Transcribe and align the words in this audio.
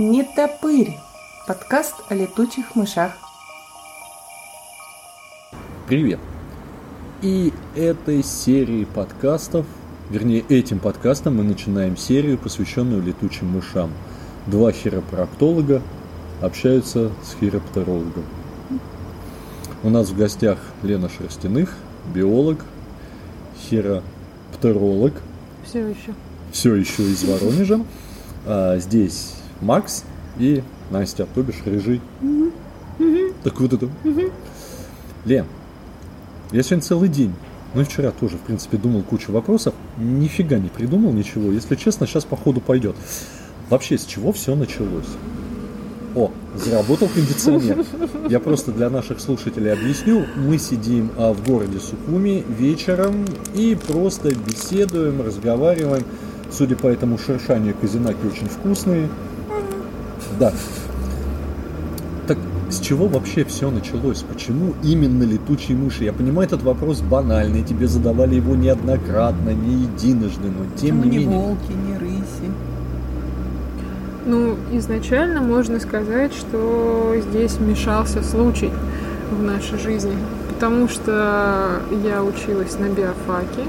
Не 0.00 0.22
топырь. 0.22 0.96
Подкаст 1.46 1.94
о 2.08 2.14
летучих 2.14 2.74
мышах. 2.74 3.12
Привет! 5.86 6.18
И 7.20 7.52
этой 7.76 8.24
серии 8.24 8.86
подкастов, 8.86 9.66
вернее 10.08 10.40
этим 10.48 10.78
подкастом 10.78 11.36
мы 11.36 11.42
начинаем 11.42 11.98
серию, 11.98 12.38
посвященную 12.38 13.02
летучим 13.02 13.48
мышам. 13.48 13.92
Два 14.46 14.72
хиропрактолога 14.72 15.82
общаются 16.40 17.12
с 17.22 17.38
хироптерологом. 17.38 18.24
У 19.82 19.90
нас 19.90 20.08
в 20.08 20.16
гостях 20.16 20.60
Лена 20.82 21.10
Шерстяных, 21.10 21.76
биолог, 22.14 22.64
хироптеролог. 23.68 25.12
Все 25.62 25.86
еще. 25.86 26.14
Все 26.52 26.74
еще 26.74 27.02
из 27.02 27.22
Воронежа. 27.22 27.84
А 28.46 28.78
здесь 28.78 29.34
Макс 29.60 30.04
и 30.38 30.62
Настя, 30.90 31.26
то 31.34 31.42
бишь 31.42 31.62
рыжий. 31.64 32.00
Так 33.42 33.60
вот 33.60 33.72
это. 33.72 33.88
Лен, 35.24 35.46
я 36.52 36.62
сегодня 36.62 36.82
целый 36.82 37.08
день, 37.08 37.32
ну 37.74 37.82
и 37.82 37.84
вчера 37.84 38.10
тоже, 38.10 38.36
в 38.36 38.40
принципе, 38.40 38.76
думал 38.76 39.02
кучу 39.02 39.32
вопросов. 39.32 39.74
Нифига 39.98 40.58
не 40.58 40.68
придумал 40.68 41.12
ничего. 41.12 41.52
Если 41.52 41.76
честно, 41.76 42.06
сейчас 42.06 42.24
по 42.24 42.36
ходу 42.36 42.60
пойдет. 42.60 42.96
Вообще, 43.68 43.96
с 43.96 44.04
чего 44.04 44.32
все 44.32 44.54
началось? 44.56 45.06
О, 46.16 46.32
заработал 46.56 47.08
кондиционер. 47.08 47.84
Я 48.28 48.40
просто 48.40 48.72
для 48.72 48.90
наших 48.90 49.20
слушателей 49.20 49.72
объясню. 49.72 50.26
Мы 50.36 50.58
сидим 50.58 51.10
а, 51.16 51.32
в 51.32 51.46
городе 51.46 51.78
Сукуми 51.78 52.44
вечером 52.48 53.24
и 53.54 53.78
просто 53.86 54.34
беседуем, 54.34 55.22
разговариваем. 55.22 56.02
Судя 56.50 56.74
по 56.74 56.88
этому 56.88 57.16
шершанию, 57.16 57.76
казинаки 57.80 58.26
очень 58.26 58.48
вкусные. 58.48 59.08
Да. 60.40 60.52
Так 62.26 62.38
с 62.70 62.80
чего 62.80 63.06
вообще 63.08 63.44
все 63.44 63.70
началось? 63.70 64.22
Почему 64.22 64.74
именно 64.82 65.22
летучие 65.22 65.76
мыши? 65.76 66.04
Я 66.04 66.12
понимаю, 66.14 66.46
этот 66.48 66.62
вопрос 66.62 67.02
банальный, 67.02 67.62
тебе 67.62 67.86
задавали 67.86 68.36
его 68.36 68.56
неоднократно, 68.56 69.50
не 69.50 69.82
единожды, 69.84 70.48
но 70.48 70.64
тем 70.80 71.02
Почему 71.02 71.04
не 71.04 71.10
не 71.10 71.18
менее. 71.26 71.38
волки, 71.38 71.72
не 71.86 71.98
рыси? 71.98 72.50
Ну, 74.26 74.56
изначально 74.72 75.40
можно 75.42 75.78
сказать, 75.80 76.32
что 76.32 77.14
здесь 77.30 77.52
вмешался 77.54 78.22
случай 78.22 78.70
в 79.30 79.42
нашей 79.42 79.78
жизни. 79.78 80.16
Потому 80.48 80.88
что 80.88 81.80
я 82.04 82.22
училась 82.22 82.78
на 82.78 82.86
биофаке. 82.88 83.64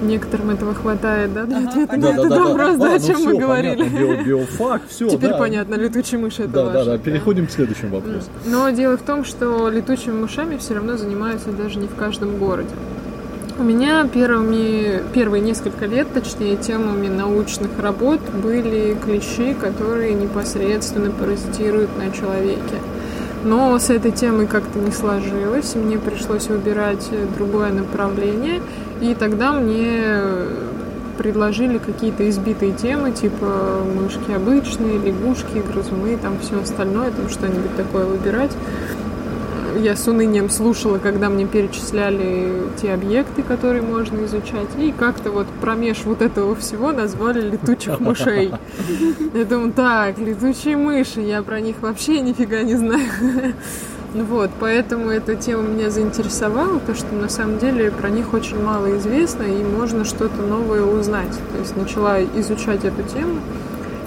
Некоторым 0.00 0.50
этого 0.50 0.74
хватает, 0.74 1.32
да, 1.34 1.44
для 1.44 1.68
ответа 1.68 1.96
на 1.96 2.06
этот 2.06 2.30
вопрос, 2.30 2.76
да, 2.76 2.92
А, 2.92 2.96
о 2.96 2.98
ну 2.98 3.06
чем 3.06 3.22
мы 3.24 3.38
говорили. 3.38 4.24
биофак, 4.24 4.82
все, 4.88 5.08
Теперь 5.08 5.34
понятно, 5.34 5.74
летучие 5.74 6.20
мыши 6.20 6.44
это 6.44 6.52
Да, 6.52 6.70
да, 6.70 6.84
да, 6.84 6.98
переходим 6.98 7.46
к 7.46 7.50
следующему 7.50 7.96
вопросу. 7.96 8.28
Но 8.46 8.70
дело 8.70 8.96
в 8.96 9.02
том, 9.02 9.24
что 9.24 9.68
летучими 9.68 10.14
мышами 10.14 10.56
все 10.56 10.74
равно 10.74 10.96
занимаются 10.96 11.50
даже 11.50 11.78
не 11.78 11.88
в 11.88 11.94
каждом 11.96 12.38
городе. 12.38 12.70
У 13.58 13.64
меня 13.64 14.06
первыми, 14.06 15.02
первые 15.12 15.40
несколько 15.42 15.86
лет, 15.86 16.06
точнее, 16.14 16.56
темами 16.56 17.08
научных 17.08 17.70
работ 17.80 18.20
были 18.40 18.96
клещи, 19.04 19.52
которые 19.54 20.14
непосредственно 20.14 21.10
паразитируют 21.10 21.90
на 21.98 22.12
человеке. 22.12 22.60
Но 23.44 23.78
с 23.78 23.90
этой 23.90 24.10
темой 24.10 24.46
как-то 24.46 24.78
не 24.78 24.90
сложилось, 24.90 25.74
и 25.74 25.78
мне 25.78 25.98
пришлось 25.98 26.48
выбирать 26.48 27.08
другое 27.36 27.72
направление. 27.72 28.60
И 29.00 29.14
тогда 29.14 29.52
мне 29.52 30.02
предложили 31.18 31.78
какие-то 31.78 32.28
избитые 32.30 32.72
темы, 32.72 33.10
типа 33.12 33.82
мышки 33.96 34.30
обычные, 34.30 34.98
лягушки, 34.98 35.62
грызуны, 35.72 36.16
там 36.16 36.38
все 36.40 36.60
остальное, 36.60 37.10
там 37.10 37.28
что-нибудь 37.28 37.76
такое 37.76 38.06
выбирать. 38.06 38.52
Я 39.78 39.94
с 39.94 40.08
унынием 40.08 40.50
слушала, 40.50 40.98
когда 40.98 41.28
мне 41.28 41.46
перечисляли 41.46 42.64
те 42.82 42.92
объекты, 42.92 43.44
которые 43.44 43.80
можно 43.80 44.24
изучать, 44.24 44.66
и 44.76 44.90
как-то 44.90 45.30
вот 45.30 45.46
промеж 45.60 45.98
вот 46.04 46.20
этого 46.20 46.56
всего 46.56 46.90
назвали 46.90 47.40
летучих 47.48 48.00
мышей. 48.00 48.52
Я 49.34 49.44
думаю, 49.44 49.72
так, 49.72 50.18
летучие 50.18 50.76
мыши, 50.76 51.20
я 51.20 51.42
про 51.42 51.60
них 51.60 51.76
вообще 51.80 52.18
нифига 52.20 52.62
не 52.62 52.74
знаю. 52.74 53.08
Ну 54.14 54.24
Вот, 54.24 54.50
поэтому 54.58 55.10
эта 55.10 55.36
тема 55.36 55.62
меня 55.62 55.90
заинтересовала, 55.90 56.80
то 56.80 56.94
что 56.94 57.14
на 57.14 57.28
самом 57.28 57.58
деле 57.58 57.90
про 57.90 58.08
них 58.08 58.32
очень 58.32 58.60
мало 58.60 58.96
известно, 58.96 59.42
и 59.42 59.62
можно 59.62 60.04
что-то 60.04 60.42
новое 60.42 60.82
узнать. 60.82 61.38
То 61.52 61.58
есть 61.58 61.76
начала 61.76 62.20
изучать 62.22 62.84
эту 62.84 63.02
тему, 63.02 63.38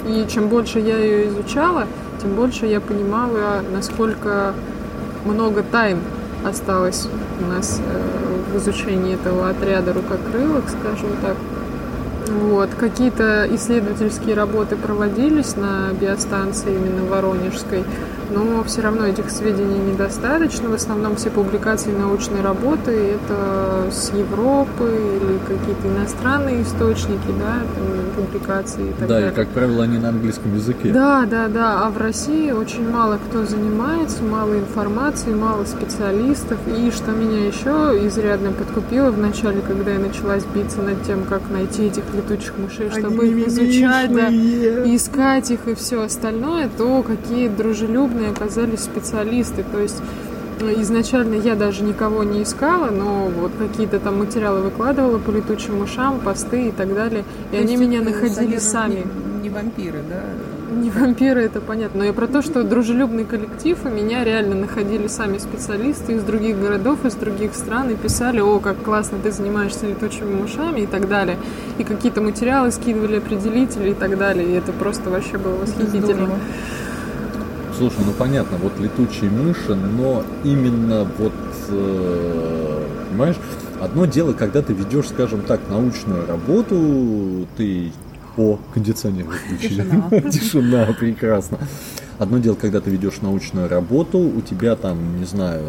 и 0.07 0.25
чем 0.27 0.47
больше 0.49 0.79
я 0.79 0.97
ее 0.97 1.29
изучала, 1.29 1.87
тем 2.21 2.33
больше 2.33 2.65
я 2.65 2.81
понимала, 2.81 3.63
насколько 3.71 4.53
много 5.25 5.63
тайн 5.63 5.99
осталось 6.45 7.07
у 7.39 7.51
нас 7.51 7.79
э, 7.79 8.51
в 8.53 8.57
изучении 8.57 9.15
этого 9.15 9.49
отряда 9.49 9.93
рукокрылок, 9.93 10.63
скажем 10.67 11.09
так. 11.21 11.35
Вот. 12.27 12.69
Какие-то 12.79 13.47
исследовательские 13.55 14.35
работы 14.35 14.75
проводились 14.75 15.55
на 15.55 15.91
биостанции 15.99 16.73
именно 16.73 17.03
Воронежской, 17.09 17.83
но 18.29 18.63
все 18.63 18.81
равно 18.81 19.05
этих 19.05 19.29
сведений 19.29 19.79
недостаточно. 19.91 20.69
В 20.69 20.73
основном 20.73 21.15
все 21.15 21.29
публикации 21.29 21.91
научной 21.91 22.41
работы 22.41 23.15
это 23.15 23.91
с 23.91 24.11
Европы 24.13 25.17
или 25.21 25.39
какие-то 25.39 25.87
иностранные 25.87 26.61
источники, 26.61 27.27
да, 27.39 27.59
там, 27.75 28.00
публикации 28.11 28.89
и 28.89 28.91
так 28.93 29.07
Да, 29.07 29.15
далее. 29.15 29.31
и, 29.31 29.33
как 29.35 29.47
правило, 29.49 29.83
они 29.83 29.97
на 29.97 30.09
английском 30.09 30.53
языке. 30.55 30.91
Да, 30.91 31.25
да, 31.25 31.47
да. 31.47 31.85
А 31.85 31.89
в 31.89 31.97
России 31.97 32.51
очень 32.51 32.89
мало 32.89 33.17
кто 33.29 33.45
занимается, 33.45 34.23
мало 34.23 34.53
информации, 34.57 35.33
мало 35.33 35.65
специалистов. 35.65 36.59
И 36.67 36.91
что 36.91 37.11
меня 37.11 37.45
еще 37.47 38.07
изрядно 38.07 38.51
подкупило 38.51 39.11
в 39.11 39.17
начале, 39.17 39.61
когда 39.61 39.91
я 39.91 39.99
началась 39.99 40.43
биться 40.53 40.81
над 40.81 41.03
тем, 41.03 41.23
как 41.23 41.41
найти 41.49 41.83
этих 41.87 42.03
летучих 42.13 42.53
мышей, 42.57 42.89
чтобы 42.91 43.27
их 43.27 43.47
изучать, 43.47 44.13
да, 44.13 44.27
и 44.29 44.95
искать 44.95 45.51
их 45.51 45.67
и 45.67 45.75
все 45.75 46.01
остальное, 46.03 46.69
то 46.77 47.03
какие 47.03 47.47
дружелюбные 47.47 48.31
оказались 48.31 48.81
специалисты. 48.81 49.63
То 49.71 49.79
есть 49.79 50.01
изначально 50.81 51.35
я 51.35 51.55
даже 51.55 51.83
никого 51.83 52.23
не 52.23 52.43
искала, 52.43 52.89
но 52.89 53.27
вот 53.27 53.51
какие-то 53.57 53.99
там 53.99 54.19
материалы 54.19 54.61
выкладывала 54.61 55.17
по 55.17 55.31
летучим 55.31 55.79
мышам, 55.79 56.19
посты 56.19 56.67
и 56.67 56.71
так 56.71 56.93
далее. 56.93 57.23
И 57.51 57.55
То 57.55 57.61
они 57.61 57.77
меня 57.77 58.01
находили 58.01 58.57
сами. 58.57 59.05
Не, 59.41 59.43
не 59.43 59.49
вампиры, 59.49 59.99
да? 60.09 60.21
Не 60.71 60.89
вампиры, 60.89 61.41
это 61.41 61.59
понятно. 61.59 61.99
Но 61.99 62.05
и 62.05 62.11
про 62.11 62.27
то, 62.27 62.41
что 62.41 62.63
дружелюбный 62.63 63.25
коллектив, 63.25 63.77
и 63.85 63.89
меня 63.89 64.23
реально 64.23 64.55
находили 64.55 65.07
сами 65.07 65.37
специалисты 65.37 66.13
из 66.13 66.23
других 66.23 66.59
городов, 66.59 67.05
из 67.05 67.13
других 67.15 67.55
стран, 67.55 67.89
и 67.89 67.95
писали, 67.95 68.39
о, 68.39 68.59
как 68.59 68.81
классно 68.81 69.17
ты 69.21 69.31
занимаешься 69.31 69.85
летучими 69.87 70.33
мышами 70.33 70.81
и 70.81 70.85
так 70.85 71.09
далее. 71.09 71.37
И 71.77 71.83
какие-то 71.83 72.21
материалы 72.21 72.71
скидывали, 72.71 73.17
определители 73.17 73.91
и 73.91 73.93
так 73.93 74.17
далее. 74.17 74.47
И 74.47 74.53
это 74.53 74.71
просто 74.71 75.09
вообще 75.09 75.37
было 75.37 75.55
восхитительно. 75.55 76.01
здорово. 76.01 76.39
Слушай, 77.81 78.05
ну 78.05 78.11
понятно, 78.11 78.57
вот 78.57 78.79
летучие 78.79 79.31
мыши, 79.31 79.73
но 79.73 80.23
именно 80.43 81.03
вот, 81.17 81.33
э, 81.69 82.87
понимаешь, 83.09 83.37
одно 83.81 84.05
дело, 84.05 84.33
когда 84.33 84.61
ты 84.61 84.71
ведешь, 84.71 85.07
скажем 85.07 85.41
так, 85.41 85.61
научную 85.67 86.27
работу, 86.27 87.47
ты... 87.57 87.91
О, 88.37 88.59
кондиционер 88.75 89.25
выключили. 89.25 89.81
Тишина. 89.81 90.09
Тишина, 90.31 90.85
прекрасно. 90.99 91.57
Одно 92.19 92.37
дело, 92.37 92.53
когда 92.53 92.81
ты 92.81 92.91
ведешь 92.91 93.19
научную 93.21 93.67
работу, 93.67 94.19
у 94.19 94.41
тебя 94.41 94.75
там, 94.75 95.17
не 95.17 95.25
знаю, 95.25 95.63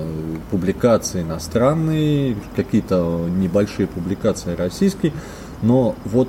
публикации 0.50 1.22
иностранные, 1.22 2.36
какие-то 2.54 3.26
небольшие 3.38 3.86
публикации 3.86 4.54
российские, 4.54 5.14
но 5.62 5.96
вот 6.04 6.28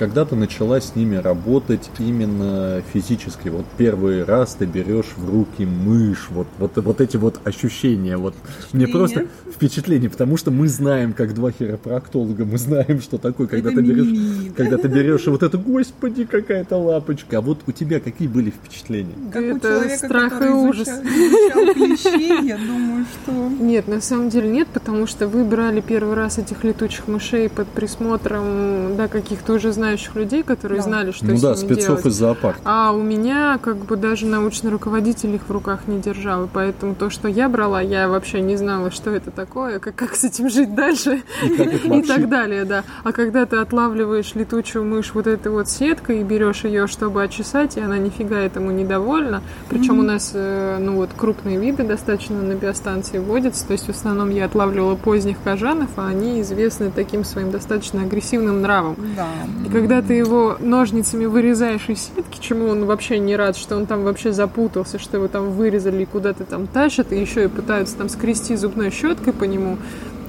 когда 0.00 0.24
ты 0.24 0.34
начала 0.34 0.80
с 0.80 0.96
ними 0.96 1.16
работать 1.16 1.90
именно 1.98 2.82
физически, 2.90 3.50
вот 3.50 3.66
первый 3.76 4.24
раз 4.24 4.54
ты 4.58 4.64
берешь 4.64 5.12
в 5.14 5.28
руки 5.28 5.66
мышь, 5.66 6.28
вот, 6.30 6.46
вот, 6.56 6.74
вот 6.76 7.02
эти 7.02 7.18
вот 7.18 7.38
ощущения, 7.44 8.16
вот 8.16 8.34
мне 8.72 8.88
просто 8.88 9.26
впечатление, 9.52 10.08
потому 10.08 10.38
что 10.38 10.50
мы 10.50 10.68
знаем, 10.68 11.12
как 11.12 11.34
два 11.34 11.52
хиропрактолога, 11.52 12.46
мы 12.46 12.56
знаем, 12.56 13.02
что 13.02 13.18
такое, 13.18 13.46
когда 13.46 13.68
Это 13.72 13.82
ты 13.82 13.86
берешь, 13.86 14.06
мимими, 14.06 14.48
да? 14.48 14.54
когда 14.56 14.78
ты 14.78 14.88
берешь 14.88 15.26
вот 15.26 15.42
это, 15.42 15.58
господи, 15.58 16.24
какая-то 16.24 16.78
лапочка, 16.78 17.36
а 17.36 17.40
вот 17.42 17.58
у 17.66 17.72
тебя 17.72 18.00
какие 18.00 18.26
были 18.26 18.48
впечатления? 18.48 19.12
Как 19.30 19.42
у 19.42 19.56
Это 19.56 19.68
человека, 19.68 19.96
страх 20.06 20.32
который 20.32 20.48
и 20.48 20.52
ужас. 20.52 20.88
изучал- 20.88 21.04
изучал 21.04 21.74
клещей, 21.74 22.48
я 22.48 22.56
думаю, 22.56 23.04
что... 23.04 23.32
Нет, 23.62 23.86
на 23.86 24.00
самом 24.00 24.30
деле 24.30 24.48
нет, 24.48 24.68
потому 24.72 25.06
что 25.06 25.28
вы 25.28 25.44
брали 25.44 25.82
первый 25.82 26.14
раз 26.14 26.38
этих 26.38 26.64
летучих 26.64 27.06
мышей 27.06 27.50
под 27.50 27.68
присмотром, 27.68 28.96
да, 28.96 29.08
каких-то 29.08 29.52
уже 29.52 29.72
знающих 29.74 29.89
знающих 29.90 30.14
людей, 30.14 30.42
которые 30.42 30.78
Да. 30.78 30.84
знали, 30.84 31.10
что 31.10 31.26
Ну 31.26 31.36
с 31.36 31.40
да, 31.42 31.48
ними 31.48 31.56
спецов 31.56 31.86
делать. 31.86 32.06
из 32.06 32.14
зоопарка. 32.14 32.60
А 32.64 32.92
у 32.92 33.02
меня 33.02 33.58
как 33.60 33.76
бы 33.76 33.96
даже 33.96 34.26
научный 34.26 34.70
руководитель 34.70 35.34
их 35.34 35.42
в 35.48 35.50
руках 35.50 35.80
не 35.88 35.98
держал, 35.98 36.44
и 36.44 36.48
поэтому 36.52 36.94
то, 36.94 37.10
что 37.10 37.26
я 37.28 37.48
брала, 37.48 37.80
я 37.80 38.08
вообще 38.08 38.40
не 38.40 38.56
знала, 38.56 38.90
что 38.92 39.10
это 39.10 39.30
такое, 39.30 39.78
как, 39.80 39.94
как 39.96 40.14
с 40.14 40.24
этим 40.24 40.48
жить 40.48 40.74
дальше 40.74 41.22
И 41.42 42.02
так 42.06 42.28
далее, 42.28 42.64
да. 42.64 42.84
А 43.02 43.12
когда 43.12 43.46
ты 43.46 43.56
отлавливаешь 43.56 44.34
летучую 44.34 44.84
мышь 44.84 45.12
вот 45.14 45.26
этой 45.26 45.50
вот 45.50 45.68
сеткой 45.68 46.20
и 46.20 46.24
берешь 46.24 46.64
ее, 46.64 46.86
чтобы 46.86 47.22
очесать, 47.22 47.76
и 47.76 47.80
она 47.80 47.98
нифига 47.98 48.38
этому 48.38 48.70
недовольна, 48.70 49.42
причем 49.68 49.98
у 49.98 50.02
нас, 50.02 50.30
э, 50.34 50.78
ну 50.80 50.96
вот, 50.96 51.10
крупные 51.16 51.58
виды 51.58 51.82
достаточно 51.82 52.40
на 52.40 52.54
биостанции 52.54 53.18
водятся, 53.18 53.66
то 53.66 53.72
есть 53.72 53.86
в 53.86 53.90
основном 53.90 54.30
я 54.30 54.44
отлавливала 54.44 54.94
поздних 54.94 55.36
кожанов, 55.42 55.88
а 55.96 56.06
они 56.06 56.40
известны 56.42 56.90
таким 56.94 57.24
своим 57.24 57.50
достаточно 57.50 58.02
агрессивным 58.02 58.62
нравом. 58.62 58.96
Да. 59.16 59.26
И 59.66 59.68
когда 59.80 60.02
ты 60.02 60.12
его 60.12 60.58
ножницами 60.60 61.24
вырезаешь 61.24 61.88
из 61.88 62.02
сетки, 62.02 62.38
чему 62.38 62.68
он 62.68 62.84
вообще 62.84 63.18
не 63.18 63.34
рад, 63.34 63.56
что 63.56 63.76
он 63.76 63.86
там 63.86 64.02
вообще 64.04 64.30
запутался, 64.30 64.98
что 64.98 65.16
его 65.16 65.26
там 65.26 65.52
вырезали 65.52 66.02
и 66.02 66.04
куда-то 66.04 66.44
там 66.44 66.66
тащат, 66.66 67.12
и 67.12 67.18
еще 67.18 67.44
и 67.44 67.48
пытаются 67.48 67.96
там 67.96 68.10
скрести 68.10 68.56
зубной 68.56 68.90
щеткой 68.90 69.32
по 69.32 69.44
нему, 69.44 69.78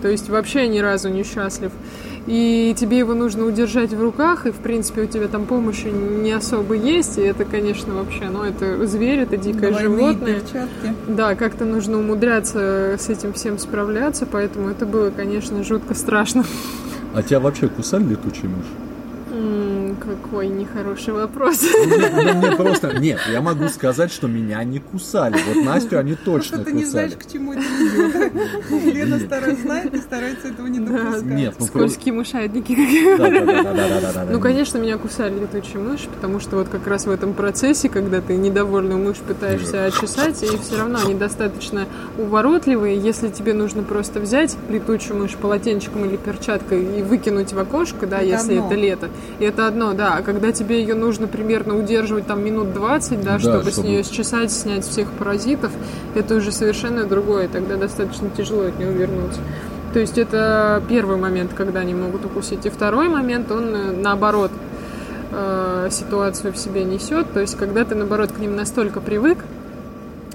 то 0.01 0.07
есть 0.07 0.29
вообще 0.29 0.69
ни 0.69 0.79
разу 0.79 1.09
не 1.09 1.25
счастлив. 1.25 1.73
И 2.27 2.73
тебе 2.79 2.99
его 2.99 3.13
нужно 3.13 3.43
удержать 3.45 3.91
в 3.91 4.01
руках, 4.01 4.45
и 4.45 4.51
в 4.51 4.57
принципе 4.57 5.01
у 5.01 5.05
тебя 5.05 5.27
там 5.27 5.45
помощи 5.45 5.87
не 5.87 6.31
особо 6.31 6.75
есть, 6.75 7.17
и 7.17 7.21
это, 7.21 7.43
конечно, 7.43 7.93
вообще, 7.93 8.29
ну 8.29 8.43
это 8.43 8.87
зверь, 8.87 9.19
это 9.19 9.35
дикое 9.35 9.71
Двойные 9.71 9.97
животное. 9.97 10.33
перчатки. 10.35 10.95
Да, 11.09 11.35
как-то 11.35 11.65
нужно 11.65 11.99
умудряться 11.99 12.95
с 12.97 13.09
этим 13.09 13.33
всем 13.33 13.57
справляться, 13.57 14.25
поэтому 14.25 14.69
это 14.69 14.85
было, 14.85 15.09
конечно, 15.09 15.61
жутко 15.65 15.93
страшно. 15.93 16.45
А 17.13 17.21
тебя 17.21 17.41
вообще 17.41 17.67
кусали 17.67 18.03
летучие 18.05 18.47
мыши? 18.47 18.90
Hmm. 19.41 19.70
Какой 20.01 20.47
нехороший 20.47 21.13
вопрос. 21.13 21.61
Ну, 21.61 22.33
мне 22.33 22.51
просто... 22.53 22.97
Нет, 22.99 23.19
я 23.31 23.39
могу 23.39 23.67
сказать, 23.67 24.11
что 24.11 24.27
меня 24.27 24.63
не 24.63 24.79
кусали. 24.79 25.37
Вот 25.47 25.63
Настю 25.63 25.99
они 25.99 26.15
точно 26.15 26.57
Просто 26.57 26.71
ты 26.71 26.71
не 26.71 26.85
знаешь, 26.85 27.13
кусали. 27.13 27.27
к 27.27 27.31
чему 27.31 27.53
это. 27.53 27.63
Лена 28.91 29.19
старается 29.19 29.61
знает 29.61 29.93
и 29.93 29.97
старается 29.99 30.47
этого 30.47 30.67
не 30.67 30.79
допускать. 30.79 31.23
Нет, 31.23 31.55
ну. 31.59 31.65
Скользкие 31.65 32.13
мышатники, 32.15 32.75
как 33.17 34.29
Ну, 34.31 34.39
конечно, 34.39 34.79
меня 34.79 34.97
кусали 34.97 35.39
летучие 35.39 35.79
мыши, 35.79 36.09
потому 36.09 36.39
что 36.39 36.57
вот 36.57 36.69
как 36.69 36.87
раз 36.87 37.05
в 37.05 37.11
этом 37.11 37.33
процессе, 37.33 37.87
когда 37.87 38.21
ты 38.21 38.35
недовольную 38.35 38.99
мышь 38.99 39.17
пытаешься 39.17 39.85
очесать, 39.85 40.41
и 40.43 40.47
все 40.57 40.77
равно 40.77 40.99
они 41.05 41.13
достаточно 41.13 41.85
уворотливые. 42.17 42.97
Если 42.97 43.29
тебе 43.29 43.53
нужно 43.53 43.83
просто 43.83 44.19
взять 44.19 44.57
летучую 44.69 45.19
мышь 45.19 45.35
полотенчиком 45.35 46.05
или 46.05 46.17
перчаткой 46.17 46.99
и 46.99 47.03
выкинуть 47.03 47.53
в 47.53 47.59
окошко, 47.59 48.07
да, 48.07 48.19
если 48.19 48.65
это 48.65 48.75
лето, 48.75 49.09
и 49.39 49.45
это 49.45 49.67
одно, 49.67 49.90
да. 49.93 50.15
А 50.17 50.21
когда 50.21 50.51
тебе 50.51 50.81
ее 50.81 50.95
нужно 50.95 51.27
примерно 51.27 51.77
удерживать 51.77 52.27
там 52.27 52.43
минут 52.43 52.73
20, 52.73 53.21
да, 53.23 53.33
Да, 53.33 53.39
чтобы, 53.39 53.69
с 53.69 53.73
чтобы- 53.73 53.87
нее 53.87 54.03
счесать, 54.03 54.51
снять 54.51 54.85
всех 54.85 55.11
паразитов, 55.11 55.71
это 56.15 56.35
уже 56.35 56.51
совершенно 56.51 57.05
другое. 57.05 57.47
Тогда 57.47 57.75
достаточно 57.77 58.29
тяжело 58.29 58.63
от 58.63 58.77
нее 58.79 58.89
увернуться. 58.89 59.39
То 59.93 59.99
есть 59.99 60.17
это 60.17 60.81
первый 60.87 61.17
момент, 61.17 61.51
когда 61.53 61.81
они 61.81 61.93
могут 61.93 62.25
укусить. 62.25 62.65
И 62.65 62.69
второй 62.69 63.09
момент, 63.09 63.51
он 63.51 63.75
э, 63.75 63.91
наоборот 63.91 64.51
э, 65.31 65.87
ситуацию 65.91 66.53
в 66.53 66.57
себе 66.57 66.83
несет. 66.83 67.31
То 67.33 67.39
есть 67.41 67.57
когда 67.57 67.83
ты 67.85 67.95
наоборот 67.95 68.31
к 68.31 68.37
ним 68.39 68.55
настолько 68.55 69.01
привык, 69.01 69.39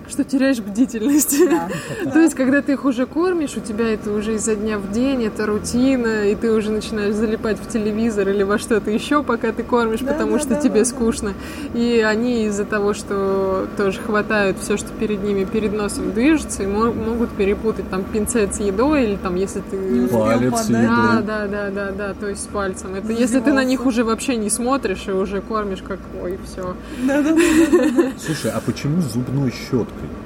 что 0.09 0.25
теряешь 0.25 0.59
бдительность. 0.59 1.37
Да. 1.49 1.69
То 2.13 2.21
есть, 2.21 2.35
когда 2.35 2.63
ты 2.63 2.73
их 2.73 2.85
уже 2.85 3.07
кормишь, 3.07 3.57
у 3.57 3.61
тебя 3.61 3.89
это 3.93 4.13
уже 4.13 4.35
изо 4.35 4.55
дня 4.55 4.79
в 4.79 4.91
день, 4.93 5.25
это 5.25 5.47
рутина, 5.47 6.29
и 6.29 6.35
ты 6.35 6.53
уже 6.53 6.71
начинаешь 6.71 7.15
залипать 7.15 7.59
в 7.59 7.69
телевизор 7.69 8.29
или 8.29 8.43
во 8.43 8.59
что-то 8.59 8.91
еще, 8.91 9.23
пока 9.23 9.53
ты 9.53 9.63
кормишь, 9.63 10.01
Да, 10.01 10.13
потому 10.13 10.33
да, 10.35 10.39
что 10.39 10.49
да, 10.51 10.57
тебе 10.57 10.71
да, 10.75 10.79
да. 10.81 10.85
скучно. 10.85 11.33
И 11.75 12.05
они 12.07 12.47
из-за 12.47 12.65
того, 12.65 12.95
что 12.95 13.67
тоже 13.77 14.01
хватают 14.01 14.59
все, 14.59 14.77
что 14.77 14.89
перед 14.93 15.23
ними, 15.23 15.45
перед 15.45 15.73
носом 15.73 16.13
движется, 16.13 16.63
и 16.63 16.67
мо- 16.67 16.93
могут 16.93 17.31
перепутать 17.31 17.89
там 17.91 18.05
пинцет 18.05 18.55
с 18.55 18.61
едой, 18.61 19.05
или 19.05 19.17
там, 19.17 19.35
если 19.35 19.61
ты... 19.61 20.09
Палец 20.09 20.53
подать. 20.53 20.69
едой. 20.69 20.87
Да, 20.87 21.23
да, 21.23 21.47
да, 21.47 21.71
да, 21.71 21.91
да, 21.93 22.15
то 22.15 22.29
есть 22.29 22.45
с 22.45 22.47
пальцем. 22.47 22.95
Это 22.95 23.13
если 23.13 23.41
ты 23.41 23.53
на 23.53 23.65
них 23.65 23.87
уже 23.87 24.05
вообще 24.05 24.37
не 24.37 24.51
смотришь 24.51 25.05
и 25.09 25.11
уже 25.13 25.41
кормишь 25.41 25.83
как 25.87 25.99
ой, 26.23 26.39
все. 26.45 26.75
Да-да-да. 27.07 28.13
Слушай, 28.19 28.51
а 28.53 28.61
почему 28.65 29.01
зубной 29.01 29.51
щеткой? 29.53 29.96
Почему 29.97 30.11
щеткой? 30.11 30.26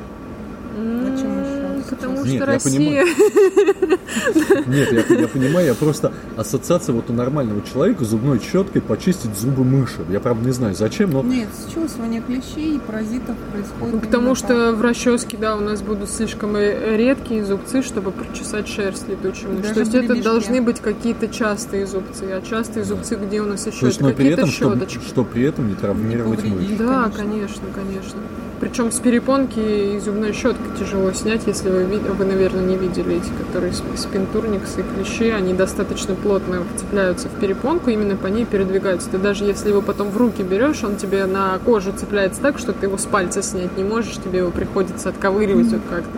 Потому 1.91 2.25
Нет, 2.25 2.37
что 2.37 2.47
Россия. 2.47 3.05
Нет, 4.67 4.93
я, 4.93 5.17
я 5.17 5.29
понимаю, 5.29 5.67
я 5.67 5.75
просто 5.75 6.13
ассоциация 6.37 6.95
вот 6.95 7.11
у 7.11 7.13
нормального 7.13 7.63
человека 7.63 8.05
зубной 8.05 8.41
щеткой 8.41 8.83
почистить 8.83 9.37
зубы 9.37 9.65
мыши. 9.65 10.05
Я 10.09 10.21
правда 10.21 10.47
не 10.47 10.53
знаю 10.53 10.75
зачем, 10.75 11.11
но 11.11 11.23
Нет, 11.23 11.49
счесывание 11.75 12.23
клещей 12.23 12.77
и 12.77 12.79
паразитов 12.79 13.37
происходит. 13.53 13.95
Ну, 13.95 14.01
Потому 14.01 14.35
что 14.35 14.73
в 14.73 14.81
расческе, 14.83 15.37
да, 15.37 15.57
у 15.57 15.61
нас 15.61 15.83
будут 15.83 16.11
слишком 16.11 16.57
редкие 16.57 17.45
зубцы, 17.45 17.83
чтобы 17.83 18.13
прочесать 18.13 18.69
шерсть 18.69 19.09
летучую 19.09 19.59
мышь. 19.59 19.69
То 19.69 19.81
есть 19.81 19.95
это 19.95 20.23
должны 20.23 20.63
быть 20.63 20.81
какие-то 20.81 21.29
частые 21.29 21.87
зубцы. 21.87 22.25
А 22.31 22.41
частые 22.43 22.85
зубцы, 22.85 23.17
где 23.17 23.41
у 23.41 23.47
нас 23.47 23.67
еще 23.67 23.81
то 23.81 23.87
есть, 23.87 24.01
это 24.01 24.13
какие-то 24.13 24.47
что, 24.47 24.73
щеточки. 24.75 25.01
что 25.07 25.25
при 25.25 25.43
этом 25.43 25.69
не 25.69 25.75
травмировать 25.75 26.45
Не 26.45 26.51
мышь. 26.51 26.79
Да, 26.79 27.11
конечно. 27.15 27.19
конечно, 27.19 27.63
конечно. 27.75 28.21
Причем 28.61 28.93
с 28.93 29.01
перепонки 29.01 29.59
и 29.59 29.99
зубной 30.01 30.35
щеткой 30.35 30.67
тяжело 30.79 31.13
снять, 31.13 31.47
если 31.47 31.71
вы, 31.71 31.80
ви- 31.85 31.99
вы, 31.99 32.25
наверное, 32.25 32.65
не 32.65 32.77
видели 32.77 33.17
эти, 33.17 33.31
которые 33.47 33.73
спинтурникс 33.73 34.79
и 34.79 34.82
клещи, 34.82 35.31
они 35.31 35.55
достаточно 35.55 36.15
плотно 36.15 36.62
вцепляются 36.75 37.29
в 37.29 37.41
перепонку, 37.41 37.91
именно 37.91 38.17
по 38.17 38.27
ней 38.29 38.44
передвигаются. 38.44 39.09
Ты 39.11 39.19
даже 39.19 39.44
если 39.44 39.69
его 39.71 39.81
потом 39.82 40.11
в 40.11 40.17
руки 40.17 40.43
берешь, 40.43 40.82
он 40.85 40.97
тебе 40.97 41.27
на 41.27 41.59
кожу 41.65 41.93
цепляется 41.93 42.41
так, 42.41 42.59
что 42.59 42.73
ты 42.73 42.87
его 42.87 42.99
с 42.99 43.05
пальца 43.06 43.43
снять 43.43 43.77
не 43.77 43.85
можешь, 43.85 44.15
тебе 44.25 44.38
его 44.41 44.50
приходится 44.50 45.09
отковыривать 45.11 45.69
вот 45.73 45.82
как-то. 45.88 46.11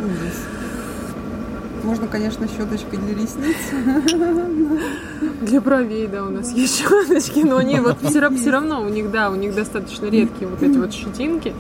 Можно, 1.85 2.07
конечно, 2.07 2.47
щеточкой 2.47 2.99
для 3.01 3.15
ресниц. 3.15 3.57
Для 5.41 5.61
бровей, 5.61 6.07
да, 6.07 6.25
у 6.25 6.31
нас 6.31 6.53
есть 6.53 6.79
щеточки, 6.79 7.41
но 7.41 7.57
они 7.57 7.81
вот 7.81 7.97
все, 8.03 8.21
равно 8.21 8.81
у 8.83 8.89
них, 8.89 9.11
да, 9.11 9.31
у 9.31 9.35
них 9.35 9.55
достаточно 9.55 10.07
редкие 10.07 10.49
вот 10.49 10.63
эти 10.63 10.77
вот 10.79 10.93
щетинки, 10.93 11.53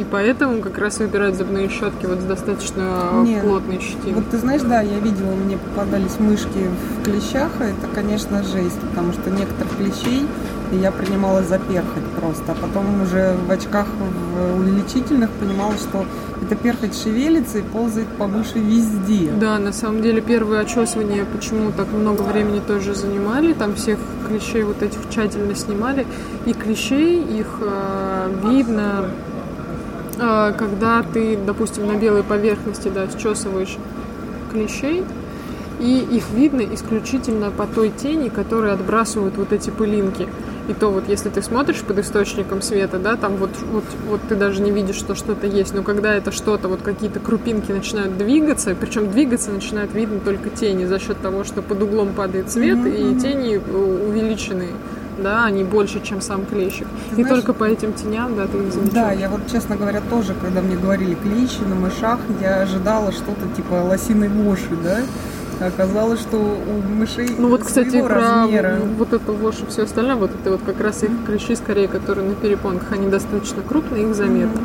и 0.00 0.04
поэтому 0.10 0.62
как 0.62 0.78
раз 0.78 0.98
выбирают 0.98 1.36
зубные 1.36 1.68
щетки 1.68 2.06
вот 2.06 2.20
с 2.20 2.24
достаточно 2.24 3.10
Нет. 3.22 3.42
плотной 3.42 3.80
щетинкой. 3.80 4.14
Вот 4.14 4.30
ты 4.30 4.38
знаешь, 4.38 4.62
да, 4.62 4.80
я 4.80 4.98
видела, 4.98 5.34
мне 5.34 5.58
попадались 5.58 6.18
мышки 6.18 6.68
в 6.98 7.04
клещах, 7.04 7.50
и 7.60 7.64
это, 7.64 7.86
конечно, 7.94 8.42
жесть, 8.42 8.80
потому 8.80 9.12
что 9.12 9.28
некоторых 9.28 9.76
клещей 9.76 10.26
я 10.72 10.90
принимала 10.92 11.42
за 11.42 11.58
перхоть 11.58 12.04
просто, 12.18 12.52
а 12.52 12.54
потом 12.54 13.02
уже 13.02 13.36
в 13.46 13.50
очках 13.50 13.88
в 13.88 14.60
увеличительных 14.60 15.30
понимала, 15.32 15.74
что 15.74 16.06
эта 16.40 16.54
перхоть 16.54 16.96
шевелится 16.96 17.58
и 17.58 17.62
ползает 17.62 18.08
по 18.08 18.26
мыши 18.26 18.58
везде. 18.58 19.30
Да, 19.38 19.58
на 19.58 19.72
самом 19.72 20.00
деле 20.00 20.20
первые 20.20 20.62
очесывания 20.62 21.24
почему 21.24 21.72
так 21.72 21.92
много 21.92 22.22
времени 22.22 22.60
тоже 22.60 22.94
занимали, 22.94 23.52
там 23.52 23.74
всех 23.74 23.98
клещей 24.28 24.62
вот 24.62 24.82
этих 24.82 25.00
тщательно 25.10 25.54
снимали, 25.54 26.06
и 26.46 26.52
клещей 26.52 27.20
их 27.20 27.58
э, 27.60 28.30
видно, 28.44 29.06
когда 30.58 31.02
ты, 31.02 31.36
допустим, 31.36 31.86
на 31.86 31.96
белой 31.96 32.22
поверхности, 32.22 32.88
да, 32.88 33.06
счесываешь 33.08 33.76
клещей, 34.52 35.04
и 35.80 35.98
их 35.98 36.30
видно 36.30 36.62
исключительно 36.74 37.50
по 37.50 37.66
той 37.66 37.90
тени, 37.90 38.28
которая 38.28 38.74
отбрасывают 38.74 39.36
вот 39.36 39.52
эти 39.52 39.70
пылинки. 39.70 40.28
И 40.68 40.74
то 40.74 40.90
вот 40.90 41.08
если 41.08 41.30
ты 41.30 41.42
смотришь 41.42 41.80
под 41.80 41.98
источником 41.98 42.60
света, 42.62 42.98
да, 42.98 43.16
там 43.16 43.36
вот, 43.36 43.50
вот, 43.72 43.84
вот 44.08 44.20
ты 44.28 44.36
даже 44.36 44.60
не 44.60 44.70
видишь, 44.70 44.96
что 44.96 45.14
что-то 45.14 45.46
есть. 45.46 45.74
Но 45.74 45.82
когда 45.82 46.14
это 46.14 46.30
что-то, 46.30 46.68
вот 46.68 46.82
какие-то 46.82 47.18
крупинки 47.18 47.72
начинают 47.72 48.18
двигаться, 48.18 48.76
причем 48.78 49.10
двигаться 49.10 49.50
начинают 49.50 49.94
видно 49.94 50.20
только 50.20 50.50
тени 50.50 50.84
за 50.84 50.98
счет 51.00 51.20
того, 51.22 51.44
что 51.44 51.62
под 51.62 51.82
углом 51.82 52.12
падает 52.12 52.50
свет, 52.52 52.76
Мгм, 52.76 52.88
и 52.88 53.18
тени 53.18 53.54
э, 53.56 54.06
увеличены. 54.08 54.68
Да, 55.22 55.44
они 55.44 55.64
больше, 55.64 56.00
чем 56.02 56.20
сам 56.20 56.44
клещик. 56.46 56.86
Ты 57.14 57.20
и 57.20 57.24
знаешь- 57.24 57.40
только 57.40 57.52
по 57.52 57.64
этим 57.64 57.92
теням, 57.92 58.36
да, 58.36 58.46
ты 58.46 58.58
их 58.58 58.72
замечаешь. 58.72 58.92
Да, 58.92 59.12
я 59.12 59.28
вот, 59.28 59.40
честно 59.50 59.76
говоря, 59.76 60.00
тоже, 60.08 60.34
когда 60.40 60.60
мне 60.62 60.76
говорили 60.76 61.14
клещи 61.14 61.60
на 61.68 61.74
мышах, 61.74 62.18
я 62.40 62.62
ожидала 62.62 63.12
что-то 63.12 63.46
типа 63.56 63.74
лосиной 63.74 64.28
воши, 64.28 64.70
да? 64.82 64.98
Оказалось, 65.66 66.20
что 66.20 66.38
у 66.38 66.94
мышей 66.94 67.34
Ну 67.36 67.48
вот, 67.48 67.62
кстати, 67.64 68.00
про 68.00 68.14
размера. 68.14 68.78
вот 68.96 69.12
эту 69.12 69.34
вошь 69.34 69.56
и 69.60 69.66
все 69.70 69.82
остальное, 69.82 70.16
вот 70.16 70.30
это 70.34 70.52
вот 70.52 70.60
как 70.64 70.80
раз 70.80 71.02
их 71.02 71.10
клещи, 71.26 71.54
скорее, 71.54 71.86
которые 71.86 72.26
на 72.26 72.34
перепонках, 72.34 72.92
они 72.92 73.08
достаточно 73.10 73.60
крупные, 73.62 74.08
их 74.08 74.14
заметно. 74.14 74.62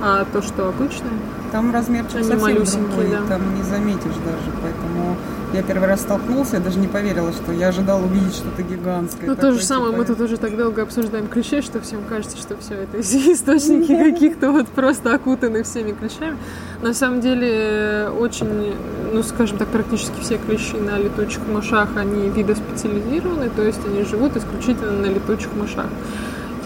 А 0.00 0.24
то, 0.32 0.42
что 0.42 0.68
обычное, 0.68 1.10
Там 1.50 1.72
размерчик 1.72 2.16
Они 2.16 2.24
совсем 2.24 2.88
другой, 2.88 3.08
да. 3.10 3.22
там 3.28 3.54
не 3.56 3.62
заметишь 3.62 4.16
даже, 4.24 4.56
поэтому 4.62 5.16
я 5.52 5.62
первый 5.62 5.88
раз 5.88 6.02
столкнулся, 6.02 6.56
я 6.56 6.62
даже 6.62 6.78
не 6.78 6.88
поверила, 6.88 7.32
что 7.32 7.52
я 7.52 7.68
ожидала 7.68 8.04
увидеть 8.04 8.34
что-то 8.34 8.62
гигантское. 8.62 9.30
Ну, 9.30 9.34
то 9.34 9.52
же 9.52 9.62
самое, 9.64 9.96
мы 9.96 10.04
тут 10.04 10.20
уже 10.20 10.36
так 10.36 10.56
долго 10.56 10.82
обсуждаем 10.82 11.26
клещей, 11.26 11.62
что 11.62 11.80
всем 11.80 12.00
кажется, 12.06 12.36
что 12.36 12.56
все 12.58 12.74
это 12.74 13.00
источники 13.00 13.96
каких-то 13.96 14.52
вот 14.52 14.68
просто 14.68 15.14
окутаны 15.14 15.62
всеми 15.62 15.92
клещами. 15.92 16.36
На 16.82 16.92
самом 16.92 17.20
деле, 17.20 18.10
очень, 18.18 18.74
ну, 19.12 19.22
скажем 19.22 19.56
так, 19.56 19.68
практически 19.68 20.20
все 20.20 20.36
клещи 20.36 20.76
на 20.76 20.98
летучих 20.98 21.40
мышах, 21.46 21.88
они 21.96 22.28
видоспециализированы, 22.28 23.48
то 23.48 23.62
есть 23.62 23.80
они 23.86 24.04
живут 24.04 24.36
исключительно 24.36 24.92
на 24.92 25.06
летучих 25.06 25.52
мышах. 25.54 25.86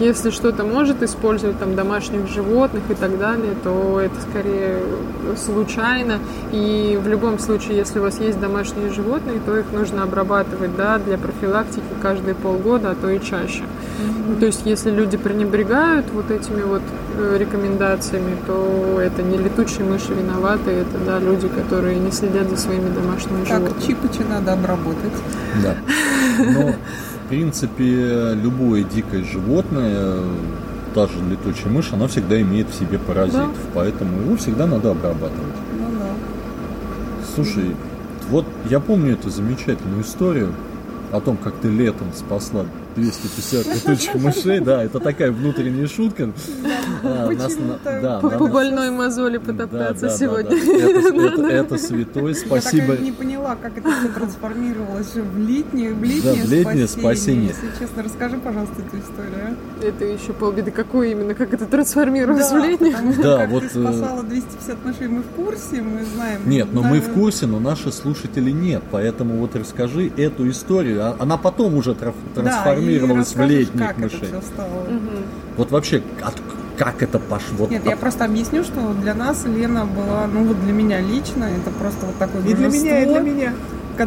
Если 0.03 0.31
что-то 0.31 0.65
может 0.65 1.01
использовать 1.01 1.57
там 1.59 1.75
домашних 1.75 2.27
животных 2.27 2.83
и 2.89 2.93
так 2.93 3.17
далее, 3.17 3.53
то 3.63 4.01
это 4.01 4.15
скорее 4.29 4.79
случайно. 5.37 6.19
И 6.51 6.99
в 7.01 7.07
любом 7.07 7.39
случае, 7.39 7.77
если 7.77 7.99
у 7.99 8.01
вас 8.01 8.19
есть 8.19 8.37
домашние 8.37 8.91
животные, 8.91 9.39
то 9.45 9.57
их 9.57 9.65
нужно 9.71 10.03
обрабатывать 10.03 10.75
да, 10.75 10.97
для 10.97 11.17
профилактики 11.17 11.85
каждые 12.01 12.35
полгода, 12.35 12.91
а 12.91 12.95
то 12.95 13.09
и 13.09 13.21
чаще. 13.21 13.63
Mm-hmm. 13.63 14.39
То 14.41 14.45
есть, 14.47 14.61
если 14.65 14.91
люди 14.91 15.15
пренебрегают 15.15 16.07
вот 16.11 16.31
этими 16.31 16.63
вот 16.63 16.81
э, 17.17 17.37
рекомендациями, 17.39 18.35
то 18.45 18.99
это 18.99 19.23
не 19.23 19.37
летучие 19.37 19.85
мыши 19.85 20.13
виноваты, 20.13 20.71
это 20.71 20.97
да, 21.05 21.19
люди, 21.19 21.47
которые 21.47 21.97
не 21.97 22.11
следят 22.11 22.49
за 22.49 22.57
своими 22.57 22.89
домашними 22.93 23.45
так, 23.45 23.59
животными. 23.61 23.79
Так, 23.79 23.87
Чипыча 23.87 24.23
надо 24.27 24.51
обработать. 24.51 25.13
Да. 25.63 25.75
Но 26.43 26.73
в 27.23 27.29
принципе, 27.29 28.33
любое 28.33 28.83
дикое 28.83 29.23
животное, 29.23 30.17
та 30.93 31.07
же 31.07 31.13
летучая 31.29 31.71
мышь, 31.71 31.91
она 31.93 32.07
всегда 32.07 32.39
имеет 32.41 32.69
в 32.69 32.75
себе 32.75 32.99
паразитов, 32.99 33.47
да. 33.47 33.71
поэтому 33.73 34.21
его 34.21 34.35
всегда 34.37 34.67
надо 34.67 34.91
обрабатывать. 34.91 35.55
Ну 35.79 35.99
да. 35.99 36.11
Слушай, 37.35 37.75
вот 38.29 38.45
я 38.69 38.79
помню 38.79 39.13
эту 39.13 39.29
замечательную 39.29 40.03
историю 40.03 40.53
о 41.11 41.19
том, 41.19 41.37
как 41.37 41.55
ты 41.55 41.69
летом 41.69 42.07
спасла 42.13 42.65
250 42.95 43.75
летучих 43.75 44.15
мышей, 44.15 44.59
да, 44.59 44.83
это 44.83 44.99
такая 44.99 45.31
внутренняя 45.31 45.87
шутка. 45.87 46.31
А, 47.03 47.29
да, 48.01 48.19
по 48.19 48.47
больной 48.47 48.91
мозоли 48.91 49.37
потоптаться 49.37 50.09
сегодня. 50.09 50.53
Это 51.53 51.77
святой, 51.77 52.35
спасибо. 52.35 52.93
Я 52.93 52.99
не 52.99 53.11
поняла, 53.11 53.55
как 53.55 53.77
это 53.77 53.89
все 53.91 54.07
трансформировалось 54.09 55.13
в 55.13 55.37
летнее, 55.37 55.93
в 55.93 56.03
летнее 56.03 56.87
спасение. 56.87 57.49
Если 57.49 57.79
честно, 57.79 58.03
расскажи, 58.03 58.37
пожалуйста, 58.37 58.75
эту 58.81 58.97
историю. 58.97 59.57
А. 59.81 59.85
Это 59.85 60.05
еще 60.05 60.33
полбеды. 60.33 60.71
Какое 60.71 61.11
именно, 61.11 61.33
как 61.33 61.53
это 61.53 61.65
трансформировалось 61.65 62.51
в 62.51 62.57
летнее? 62.57 62.95
Да, 63.21 63.45
вот. 63.47 63.63
Ты 63.63 63.79
э, 63.79 63.81
спасала 63.81 64.23
250 64.23 64.85
мышей, 64.85 65.07
мы 65.07 65.21
в 65.21 65.27
курсе, 65.27 65.81
мы 65.81 66.05
знаем. 66.15 66.41
Нет, 66.45 66.67
но 66.71 66.83
мы 66.83 66.99
в 66.99 67.13
курсе, 67.13 67.45
но 67.45 67.59
наши 67.59 67.91
слушатели 67.91 68.51
нет, 68.51 68.83
поэтому 68.91 69.37
вот 69.37 69.55
расскажи 69.55 70.11
эту 70.17 70.49
историю. 70.49 71.03
А, 71.03 71.15
она 71.19 71.37
потом 71.37 71.75
уже 71.75 71.95
трансформировалась 71.95 72.82
трансформировалось 72.83 73.35
в 73.35 73.41
летних 73.41 73.87
как 73.87 73.97
мышей. 73.97 74.19
Это 74.19 74.27
все 74.27 74.41
стало. 74.41 74.81
Угу. 74.83 75.17
Вот 75.57 75.71
вообще, 75.71 76.03
от, 76.21 76.35
как 76.77 77.01
это 77.03 77.19
пошло? 77.19 77.67
Нет, 77.67 77.85
я 77.85 77.97
просто 77.97 78.25
объясню, 78.25 78.63
что 78.63 78.93
для 79.01 79.13
нас 79.13 79.45
Лена 79.45 79.85
была, 79.85 80.27
ну 80.27 80.43
вот 80.43 80.61
для 80.63 80.73
меня 80.73 80.99
лично, 81.01 81.45
это 81.45 81.69
просто 81.71 82.05
вот 82.05 82.17
такой 82.17 82.41
И 82.49 82.53
для 82.53 82.69
меня, 82.69 83.03
и 83.03 83.05
для 83.05 83.19
меня 83.19 83.53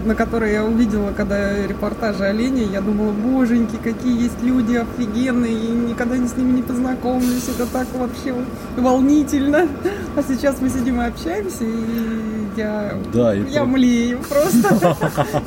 на 0.04 0.14
которой 0.14 0.52
я 0.52 0.64
увидела, 0.64 1.12
когда 1.12 1.66
репортажи 1.66 2.24
о 2.24 2.32
Лене, 2.32 2.64
я 2.64 2.80
думала, 2.80 3.12
боженьки, 3.12 3.76
какие 3.82 4.22
есть 4.22 4.42
люди 4.42 4.76
офигенные, 4.76 5.52
и 5.52 5.68
никогда 5.68 6.16
не 6.16 6.28
с 6.28 6.36
ними 6.36 6.56
не 6.56 6.62
познакомлюсь, 6.62 7.48
это 7.48 7.66
так 7.66 7.86
вообще 7.94 8.34
волнительно. 8.76 9.68
А 10.16 10.22
сейчас 10.22 10.60
мы 10.60 10.70
сидим 10.70 11.00
и 11.00 11.04
общаемся, 11.04 11.64
и 11.64 12.16
я, 12.56 12.94
да, 13.12 13.34
и 13.34 13.48
я 13.50 13.60
про... 13.60 13.66
млею 13.66 14.20
просто. 14.28 14.96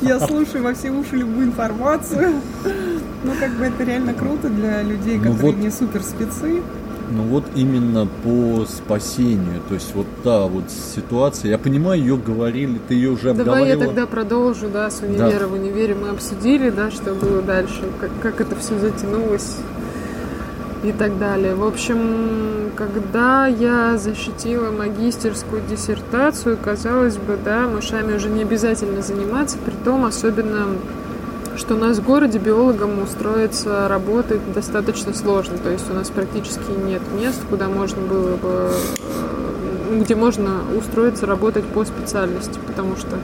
Я 0.00 0.20
слушаю 0.20 0.62
во 0.62 0.74
все 0.74 0.90
уши 0.90 1.16
любую 1.16 1.46
информацию. 1.46 2.34
Ну, 3.22 3.32
как 3.38 3.50
бы 3.52 3.64
это 3.64 3.84
реально 3.84 4.14
круто 4.14 4.48
для 4.48 4.82
людей, 4.82 5.18
ну 5.18 5.32
которые 5.32 5.52
вот, 5.52 5.62
не 5.62 5.70
супер 5.70 6.02
спецы. 6.02 6.62
Ну 7.10 7.22
вот 7.24 7.44
именно 7.56 8.06
по 8.22 8.64
спасению, 8.66 9.60
то 9.68 9.74
есть 9.74 9.94
вот 9.94 10.06
та 10.22 10.46
вот 10.46 10.64
ситуация, 10.70 11.50
я 11.50 11.58
понимаю, 11.58 12.00
ее 12.00 12.16
говорили, 12.16 12.80
ты 12.86 12.94
ее 12.94 13.10
уже 13.10 13.30
обговаривала. 13.30 13.66
Давай 13.66 13.68
я 13.68 13.84
тогда 13.84 14.06
продолжу, 14.06 14.68
да, 14.72 14.88
с 14.90 15.00
универа 15.00 15.40
да. 15.40 15.46
в 15.48 15.52
универе 15.54 15.96
мы 15.96 16.10
обсудили, 16.10 16.70
да, 16.70 16.90
что 16.92 17.14
было 17.14 17.42
дальше, 17.42 17.82
как, 18.00 18.10
как 18.22 18.40
это 18.40 18.54
все 18.54 18.78
затянулось 18.78 19.56
и 20.84 20.92
так 20.92 21.18
далее. 21.18 21.56
В 21.56 21.64
общем, 21.64 22.70
когда 22.76 23.46
я 23.46 23.98
защитила 23.98 24.70
магистерскую 24.70 25.62
диссертацию, 25.68 26.56
казалось 26.56 27.16
бы, 27.16 27.36
да, 27.44 27.66
мышами 27.66 28.14
уже 28.14 28.28
не 28.28 28.42
обязательно 28.42 29.02
заниматься, 29.02 29.58
при 29.58 29.74
том 29.84 30.04
особенно 30.04 30.68
что 31.60 31.74
у 31.74 31.78
нас 31.78 31.98
в 31.98 32.04
городе 32.04 32.38
биологам 32.38 33.02
устроиться 33.02 33.86
работать 33.86 34.40
достаточно 34.54 35.12
сложно. 35.12 35.58
То 35.58 35.70
есть 35.70 35.88
у 35.90 35.94
нас 35.94 36.08
практически 36.08 36.70
нет 36.86 37.02
мест, 37.20 37.38
куда 37.50 37.68
можно 37.68 38.00
было 38.00 38.36
бы 38.36 38.70
э, 39.90 40.00
где 40.00 40.14
можно 40.14 40.62
устроиться 40.76 41.26
работать 41.26 41.64
по 41.66 41.84
специальности, 41.84 42.58
потому 42.66 42.96
что 42.96 43.18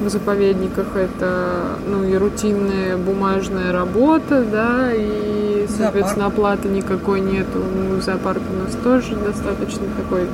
в 0.00 0.08
заповедниках 0.08 0.94
это 0.94 1.78
ну 1.86 2.04
и 2.04 2.14
рутинная 2.14 2.96
бумажная 2.96 3.72
работа, 3.72 4.44
да, 4.44 4.92
и 4.94 5.66
соответственно 5.68 6.26
оплаты 6.26 6.68
никакой 6.68 7.20
нету. 7.20 7.58
Ну, 7.58 8.00
зоопарк 8.00 8.42
у 8.52 8.64
нас 8.64 8.76
тоже 8.84 9.16
достаточно 9.16 9.86
такой, 9.96 10.28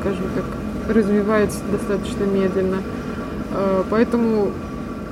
скажем 0.00 0.24
так, 0.34 0.94
развивается 0.96 1.58
достаточно 1.70 2.24
медленно. 2.24 2.78
Э, 3.52 3.82
поэтому 3.90 4.52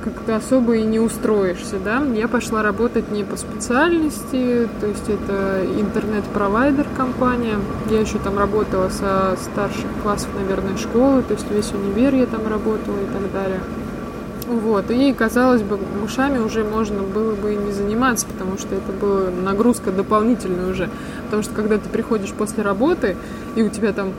как-то 0.05 0.35
особо 0.35 0.77
и 0.77 0.83
не 0.83 0.99
устроишься, 0.99 1.77
да. 1.83 2.03
Я 2.13 2.27
пошла 2.27 2.61
работать 2.61 3.11
не 3.11 3.23
по 3.23 3.35
специальности, 3.35 4.69
то 4.79 4.87
есть 4.87 5.09
это 5.09 5.65
интернет-провайдер 5.65 6.85
компания. 6.95 7.57
Я 7.89 8.01
еще 8.01 8.19
там 8.19 8.37
работала 8.37 8.89
со 8.89 9.35
старших 9.41 9.89
классов, 10.03 10.29
наверное, 10.39 10.77
школы, 10.77 11.23
то 11.23 11.33
есть 11.33 11.49
весь 11.49 11.71
универ 11.73 12.13
я 12.13 12.27
там 12.27 12.47
работала 12.47 12.97
и 12.97 13.05
так 13.11 13.31
далее. 13.33 13.59
Вот, 14.47 14.91
и 14.91 15.11
казалось 15.11 15.63
бы, 15.63 15.79
мышами 15.99 16.37
уже 16.37 16.63
можно 16.63 17.01
было 17.01 17.33
бы 17.33 17.55
и 17.55 17.57
не 17.57 17.71
заниматься, 17.71 18.27
потому 18.27 18.59
что 18.59 18.75
это 18.75 18.91
была 18.91 19.31
нагрузка 19.43 19.91
дополнительная 19.91 20.69
уже. 20.69 20.87
Потому 21.25 21.41
что 21.41 21.55
когда 21.55 21.79
ты 21.79 21.89
приходишь 21.89 22.31
после 22.31 22.61
работы, 22.61 23.17
и 23.55 23.63
у 23.63 23.69
тебя 23.69 23.91
там 23.91 24.13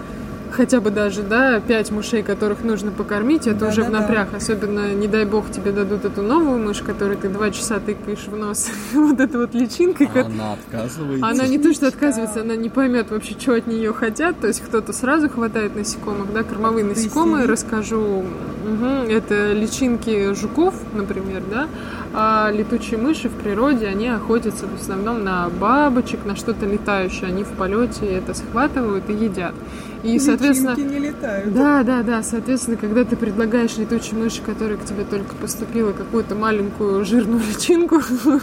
хотя 0.57 0.81
бы 0.81 0.91
даже, 0.91 1.23
да, 1.23 1.61
пять 1.61 1.91
мышей, 1.91 2.23
которых 2.23 2.65
нужно 2.65 2.91
покормить, 2.91 3.47
это 3.47 3.61
да, 3.61 3.69
уже 3.69 3.83
да, 3.83 3.89
в 3.89 3.91
напряг. 3.93 4.31
Да. 4.31 4.39
Особенно, 4.39 4.95
не 4.95 5.07
дай 5.07 5.25
бог, 5.25 5.51
тебе 5.51 5.71
дадут 5.71 6.05
эту 6.05 6.23
новую 6.23 6.59
мышь, 6.59 6.81
которую 6.81 7.19
ты 7.19 7.29
два 7.29 7.51
часа 7.51 7.79
тыкаешь 7.79 8.27
в 8.27 8.37
нос. 8.37 8.69
вот 8.95 9.21
эта 9.21 9.39
вот 9.39 9.55
личинка. 9.55 10.09
А 10.15 10.27
она 10.27 10.55
отказывается. 10.55 11.27
Она 11.27 11.47
не 11.47 11.59
то, 11.59 11.73
что 11.75 11.89
отказывается, 11.89 12.41
она 12.41 12.57
не 12.57 12.71
поймет 12.71 13.11
вообще, 13.11 13.37
что 13.39 13.55
от 13.55 13.67
нее 13.67 13.93
хотят. 13.93 14.41
То 14.41 14.47
есть 14.47 14.63
кто-то 14.63 14.93
сразу 14.93 15.29
хватает 15.29 15.77
насекомых, 15.77 16.33
да, 16.33 16.43
кормовые 16.43 16.85
насекомые, 16.85 17.47
расскажу. 17.47 18.25
Угу, 18.67 19.13
это 19.13 19.53
личинки 19.53 20.35
жуков, 20.35 20.75
например, 20.93 21.43
да. 21.49 21.69
А 22.13 22.51
летучие 22.51 22.99
мыши 22.99 23.29
в 23.29 23.35
природе, 23.35 23.87
они 23.87 24.09
охотятся 24.09 24.67
в 24.67 24.81
основном 24.81 25.23
на 25.23 25.49
бабочек, 25.49 26.25
на 26.25 26.35
что-то 26.35 26.67
летающее. 26.67 27.29
Они 27.29 27.45
в 27.45 27.51
полете 27.51 28.07
это 28.07 28.35
схватывают 28.35 29.09
и 29.09 29.13
едят. 29.13 29.55
И, 30.03 30.19
соответственно, 30.19 30.77
не 30.77 30.99
летают. 30.99 31.53
Да, 31.55 31.83
да, 31.83 32.03
да. 32.03 32.23
Соответственно, 32.23 32.77
когда 32.77 33.05
ты 33.05 33.17
предлагаешь 33.17 33.77
летучей 33.77 34.17
мыши, 34.17 34.41
которая 34.41 34.77
к 34.77 34.85
тебе 34.85 35.05
только 35.05 35.35
поступила, 35.35 35.93
какую-то 35.93 36.35
маленькую 36.35 37.05
жирную 37.05 37.41
личинку, 37.41 38.01
ну, 38.25 38.41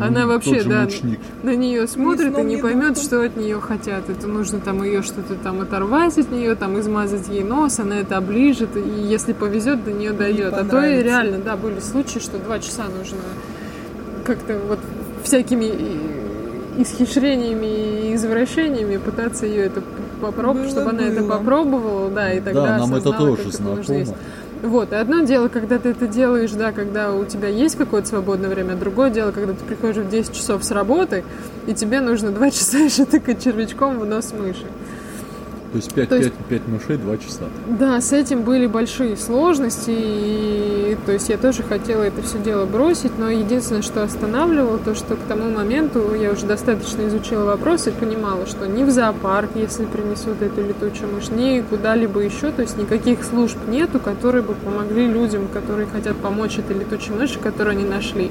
она 0.00 0.26
вообще, 0.26 0.62
да, 0.62 0.86
на 1.42 1.56
нее 1.56 1.86
смотрит 1.86 2.38
и 2.38 2.42
не 2.42 2.56
поймет, 2.58 2.98
что 2.98 3.22
от 3.22 3.36
нее 3.36 3.60
хотят. 3.60 4.08
Это 4.08 4.26
нужно 4.26 4.60
там 4.60 4.82
ее 4.82 5.02
что-то 5.02 5.34
там 5.34 5.60
оторвать 5.60 6.18
от 6.18 6.30
нее, 6.30 6.54
там 6.54 6.78
измазать 6.78 7.28
ей 7.28 7.42
нос, 7.42 7.78
она 7.78 7.98
это 8.00 8.16
оближет, 8.16 8.76
и 8.76 8.80
если 8.80 9.32
повезет, 9.32 9.57
до 9.60 9.92
нее 9.92 10.12
дойдет. 10.12 10.52
А 10.52 10.64
то 10.64 10.84
и 10.84 11.02
реально, 11.02 11.38
да, 11.38 11.56
были 11.56 11.80
случаи, 11.80 12.18
что 12.18 12.38
два 12.38 12.58
часа 12.58 12.84
нужно 12.84 13.18
как-то 14.24 14.58
вот 14.58 14.78
всякими 15.24 15.72
исхищрениями 16.78 18.10
и 18.10 18.14
извращениями 18.14 18.98
пытаться 18.98 19.46
ее 19.46 19.64
это 19.64 19.82
попробовать, 20.20 20.70
чтобы 20.70 20.90
она 20.90 21.02
это 21.02 21.22
попробовала, 21.22 22.10
да, 22.10 22.32
и 22.32 22.40
тогда 22.40 22.66
Да, 22.66 22.78
нам 22.78 22.94
это 22.94 23.12
тоже 23.12 23.50
знакомо. 23.50 24.16
Вот, 24.62 24.92
и 24.92 24.96
одно 24.96 25.20
дело, 25.20 25.48
когда 25.48 25.78
ты 25.78 25.90
это 25.90 26.08
делаешь, 26.08 26.50
да, 26.50 26.72
когда 26.72 27.12
у 27.12 27.24
тебя 27.24 27.48
есть 27.48 27.76
какое-то 27.76 28.08
свободное 28.08 28.50
время, 28.50 28.74
другое 28.74 29.10
дело, 29.10 29.30
когда 29.30 29.52
ты 29.52 29.64
приходишь 29.64 30.02
в 30.02 30.10
10 30.10 30.32
часов 30.32 30.64
с 30.64 30.72
работы, 30.72 31.24
и 31.66 31.74
тебе 31.74 32.00
нужно 32.00 32.32
2 32.32 32.50
часа 32.50 32.78
еще 32.78 33.04
тыкать 33.04 33.42
червячком 33.42 34.00
в 34.00 34.06
нос 34.06 34.32
мыши. 34.36 34.66
То 35.70 35.76
есть 35.76 35.92
5, 35.92 36.08
То 36.08 36.16
есть- 36.16 36.32
5, 36.32 36.60
5 36.62 36.68
мышей, 36.68 36.96
2 36.96 37.18
часа. 37.18 37.44
Да, 37.66 38.00
с 38.00 38.12
этим 38.12 38.42
были 38.42 38.66
большие 38.66 39.16
сложности, 39.16 39.90
и 39.90 40.96
то 41.04 41.12
есть 41.12 41.28
я 41.28 41.36
тоже 41.36 41.62
хотела 41.62 42.02
это 42.02 42.22
все 42.22 42.38
дело 42.38 42.64
бросить, 42.64 43.18
но 43.18 43.28
единственное, 43.28 43.82
что 43.82 44.02
останавливало, 44.02 44.78
то, 44.78 44.94
что 44.94 45.16
к 45.16 45.20
тому 45.28 45.50
моменту 45.50 46.14
я 46.14 46.30
уже 46.32 46.46
достаточно 46.46 47.06
изучила 47.08 47.44
вопрос 47.44 47.86
и 47.86 47.90
понимала, 47.90 48.46
что 48.46 48.66
ни 48.66 48.82
в 48.82 48.90
зоопарк, 48.90 49.50
если 49.54 49.84
принесут 49.84 50.40
эту 50.40 50.62
летучую 50.62 51.12
мышь, 51.14 51.28
ни 51.28 51.60
куда-либо 51.60 52.20
еще, 52.20 52.50
то 52.50 52.62
есть 52.62 52.78
никаких 52.78 53.22
служб 53.22 53.58
нету, 53.68 54.00
которые 54.00 54.42
бы 54.42 54.54
помогли 54.54 55.06
людям, 55.06 55.48
которые 55.52 55.86
хотят 55.86 56.16
помочь 56.16 56.58
этой 56.58 56.78
летучей 56.78 57.14
мыши, 57.14 57.38
которую 57.38 57.72
они 57.72 57.84
нашли. 57.84 58.30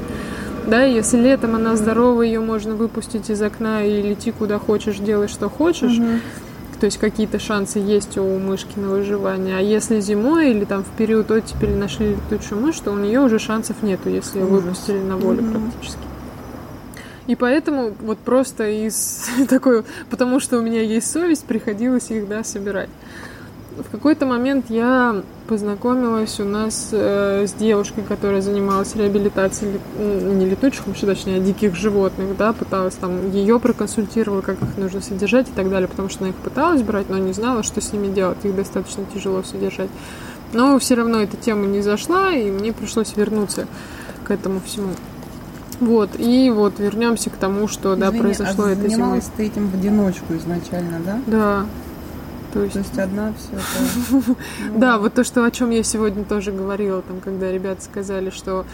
Да, 0.65 0.85
и 0.85 0.93
если 0.95 1.17
летом 1.17 1.55
она 1.55 1.75
здорова, 1.77 2.23
ее 2.23 2.41
можно 2.41 2.75
выпустить 2.75 3.29
из 3.29 3.41
окна 3.41 3.85
и 3.85 4.01
лети 4.01 4.31
куда 4.31 4.59
хочешь, 4.59 4.97
делай 4.97 5.27
что 5.27 5.49
хочешь. 5.49 5.97
То 6.79 6.85
есть 6.85 6.99
какие-то 6.99 7.39
шансы 7.39 7.79
есть 7.79 8.17
у 8.17 8.37
мышки 8.37 8.77
на 8.77 8.89
выживание. 8.89 9.57
А 9.57 9.61
если 9.61 9.99
зимой 9.99 10.51
или 10.51 10.63
там 10.63 10.83
в 10.83 10.89
период 10.97 11.31
оттепели 11.31 11.73
нашли 11.73 12.15
летучую 12.15 12.61
мышь, 12.61 12.79
то 12.79 12.91
у 12.91 12.97
нее 12.97 13.19
уже 13.21 13.39
шансов 13.39 13.81
нету, 13.81 14.09
если 14.09 14.39
ее 14.39 14.45
выпустили 14.45 14.99
на 14.99 15.17
волю 15.17 15.41
Мгм. 15.41 15.71
практически. 15.71 16.01
И 17.25 17.35
поэтому 17.35 17.93
вот 18.01 18.19
просто 18.19 18.69
из 18.69 19.27
такой, 19.49 19.83
потому 20.09 20.39
что 20.39 20.59
у 20.59 20.61
меня 20.61 20.81
есть 20.81 21.11
совесть, 21.11 21.45
приходилось 21.45 22.11
их, 22.11 22.27
да, 22.27 22.43
собирать. 22.43 22.89
В 23.77 23.91
какой-то 23.91 24.25
момент 24.25 24.65
я 24.69 25.21
познакомилась 25.47 26.39
у 26.39 26.45
нас 26.45 26.89
э, 26.91 27.45
с 27.47 27.53
девушкой, 27.53 28.03
которая 28.03 28.41
занималась 28.41 28.95
реабилитацией 28.95 29.79
не 29.99 30.45
летучих 30.47 30.87
мышей, 30.87 31.07
точнее, 31.07 31.37
а 31.37 31.39
диких 31.39 31.75
животных, 31.75 32.35
да, 32.37 32.53
пыталась 32.53 32.95
там 32.95 33.31
ее 33.31 33.59
проконсультировала, 33.59 34.41
как 34.41 34.61
их 34.61 34.77
нужно 34.77 35.01
содержать 35.01 35.49
и 35.49 35.51
так 35.51 35.69
далее, 35.69 35.87
потому 35.87 36.09
что 36.09 36.23
она 36.23 36.29
их 36.31 36.35
пыталась 36.37 36.81
брать, 36.81 37.09
но 37.09 37.17
не 37.17 37.33
знала, 37.33 37.61
что 37.61 37.79
с 37.79 37.93
ними 37.93 38.07
делать, 38.07 38.37
их 38.43 38.55
достаточно 38.55 39.03
тяжело 39.13 39.43
содержать. 39.43 39.89
Но 40.53 40.79
все 40.79 40.95
равно 40.95 41.21
эта 41.21 41.37
тема 41.37 41.67
не 41.67 41.81
зашла, 41.81 42.31
и 42.31 42.49
мне 42.49 42.73
пришлось 42.73 43.15
вернуться 43.15 43.67
к 44.23 44.31
этому 44.31 44.59
всему. 44.65 44.89
Вот, 45.79 46.09
и 46.17 46.49
вот 46.49 46.79
вернемся 46.79 47.29
к 47.29 47.33
тому, 47.33 47.67
что, 47.67 47.95
да, 47.95 48.07
Извини, 48.07 48.21
произошло 48.23 48.65
а 48.65 48.69
это 48.71 48.81
зимой. 48.81 48.89
занималась 48.89 49.29
ты 49.37 49.45
этим 49.45 49.69
в 49.69 49.75
одиночку 49.75 50.33
изначально, 50.35 50.99
да? 51.05 51.21
Да. 51.27 51.65
То 52.57 52.63
есть 52.63 52.73
То 52.73 52.79
есть 52.79 52.99
одна 52.99 53.33
все 53.33 53.55
это... 53.55 54.35
Да, 54.79 54.97
вот 54.97 55.13
то, 55.13 55.23
что 55.23 55.45
о 55.45 55.51
чем 55.51 55.69
я 55.69 55.83
сегодня 55.83 56.23
тоже 56.23 56.51
говорила, 56.51 57.03
там, 57.03 57.19
когда 57.19 57.51
ребята 57.51 57.83
сказали, 57.83 58.31
что 58.31 58.65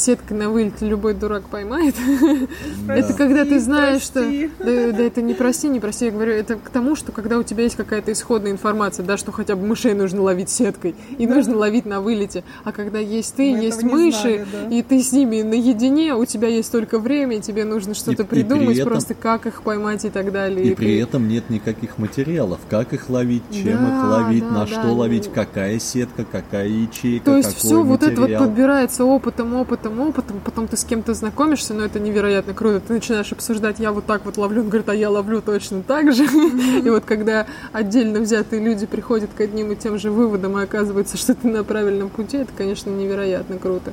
сетка 0.00 0.34
на 0.34 0.50
вылет 0.50 0.80
любой 0.80 1.14
дурак 1.14 1.44
поймает. 1.44 1.94
Это 2.88 3.12
когда 3.14 3.44
ты 3.44 3.60
знаешь, 3.60 4.02
что... 4.02 4.20
прости. 4.20 4.50
Да, 4.58 4.92
да 4.92 5.02
это 5.02 5.22
не 5.22 5.34
прости, 5.34 5.68
не 5.68 5.80
прости. 5.80 6.06
Я 6.06 6.10
говорю, 6.10 6.32
это 6.32 6.56
к 6.56 6.70
тому, 6.70 6.96
что 6.96 7.12
когда 7.12 7.38
у 7.38 7.42
тебя 7.42 7.64
есть 7.64 7.76
какая-то 7.76 8.12
исходная 8.12 8.52
информация, 8.52 9.04
да, 9.04 9.16
что 9.16 9.32
хотя 9.32 9.56
бы 9.56 9.66
мышей 9.66 9.94
нужно 9.94 10.22
ловить 10.22 10.50
сеткой, 10.50 10.94
и 11.18 11.26
нужно 11.26 11.56
ловить 11.56 11.86
на 11.86 12.00
вылете. 12.00 12.44
А 12.64 12.72
когда 12.72 12.98
есть 12.98 13.34
ты, 13.36 13.52
Мы 13.54 13.62
есть 13.64 13.82
мыши, 13.82 14.12
знали, 14.20 14.46
да. 14.68 14.74
и 14.76 14.82
ты 14.82 15.00
с 15.02 15.12
ними 15.12 15.42
наедине, 15.42 16.14
у 16.14 16.24
тебя 16.24 16.48
есть 16.48 16.70
только 16.72 16.98
время, 16.98 17.36
и 17.36 17.40
тебе 17.40 17.64
нужно 17.64 17.94
что-то 17.94 18.22
и 18.22 18.26
при 18.26 18.42
придумать, 18.42 18.76
этом- 18.78 18.88
просто 18.90 19.14
как 19.14 19.46
их 19.46 19.62
поймать 19.62 20.04
и 20.04 20.10
так 20.10 20.32
далее. 20.32 20.64
И 20.66 20.70
И 20.70 20.74
при 20.74 20.86
ты- 20.96 21.02
этом 21.02 21.28
нет 21.28 21.48
никаких 21.50 21.98
материалов. 21.98 22.58
Как 22.68 22.92
их 22.92 23.08
ловить, 23.10 23.42
чем 23.52 23.78
Да, 23.78 23.98
их 23.98 24.10
ловить, 24.10 24.44
да, 24.44 24.50
на 24.50 24.60
да. 24.60 24.66
что 24.66 24.92
ловить, 24.92 25.30
какая 25.32 25.78
сетка, 25.78 26.24
какая 26.30 26.68
ячейка, 26.68 27.24
То 27.24 27.36
есть 27.36 27.56
все 27.56 27.82
вот 27.82 28.02
это 28.02 28.12
вот 28.12 28.20
материал. 28.22 28.44
подбирается 28.44 29.04
опытом, 29.04 29.54
опытом, 29.54 29.89
опытом, 29.98 30.40
потом 30.44 30.68
ты 30.68 30.76
с 30.76 30.84
кем-то 30.84 31.14
знакомишься, 31.14 31.74
но 31.74 31.84
это 31.84 31.98
невероятно 31.98 32.54
круто. 32.54 32.80
Ты 32.80 32.92
начинаешь 32.92 33.32
обсуждать, 33.32 33.78
я 33.78 33.92
вот 33.92 34.06
так 34.06 34.24
вот 34.24 34.36
ловлю, 34.36 34.62
он 34.62 34.68
говорит, 34.68 34.88
а 34.88 34.94
я 34.94 35.10
ловлю 35.10 35.40
точно 35.40 35.82
так 35.82 36.12
же. 36.12 36.24
И 36.84 36.88
вот 36.90 37.04
когда 37.04 37.46
отдельно 37.72 38.20
взятые 38.20 38.62
люди 38.62 38.86
приходят 38.86 39.30
к 39.34 39.40
одним 39.40 39.72
и 39.72 39.76
тем 39.76 39.98
же 39.98 40.10
выводам, 40.10 40.58
и 40.58 40.62
оказывается, 40.62 41.16
что 41.16 41.34
ты 41.34 41.48
на 41.48 41.64
правильном 41.64 42.10
пути, 42.10 42.36
это, 42.36 42.52
конечно, 42.56 42.90
невероятно 42.90 43.58
круто. 43.58 43.92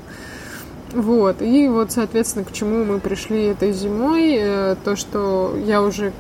Вот, 0.94 1.42
и 1.42 1.68
вот, 1.68 1.92
соответственно, 1.92 2.46
к 2.46 2.52
чему 2.54 2.86
мы 2.86 3.00
пришли 3.00 3.46
этой 3.46 3.74
зимой, 3.74 4.38
э, 4.40 4.76
то, 4.86 4.96
что 4.96 5.54
я 5.66 5.82
уже 5.82 6.08
э, 6.08 6.12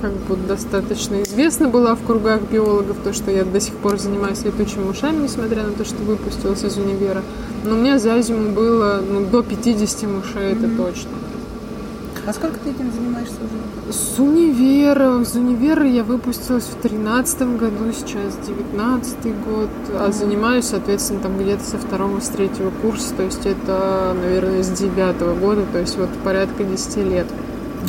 как 0.00 0.12
бы 0.12 0.36
достаточно 0.36 1.22
известна 1.22 1.68
была 1.68 1.94
в 1.94 2.02
кругах 2.04 2.42
биологов, 2.42 2.96
то, 3.04 3.12
что 3.12 3.30
я 3.30 3.44
до 3.44 3.60
сих 3.60 3.74
пор 3.74 3.98
занимаюсь 3.98 4.42
летучими 4.44 4.84
мышами, 4.84 5.22
несмотря 5.22 5.64
на 5.64 5.72
то, 5.72 5.84
что 5.84 5.96
выпустилась 6.02 6.64
из 6.64 6.76
универа. 6.78 7.22
Но 7.64 7.74
у 7.74 7.78
меня 7.78 7.98
за 7.98 8.20
зиму 8.22 8.52
было 8.52 9.00
ну, 9.06 9.26
до 9.26 9.42
50 9.42 10.02
мышей, 10.10 10.52
это 10.52 10.68
точно. 10.76 11.10
А 12.26 12.32
сколько 12.32 12.58
ты 12.62 12.70
этим 12.70 12.92
занимаешься 12.92 13.34
уже? 13.36 13.92
С 13.92 14.18
универа, 14.18 15.24
с 15.24 15.34
универа 15.34 15.86
я 15.86 16.04
выпустилась 16.04 16.64
в 16.64 16.80
тринадцатом 16.80 17.56
году, 17.56 17.92
сейчас 17.92 18.36
девятнадцатый 18.46 19.32
год, 19.32 19.70
а 19.98 20.12
занимаюсь, 20.12 20.66
соответственно, 20.66 21.20
там 21.20 21.38
где-то 21.38 21.64
со 21.64 21.78
второго, 21.78 22.20
с 22.20 22.28
третьего 22.28 22.70
курса, 22.82 23.14
то 23.16 23.22
есть 23.24 23.44
это, 23.46 24.14
наверное, 24.22 24.62
с 24.62 24.68
девятого 24.68 25.34
года, 25.34 25.62
то 25.72 25.78
есть 25.78 25.96
вот 25.98 26.10
порядка 26.22 26.62
10 26.62 26.96
лет 26.98 27.26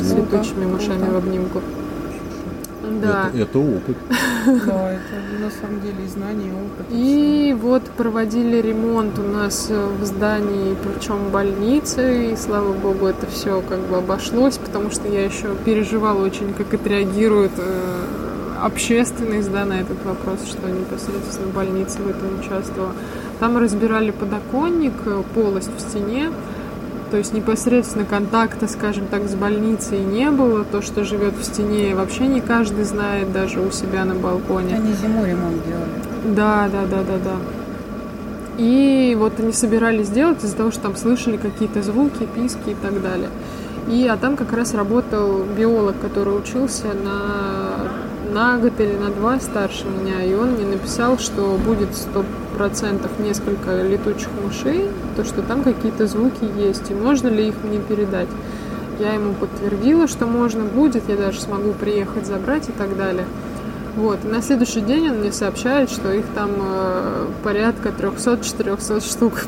с 0.00 0.12
Круто, 0.12 0.36
летучими 0.36 0.64
мышами 0.64 1.02
круто. 1.02 1.12
в 1.12 1.16
обнимку. 1.18 1.60
Да. 3.02 3.28
Это, 3.28 3.38
это 3.38 3.58
опыт. 3.58 3.96
Да, 4.66 4.92
это 4.92 5.40
на 5.40 5.50
самом 5.50 5.80
деле 5.82 6.04
и 6.04 6.08
знания, 6.08 6.48
и 6.48 6.52
опыт. 6.52 6.86
И 6.90 7.56
вот 7.60 7.82
проводили 7.96 8.60
ремонт 8.60 9.18
у 9.18 9.22
нас 9.22 9.66
э, 9.70 9.86
в 10.00 10.04
здании, 10.04 10.76
причем 10.82 11.30
больницы, 11.30 12.32
и 12.32 12.36
слава 12.36 12.72
богу, 12.72 13.06
это 13.06 13.26
все 13.26 13.62
как 13.68 13.78
бы 13.80 13.98
обошлось, 13.98 14.58
потому 14.58 14.90
что 14.90 15.06
я 15.08 15.24
еще 15.24 15.54
переживала 15.64 16.24
очень, 16.24 16.52
как 16.54 16.74
отреагирует 16.74 17.52
э, 17.58 18.04
общественность 18.62 19.50
да, 19.52 19.64
на 19.64 19.80
этот 19.80 20.04
вопрос, 20.04 20.40
что 20.46 20.68
непосредственно 20.68 21.48
больница 21.52 21.98
в 22.00 22.08
этом 22.08 22.40
участвовала. 22.40 22.92
Там 23.40 23.56
разбирали 23.58 24.10
подоконник, 24.10 24.94
э, 25.06 25.22
полость 25.34 25.70
в 25.76 25.80
стене, 25.80 26.30
то 27.12 27.18
есть 27.18 27.34
непосредственно 27.34 28.06
контакта, 28.06 28.66
скажем 28.66 29.06
так, 29.06 29.28
с 29.28 29.34
больницей 29.34 29.98
не 29.98 30.30
было. 30.30 30.64
То, 30.64 30.80
что 30.80 31.04
живет 31.04 31.34
в 31.34 31.44
стене, 31.44 31.94
вообще 31.94 32.26
не 32.26 32.40
каждый 32.40 32.84
знает, 32.84 33.34
даже 33.34 33.60
у 33.60 33.70
себя 33.70 34.06
на 34.06 34.14
балконе. 34.14 34.76
Они 34.76 34.94
зимой 34.94 35.28
ремонт 35.28 35.58
делали. 35.66 36.34
Да, 36.34 36.70
да, 36.72 36.86
да, 36.86 37.02
да, 37.02 37.18
да. 37.22 37.36
И 38.56 39.14
вот 39.18 39.38
они 39.40 39.52
собирались 39.52 40.06
сделать 40.06 40.42
из-за 40.42 40.56
того, 40.56 40.70
что 40.70 40.84
там 40.84 40.96
слышали 40.96 41.36
какие-то 41.36 41.82
звуки, 41.82 42.26
писки 42.34 42.70
и 42.70 42.76
так 42.80 43.02
далее. 43.02 43.28
И 43.88 44.08
а 44.08 44.16
там 44.16 44.34
как 44.34 44.50
раз 44.54 44.72
работал 44.72 45.42
биолог, 45.44 46.00
который 46.00 46.38
учился 46.38 46.94
на, 46.94 48.32
на 48.32 48.56
год 48.56 48.72
или 48.78 48.96
на 48.96 49.10
два 49.10 49.38
старше 49.38 49.84
меня, 49.84 50.24
и 50.24 50.32
он 50.32 50.52
мне 50.52 50.64
написал, 50.64 51.18
что 51.18 51.58
будет 51.62 51.94
сто 51.94 52.24
процентов 52.56 53.10
несколько 53.18 53.82
летучих 53.82 54.28
мышей, 54.44 54.88
то 55.16 55.24
что 55.24 55.42
там 55.42 55.62
какие-то 55.62 56.06
звуки 56.06 56.44
есть, 56.58 56.90
и 56.90 56.94
можно 56.94 57.28
ли 57.28 57.48
их 57.48 57.54
мне 57.62 57.78
передать. 57.78 58.28
Я 58.98 59.14
ему 59.14 59.34
подтвердила, 59.34 60.06
что 60.06 60.26
можно 60.26 60.64
будет, 60.64 61.08
я 61.08 61.16
даже 61.16 61.40
смогу 61.40 61.72
приехать 61.72 62.26
забрать 62.26 62.68
и 62.68 62.72
так 62.72 62.96
далее. 62.96 63.24
Вот. 63.96 64.24
И 64.24 64.28
на 64.28 64.42
следующий 64.42 64.80
день 64.80 65.10
он 65.10 65.18
мне 65.18 65.32
сообщает, 65.32 65.90
что 65.90 66.12
их 66.12 66.24
там 66.34 66.50
э, 66.58 67.26
порядка 67.42 67.90
300-400 67.90 69.00
штук. 69.06 69.44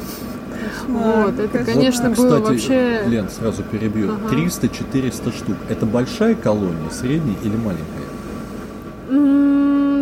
Вот, 0.88 1.38
это, 1.38 1.64
конечно, 1.64 2.08
Вот, 2.10 2.18
было 2.18 2.36
кстати, 2.36 2.50
вообще... 2.50 3.02
Лен, 3.06 3.28
сразу 3.28 3.62
перебью. 3.62 4.12
Ага. 4.12 4.34
300-400 4.34 5.36
штук. 5.36 5.56
Это 5.68 5.86
большая 5.86 6.34
колония, 6.34 6.90
средняя 6.90 7.36
или 7.42 7.56
маленькая? 7.56 8.04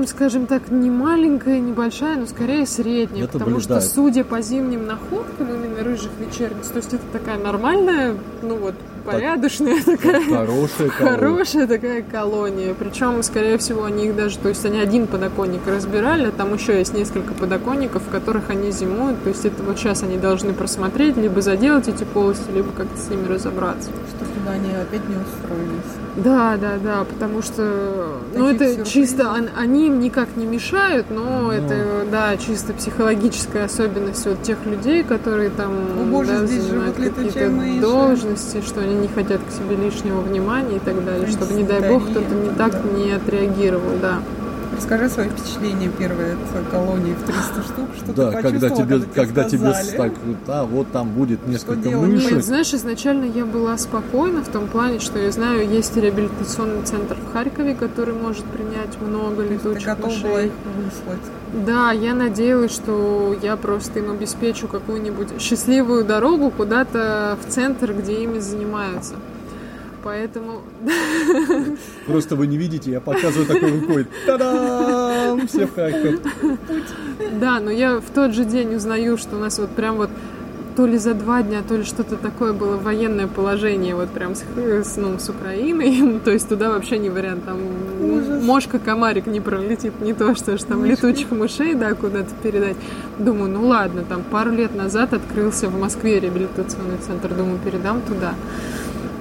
Скажем 0.07 0.47
так, 0.47 0.71
не 0.71 0.91
маленькая, 0.91 1.61
не 1.61 1.73
большая, 1.73 2.17
но 2.17 2.27
скорее 2.27 2.67
средняя. 2.67 3.25
Это, 3.25 3.35
потому 3.35 3.57
блин, 3.57 3.61
что, 3.61 3.81
судя 3.81 4.25
по 4.25 4.41
зимним 4.41 4.87
находкам, 4.87 5.49
именно 5.49 5.83
рыжих 5.83 6.11
вечерниц, 6.19 6.69
то 6.69 6.79
есть 6.79 6.93
это 6.93 7.05
такая 7.13 7.39
нормальная, 7.39 8.17
ну 8.43 8.57
вот, 8.57 8.75
порядочная 9.03 9.83
такая. 9.85 10.23
Хорошая 10.23 10.89
колония. 10.91 11.19
Хорошая 11.19 11.67
такая 11.67 12.03
колония. 12.03 12.75
Причем, 12.75 13.23
скорее 13.23 13.59
всего, 13.59 13.85
они 13.85 14.07
их 14.07 14.17
даже, 14.17 14.39
то 14.39 14.49
есть 14.49 14.65
они 14.65 14.81
один 14.81 15.07
подоконник 15.07 15.61
разбирали, 15.67 16.27
а 16.27 16.31
там 16.31 16.55
еще 16.55 16.79
есть 16.79 16.95
несколько 16.95 17.35
подоконников, 17.35 18.03
в 18.03 18.11
которых 18.11 18.51
они 18.51 18.71
зимуют. 18.71 19.23
То 19.23 19.29
есть 19.31 19.45
это 19.45 19.63
вот 19.63 19.79
сейчас 19.79 20.03
они 20.03 20.17
должны 20.17 20.53
просмотреть, 20.53 21.17
либо 21.17 21.41
заделать 21.41 21.89
эти 21.89 22.05
полости, 22.05 22.51
либо 22.55 22.69
как-то 22.77 22.97
с 22.99 23.09
ними 23.11 23.27
разобраться. 23.29 23.91
Что 24.17 24.25
чтобы 24.25 24.51
они 24.51 24.71
опять 24.75 25.09
не 25.09 25.17
устроились. 25.17 25.93
Да, 26.15 26.59
да, 26.61 26.73
да, 26.83 27.05
потому 27.05 27.41
что, 27.41 28.19
ну, 28.35 28.49
Таких 28.49 28.61
это 28.61 28.65
сюрпризов. 28.75 28.93
чисто, 28.93 29.29
он- 29.31 29.49
они 29.59 29.87
им 29.87 29.99
никак 30.01 30.29
не 30.37 30.45
мешают, 30.45 31.07
но 31.09 31.23
Ну. 31.45 31.51
это, 31.51 32.05
да, 32.11 32.37
чисто 32.37 32.75
психологическая 32.75 33.65
особенность 33.65 34.27
вот 34.27 34.43
тех 34.43 34.59
людей, 34.67 35.05
которые 35.05 35.49
там, 35.49 35.71
О, 35.73 36.05
боже, 36.05 36.33
да, 36.41 36.47
здесь 36.47 36.65
живут 36.65 36.99
летучие 36.99 37.29
какие-то 37.33 37.51
мыши. 37.51 37.81
должности, 37.81 38.61
что 38.61 38.81
они 38.81 38.92
не 38.93 39.09
хотят 39.09 39.41
к 39.43 39.53
себе 39.53 39.77
лишнего 39.77 40.21
внимания 40.21 40.77
и 40.77 40.81
так 40.81 41.05
далее, 41.05 41.29
чтобы, 41.29 41.55
не 41.55 41.65
дай 41.65 41.81
бог, 41.89 42.09
кто-то 42.11 42.35
не 42.35 42.51
так 42.51 42.75
не 42.95 43.13
отреагировал, 43.13 43.97
да. 44.01 44.21
Расскажи 44.83 45.09
свои 45.11 45.29
впечатления 45.29 45.89
первые 45.97 46.33
от 46.33 46.73
колонии 46.73 47.15
в 47.15 47.23
300 47.25 47.63
штук. 47.63 47.89
Что 47.97 48.13
Да, 48.13 48.33
ты 48.33 48.43
когда 48.43 48.69
тебе, 48.69 49.01
когда 49.15 49.45
тебе 49.45 49.73
сказали? 49.73 49.97
так, 49.97 50.13
да, 50.45 50.65
вот 50.65 50.91
там 50.91 51.11
будет 51.11 51.47
несколько 51.47 51.89
мышек. 51.91 52.33
Нет, 52.33 52.45
знаешь, 52.45 52.75
изначально 52.75 53.27
я 53.27 53.47
была 53.47 53.79
спокойна 53.79 54.43
в 54.43 54.49
том 54.49 54.67
плане, 54.67 54.99
что 54.99 55.21
я 55.21 55.31
знаю, 55.31 55.69
есть 55.69 55.97
реабилитационный 55.97 56.83
центр 56.85 57.17
в 57.17 57.33
Харькове, 57.33 57.77
который 57.77 58.15
может 58.15 58.45
принять 58.47 59.01
много 59.01 59.45
Ты 59.45 59.55
летучих 59.55 59.87
готова 59.87 60.07
мышей. 60.11 60.23
была 60.29 60.43
их 60.43 60.53
выслать. 60.77 61.65
Да, 61.65 61.93
я 61.93 62.15
надеялась, 62.15 62.73
что 62.73 63.37
я 63.41 63.57
просто 63.57 64.01
им 64.01 64.11
обеспечу 64.11 64.67
какую-нибудь 64.67 65.41
счастливую 65.41 66.05
дорогу 66.05 66.51
куда-то 66.51 67.39
в 67.41 67.49
центр, 67.49 67.93
где 67.93 68.25
ими 68.25 68.41
занимаются. 68.41 69.15
Поэтому, 70.03 70.63
Просто 72.07 72.35
вы 72.37 72.47
не 72.47 72.57
видите, 72.57 72.91
я 72.91 73.01
показываю 73.01 73.47
такой 73.47 73.81
рукой. 73.81 74.07
Та-дам! 74.27 75.47
Все 75.47 75.67
в 75.67 75.75
Харьков. 75.75 76.21
да, 77.41 77.61
но 77.61 77.71
я 77.71 77.99
в 78.01 78.11
тот 78.15 78.35
же 78.35 78.45
день 78.45 78.75
узнаю, 78.75 79.17
что 79.17 79.37
у 79.37 79.39
нас 79.39 79.59
вот 79.59 79.71
прям 79.71 79.97
вот 79.97 80.11
то 80.75 80.87
ли 80.87 80.97
за 80.97 81.13
два 81.13 81.43
дня, 81.43 81.59
то 81.67 81.77
ли 81.77 81.85
что-то 81.85 82.17
такое 82.17 82.55
было 82.55 82.79
военное 82.79 83.27
положение 83.27 83.95
вот 83.95 84.09
прям 84.09 84.35
с, 84.35 84.43
с, 84.57 84.97
ну, 84.97 85.19
с 85.19 85.29
Украиной, 85.29 86.19
то 86.25 86.31
есть 86.31 86.49
туда 86.49 86.71
вообще 86.71 86.97
не 86.99 87.11
вариант, 87.11 87.45
там 87.45 87.59
Ужас. 88.01 88.43
мошка, 88.43 88.79
комарик 88.79 89.27
не 89.27 89.41
пролетит, 89.41 90.01
не 90.01 90.15
то 90.15 90.35
что 90.35 90.57
ж 90.57 90.63
там 90.63 90.81
Мышки. 90.81 90.93
летучих 90.93 91.31
мышей, 91.31 91.75
да, 91.75 91.93
куда-то 91.93 92.31
передать. 92.43 92.77
Думаю, 93.19 93.51
ну 93.53 93.67
ладно, 93.69 94.03
там 94.09 94.23
пару 94.23 94.51
лет 94.51 94.75
назад 94.75 95.13
открылся 95.13 95.69
в 95.69 95.79
Москве 95.79 96.19
реабилитационный 96.21 96.97
центр, 97.07 97.29
думаю, 97.35 97.59
передам 97.63 98.01
туда. 98.01 98.35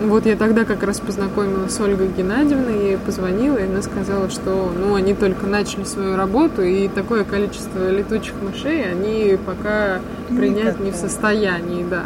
Вот 0.02 0.26
я 0.26 0.36
тогда 0.36 0.66
как 0.66 0.82
раз 0.82 1.00
познакомилась 1.00 1.76
с 1.76 1.80
Ольгой 1.80 2.08
Геннадьевной, 2.08 2.74
я 2.74 2.88
ей 2.88 2.98
позвонила, 2.98 3.58
и 3.58 3.66
она 3.66 3.84
сказала, 3.84 4.32
что 4.32 4.74
ну, 4.76 4.96
они 4.96 5.14
только 5.14 5.46
начали 5.46 5.84
свою 5.84 6.16
работу, 6.16 6.64
и 6.64 6.88
такое 6.88 7.24
количество 7.24 7.88
летучих 7.88 8.34
мышей 8.42 8.92
они 8.92 9.38
пока 9.46 10.02
принять 10.28 10.80
не 10.80 10.90
в 10.90 10.96
состоянии, 10.96 11.86
да. 11.88 12.06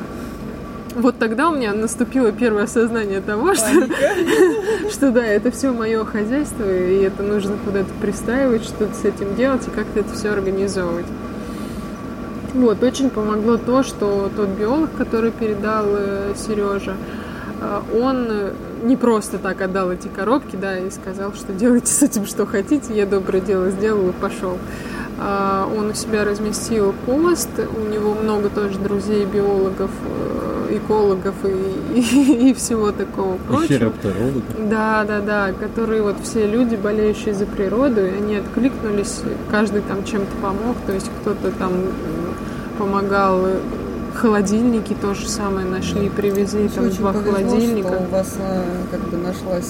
Вот 0.93 1.17
тогда 1.19 1.49
у 1.49 1.55
меня 1.55 1.73
наступило 1.73 2.34
первое 2.34 2.63
осознание 2.63 3.21
того, 3.21 3.53
что, 3.53 3.88
что 4.91 5.12
да, 5.12 5.25
это 5.25 5.51
все 5.51 5.71
мое 5.71 6.03
хозяйство, 6.03 6.69
и 6.69 6.97
это 6.97 7.23
нужно 7.23 7.55
куда-то 7.63 7.89
пристаивать, 8.01 8.65
что-то 8.65 8.93
с 8.93 9.05
этим 9.05 9.36
делать 9.36 9.65
и 9.67 9.71
как-то 9.71 10.01
это 10.01 10.13
все 10.13 10.31
организовывать. 10.31 11.05
Вот, 12.53 12.84
очень 12.84 13.10
помогло 13.10 13.55
то, 13.55 13.84
что 13.84 14.29
тот 14.36 14.49
биолог, 14.49 14.89
который 14.97 15.31
передал 15.31 15.86
Сережа, 16.36 16.95
он 17.93 18.28
э, 18.30 18.54
не 18.84 18.95
просто 18.95 19.38
так 19.38 19.62
отдал 19.62 19.91
эти 19.91 20.08
коробки, 20.08 20.56
да, 20.56 20.78
и 20.78 20.89
сказал, 20.89 21.34
что 21.34 21.54
делайте 21.54 21.91
с 21.91 22.01
этим 22.04 22.25
что 22.25 22.45
хотите, 22.45 22.95
я 22.95 23.06
доброе 23.06 23.41
дело 23.41 23.69
сделал 23.69 24.10
и 24.10 24.12
пошел. 24.12 24.58
А, 25.17 25.69
Он 25.78 25.91
у 25.91 25.93
себя 25.93 26.25
разместил 26.25 26.93
пост, 27.06 27.49
у 27.58 27.89
него 27.89 28.13
много 28.15 28.49
тоже 28.49 28.78
друзей, 28.80 29.25
биологов, 29.25 29.91
э, 30.04 30.78
экологов 30.78 31.36
и, 31.45 31.99
и, 31.99 32.49
и 32.49 32.54
всего 32.54 32.91
такого 32.91 33.38
прочего. 33.38 33.67
Да, 34.69 35.06
да, 35.06 35.21
да, 35.21 35.54
которые 35.54 36.01
вот 36.01 36.17
все 36.23 36.45
люди, 36.45 36.75
болеющие 36.75 37.34
за 37.34 37.45
природу, 37.45 38.06
и 38.06 38.10
они 38.10 38.36
откликнулись, 38.38 39.21
каждый 39.49 39.82
там 39.82 40.04
чем-то 40.04 40.36
помог, 40.41 40.75
то 40.86 40.91
есть 40.91 41.10
кто-то 41.21 41.51
там 41.51 41.71
помогал, 42.78 43.45
э, 43.45 43.60
холодильники 44.15 44.95
то 44.99 45.13
же 45.13 45.28
самое 45.28 45.65
нашли, 45.67 46.10
привезли 46.10 46.67
там 46.69 46.86
Очень 46.88 46.97
два 46.97 47.13
повезло, 47.13 47.34
холодильника. 47.34 47.88
что 47.89 47.97
у 47.99 48.06
вас 48.12 48.36
э, 48.39 48.63
как 48.91 49.01
бы 49.10 49.17
нашлась 49.17 49.65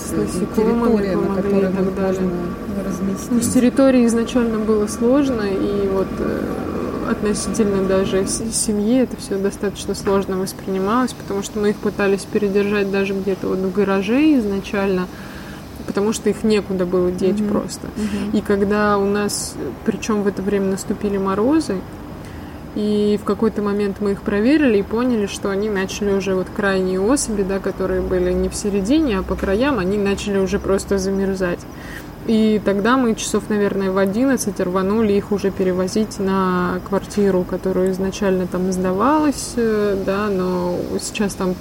территория, 0.56 1.16
на 1.18 1.36
которой 1.36 1.62
так 1.72 1.96
далее. 1.96 2.22
можно 2.22 2.32
Ну, 2.78 2.82
с 2.82 2.86
разместить. 2.86 3.54
территорией 3.54 4.06
изначально 4.08 4.60
было 4.60 4.88
сложно, 4.88 5.42
и 5.44 5.88
вот 5.92 6.08
э, 6.20 6.42
относительно 7.12 7.84
даже 7.88 8.26
семьи 8.28 9.00
это 9.00 9.18
все 9.18 9.38
достаточно 9.38 9.94
сложно 9.96 10.38
воспринималось, 10.38 11.14
потому 11.14 11.44
что 11.44 11.60
мы 11.60 11.70
их 11.72 11.76
пытались 11.78 12.22
передержать 12.24 12.92
даже 12.92 13.14
где-то 13.14 13.48
вот 13.48 13.60
в 13.60 13.72
гараже 13.74 14.38
изначально, 14.40 15.08
потому 15.88 16.14
что 16.14 16.30
их 16.30 16.44
некуда 16.44 16.86
было 16.86 17.12
деть 17.12 17.40
Мгм. 17.42 17.50
просто. 17.50 17.88
Мгм. 17.96 18.38
И 18.38 18.42
когда 18.42 18.98
у 18.98 19.06
нас, 19.06 19.56
причем 19.86 20.24
в 20.24 20.28
это 20.28 20.42
время 20.42 20.72
наступили 20.72 21.18
морозы, 21.18 21.76
и 22.76 23.18
в 23.22 23.26
какой-то 23.26 23.62
момент 23.62 23.98
мы 24.02 24.12
их 24.12 24.22
проверили 24.22 24.80
и 24.80 24.84
поняли, 24.84 25.28
что 25.28 25.50
они 25.50 25.70
начали 25.70 26.12
уже 26.12 26.36
вот 26.36 26.48
крайние 26.54 27.00
особи, 27.00 27.44
да, 27.44 27.60
которые 27.60 28.02
были 28.02 28.34
не 28.34 28.50
в 28.50 28.56
середине, 28.56 29.20
а 29.20 29.24
по 29.24 29.36
краям, 29.36 29.80
они 29.80 29.98
начали 29.98 30.38
уже 30.38 30.60
просто 30.60 30.98
замерзать. 30.98 31.60
И 32.28 32.60
тогда 32.66 32.98
мы 32.98 33.14
часов, 33.16 33.50
наверное, 33.50 33.92
в 33.92 33.98
11 33.98 34.60
рванули 34.60 35.14
их 35.14 35.32
уже 35.32 35.52
перевозить 35.52 36.20
на 36.20 36.80
квартиру, 36.90 37.46
которую 37.48 37.92
изначально 37.92 38.48
там 38.48 38.72
сдавалась, 38.72 39.54
э, 39.56 39.96
да, 40.06 40.28
но 40.30 40.76
сейчас 41.00 41.36
там 41.36 41.54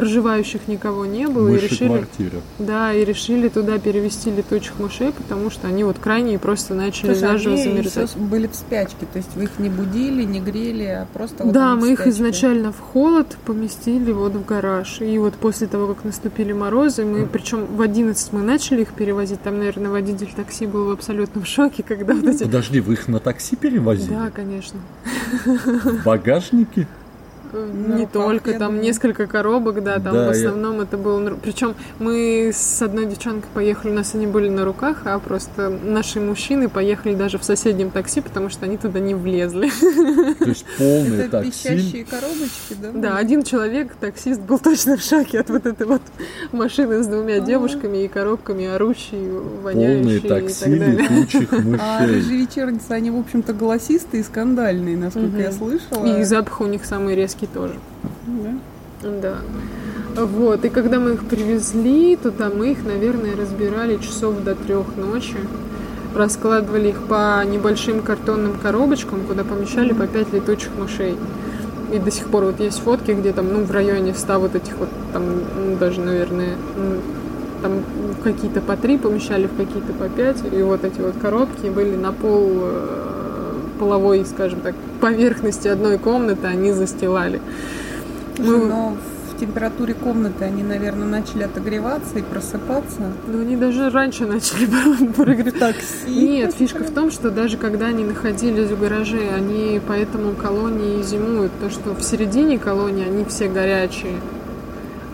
проживающих 0.00 0.68
никого 0.68 1.06
не 1.06 1.26
было. 1.26 1.48
и 1.48 1.52
Мыши 1.52 1.66
решили, 1.68 1.88
квартира. 1.88 2.40
да, 2.58 2.92
и 2.92 3.04
решили 3.04 3.48
туда 3.48 3.78
перевести 3.78 4.30
летучих 4.30 4.78
мышей, 4.78 5.12
потому 5.12 5.50
что 5.50 5.66
они 5.68 5.84
вот 5.84 5.98
крайние 5.98 6.38
просто 6.38 6.74
начали 6.74 7.14
Слушай, 7.14 7.20
заживо 7.20 7.54
они 7.54 7.64
замерзать. 7.64 8.16
были 8.16 8.46
в 8.46 8.54
спячке, 8.54 9.06
то 9.12 9.18
есть 9.18 9.34
вы 9.36 9.44
их 9.44 9.58
не 9.58 9.68
будили, 9.68 10.22
не 10.24 10.40
грели, 10.40 10.84
а 10.84 11.06
просто 11.12 11.44
вот 11.44 11.52
Да, 11.52 11.74
мы 11.74 11.92
их 11.92 12.06
изначально 12.06 12.72
в 12.72 12.80
холод 12.80 13.36
поместили 13.46 14.12
вот 14.12 14.32
в 14.34 14.44
гараж. 14.44 15.00
И 15.00 15.18
вот 15.18 15.34
после 15.34 15.66
того, 15.66 15.94
как 15.94 16.04
наступили 16.04 16.52
морозы, 16.52 17.04
мы, 17.04 17.26
причем 17.26 17.66
в 17.66 17.80
11 17.82 18.32
мы 18.32 18.42
начали 18.42 18.82
их 18.82 18.92
перевозить, 18.92 19.42
там, 19.42 19.58
наверное, 19.58 19.90
водитель 19.90 20.30
такси 20.34 20.66
был 20.66 20.86
в 20.86 20.90
абсолютном 20.90 21.44
шоке, 21.44 21.82
когда 21.82 22.14
вот 22.14 22.24
эти... 22.24 22.44
Подожди, 22.44 22.80
вы 22.80 22.94
их 22.94 23.08
на 23.08 23.18
такси 23.20 23.56
перевозили? 23.56 24.10
Да, 24.14 24.30
конечно. 24.30 24.78
В 25.44 26.04
багажнике? 26.04 26.86
На 27.52 27.94
Не 27.94 28.02
руках, 28.02 28.12
только, 28.12 28.50
я 28.52 28.58
там 28.58 28.68
думаю. 28.72 28.84
несколько 28.84 29.26
коробок, 29.26 29.82
да, 29.82 29.94
там 29.94 30.12
Да, 30.14 30.30
в 30.30 30.34
я- 30.34 30.48
основном 30.48 30.80
это 30.80 30.96
было... 30.96 31.18
Причем 31.42 31.74
мы 31.98 32.50
с 32.54 32.82
одной 32.82 33.06
девчонкой 33.06 33.48
поехали, 33.54 33.90
у 33.90 33.94
нас 33.94 34.14
они 34.14 34.26
были 34.26 34.48
на 34.48 34.64
руках, 34.64 35.02
а 35.04 35.18
просто 35.18 35.68
наши 35.70 36.20
мужчины 36.20 36.68
поехали 36.68 37.14
даже 37.14 37.38
в 37.38 37.44
соседнем 37.44 37.90
такси, 37.90 38.20
потому 38.20 38.48
что 38.50 38.66
они 38.66 38.76
туда 38.76 39.00
не 39.00 39.14
влезли. 39.14 39.70
То 40.38 40.44
есть 40.48 40.64
полный 40.78 41.18
Это 41.20 41.30
такси. 41.42 41.50
пищащие 41.50 42.04
коробочки, 42.04 42.76
да? 42.82 42.88
Да, 42.94 43.16
один 43.16 43.42
человек, 43.42 43.92
таксист, 44.00 44.40
был 44.40 44.58
точно 44.58 44.96
в 44.96 45.02
шоке 45.02 45.40
от 45.40 45.50
вот 45.50 45.66
этой 45.66 45.86
вот 45.86 46.02
машины 46.52 47.02
с 47.02 47.06
двумя 47.06 47.36
Ага. 47.36 47.46
девушками 47.46 48.04
и 48.04 48.08
коробками, 48.08 48.66
орущей, 48.66 49.18
Полные 49.62 49.62
воняющей 49.62 50.16
и 50.18 50.28
такси 50.28 50.64
так 50.64 50.78
далее. 50.78 51.08
летучих 51.08 51.48
А 51.80 52.06
рыжие 52.06 52.40
вечерницы, 52.42 52.90
они, 52.92 53.10
в 53.10 53.18
общем-то, 53.18 53.52
голосистые 53.52 54.20
и 54.20 54.24
скандальные, 54.24 54.96
насколько 54.96 55.28
Мгм. 55.28 55.40
я 55.40 55.52
слышала. 55.52 56.18
И 56.20 56.24
запах 56.24 56.60
у 56.60 56.66
них 56.66 56.84
самый 56.84 57.14
резкий 57.14 57.37
тоже. 57.46 57.74
Да. 58.26 58.54
Да. 59.02 59.36
Вот, 60.16 60.64
и 60.64 60.68
когда 60.68 60.98
мы 60.98 61.12
их 61.12 61.24
привезли 61.24 62.16
туда, 62.16 62.50
мы 62.50 62.72
их, 62.72 62.84
наверное, 62.84 63.36
разбирали 63.36 63.96
часов 63.98 64.42
до 64.42 64.54
трех 64.54 64.96
ночи. 64.96 65.36
Раскладывали 66.16 66.88
их 66.88 67.02
по 67.02 67.44
небольшим 67.44 68.02
картонным 68.02 68.58
коробочкам, 68.58 69.20
куда 69.28 69.44
помещали 69.44 69.92
по 69.92 70.06
пять 70.06 70.32
летучих 70.32 70.70
мышей. 70.76 71.16
И 71.92 71.98
до 71.98 72.10
сих 72.10 72.28
пор 72.28 72.44
вот 72.44 72.60
есть 72.60 72.80
фотки, 72.80 73.12
где 73.12 73.32
там, 73.32 73.52
ну, 73.52 73.64
в 73.64 73.70
районе 73.70 74.14
100 74.14 74.38
вот 74.40 74.54
этих 74.54 74.76
вот, 74.76 74.88
там, 75.12 75.22
ну, 75.26 75.76
даже, 75.78 76.00
наверное, 76.00 76.56
м, 76.76 77.00
там 77.62 77.72
какие-то 78.24 78.60
по 78.60 78.76
три 78.76 78.98
помещали, 78.98 79.46
в 79.46 79.56
какие-то 79.56 79.92
по 79.92 80.08
пять. 80.08 80.38
И 80.52 80.62
вот 80.62 80.84
эти 80.84 81.00
вот 81.00 81.14
коробки 81.20 81.68
были 81.68 81.94
на 81.94 82.12
пол 82.12 82.48
э, 82.50 83.27
половой, 83.78 84.24
скажем 84.26 84.60
так, 84.60 84.74
поверхности 85.00 85.68
одной 85.68 85.98
комнаты, 85.98 86.46
они 86.46 86.72
застилали. 86.72 87.40
Мы- 88.38 88.66
но 88.66 88.96
в 89.34 89.40
температуре 89.40 89.94
комнаты 89.94 90.44
они, 90.44 90.62
наверное, 90.62 91.06
начали 91.06 91.44
отогреваться 91.44 92.18
и 92.18 92.22
просыпаться. 92.22 93.12
Ну, 93.28 93.40
они 93.40 93.56
даже 93.56 93.88
раньше 93.90 94.26
начали 94.26 94.66
прогревать. 95.16 95.58
Такси. 95.58 96.08
Нет, 96.08 96.54
фишка 96.54 96.82
в 96.82 96.90
том, 96.90 97.10
что 97.10 97.30
даже 97.30 97.56
когда 97.56 97.86
они 97.86 98.04
находились 98.04 98.68
в 98.70 98.80
гараже, 98.80 99.20
они 99.36 99.80
поэтому 99.86 100.32
колонии 100.32 101.02
зимуют. 101.02 101.52
То, 101.60 101.70
что 101.70 101.94
в 101.94 102.02
середине 102.02 102.58
колонии 102.58 103.06
они 103.06 103.24
все 103.24 103.48
горячие. 103.48 104.14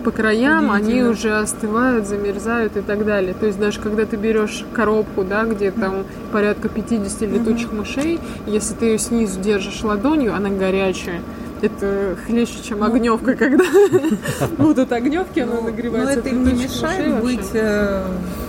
По 0.05 0.11
краям 0.11 0.71
они 0.71 0.85
Удивительно. 1.03 1.11
уже 1.11 1.37
остывают, 1.39 2.07
замерзают 2.07 2.77
и 2.77 2.83
так 2.83 3.07
далее. 3.07 3.35
То 3.35 3.47
есть 3.47 3.59
даже 3.59 3.81
когда 3.81 4.05
ты 4.05 4.17
берешь 4.17 4.65
коробку, 4.75 5.25
да, 5.25 5.45
где 5.45 5.71
там 5.71 6.05
порядка 6.31 6.69
50 6.69 7.23
летучих 7.23 7.73
мышей, 7.73 8.21
если 8.47 8.75
ты 8.75 8.85
ее 8.87 8.99
снизу 8.99 9.41
держишь 9.41 9.83
ладонью, 9.83 10.35
она 10.35 10.51
горячая. 10.51 11.21
Это 11.63 12.17
хлеще, 12.27 12.57
чем 12.63 12.81
Ну, 12.81 12.87
огневка, 12.87 13.35
когда 13.35 13.65
будут 14.59 14.93
огневки, 14.93 15.41
она 15.41 15.55
Но, 15.55 15.61
но 15.63 15.67
нагревается. 15.69 16.13
это 16.19 16.29
от 16.29 16.35
им 16.35 16.45
не 16.45 16.53
мешает 16.65 17.23
быть 17.23 17.49
э, 17.55 18.03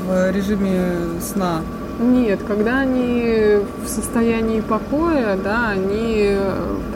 в 0.06 0.32
режиме 0.32 0.82
сна. 1.22 1.62
Нет, 2.00 2.42
когда 2.46 2.80
они 2.80 3.60
в 3.84 3.88
состоянии 3.88 4.60
покоя, 4.62 5.38
да, 5.42 5.70
они 5.70 6.36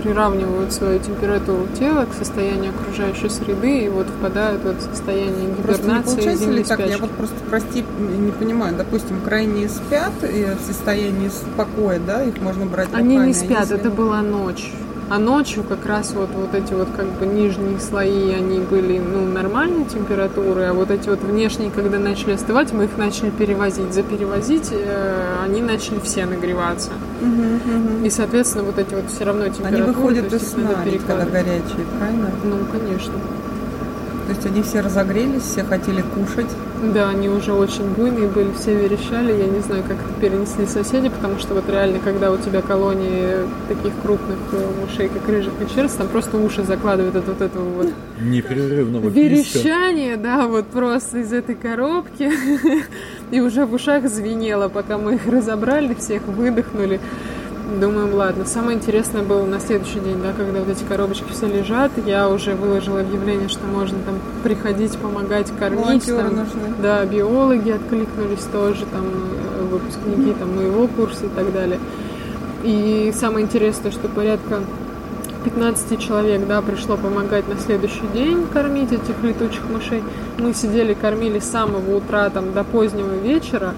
приравнивают 0.01 0.73
свою 0.73 0.99
температуру 0.99 1.67
тела 1.77 2.05
к 2.05 2.13
состоянию 2.13 2.71
окружающей 2.71 3.29
среды 3.29 3.85
и 3.85 3.89
вот 3.89 4.07
впадают 4.07 4.61
вот 4.63 4.75
в 4.77 4.81
состояние 4.81 5.47
Просто 5.63 5.83
не 5.83 5.87
гибернации 5.89 6.15
получается 6.15 6.51
ли 6.51 6.63
так? 6.63 6.79
Я 6.79 6.97
вот 6.97 7.11
просто, 7.11 7.35
прости, 7.49 7.85
не 7.99 8.31
понимаю. 8.31 8.75
Допустим, 8.77 9.21
крайние 9.23 9.69
спят 9.69 10.11
и 10.23 10.47
в 10.61 10.65
состоянии 10.67 11.31
покоя, 11.55 11.99
да, 12.05 12.23
их 12.23 12.39
можно 12.41 12.65
брать 12.65 12.89
Они 12.93 13.15
руками, 13.15 13.27
не 13.27 13.31
а 13.31 13.35
спят, 13.35 13.59
если- 13.61 13.77
это 13.77 13.89
была 13.89 14.21
ночь. 14.21 14.71
А 15.09 15.17
ночью 15.17 15.63
как 15.63 15.87
раз 15.87 16.13
вот, 16.13 16.29
вот 16.35 16.53
эти 16.53 16.73
вот 16.73 16.87
как 16.95 17.07
бы 17.13 17.25
нижние 17.25 17.79
слои, 17.79 18.31
они 18.31 18.59
были 18.59 18.99
ну, 18.99 19.25
нормальной 19.25 19.85
температуры, 19.85 20.65
а 20.65 20.73
вот 20.73 20.91
эти 20.91 21.09
вот 21.09 21.21
внешние, 21.23 21.71
когда 21.71 21.97
начали 21.97 22.33
остывать, 22.33 22.71
мы 22.73 22.83
их 22.83 22.95
начали 22.95 23.31
перевозить. 23.31 23.91
За 23.91 24.03
перевозить 24.03 24.69
э, 24.71 25.43
они 25.43 25.61
начали 25.61 25.99
все 25.99 26.27
нагреваться. 26.27 26.91
Мгм, 27.21 27.59
мгм. 27.65 28.05
И, 28.05 28.09
соответственно, 28.11 28.65
вот 28.65 28.77
эти 28.77 28.93
вот 28.93 29.09
все 29.09 29.23
равно 29.23 29.45
температуры... 29.45 29.83
Они 29.83 29.91
выходят 29.91 30.31
из 30.31 30.47
сна, 30.47 30.85
когда 31.07 31.25
горячие, 31.25 31.85
правильно? 31.97 32.29
Ну, 32.43 32.57
конечно. 32.71 33.13
То 34.29 34.35
есть 34.35 34.45
они 34.45 34.61
все 34.61 34.81
разогрелись, 34.81 35.41
все 35.41 35.63
хотели 35.63 36.03
кушать. 36.03 36.45
Да, 36.93 37.09
они 37.09 37.29
уже 37.29 37.51
очень 37.51 37.89
буйные 37.95 38.27
были, 38.27 38.51
все 38.51 38.75
верещали. 38.75 39.31
Я 39.33 39.47
не 39.47 39.59
знаю, 39.59 39.81
как 39.81 39.97
это 39.97 40.21
перенесли 40.21 40.67
соседи, 40.67 41.09
потому 41.09 41.39
что 41.39 41.55
вот 41.55 41.67
реально, 41.67 41.97
когда 41.97 42.31
у 42.31 42.37
тебя 42.37 42.61
колонии 42.61 43.37
таких 43.67 43.91
крупных 44.03 44.37
э, 44.51 44.67
мышей, 44.83 45.09
как 45.09 45.27
рыжих 45.27 45.53
вечерц, 45.59 45.93
там 45.93 46.07
просто 46.09 46.37
уши 46.37 46.63
закладывают 46.63 47.15
от 47.15 47.27
вот 47.27 47.41
этого 47.41 47.69
вот 47.69 47.87
Непрерывного 48.21 49.09
верещания, 49.09 50.15
да, 50.15 50.45
вот 50.45 50.67
просто 50.67 51.21
из 51.21 51.33
этой 51.33 51.55
коробки. 51.55 52.31
И 53.31 53.41
уже 53.41 53.65
в 53.65 53.73
ушах 53.73 54.07
звенело, 54.07 54.69
пока 54.69 54.99
мы 54.99 55.15
их 55.15 55.25
разобрали, 55.25 55.95
всех 55.95 56.21
выдохнули. 56.27 56.99
Думаем, 57.77 58.13
ладно. 58.15 58.45
Самое 58.45 58.77
интересное 58.77 59.21
было 59.21 59.45
на 59.45 59.59
следующий 59.59 59.99
день, 59.99 60.21
да, 60.21 60.33
когда 60.33 60.59
вот 60.59 60.69
эти 60.69 60.83
коробочки 60.83 61.31
все 61.31 61.47
лежат, 61.47 61.91
я 62.05 62.27
уже 62.27 62.55
выложила 62.55 63.01
объявление, 63.01 63.47
что 63.47 63.65
можно 63.67 63.97
там 64.05 64.15
приходить, 64.43 64.97
помогать, 64.97 65.51
кормить. 65.57 65.85
Волонтеры 65.85 66.29
там. 66.29 66.35
нужны. 66.35 66.73
Да, 66.81 67.05
биологи 67.05 67.69
откликнулись 67.69 68.43
тоже, 68.51 68.85
там, 68.91 69.05
э, 69.05 69.63
выпускники 69.65 70.33
там, 70.33 70.55
моего 70.55 70.87
курса 70.87 71.25
и 71.25 71.29
так 71.29 71.53
далее. 71.53 71.79
И 72.63 73.13
самое 73.15 73.45
интересное, 73.45 73.91
что 73.91 74.07
порядка 74.07 74.61
15 75.43 75.99
человек, 75.99 76.45
да, 76.47 76.61
пришло 76.61 76.97
помогать 76.97 77.47
на 77.47 77.57
следующий 77.59 78.07
день 78.13 78.45
кормить 78.51 78.91
этих 78.91 79.21
летучих 79.23 79.61
мышей. 79.69 80.03
Мы 80.37 80.53
сидели, 80.53 80.93
кормили 80.93 81.39
с 81.39 81.45
самого 81.45 81.97
утра 81.97 82.29
там 82.29 82.51
до 82.53 82.63
позднего 82.63 83.13
вечера. 83.13 83.73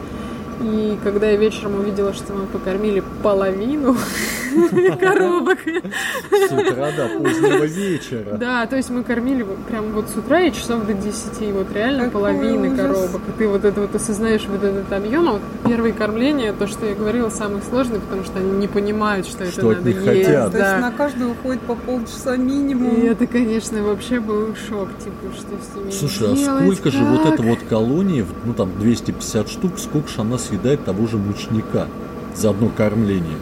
И 0.63 0.97
когда 1.03 1.29
я 1.29 1.37
вечером 1.37 1.79
увидела, 1.79 2.13
что 2.13 2.33
мы 2.33 2.45
покормили 2.45 3.03
половину 3.23 3.97
коробок, 4.99 5.59
С 5.65 6.51
утра 6.51 6.91
до 6.91 7.19
позднего 7.19 7.65
вечера. 7.65 8.37
да, 8.37 8.65
то 8.65 8.75
есть 8.75 8.89
мы 8.89 9.03
кормили 9.03 9.45
прям 9.67 9.91
вот 9.91 10.09
с 10.09 10.17
утра 10.17 10.41
и 10.41 10.51
часов 10.51 10.85
до 10.85 10.93
10, 10.93 11.41
и 11.41 11.51
вот 11.51 11.71
реально 11.73 12.09
половины 12.09 12.75
коробок. 12.75 13.21
И 13.27 13.31
ты 13.37 13.47
вот 13.47 13.65
это 13.65 13.81
вот 13.81 13.95
осознаешь 13.95 14.45
вот 14.47 14.63
этот 14.63 14.91
объем. 14.91 15.29
А 15.29 15.31
вот 15.33 15.41
первые 15.65 15.93
кормления, 15.93 16.53
то, 16.53 16.67
что 16.67 16.85
я 16.85 16.95
говорила, 16.95 17.29
самое 17.29 17.61
сложное, 17.69 17.99
потому 17.99 18.23
что 18.23 18.39
они 18.39 18.51
не 18.51 18.67
понимают, 18.67 19.25
что, 19.27 19.43
это 19.43 19.65
надо 19.65 19.89
есть. 19.89 20.25
То 20.25 20.57
есть 20.57 20.79
на 20.81 20.91
каждую 20.91 21.31
уходит 21.31 21.61
по 21.61 21.75
полчаса 21.75 22.35
минимум. 22.37 22.95
И 22.95 23.05
это, 23.05 23.27
конечно, 23.27 23.81
вообще 23.83 24.19
был 24.19 24.55
шок, 24.55 24.89
типа, 24.99 25.33
что 25.35 25.47
с 25.47 25.75
ними 25.77 25.91
Слушай, 25.91 26.33
а 26.33 26.59
сколько 26.61 26.91
же 26.91 27.03
вот 27.03 27.25
эта 27.25 27.41
вот 27.41 27.59
колония, 27.69 28.25
ну 28.45 28.53
там 28.53 28.71
250 28.79 29.49
штук, 29.49 29.73
сколько 29.77 30.09
же 30.09 30.21
она 30.21 30.37
съедает 30.37 30.83
того 30.85 31.07
же 31.07 31.17
мучника 31.17 31.87
за 32.35 32.49
одно 32.49 32.69
кормление? 32.69 33.37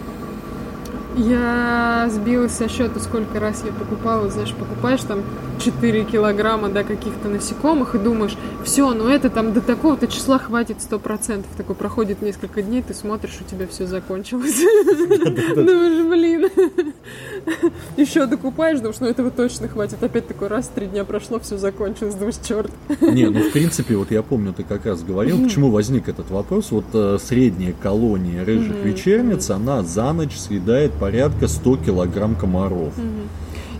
Я 1.17 2.07
сбилась 2.11 2.53
со 2.53 2.69
счета, 2.69 2.99
сколько 2.99 3.39
раз 3.39 3.63
я 3.65 3.71
покупала, 3.71 4.29
знаешь, 4.29 4.53
покупаешь 4.53 5.01
там 5.01 5.23
4 5.59 6.03
килограмма, 6.05 6.69
да, 6.69 6.83
каких-то 6.83 7.27
насекомых 7.27 7.95
и 7.95 7.97
думаешь, 7.97 8.37
все, 8.63 8.93
ну 8.93 9.07
это 9.07 9.29
там 9.29 9.53
до 9.53 9.61
такого-то 9.61 10.07
числа 10.07 10.39
хватит 10.39 10.77
100%. 10.77 11.45
Такой 11.57 11.75
проходит 11.75 12.21
несколько 12.21 12.61
дней, 12.61 12.81
ты 12.81 12.93
смотришь, 12.93 13.37
у 13.41 13.49
тебя 13.49 13.67
все 13.67 13.85
закончилось. 13.85 14.55
Думаешь, 15.55 16.05
блин. 16.07 16.49
Еще 17.97 18.25
докупаешь, 18.25 18.79
думаешь, 18.79 18.99
ну 18.99 19.07
этого 19.07 19.31
точно 19.31 19.67
хватит. 19.67 20.01
Опять 20.01 20.27
такой 20.27 20.47
раз, 20.47 20.69
три 20.73 20.85
дня 20.87 21.03
прошло, 21.03 21.39
все 21.39 21.57
закончилось, 21.57 22.15
думаешь, 22.15 22.37
черт. 22.47 22.71
Не, 23.01 23.29
ну 23.29 23.41
в 23.41 23.51
принципе, 23.51 23.95
вот 23.95 24.11
я 24.11 24.21
помню, 24.21 24.53
ты 24.53 24.63
как 24.63 24.85
раз 24.85 25.03
говорил, 25.03 25.43
почему 25.43 25.71
возник 25.71 26.07
этот 26.07 26.29
вопрос. 26.29 26.71
Вот 26.71 26.85
э, 26.93 27.17
средняя 27.21 27.73
колония 27.73 28.45
рыжих 28.45 28.75
вечерниц, 28.83 29.49
она 29.49 29.83
за 29.83 30.13
ночь 30.13 30.37
съедает 30.37 30.93
порядка 30.99 31.47
100 31.47 31.77
килограмм 31.77 32.35
комаров. 32.35 32.93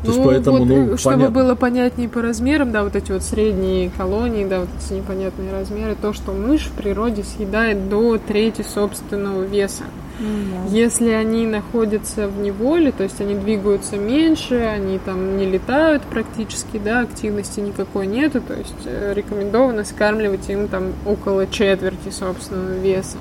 То 0.01 0.08
есть 0.08 0.17
Ну, 0.19 0.25
поэтому, 0.25 0.58
вот, 0.60 0.67
ну, 0.67 0.93
э, 0.93 0.97
чтобы 0.97 1.15
понятно. 1.17 1.36
было 1.36 1.55
понятнее 1.55 2.08
по 2.08 2.21
размерам, 2.21 2.71
да, 2.71 2.84
вот 2.86 2.95
эти 2.95 3.12
вот 3.12 3.21
средние 3.21 3.89
колонии, 3.89 4.45
да, 4.45 4.62
вот 4.62 4.69
эти 4.82 4.93
непонятные 4.93 5.51
размеры, 5.51 5.95
то, 6.01 6.13
что 6.13 6.32
мышь 6.32 6.67
в 6.67 6.71
природе 6.71 7.23
съедает 7.23 7.89
до 7.89 8.17
трети 8.17 8.62
собственного 8.62 9.43
веса. 9.43 9.84
Если 10.69 11.12
они 11.12 11.47
находятся 11.47 12.27
в 12.27 12.39
неволе, 12.39 12.91
то 12.91 13.03
есть 13.03 13.21
они 13.21 13.36
двигаются 13.36 13.95
меньше, 13.95 14.55
они 14.55 14.99
там 14.99 15.38
не 15.38 15.45
летают 15.45 16.03
практически, 16.03 16.77
да, 16.77 17.01
активности 17.01 17.62
никакой 17.62 18.05
нету, 18.05 18.41
то 18.41 18.53
есть 18.53 18.73
э, 18.86 19.13
рекомендовано 19.15 19.86
скармливать 19.86 20.49
им 20.49 20.67
там 20.67 20.91
около 21.05 21.47
четверти 21.47 22.10
собственного 22.10 22.77
веса. 22.79 23.17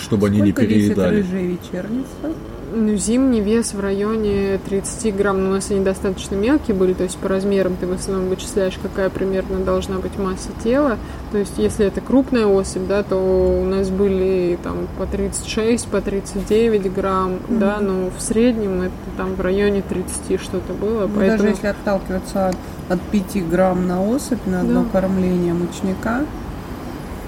Чтобы 0.00 0.28
они 0.28 0.40
не 0.40 0.52
Сколько 0.52 0.66
весит 0.66 0.94
переедали. 0.94 1.16
рыжая 1.16 1.42
вечерница? 1.42 2.32
Ну, 2.74 2.96
зимний 2.96 3.40
вес 3.42 3.74
в 3.74 3.80
районе 3.80 4.58
30 4.68 5.14
грамм, 5.14 5.42
но 5.42 5.50
у 5.50 5.52
нас 5.52 5.70
они 5.70 5.80
достаточно 5.80 6.36
мелкие 6.36 6.74
были, 6.74 6.94
то 6.94 7.02
есть 7.02 7.18
по 7.18 7.28
размерам 7.28 7.76
ты 7.76 7.86
в 7.86 7.92
основном 7.92 8.28
вычисляешь, 8.28 8.78
какая 8.82 9.10
примерно 9.10 9.58
должна 9.58 9.98
быть 9.98 10.18
масса 10.18 10.48
тела. 10.64 10.96
То 11.32 11.38
есть 11.38 11.52
если 11.58 11.84
это 11.86 12.00
крупная 12.00 12.46
особь, 12.46 12.86
да, 12.86 13.02
то 13.02 13.16
у 13.16 13.64
нас 13.64 13.90
были 13.90 14.58
там 14.62 14.88
по 14.98 15.06
36, 15.06 15.86
по 15.88 16.00
39 16.00 16.92
грамм, 16.94 17.40
да, 17.48 17.78
но 17.80 18.10
в 18.16 18.22
среднем 18.22 18.82
это 18.82 18.92
там 19.18 19.34
в 19.34 19.40
районе 19.42 19.82
30 19.82 20.40
что-то 20.40 20.72
было, 20.72 21.02
Ну, 21.02 21.10
поэтому... 21.14 21.38
Даже 21.38 21.48
если 21.48 21.66
отталкиваться 21.66 22.48
от, 22.48 22.56
от 22.88 23.00
5 23.02 23.48
грамм 23.50 23.86
на 23.86 24.02
особь 24.02 24.44
на 24.46 24.60
одно 24.60 24.84
Да. 24.84 25.00
кормление 25.00 25.52
мучника, 25.52 26.24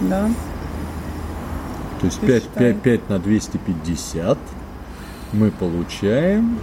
да, 0.01 0.29
То 2.01 2.07
есть 2.07 2.21
Ты 2.21 2.27
5, 2.27 2.43
считай. 2.43 2.73
5, 2.73 2.83
5 2.83 3.09
на 3.11 3.19
250 3.19 4.39
мы 5.35 5.51
получаем, 5.51 6.59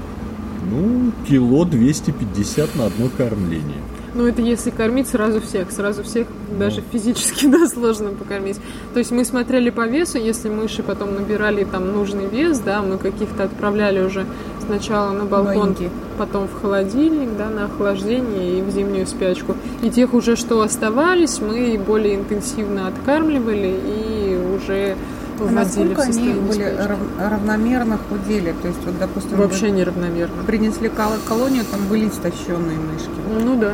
ну, 0.69 1.11
кило 1.27 1.65
250 1.65 2.75
на 2.75 2.85
одно 2.85 3.09
кормление. 3.17 3.81
Ну, 4.13 4.27
это 4.27 4.41
если 4.41 4.71
кормить 4.71 5.07
сразу 5.07 5.39
всех. 5.39 5.71
Сразу 5.71 6.03
всех 6.03 6.27
даже 6.59 6.83
физически, 6.91 7.45
да, 7.51 7.65
сложно 7.67 8.09
покормить. 8.09 8.57
То 8.93 8.99
есть 8.99 9.11
мы 9.11 9.23
смотрели 9.23 9.69
по 9.69 9.87
весу, 9.87 10.17
если 10.17 10.49
мыши 10.49 10.83
потом 10.83 11.15
набирали 11.15 11.63
там 11.63 11.91
нужный 11.93 12.27
вес, 12.27 12.59
да, 12.59 12.81
мы 12.81 12.97
каких-то 12.97 13.45
отправляли 13.45 14.01
уже 14.01 14.25
сначала 14.65 15.11
на 15.11 15.25
балкон, 15.25 15.75
потом 16.17 16.47
в 16.47 16.61
холодильник, 16.61 17.29
да, 17.37 17.49
на 17.49 17.65
охлаждение 17.65 18.59
и 18.59 18.61
в 18.61 18.69
зимнюю 18.71 19.07
спячку. 19.07 19.55
И 19.81 19.89
тех 19.89 20.13
уже, 20.13 20.35
что 20.35 20.61
оставались, 20.61 21.39
мы 21.39 21.79
более 21.79 22.15
интенсивно 22.15 22.87
откармливали 22.87 23.79
и 23.85 24.55
уже 24.55 24.97
А 25.39 25.43
вводили 25.43 25.93
в 25.93 25.97
насколько 25.97 26.01
они 26.03 26.33
были 26.33 26.63
рав- 26.63 27.31
равномерно 27.31 27.97
худели? 28.09 28.53
То 28.61 28.67
есть, 28.67 28.79
вот, 28.85 28.97
допустим, 28.99 29.37
вы 29.37 29.43
Вообще 29.43 29.71
неравномерно. 29.71 30.43
принесли 30.45 30.89
кол- 30.89 31.19
колонию, 31.27 31.63
там 31.65 31.81
были 31.87 32.07
истощенные 32.09 32.77
мышки. 32.77 33.09
Ну 33.43 33.59
да. 33.59 33.73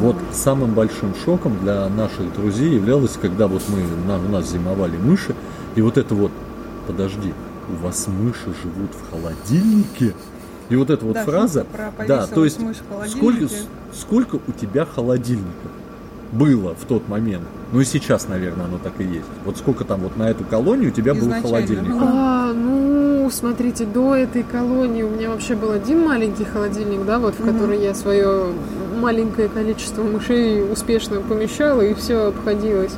Вот 0.00 0.16
самым 0.32 0.72
большим 0.74 1.14
шоком 1.24 1.58
для 1.62 1.88
наших 1.88 2.32
друзей 2.34 2.74
являлось, 2.74 3.16
когда 3.20 3.48
вот 3.48 3.62
мы, 3.68 3.82
на, 4.06 4.18
у 4.18 4.28
нас 4.28 4.48
зимовали 4.50 4.96
мыши, 4.96 5.34
и 5.76 5.80
вот 5.82 5.98
это 5.98 6.14
вот, 6.14 6.30
подожди, 6.86 7.32
у 7.68 7.84
вас 7.84 8.06
мыши 8.06 8.52
живут 8.62 8.90
в 8.94 9.10
холодильнике? 9.10 10.14
И 10.68 10.76
вот 10.76 10.90
эта 10.90 11.04
вот 11.04 11.14
Да, 11.14 11.24
фраза, 11.24 11.66
да, 12.06 12.26
то 12.26 12.44
есть 12.44 12.56
повесилась 12.58 12.82
мышь 12.90 13.06
в 13.06 13.10
сколько, 13.10 13.54
сколько 13.94 14.34
у 14.48 14.52
тебя 14.52 14.86
холодильников 14.86 15.70
было 16.32 16.74
в 16.74 16.84
тот 16.84 17.08
момент? 17.08 17.44
Ну 17.72 17.80
и 17.80 17.84
сейчас, 17.84 18.28
наверное, 18.28 18.66
оно 18.66 18.78
так 18.78 19.00
и 19.00 19.04
есть. 19.04 19.26
Вот 19.44 19.56
сколько 19.56 19.84
там 19.84 20.00
вот 20.00 20.16
на 20.16 20.30
эту 20.30 20.44
колонию 20.44 20.90
у 20.90 20.92
тебя 20.92 21.14
был 21.14 21.30
холодильник? 21.42 21.92
А, 22.00 22.52
ну, 22.52 23.28
смотрите, 23.30 23.84
до 23.84 24.14
этой 24.14 24.42
колонии 24.42 25.02
у 25.02 25.10
меня 25.10 25.30
вообще 25.30 25.54
был 25.54 25.72
один 25.72 26.04
маленький 26.04 26.44
холодильник, 26.44 27.04
да, 27.04 27.18
вот 27.18 27.34
в 27.38 27.44
который 27.44 27.82
я 27.82 27.94
свое 27.94 28.52
маленькое 29.00 29.48
количество 29.48 30.02
мышей 30.02 30.70
успешно 30.70 31.20
помещала 31.20 31.80
и 31.80 31.94
все 31.94 32.28
обходилось. 32.28 32.92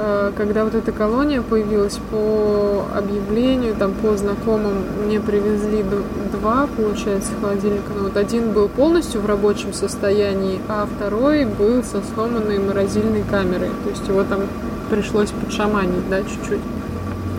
А, 0.00 0.32
Когда 0.36 0.64
вот 0.64 0.76
эта 0.76 0.92
колония 0.92 1.42
появилась 1.42 1.98
по 2.10 2.86
объявлению, 2.94 3.74
там 3.74 3.92
по 3.94 4.16
знакомым, 4.16 4.84
мне 5.04 5.18
привезли 5.18 5.84
два, 6.32 6.68
получается, 6.76 7.32
холодильника. 7.40 7.90
Но 7.96 8.04
вот 8.04 8.16
один 8.16 8.52
был 8.52 8.68
полностью 8.68 9.20
в 9.20 9.26
рабочем 9.26 9.72
состоянии, 9.72 10.60
а 10.68 10.86
второй 10.86 11.46
был 11.46 11.82
со 11.82 12.00
сломанной 12.14 12.60
морозильной 12.60 13.24
камерой. 13.28 13.70
То 13.82 13.90
есть 13.90 14.06
его 14.06 14.22
там 14.22 14.42
пришлось 14.88 15.30
подшаманить, 15.30 16.08
да, 16.08 16.20
чуть-чуть. 16.22 16.60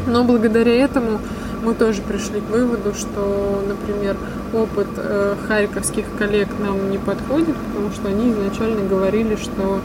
Но 0.07 0.25
благодаря 0.25 0.73
этому 0.73 1.19
мы 1.63 1.73
тоже 1.73 2.01
пришли 2.01 2.41
к 2.41 2.49
выводу, 2.49 2.93
что, 2.93 3.63
например, 3.67 4.17
опыт 4.53 4.87
э, 4.97 5.35
харьковских 5.47 6.05
коллег 6.17 6.49
нам 6.59 6.91
не 6.91 6.97
подходит, 6.97 7.55
потому 7.67 7.91
что 7.91 8.09
они 8.09 8.31
изначально 8.31 8.87
говорили, 8.87 9.35
что 9.35 9.79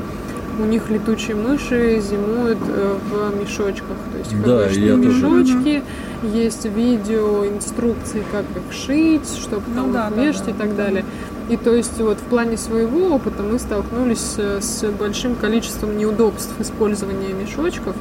у 0.60 0.64
них 0.64 0.90
летучие 0.90 1.36
мыши 1.36 2.00
зимуют 2.00 2.58
э, 2.68 2.96
в 3.10 3.40
мешочках. 3.40 3.96
То 4.12 4.18
есть 4.18 4.42
Да, 4.44 4.66
я 4.66 4.96
в 4.96 5.02
тоже. 5.02 5.08
мешочки, 5.08 5.82
есть 6.22 6.64
видео, 6.66 7.46
инструкции, 7.46 8.22
как 8.32 8.44
их 8.56 8.72
шить, 8.72 9.28
чтобы 9.38 9.62
Ну 9.74 9.82
там 9.82 9.92
да, 9.92 10.08
их 10.08 10.14
да, 10.14 10.22
вешать 10.22 10.44
да. 10.46 10.50
и 10.50 10.54
так 10.54 10.76
далее. 10.76 11.04
И 11.50 11.56
то 11.56 11.74
есть 11.74 11.98
вот 12.00 12.18
в 12.18 12.22
плане 12.22 12.56
своего 12.56 13.14
опыта 13.14 13.42
мы 13.42 13.58
столкнулись 13.58 14.34
э, 14.38 14.60
с 14.60 14.84
большим 14.92 15.34
количеством 15.34 15.96
неудобств 15.98 16.52
использования 16.58 17.32
мешочков 17.32 17.94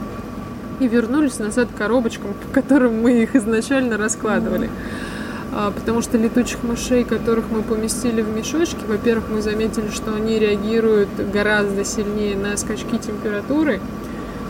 и 0.79 0.87
вернулись 0.87 1.39
назад 1.39 1.67
к 1.73 1.77
коробочкам, 1.77 2.33
по 2.33 2.61
которым 2.61 3.01
мы 3.01 3.23
их 3.23 3.35
изначально 3.35 3.97
раскладывали. 3.97 4.67
А, 4.67 5.12
Потому 5.53 6.01
что 6.01 6.17
летучих 6.17 6.63
мышей, 6.63 7.03
которых 7.03 7.45
мы 7.51 7.61
поместили 7.61 8.21
в 8.21 8.35
мешочки, 8.35 8.79
во-первых, 8.87 9.25
мы 9.29 9.41
заметили, 9.41 9.89
что 9.89 10.13
они 10.15 10.39
реагируют 10.39 11.09
гораздо 11.31 11.85
сильнее 11.85 12.35
на 12.35 12.57
скачки 12.57 12.97
температуры, 12.97 13.79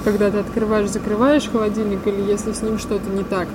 когда 0.05 0.31
ты 0.31 0.37
открываешь, 0.37 0.89
закрываешь 0.89 1.49
холодильник 1.49 2.07
или 2.07 2.21
если 2.21 2.53
с 2.53 2.61
ним 2.61 2.79
что-то 2.79 3.09
не 3.09 3.23
так. 3.23 3.47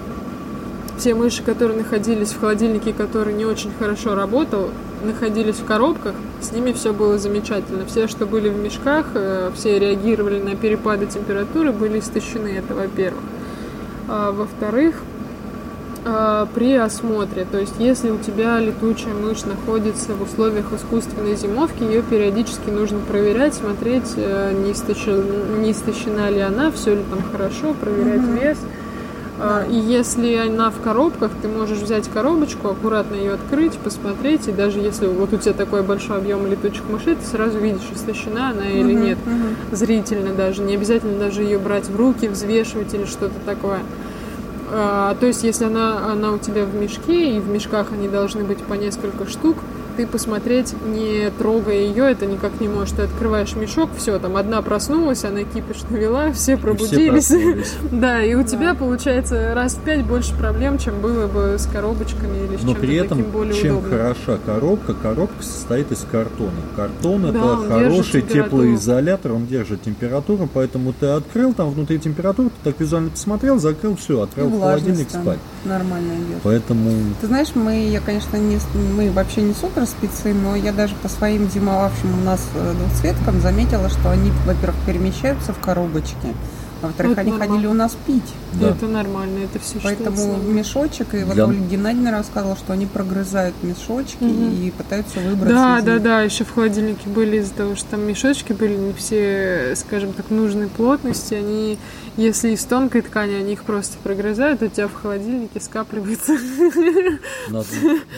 Все 0.99 1.15
мыши, 1.15 1.43
которые 1.43 1.79
находились 1.79 2.33
в 2.33 2.41
холодильнике, 2.41 2.93
который 2.93 3.33
не 3.33 3.47
очень 3.47 3.71
хорошо 3.79 4.15
работал, 4.15 4.71
находились 5.05 5.57
в 5.57 5.65
коробках, 5.65 6.15
с 6.41 6.53
ними 6.53 6.73
все 6.73 6.93
было 6.93 7.19
замечательно. 7.19 7.87
Все, 7.87 8.09
что 8.09 8.27
были 8.27 8.49
в 8.49 8.59
мешках, 8.59 9.07
э, 9.15 9.51
все 9.55 9.79
реагировали 9.79 10.41
на 10.41 10.57
перепады 10.57 11.07
температуры, 11.07 11.73
были 11.73 12.01
истощены, 12.01 12.49
это 12.49 12.75
во-первых. 12.75 13.23
А, 14.09 14.33
во-вторых, 14.33 15.03
а, 16.05 16.47
при 16.55 16.75
осмотре, 16.75 17.47
то 17.51 17.59
есть 17.59 17.75
если 17.79 18.11
у 18.11 18.19
тебя 18.19 18.59
летучая 18.61 19.15
мышь 19.15 19.45
находится 19.45 20.15
в 20.15 20.23
условиях 20.23 20.67
искусственной 20.73 21.37
зимовки, 21.37 21.83
ее 21.83 22.03
периодически 22.03 22.71
нужно 22.71 23.01
проверять, 23.01 23.55
смотреть, 23.55 24.13
э, 24.17 24.53
не 24.65 24.73
истощена, 24.73 25.25
не 25.59 25.73
истощена 25.73 26.31
ли 26.31 26.41
она, 26.41 26.71
все 26.71 26.95
ли 26.95 27.03
там 27.11 27.21
хорошо, 27.33 27.75
проверять 27.75 28.23
вес. 28.41 28.59
А, 29.41 29.65
И 29.71 29.75
если 29.77 30.35
она 30.35 30.71
в 30.71 30.81
коробках, 30.81 31.31
ты 31.41 31.47
можешь 31.47 31.79
взять 31.79 32.09
коробочку, 32.09 32.69
аккуратно 32.71 33.15
ее 33.15 33.35
открыть, 33.35 33.75
посмотреть, 33.75 34.49
и 34.49 34.53
даже 34.53 34.81
если 34.81 35.07
вот 35.07 35.33
у 35.33 35.37
тебя 35.37 35.53
такой 35.53 35.83
большой 35.83 36.17
объем 36.17 36.45
летучих 36.49 36.83
мышей, 36.91 37.15
ты 37.15 37.25
сразу 37.25 37.59
видишь, 37.59 37.89
истощена 37.95 38.51
она 38.51 38.69
или 38.69 38.93
Мгм, 38.95 39.05
нет. 39.05 39.19
мгм. 39.25 39.57
Зрительно 39.71 40.33
даже, 40.35 40.63
не 40.63 40.75
обязательно 40.75 41.19
даже 41.21 41.43
ее 41.43 41.59
брать 41.59 41.89
в 41.89 41.95
руки, 41.97 42.27
взвешивать 42.27 42.93
или 42.95 43.05
что-то 43.05 43.35
такое. 43.47 43.79
А, 44.71 45.15
то 45.15 45.27
есть, 45.27 45.45
если 45.45 45.65
она, 45.65 46.13
она 46.13 46.33
у 46.33 46.39
тебя 46.39 46.65
в 46.65 46.75
мешке, 46.75 47.37
и 47.37 47.41
в 47.41 47.49
мешках 47.49 47.93
они 47.93 48.09
должны 48.09 48.45
быть 48.45 48.59
по 48.59 48.75
несколько 48.75 49.27
штук, 49.27 49.59
ты 49.99 50.07
посмотреть, 50.07 50.75
не 50.87 51.29
трогая 51.39 51.81
ее, 51.81 52.09
это 52.13 52.25
никак 52.25 52.61
не 52.61 52.69
можешь. 52.69 52.95
Ты 52.95 53.03
открываешь 53.03 53.57
мешок, 53.57 53.91
все, 53.99 54.21
там 54.21 54.37
одна 54.37 54.63
проснулась, 54.63 55.25
она 55.25 55.43
кипиш 55.43 55.79
навела, 55.91 56.31
все 56.33 56.57
пробудились. 56.57 57.27
проснулись. 57.27 57.75
Да, 57.91 58.23
и 58.23 58.35
у 58.37 58.45
тебя 58.45 58.75
получается 58.75 59.55
раз 59.57 59.75
в 59.75 59.81
пять 59.81 60.05
больше 60.05 60.37
проблем, 60.37 60.79
чем 60.79 61.01
было 61.01 61.27
бы 61.27 61.57
с 61.59 61.67
коробочками 61.67 62.47
или 62.47 62.57
с 62.57 62.63
Но 62.63 62.75
чем-то 62.75 62.81
при 62.81 62.95
этом, 62.95 63.19
таким 63.19 63.33
более 63.33 63.55
чем 63.61 63.79
удобным. 63.79 63.91
хороша 63.99 64.39
коробка, 64.47 64.95
коробка 64.95 65.43
состоит 65.43 65.91
из 65.91 66.07
картона. 66.09 66.53
Картон 66.77 67.23
Да, 67.23 67.29
это 67.31 67.69
хороший 67.69 68.23
температуру. 68.23 68.45
теплоизолятор, 68.45 69.33
он 69.33 69.47
держит 69.49 69.83
температуру, 69.83 70.49
поэтому 70.53 70.93
ты 70.93 71.07
открыл, 71.07 71.55
там 71.55 71.71
внутри 71.73 71.99
температура, 71.99 72.51
ты 72.51 72.71
так 72.71 72.79
визуально 72.81 73.11
посмотрел, 73.11 73.59
закрыл, 73.59 73.97
все, 73.97 74.23
отправил 74.23 74.51
в 74.51 74.61
холодильник 74.61 75.11
спать. 75.11 75.39
нормально 75.65 76.13
идет. 76.13 76.39
Поэтому 76.45 76.93
Ты 77.21 77.27
знаешь, 77.27 77.49
мы, 77.57 77.89
я, 77.89 77.99
конечно, 78.01 78.37
не, 78.37 78.59
мы 78.97 79.11
вообще 79.11 79.43
не 79.43 79.55
супер 79.55 79.88
спецы, 79.89 80.33
но 80.33 80.55
я 80.55 80.73
даже 80.73 80.95
по 80.95 81.09
своим 81.09 81.51
зимовавшим 81.51 82.21
у 82.21 82.25
нас 82.25 82.47
э, 82.55 82.75
двухцветкам 82.75 83.41
заметила, 83.41 83.89
что 83.89 84.11
они, 84.11 84.31
во-первых, 84.47 84.77
перемещаются 84.87 85.53
в 85.53 85.59
коробочке, 85.59 86.35
а 86.83 86.87
во-вторых, 86.87 87.13
Это 87.13 87.21
они 87.23 87.31
нормально. 87.31 87.53
ходили 87.55 87.67
у 87.71 87.75
нас 87.75 87.97
пить. 88.07 88.23
да. 88.61 88.71
Это 88.71 88.87
нормально, 88.87 89.39
это 89.45 89.59
все 89.59 89.79
Поэтому 89.83 90.37
мешочек, 90.43 91.15
и 91.15 91.25
вот 91.25 91.35
Для- 91.35 91.47
Ольга 91.47 91.65
Геннадьевна 91.67 92.11
рассказывала, 92.13 92.57
что 92.57 92.73
они 92.73 92.87
прогрызают 92.87 93.55
мешочки 93.63 94.23
Мгм. 94.25 94.53
и 94.63 94.71
пытаются 94.71 95.21
выбраться 95.21 95.55
Да, 95.55 95.79
из 95.79 95.85
да, 95.85 95.95
них. 95.95 96.03
да, 96.03 96.21
еще 96.23 96.45
в 96.45 96.53
холодильнике 96.55 97.09
были 97.09 97.39
из-за 97.39 97.55
того, 97.55 97.75
что 97.77 97.91
там 97.91 98.03
мешочки 98.07 98.53
были 98.53 98.75
не 98.77 98.93
все, 98.93 99.75
скажем 99.77 100.13
так, 100.13 100.31
нужной 100.31 100.69
плотности. 100.69 101.35
Они, 101.35 101.79
если 102.17 102.51
из 102.51 102.65
тонкой 102.65 103.03
ткани, 103.03 103.35
они 103.35 103.53
их 103.55 103.65
просто 103.65 103.97
прогрызают, 104.03 104.63
у 104.63 104.69
тебя 104.69 104.89
в 104.89 104.95
холодильнике 104.95 105.61
скапливается 105.61 106.33
нас- 107.51 107.67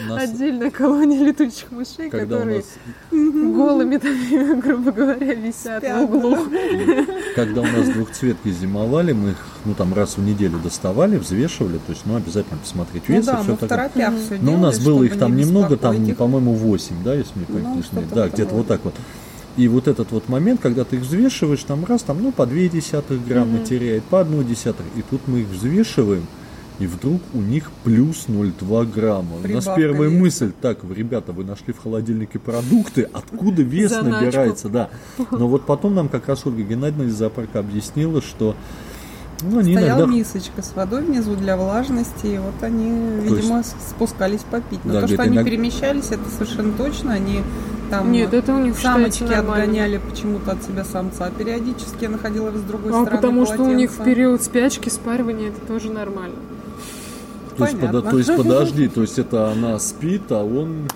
нас- 0.07 0.23
отдельная 0.23 0.71
колония 0.71 1.23
летучих 1.25 1.71
мышей, 1.71 2.09
когда 2.09 2.37
которые 2.37 2.57
нас 2.57 2.65
голыми, 3.11 3.97
там, 3.97 4.59
грубо 4.59 4.91
говоря, 4.91 5.33
висят 5.33 5.83
в 5.83 6.01
углу. 6.03 6.37
когда 7.35 7.61
у 7.61 7.65
нас 7.65 7.89
двухцветки 7.89 8.50
зимовали, 8.51 9.13
мы 9.13 9.31
их 9.31 9.37
ну 9.65 9.73
там 9.73 9.93
раз 9.93 10.17
в 10.17 10.21
неделю 10.21 10.59
доставали, 10.59 11.17
взвешивали, 11.17 11.77
то 11.77 11.91
есть 11.91 12.01
ну 12.05 12.15
обязательно 12.15 12.57
посмотреть 12.57 13.03
Ну 13.07 13.15
вес 13.15 13.25
да, 13.25 13.39
и 13.39 13.43
все 13.43 13.55
такое. 13.55 14.11
все 14.25 14.39
Но 14.41 14.53
у 14.53 14.57
нас 14.57 14.79
было 14.79 15.03
их 15.03 15.17
там 15.17 15.35
немного, 15.35 15.77
там, 15.77 16.05
по-моему, 16.15 16.53
8, 16.53 16.95
да, 17.03 17.13
если 17.15 17.31
мне 17.35 17.45
память 17.45 17.85
Ну, 17.91 18.01
не 18.01 18.07
Да, 18.07 18.27
где-то 18.29 18.55
вот 18.55 18.67
так 18.67 18.81
вот. 18.83 18.95
И 19.57 19.67
вот 19.67 19.87
этот 19.87 20.11
вот 20.11 20.29
момент, 20.29 20.61
когда 20.61 20.85
ты 20.85 20.95
их 20.95 21.01
взвешиваешь, 21.01 21.63
там 21.63 21.83
раз, 21.83 22.03
там, 22.03 22.21
ну, 22.23 22.31
по 22.31 22.45
2 22.45 22.69
десятых 22.69 23.25
грамма 23.27 23.57
Мгм. 23.57 23.65
теряет, 23.65 24.03
по 24.05 24.21
1 24.21 24.43
десятых. 24.47 24.85
И 24.95 25.01
тут 25.01 25.27
мы 25.27 25.41
их 25.41 25.47
взвешиваем, 25.49 26.25
и 26.81 26.87
вдруг 26.87 27.21
у 27.35 27.37
них 27.39 27.69
плюс 27.83 28.25
0,2 28.27 28.91
грамма. 28.91 29.29
у 29.33 29.35
нас 29.35 29.41
Прибавка 29.43 29.75
первая 29.75 30.09
веса. 30.09 30.21
мысль, 30.21 30.51
так, 30.61 30.79
ребята, 30.89 31.31
вы 31.31 31.43
нашли 31.43 31.73
в 31.73 31.79
холодильнике 31.81 32.39
продукты, 32.39 33.07
откуда 33.13 33.61
вес 33.61 33.91
Заначку. 33.91 34.19
набирается, 34.25 34.67
да. 34.69 34.89
Но 35.29 35.47
вот 35.47 35.65
потом 35.67 35.93
нам 35.93 36.09
как 36.09 36.27
раз 36.27 36.41
Ольга 36.47 36.63
Геннадьевна 36.63 37.05
из 37.05 37.13
зоопарка 37.13 37.59
объяснила, 37.59 38.21
что 38.21 38.55
ну, 39.43 39.59
они 39.59 39.73
Стояла 39.75 39.99
иногда 40.01 40.13
мисочка 40.15 40.61
с 40.61 40.75
водой 40.75 41.03
внизу 41.03 41.35
для 41.35 41.55
влажности, 41.57 42.25
и 42.27 42.37
вот 42.39 42.61
они, 42.61 42.89
То 43.27 43.35
видимо, 43.35 43.63
с- 43.63 43.75
спускались 43.89 44.41
попить. 44.41 44.79
Но 44.83 44.93
Да, 44.93 45.01
то, 45.01 45.07
что 45.07 45.21
они 45.23 45.35
иногда- 45.35 45.49
перемещались, 45.51 46.11
это 46.11 46.29
совершенно 46.29 46.73
точно. 46.73 47.13
Они 47.13 47.41
там 47.89 48.11
Нет, 48.11 48.33
это 48.35 48.53
у 48.53 48.59
них 48.59 48.77
самочки 48.77 49.23
отгоняли 49.33 49.99
почему-то 50.09 50.51
от 50.51 50.63
себя 50.63 50.83
самца. 50.85 51.25
а 51.25 51.31
Периодически 51.31 52.03
я 52.03 52.09
находила 52.09 52.51
с 52.55 52.61
другой 52.61 52.91
А 52.91 53.01
стороны 53.01 53.11
потому 53.17 53.45
что 53.47 53.63
у 53.63 53.73
них 53.73 53.91
в 53.91 54.03
период 54.03 54.41
спячки 54.43 54.89
спаривания 54.89 55.49
это 55.49 55.59
тоже 55.67 55.91
нормально. 55.91 56.35
То 57.57 57.65
есть, 57.65 57.77
пода- 57.79 58.01
то 58.01 58.17
есть 58.17 58.35
подожди, 58.35 58.87
то 58.87 59.01
есть 59.01 59.19
это 59.19 59.51
она 59.51 59.77
спит, 59.79 60.23
а 60.31 60.43
он 60.43 60.87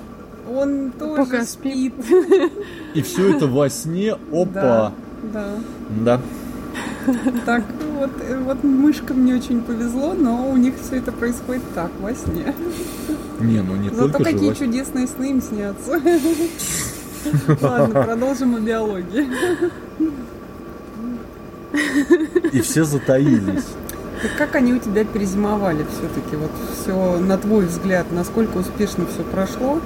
Он 0.49 0.91
тоже 0.91 1.23
Пока 1.25 1.43
спит. 1.45 1.93
и 2.93 3.01
все 3.01 3.35
это 3.35 3.47
во 3.47 3.69
сне, 3.69 4.13
опа, 4.31 4.93
Да, 5.33 5.49
да. 5.99 6.19
да. 6.19 6.21
Так, 7.45 7.63
вот, 7.99 8.09
вот 8.45 8.63
мышкам 8.63 9.25
не 9.25 9.33
очень 9.33 9.61
повезло, 9.61 10.13
но 10.13 10.49
у 10.49 10.57
них 10.57 10.73
все 10.81 10.97
это 10.97 11.11
происходит 11.11 11.61
так, 11.75 11.91
во 12.01 12.13
сне. 12.13 12.53
Не, 13.39 13.61
ну 13.61 13.75
не 13.75 13.89
Зато 13.89 14.09
только 14.09 14.17
же 14.19 14.23
какие 14.33 14.49
во 14.49 14.55
сне. 14.55 14.65
чудесные 14.67 15.07
сны 15.07 15.29
им 15.31 15.41
снятся. 15.41 16.01
Ладно, 17.61 18.03
продолжим 18.03 18.55
о 18.55 18.59
биологии. 18.59 19.27
И 22.53 22.61
все 22.61 22.83
затаились. 22.85 23.65
Как 24.38 24.55
они 24.55 24.73
у 24.73 24.79
тебя 24.79 25.03
перезимовали 25.05 25.85
все-таки? 25.91 26.35
Вот 26.35 26.51
все, 26.73 27.17
на 27.19 27.38
твой 27.38 27.65
взгляд, 27.65 28.07
насколько 28.11 28.57
успешно 28.57 29.05
все 29.05 29.23
прошло? 29.23 29.79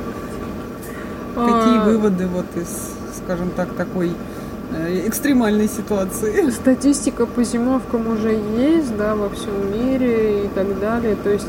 Какие 1.36 1.80
А, 1.80 1.84
выводы 1.86 2.28
вот 2.28 2.46
из, 2.56 2.68
скажем 3.24 3.52
так, 3.52 3.74
такой 3.74 4.12
э, 4.76 5.08
экстремальной 5.08 5.68
ситуации? 5.68 6.50
Статистика 6.50 7.26
по 7.26 7.44
зимовкам 7.44 8.08
уже 8.08 8.32
есть, 8.58 8.96
да, 8.98 9.16
во 9.16 9.30
всем 9.30 9.72
мире 9.72 10.46
и 10.46 10.48
так 10.50 10.80
далее. 10.80 11.16
То 11.16 11.30
есть 11.30 11.48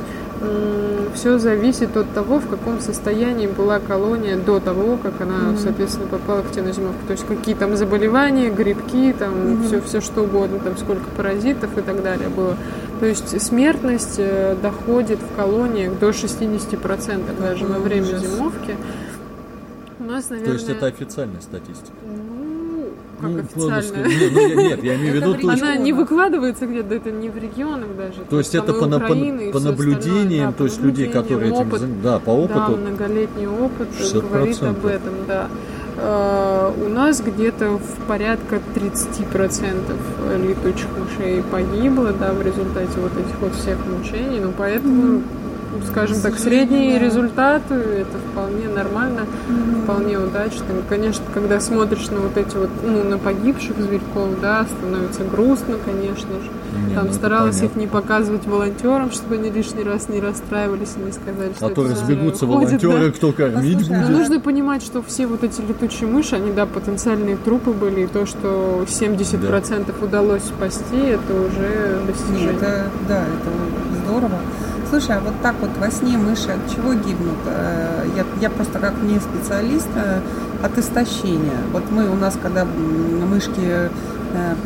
все 1.14 1.38
зависит 1.38 1.96
от 1.96 2.12
того, 2.14 2.38
в 2.38 2.48
каком 2.48 2.80
состоянии 2.80 3.46
была 3.46 3.78
колония 3.78 4.36
до 4.36 4.58
того, 4.60 4.96
как 4.96 5.20
она, 5.20 5.50
Мгм. 5.50 5.58
соответственно, 5.58 6.06
попала 6.06 6.42
к 6.42 6.50
тебе 6.50 6.62
на 6.62 6.72
зимовку. 6.72 7.04
То 7.06 7.12
есть 7.12 7.26
какие 7.26 7.54
там 7.54 7.76
заболевания, 7.76 8.48
грибки, 8.50 9.12
там 9.18 9.54
Мгм. 9.54 9.64
все, 9.64 9.80
все 9.80 10.00
что 10.00 10.22
угодно, 10.22 10.58
там 10.60 10.76
сколько 10.78 11.04
паразитов 11.16 11.76
и 11.76 11.82
так 11.82 12.02
далее 12.02 12.28
было. 12.28 12.56
То 13.00 13.06
есть 13.06 13.40
смертность 13.42 14.16
э, 14.18 14.56
доходит 14.62 15.18
в 15.20 15.36
колониях 15.36 15.98
до 15.98 16.12
60% 16.12 17.38
даже 17.40 17.64
во 17.66 17.74
Какой 17.74 17.88
время 17.88 18.06
ужас. 18.08 18.22
зимовки. 18.22 18.76
У 19.98 20.04
нас, 20.04 20.24
То 20.24 20.34
наверное... 20.34 20.54
есть 20.54 20.68
это 20.70 20.86
официальная 20.86 21.40
статистика. 21.40 21.92
Ну, 23.22 23.36
как 23.36 23.44
Ну, 23.56 23.62
сказать, 23.62 23.92
Нет, 23.96 24.32
ну, 24.32 24.40
я- 24.40 24.54
нет, 24.68 24.84
я 24.84 24.94
имею 24.96 25.12
в 25.12 25.16
виду 25.16 25.34
в 25.34 25.40
то, 25.40 25.50
есть- 25.50 25.62
Она 25.62 25.76
не 25.76 25.92
выкладывается 25.92 26.66
где-то, 26.66 26.94
это 26.94 27.10
не 27.10 27.28
в 27.28 27.36
регионах 27.36 27.88
даже. 27.96 28.20
То 28.28 28.38
есть 28.38 28.54
это 28.54 28.72
по, 28.72 28.86
наблюдениям, 28.86 30.50
да, 30.50 30.56
то 30.56 30.64
есть 30.64 30.80
людей, 30.82 31.08
которые 31.08 31.48
этим 31.52 31.56
занимаются. 31.70 31.86
Да, 32.02 32.18
по 32.18 32.46
Да, 32.46 32.66
опыту. 32.66 32.78
многолетний 32.80 33.46
опыт 33.46 33.88
60%. 33.98 34.30
говорит 34.32 34.62
об 34.62 34.86
этом, 34.86 35.14
да. 35.26 35.48
э, 36.02 36.72
у 36.86 36.88
нас 36.88 37.20
где-то 37.20 37.72
в 37.78 38.06
порядка 38.08 38.58
30% 38.74 39.98
летучих 40.42 40.86
мышей 40.98 41.42
погибло, 41.42 42.12
да, 42.18 42.32
в 42.32 42.40
результате 42.40 42.88
вот 43.00 43.12
этих 43.12 43.38
вот 43.40 43.54
всех 43.54 43.76
мучений, 43.86 44.40
ну, 44.40 44.52
поэтому 44.56 45.22
скажем 45.90 46.20
так, 46.20 46.38
средние 46.38 46.98
да. 46.98 47.04
результаты, 47.04 47.74
это 47.74 48.18
вполне 48.30 48.68
нормально, 48.68 49.20
mm-hmm. 49.20 49.82
вполне 49.84 50.18
удачно. 50.18 50.64
конечно, 50.88 51.24
когда 51.32 51.60
смотришь 51.60 52.08
на 52.10 52.20
вот 52.20 52.36
эти 52.36 52.56
вот, 52.56 52.70
ну, 52.82 53.04
на 53.04 53.18
погибших 53.18 53.76
зверьков, 53.78 54.40
да, 54.40 54.66
становится 54.66 55.24
грустно, 55.24 55.76
конечно 55.84 56.30
же. 56.30 56.50
Не, 56.88 56.94
Там 56.94 57.06
ну, 57.06 57.12
старалась 57.12 57.62
их 57.62 57.74
не 57.76 57.86
показывать 57.86 58.46
волонтерам, 58.46 59.10
чтобы 59.10 59.36
они 59.36 59.50
лишний 59.50 59.82
раз 59.82 60.08
не 60.08 60.20
расстраивались 60.20 60.94
и 60.96 61.00
не 61.00 61.12
сказали, 61.12 61.52
что 61.56 61.66
А 61.66 61.70
то 61.70 61.82
разбегутся 61.84 62.46
волонтеры, 62.46 63.06
да. 63.06 63.12
кто 63.12 63.32
кормить 63.32 63.78
Послушай, 63.78 64.00
будет. 64.00 64.10
Но 64.10 64.18
нужно 64.18 64.40
понимать, 64.40 64.82
что 64.82 65.02
все 65.02 65.26
вот 65.26 65.42
эти 65.44 65.60
летучие 65.60 66.08
мыши, 66.08 66.36
они, 66.36 66.52
да, 66.52 66.66
потенциальные 66.66 67.36
трупы 67.36 67.72
были, 67.72 68.02
и 68.02 68.06
то, 68.06 68.26
что 68.26 68.84
70% 68.86 69.86
да. 69.86 70.04
удалось 70.04 70.44
спасти, 70.44 70.96
это 70.96 71.34
уже 71.34 72.00
достижение. 72.06 72.54
Это, 72.54 72.86
да, 73.08 73.22
это 73.22 74.04
здорово. 74.04 74.38
Слушай, 74.90 75.18
а 75.18 75.20
вот 75.20 75.34
так 75.40 75.54
вот 75.60 75.70
во 75.78 75.88
сне 75.88 76.18
мыши 76.18 76.50
от 76.50 76.74
чего 76.74 76.94
гибнут? 76.94 77.38
Э, 77.46 78.04
я, 78.16 78.24
я 78.40 78.50
просто 78.50 78.80
как 78.80 79.00
не 79.02 79.20
специалист 79.20 79.86
э, 79.94 80.20
от 80.64 80.76
истощения. 80.78 81.58
Вот 81.72 81.84
мы 81.92 82.10
у 82.10 82.16
нас, 82.16 82.36
когда 82.42 82.64
мышки 82.64 83.60
э, 83.60 83.88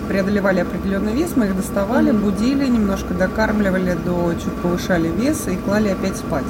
преодолевали 0.09 0.61
определенный 0.61 1.13
вес, 1.13 1.33
мы 1.37 1.45
их 1.45 1.57
доставали, 1.57 2.11
mm-hmm. 2.11 2.21
будили, 2.21 2.67
немножко 2.67 3.13
докармливали 3.13 3.99
до 4.03 4.33
чуть 4.33 4.55
повышали 4.63 5.09
вес 5.09 5.47
и 5.47 5.57
клали 5.57 5.91
опять 5.91 6.17
спать. 6.17 6.47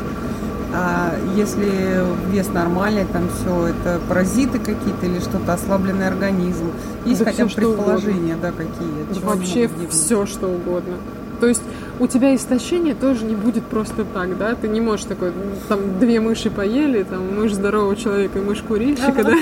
А 0.73 1.13
если 1.35 2.01
вес 2.31 2.49
нормальный, 2.53 3.07
там 3.07 3.29
все 3.29 3.69
это 3.69 4.01
паразиты 4.09 4.61
какие-то 4.61 5.07
или 5.07 5.19
что-то 5.19 5.53
ослабленный 5.53 6.07
организм, 6.07 6.71
есть 7.05 7.25
да 7.25 7.31
хотя 7.33 7.47
бы 7.47 7.51
предположения, 7.51 8.37
да, 8.41 8.53
какие? 8.53 9.21
Вообще 9.25 9.69
все 9.91 10.27
что 10.27 10.47
угодно. 10.47 10.95
То 11.41 11.49
есть 11.49 11.63
у 12.01 12.07
тебя 12.07 12.35
истощение 12.35 12.95
тоже 12.95 13.25
не 13.25 13.37
будет 13.37 13.65
просто 13.65 14.05
так, 14.05 14.37
да? 14.37 14.55
Ты 14.55 14.69
не 14.69 14.81
можешь 14.81 15.07
такой, 15.07 15.33
там, 15.69 15.99
две 16.01 16.21
мыши 16.21 16.51
поели, 16.51 17.05
там, 17.05 17.39
мышь 17.39 17.55
здорового 17.55 17.95
человека 17.97 18.39
и 18.39 18.43
мышь 18.43 18.63
курильщика, 18.63 19.23
да? 19.23 19.35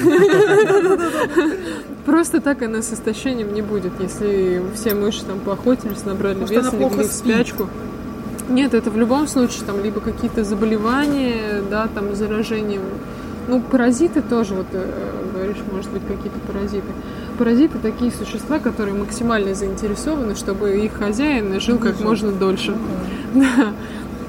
Просто 2.04 2.40
так 2.40 2.62
она 2.62 2.82
с 2.82 2.92
истощением 2.92 3.54
не 3.54 3.62
будет, 3.62 3.92
если 4.00 4.62
все 4.74 4.94
мыши 4.94 5.24
там 5.24 5.38
поохотились, 5.40 6.04
набрали 6.04 6.40
вес, 6.40 6.72
легли 6.72 7.04
в 7.04 7.12
спячку. 7.12 7.68
Нет, 8.48 8.74
это 8.74 8.90
в 8.90 8.96
любом 8.98 9.28
случае 9.28 9.64
там 9.64 9.82
либо 9.82 10.00
какие-то 10.00 10.44
заболевания, 10.44 11.62
да, 11.70 11.88
там 11.94 12.14
заражение. 12.14 12.80
Ну, 13.48 13.60
паразиты 13.60 14.20
тоже, 14.20 14.54
вот 14.54 14.66
э, 14.72 14.84
говоришь, 15.32 15.56
может 15.72 15.90
быть, 15.90 16.02
какие-то 16.06 16.38
паразиты 16.46 16.86
паразиты 17.32 17.78
такие 17.78 18.10
существа, 18.12 18.58
которые 18.58 18.94
максимально 18.94 19.54
заинтересованы, 19.54 20.34
чтобы 20.34 20.78
их 20.84 20.92
хозяин 20.94 21.60
жил 21.60 21.78
как 21.78 22.00
можно 22.00 22.32
дольше. 22.32 22.76
Да. 23.34 23.72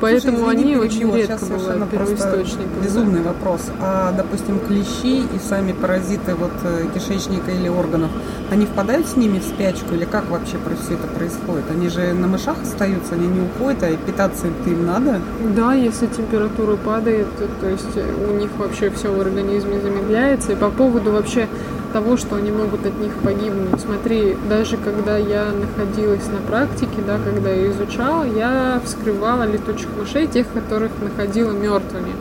Поэтому 0.03 0.39
Слушай, 0.39 0.57
они 0.57 0.75
очень 0.75 1.15
редко 1.15 1.45
бывают 1.45 1.89
первоисточником. 1.89 2.83
Безумный 2.83 3.21
да. 3.21 3.29
вопрос. 3.29 3.61
А, 3.79 4.11
допустим, 4.11 4.59
клещи 4.59 5.23
и 5.33 5.39
сами 5.39 5.71
паразиты 5.71 6.35
вот 6.35 6.51
э, 6.65 6.87
кишечника 6.93 7.51
или 7.51 7.69
органов, 7.69 8.11
они 8.51 8.65
впадают 8.65 9.07
с 9.07 9.15
ними 9.15 9.39
в 9.39 9.43
спячку 9.43 9.95
или 9.95 10.03
как 10.03 10.29
вообще 10.29 10.57
все 10.83 10.95
это 10.95 11.07
происходит? 11.07 11.63
Они 11.71 11.87
же 11.87 12.11
на 12.11 12.27
мышах 12.27 12.57
остаются, 12.61 13.15
они 13.15 13.27
не 13.27 13.41
уходят, 13.41 13.81
а 13.83 13.95
питаться 13.95 14.47
им 14.47 14.85
надо? 14.85 15.21
Да, 15.55 15.73
если 15.73 16.07
температура 16.07 16.75
падает, 16.75 17.27
то, 17.37 17.47
то 17.61 17.69
есть 17.69 17.97
у 18.29 18.33
них 18.33 18.49
вообще 18.57 18.89
все 18.89 19.09
в 19.09 19.21
организме 19.21 19.79
замедляется. 19.79 20.51
И 20.51 20.55
по 20.55 20.69
поводу 20.69 21.13
вообще 21.13 21.47
того, 21.93 22.17
что 22.17 22.35
они 22.35 22.51
могут 22.51 22.85
от 22.85 22.97
них 22.99 23.13
погибнуть. 23.23 23.79
Смотри, 23.79 24.35
даже 24.49 24.77
когда 24.77 25.15
я 25.17 25.45
находилась 25.51 26.27
на 26.27 26.39
практике, 26.45 27.01
да, 27.05 27.17
когда 27.23 27.49
я 27.51 27.71
изучала, 27.71 28.23
я 28.23 28.81
вскрывала 28.83 29.43
летучих 29.43 29.87
мышей, 29.97 30.27
тех, 30.27 30.47
которых 30.51 30.91
находила 31.01 31.51
мертвыми. 31.51 32.13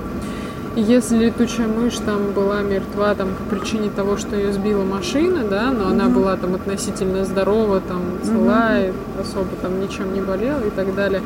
И 0.75 0.81
если 0.81 1.19
летучая 1.27 1.69
мышь 1.69 1.99
там 1.99 2.33
была 2.33 2.63
мертва 2.63 3.15
там, 3.15 3.29
по 3.35 3.55
причине 3.55 3.91
того, 3.91 4.17
что 4.17 4.37
ее 4.37 4.53
сбила 4.53 4.83
машина, 4.85 5.45
да, 5.45 5.71
но 5.71 5.85
mm-hmm. 5.85 5.91
она 5.91 6.09
была 6.09 6.37
там 6.37 6.55
относительно 6.55 7.27
здорова, 7.27 7.81
там, 7.81 8.01
цела, 8.23 8.79
mm-hmm. 8.79 9.21
особо 9.21 9.51
там 9.61 9.81
ничем 9.83 10.15
не 10.15 10.23
болела 10.23 10.61
и 10.61 10.71
так 10.71 10.95
далее, 10.95 11.21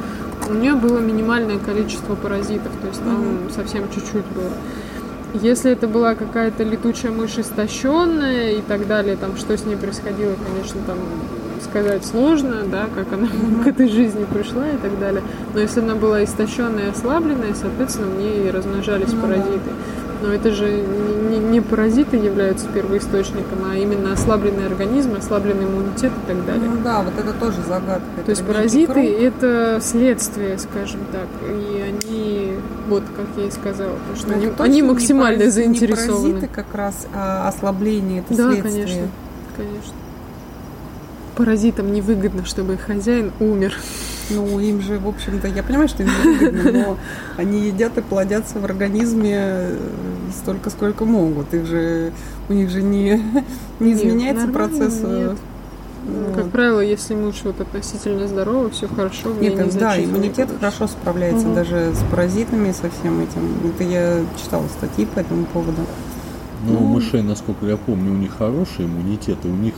у 0.48 0.54
нее 0.54 0.74
было 0.74 0.98
минимальное 0.98 1.58
количество 1.58 2.16
паразитов, 2.16 2.72
то 2.80 2.88
есть 2.88 3.00
там 3.04 3.22
mm-hmm. 3.22 3.54
совсем 3.54 3.84
чуть-чуть 3.94 4.26
было. 4.34 4.50
Если 5.42 5.72
это 5.72 5.88
была 5.88 6.14
какая-то 6.14 6.62
летучая 6.62 7.12
мышь 7.12 7.38
истощенная 7.38 8.52
и 8.52 8.62
так 8.62 8.86
далее, 8.86 9.16
там 9.16 9.36
что 9.36 9.56
с 9.56 9.64
ней 9.64 9.76
происходило, 9.76 10.34
конечно, 10.46 10.80
там 10.86 10.98
сказать 11.62 12.04
сложно, 12.04 12.62
да, 12.70 12.86
как 12.94 13.12
она 13.12 13.26
mm-hmm. 13.26 13.64
к 13.64 13.66
этой 13.66 13.88
жизни 13.88 14.24
пришла 14.24 14.68
и 14.68 14.76
так 14.76 14.98
далее. 14.98 15.22
Но 15.54 15.60
если 15.60 15.80
она 15.80 15.94
была 15.94 16.24
истощенная 16.24 16.86
и 16.86 16.90
ослабленная, 16.90 17.54
соответственно, 17.54 18.08
в 18.08 18.18
ней 18.18 18.50
размножались 18.50 19.08
mm-hmm. 19.08 19.20
паразиты. 19.20 19.70
Но 20.22 20.32
это 20.32 20.50
же 20.50 20.66
не, 20.70 21.38
не 21.38 21.60
паразиты 21.60 22.16
являются 22.16 22.66
первоисточником, 22.68 23.58
а 23.70 23.76
именно 23.76 24.12
ослабленный 24.12 24.66
организм, 24.66 25.14
ослабленный 25.14 25.64
иммунитет 25.64 26.10
и 26.10 26.26
так 26.26 26.46
далее. 26.46 26.70
Ну 26.70 26.76
да, 26.82 27.02
вот 27.02 27.12
это 27.18 27.32
тоже 27.34 27.58
загадка. 27.68 28.06
То 28.16 28.20
это 28.22 28.30
есть 28.30 28.46
паразиты 28.46 29.00
это 29.00 29.78
следствие, 29.82 30.58
скажем 30.58 31.00
так, 31.12 31.28
и 31.50 31.75
вот 32.86 33.04
как 33.16 33.26
я 33.36 33.46
и 33.46 33.50
сказала, 33.50 33.96
потому 33.96 34.16
что 34.16 34.34
они, 34.34 34.48
они 34.58 34.82
максимально 34.82 35.44
не 35.44 35.50
заинтересованы. 35.50 36.26
Не 36.26 36.32
паразиты 36.32 36.54
как 36.54 36.74
раз, 36.74 37.06
а 37.14 37.48
ослабление 37.48 38.20
это 38.20 38.36
да, 38.36 38.52
следствие. 38.52 38.84
конечно, 38.86 39.08
конечно. 39.56 39.92
Паразитам 41.36 41.92
невыгодно, 41.92 42.44
чтобы 42.44 42.74
их 42.74 42.80
хозяин 42.80 43.32
умер. 43.40 43.74
Ну, 44.30 44.58
им 44.58 44.80
же, 44.80 44.98
в 44.98 45.06
общем-то, 45.06 45.46
я 45.48 45.62
понимаю, 45.62 45.88
что 45.88 46.02
им 46.02 46.08
невыгодно, 46.08 46.72
но 46.72 46.98
они 47.36 47.66
едят 47.66 47.96
и 47.98 48.00
плодятся 48.00 48.58
в 48.58 48.64
организме 48.64 49.68
столько, 50.36 50.70
сколько 50.70 51.04
могут. 51.04 51.52
Их 51.54 51.66
же, 51.66 52.12
у 52.48 52.52
них 52.52 52.70
же 52.70 52.82
не, 52.82 53.22
не 53.80 53.92
изменяется 53.92 54.48
процесс. 54.48 54.98
Э, 55.02 55.28
нет. 55.28 55.38
Вот. 56.06 56.36
Как 56.36 56.50
правило, 56.50 56.80
если 56.80 57.14
муж 57.14 57.36
вот 57.42 57.60
относительно 57.60 58.28
здоровый, 58.28 58.70
все 58.70 58.86
хорошо. 58.86 59.32
Нет, 59.40 59.56
не 59.56 59.78
да, 59.78 60.02
иммунитет 60.02 60.48
хорошо 60.58 60.86
справляется 60.86 61.46
угу. 61.48 61.54
даже 61.54 61.92
с 61.94 62.10
паразитами, 62.10 62.72
со 62.72 62.88
всем 62.90 63.20
этим. 63.20 63.70
Это 63.74 63.82
я 63.82 64.20
читала 64.40 64.66
статьи 64.68 65.04
по 65.06 65.18
этому 65.18 65.46
поводу. 65.46 65.82
Ну, 66.64 66.72
ну, 66.72 66.84
у 66.84 66.86
мышей, 66.86 67.22
насколько 67.22 67.66
я 67.66 67.76
помню, 67.76 68.12
у 68.12 68.16
них 68.16 68.36
хороший 68.38 68.86
иммунитет, 68.86 69.38
и 69.44 69.48
у 69.48 69.54
них 69.54 69.74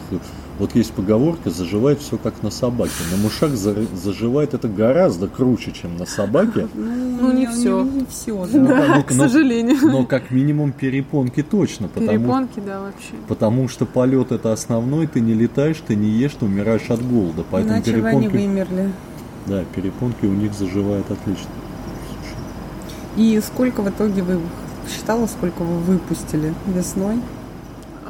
вот 0.59 0.75
есть 0.75 0.93
поговорка, 0.93 1.51
заживает 1.51 2.01
все 2.01 2.19
как 2.19 2.43
на 2.43 2.51
собаке. 2.51 2.93
На 3.13 3.17
мышах 3.17 3.53
заживает 3.53 4.55
это 4.55 4.69
гораздо 4.69 5.29
круче, 5.29 5.73
чем 5.73 5.97
на 5.97 6.07
собаке. 6.07 6.69
Ну, 7.21 7.33
не, 7.33 7.49
все. 7.49 7.83
Не, 7.83 8.07
все, 8.07 8.47
да. 8.47 8.59
да 8.61 8.95
ну, 8.97 9.03
к 9.03 9.11
сожалению. 9.11 9.77
Но 9.83 10.07
как 10.07 10.31
минимум 10.31 10.71
перепонки 10.71 11.43
точно. 11.43 11.89
Потому, 11.89 12.11
перепонки, 12.11 12.61
да, 12.65 12.81
вообще. 12.81 13.15
Потому 13.27 13.67
что 13.67 13.87
полет 13.87 14.31
это 14.31 14.53
основной, 14.53 15.09
ты 15.09 15.19
не 15.19 15.35
летаешь, 15.35 15.83
ты 15.85 15.97
не 15.97 16.11
ешь, 16.11 16.35
ты 16.39 16.45
умираешь 16.45 16.89
от 16.91 17.05
голода. 17.05 17.45
Поэтому 17.51 17.75
Иначе 17.75 17.93
перепонки... 17.93 18.17
они 18.17 18.29
вымерли. 18.29 18.93
Да, 19.47 19.65
перепонки 19.75 20.27
у 20.27 20.33
них 20.33 20.55
заживают 20.55 21.11
отлично. 21.11 21.51
И 23.17 23.41
сколько 23.45 23.83
в 23.83 23.89
итоге 23.89 24.23
вы 24.23 24.39
считала, 24.89 25.27
сколько 25.27 25.63
вы 25.63 25.79
выпустили 25.81 26.55
весной? 26.67 27.17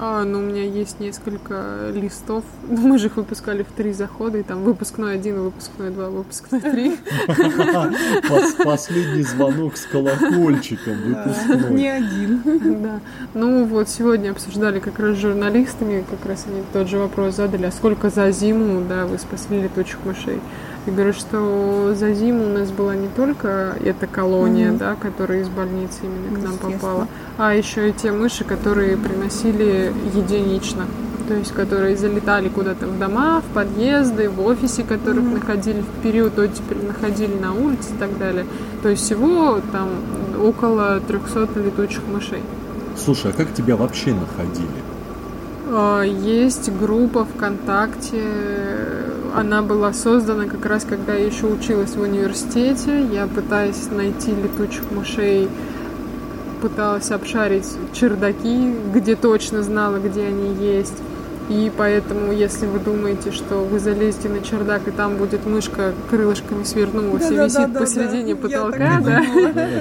А, 0.01 0.23
ну, 0.23 0.39
у 0.39 0.43
меня 0.43 0.63
есть 0.63 1.01
несколько 1.01 1.91
листов. 1.93 2.45
Мы 2.69 2.99
же 2.99 3.07
их 3.07 3.17
выпускали 3.17 3.65
в 3.65 3.73
три 3.73 3.93
захода, 3.93 4.39
и 4.39 4.43
там 4.45 4.63
выпускной 4.63 5.15
один, 5.15 5.43
выпускной 5.43 5.91
два, 5.91 6.09
выпускной 6.09 6.61
три. 6.61 6.97
Последний 8.65 9.23
звонок 9.23 9.77
с 9.77 9.87
колокольчиком 9.87 10.95
выпускной. 11.03 11.71
Не 11.73 11.89
один. 11.89 12.43
Да. 12.79 13.01
Ну, 13.35 13.65
вот 13.65 13.89
сегодня 13.89 14.31
обсуждали 14.31 14.79
как 14.79 14.99
раз 15.01 15.17
с 15.17 15.21
журналистами, 15.21 16.05
как 16.09 16.25
раз 16.29 16.45
они 16.47 16.63
тот 16.73 16.89
же 16.89 16.99
вопрос 16.99 17.35
задали, 17.35 17.67
а 17.67 17.73
сколько 17.73 18.11
за 18.11 18.31
зиму, 18.31 18.85
да, 18.89 19.07
вы 19.07 19.19
спасли 19.19 19.63
летучих 19.63 19.99
мышей? 20.05 20.41
Я 20.89 20.95
говорю, 20.95 21.13
что 21.13 21.95
за 21.95 22.15
зиму 22.15 22.45
у 22.45 22.49
нас 22.49 22.71
была 22.71 22.95
не 22.95 23.09
только 23.09 23.75
эта 23.85 24.07
колония, 24.07 24.71
mm-hmm. 24.71 24.79
да, 24.79 24.95
которая 24.95 25.43
из 25.43 25.49
больницы 25.49 25.99
именно 26.05 26.39
к 26.39 26.43
нам 26.43 26.57
попала, 26.57 27.09
а 27.37 27.55
еще 27.55 27.91
и 27.91 27.93
те 27.93 28.11
мыши, 28.11 28.45
которые 28.45 28.97
приносили 28.97 29.88
единично. 30.15 30.87
То 31.29 31.35
есть, 31.35 31.53
которые 31.53 31.97
залетали 31.97 32.49
куда-то 32.49 32.87
в 32.87 32.99
дома, 32.99 33.43
в 33.43 33.55
подъезды, 33.55 34.31
в 34.31 34.41
офисе, 34.47 34.83
которых 34.83 35.25
mm-hmm. 35.25 35.35
находили 35.35 35.81
в 35.83 36.03
период 36.03 36.39
оттепели, 36.39 36.87
находили 36.87 37.35
на 37.35 37.53
улице 37.53 37.91
и 37.95 37.99
так 37.99 38.17
далее. 38.19 38.47
То 38.83 38.89
есть 38.89 39.03
всего 39.03 39.61
там 39.73 39.89
около 40.43 41.01
300 41.01 41.49
летучих 41.57 42.03
мышей. 42.13 42.43
Слушай, 42.97 43.33
а 43.33 43.35
как 43.35 43.53
тебя 43.53 43.77
вообще 43.77 44.15
находили? 44.15 44.69
А, 45.71 46.03
есть 46.03 46.71
группа 46.73 47.27
ВКонтакте 47.27 48.23
она 49.35 49.63
была 49.63 49.93
создана 49.93 50.47
как 50.47 50.65
раз, 50.67 50.85
когда 50.85 51.15
я 51.15 51.27
еще 51.27 51.47
училась 51.47 51.95
в 51.95 52.01
университете. 52.01 53.07
Я 53.13 53.27
пытаюсь 53.27 53.89
найти 53.91 54.33
летучих 54.33 54.91
мышей 54.91 55.49
пыталась 56.59 57.11
обшарить 57.11 57.69
чердаки, 57.93 58.75
где 58.95 59.17
точно 59.17 59.63
знала, 59.63 59.99
где 59.99 60.27
они 60.27 60.55
есть. 60.55 60.95
И 61.49 61.73
поэтому, 61.77 62.33
если 62.33 62.67
вы 62.67 62.79
думаете, 62.79 63.33
что 63.33 63.57
вы 63.65 63.79
залезете 63.79 64.29
на 64.29 64.41
чердак, 64.43 64.87
и 64.87 64.91
там 64.91 65.17
будет 65.17 65.47
мышка 65.47 65.93
крылышками 66.11 66.63
свернулась 66.65 67.27
Да, 67.27 67.33
и 67.35 67.37
да, 67.37 67.45
висит 67.47 67.73
да, 67.73 67.81
посередине 67.81 68.35
да. 68.35 68.41
Потолка, 68.43 69.01
да? 69.01 69.23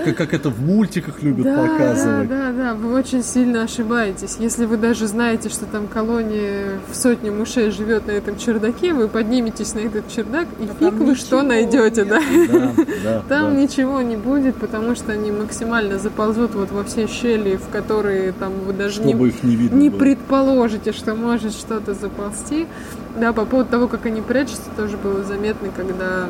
Как, 0.06 0.16
как 0.16 0.34
это 0.34 0.50
в 0.50 0.62
мультиках 0.62 1.22
любят 1.22 1.44
Да, 1.46 1.58
показывать. 1.68 2.30
да, 2.30 2.52
да, 2.52 2.52
да, 2.54 2.74
вы 2.74 2.94
очень 2.94 3.22
сильно 3.24 3.64
ошибаетесь. 3.64 4.38
Если 4.40 4.66
вы 4.66 4.78
даже 4.78 5.08
знаете, 5.08 5.50
что 5.50 5.66
там 5.66 5.88
колония 5.88 6.80
в 6.90 6.96
сотне 6.96 7.32
мышей 7.32 7.70
живет 7.72 8.08
на 8.08 8.12
этом 8.12 8.38
чердаке, 8.38 8.94
вы 8.94 9.10
подниметесь 9.10 9.74
на 9.74 9.80
этот 9.80 10.08
чердак, 10.10 10.48
и 10.60 10.64
А 10.70 10.74
фиг 10.92 10.94
вы 10.94 11.16
что 11.16 11.42
найдете, 11.42 12.06
нет. 12.06 12.08
да? 12.10 12.22
Да, 12.50 12.72
да, 13.04 13.24
Там 13.30 13.54
да. 13.56 13.62
ничего 13.62 14.02
не 14.02 14.16
будет, 14.16 14.56
потому 14.56 14.96
что 14.96 15.12
они 15.12 15.32
максимально 15.32 16.00
заползут 16.00 16.56
вот 16.56 16.72
во 16.72 16.86
все 16.86 17.08
щели, 17.08 17.58
в 17.58 17.68
которые 17.70 18.32
там 18.32 18.54
вы 18.66 18.72
даже 18.72 19.02
не, 19.02 19.10
Чтобы 19.14 19.28
их 19.30 19.44
не 19.44 19.56
видно 19.58 19.76
не 19.76 19.90
было. 19.90 20.00
предположите, 20.00 20.94
что 20.94 21.14
может 21.14 21.57
что-то 21.58 21.94
заползти. 21.94 22.68
Да, 23.20 23.34
по 23.34 23.46
поводу 23.46 23.70
того, 23.70 23.88
как 23.88 24.06
они 24.06 24.22
прячутся, 24.22 24.70
тоже 24.76 24.98
было 24.98 25.24
заметно, 25.24 25.70
когда 25.76 26.28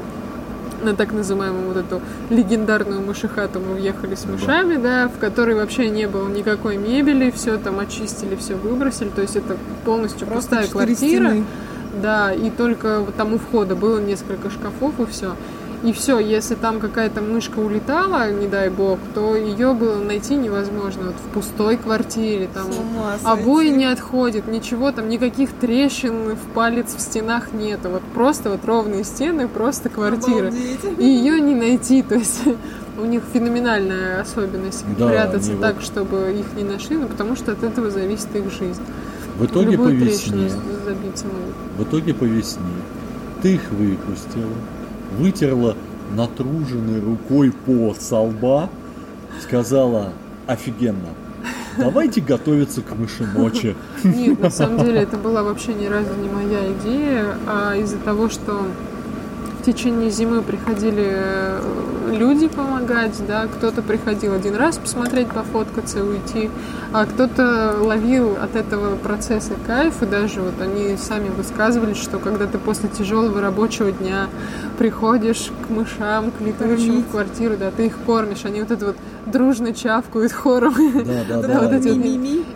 на 0.83 0.95
так 0.95 1.11
называемую 1.11 1.67
вот 1.69 1.77
эту 1.77 2.01
легендарную 2.29 3.01
мышехату 3.01 3.59
мы 3.59 3.75
въехали 3.75 4.15
с 4.15 4.25
мышами, 4.25 4.75
да, 4.75 5.07
в 5.09 5.19
которой 5.19 5.55
вообще 5.55 5.89
не 5.89 6.07
было 6.07 6.27
никакой 6.29 6.77
мебели, 6.77 7.31
все 7.31 7.57
там 7.57 7.79
очистили, 7.79 8.35
все 8.35 8.55
выбросили, 8.55 9.09
то 9.09 9.21
есть 9.21 9.35
это 9.35 9.57
полностью 9.85 10.27
Просто 10.27 10.49
пустая 10.49 10.67
квартира. 10.67 11.29
стены. 11.29 11.45
Да, 12.01 12.31
и 12.31 12.51
только 12.51 12.99
вот 12.99 13.15
там 13.15 13.33
у 13.33 13.39
входа 13.39 13.75
было 13.75 13.99
несколько 13.99 14.49
шкафов 14.51 14.99
и 14.99 15.05
все. 15.07 15.31
И 15.83 15.93
все, 15.93 16.17
если 16.17 16.55
там 16.55 16.79
какая-то 16.79 17.21
мышка 17.21 17.59
улетала, 17.59 18.31
не 18.31 18.47
дай 18.47 18.69
бог, 18.69 18.97
то 19.13 19.35
ее 19.35 19.73
было 19.73 20.03
найти 20.03 20.35
невозможно. 20.35 21.07
Вот 21.07 21.15
в 21.15 21.33
пустой 21.33 21.77
квартире, 21.77 22.49
там 22.51 22.65
обои 23.23 23.67
не 23.67 23.85
отходят, 23.85 24.47
ничего, 24.47 24.91
там 24.91 25.07
никаких 25.07 25.51
трещин 25.51 26.35
в 26.35 26.53
палец 26.55 26.95
в 26.95 26.99
стенах 26.99 27.53
нету. 27.53 27.89
Вот 27.89 28.01
просто 28.15 28.49
вот 28.49 28.65
ровные 28.65 29.03
стены, 29.03 29.47
просто 29.47 29.89
квартира. 29.89 30.47
Обалдеть. 30.47 30.79
И 30.97 31.05
ее 31.05 31.39
не 31.39 31.53
найти, 31.53 32.01
то 32.09 32.15
есть 32.15 32.41
у 32.97 33.05
них 33.05 33.21
феноменальная 33.31 34.21
особенность 34.21 34.83
Да, 34.97 35.07
прятаться 35.07 35.51
они 35.51 35.61
так, 35.61 35.75
вот- 35.75 35.85
чтобы 35.85 36.35
их 36.39 36.45
не 36.55 36.63
нашли, 36.63 36.97
ну, 36.97 37.07
потому 37.07 37.35
что 37.35 37.51
от 37.51 37.63
этого 37.63 37.91
зависит 37.91 38.35
их 38.35 38.51
жизнь. 38.51 38.81
В 39.37 39.45
итоге 39.45 39.77
по 39.77 39.83
Любую 39.83 39.99
трещину 40.01 40.45
весне, 40.45 40.59
в 41.77 41.83
итоге 41.83 42.13
по 42.15 42.23
весне 42.23 42.63
ты 43.43 43.53
их 43.53 43.69
выпустила, 43.69 44.49
вытерла 45.17 45.75
натруженной 46.15 47.01
рукой 47.01 47.51
пот 47.51 48.01
со 48.01 48.19
лба, 48.19 48.69
сказала 49.41 50.13
офигенно, 50.45 51.09
давайте 51.77 52.21
готовиться 52.21 52.81
к 52.81 52.95
мыши 52.95 53.75
Нет, 54.03 54.39
на 54.39 54.49
самом 54.49 54.79
деле 54.79 55.01
это 55.01 55.17
была 55.17 55.43
вообще 55.43 55.73
ни 55.73 55.87
разу 55.87 56.13
не 56.15 56.29
моя 56.29 56.71
идея, 56.73 57.37
а 57.47 57.75
из-за 57.75 57.97
того, 57.97 58.29
что 58.29 58.63
в 59.61 59.65
течение 59.65 60.09
зимы 60.09 60.41
приходили 60.41 61.05
э, 61.05 61.61
люди 62.13 62.47
помогать, 62.47 63.15
да, 63.27 63.47
кто-то 63.47 63.81
приходил 63.81 64.33
один 64.33 64.55
раз 64.55 64.77
посмотреть, 64.77 65.27
пофоткаться, 65.27 66.05
уйти, 66.05 66.49
а 66.93 67.05
кто-то 67.05 67.75
ловил 67.81 68.37
от 68.41 68.55
этого 68.55 68.95
процесса 68.95 69.53
кайф, 69.65 70.01
и 70.01 70.05
даже 70.05 70.41
вот 70.41 70.61
они 70.61 70.95
сами 70.97 71.29
высказывались, 71.29 71.97
что 71.97 72.17
когда 72.17 72.45
ты 72.45 72.57
после 72.57 72.87
тяжелого 72.87 73.41
рабочего 73.41 73.91
дня 73.91 74.27
приходишь 74.77 75.51
к 75.65 75.69
мышам, 75.69 76.31
к 76.31 76.41
летучим 76.41 77.03
в 77.03 77.07
квартиру, 77.09 77.55
да, 77.57 77.71
ты 77.71 77.87
их 77.87 77.97
кормишь, 78.05 78.45
они 78.45 78.61
вот 78.61 78.71
это 78.71 78.87
вот 78.87 78.95
дружно 79.25 79.73
чавкают 79.73 80.31
хором. 80.31 80.75
Да, 81.03 81.23
да, 81.29 81.41
Да, 81.41 81.59
вот 81.61 81.73
эти 81.73 81.89
вот 81.89 82.05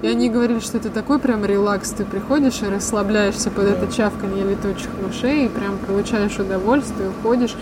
и 0.02 0.08
они 0.08 0.30
говорили, 0.30 0.60
что 0.60 0.78
это 0.78 0.90
такой 0.90 1.20
прям 1.20 1.46
релакс, 1.46 1.92
ты 1.92 2.06
приходишь 2.06 2.62
и 2.62 2.66
расслабляешься 2.66 3.50
под 3.50 3.66
это 3.66 3.92
чавканье 3.92 4.44
летучих 4.44 4.90
мышей, 5.06 5.46
и 5.46 5.50
прям 5.50 5.78
получаешь 5.80 6.38
удовольствие, 6.38 7.10
уходишь. 7.10 7.56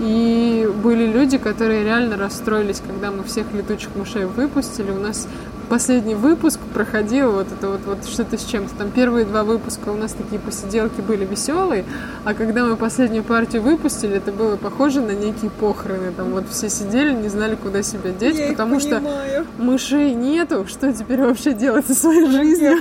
И 0.00 0.68
были 0.82 1.06
люди, 1.06 1.38
которые 1.38 1.84
реально 1.84 2.16
расстроились, 2.16 2.82
когда 2.84 3.12
мы 3.12 3.22
всех 3.22 3.52
летучих 3.52 3.90
мышей 3.94 4.24
выпустили. 4.24 4.90
У 4.90 4.98
нас 4.98 5.28
последний 5.68 6.14
выпуск 6.14 6.58
проходил 6.72 7.32
вот 7.32 7.46
это 7.52 7.68
вот, 7.70 7.80
вот 7.86 8.04
что-то 8.06 8.38
с 8.38 8.44
чем-то. 8.44 8.74
Там 8.76 8.90
первые 8.90 9.24
два 9.24 9.44
выпуска 9.44 9.88
у 9.90 9.96
нас 9.96 10.12
такие 10.12 10.40
посиделки 10.40 11.00
были 11.00 11.24
веселые, 11.24 11.84
а 12.24 12.34
когда 12.34 12.64
мы 12.64 12.76
последнюю 12.76 13.22
партию 13.24 13.62
выпустили, 13.62 14.16
это 14.16 14.32
было 14.32 14.56
похоже 14.56 15.00
на 15.00 15.12
некие 15.12 15.50
похороны. 15.50 16.12
Там 16.16 16.30
вот 16.30 16.48
все 16.50 16.68
сидели, 16.68 17.12
не 17.14 17.28
знали, 17.28 17.54
куда 17.54 17.82
себя 17.82 18.10
деть, 18.10 18.36
Я 18.36 18.46
их 18.46 18.50
потому 18.52 18.80
что 18.80 19.02
мышей 19.58 20.14
нету, 20.14 20.66
что 20.68 20.92
теперь 20.92 21.20
вообще 21.20 21.52
делать 21.54 21.86
со 21.86 21.94
своей 21.94 22.26
жизнью? 22.30 22.78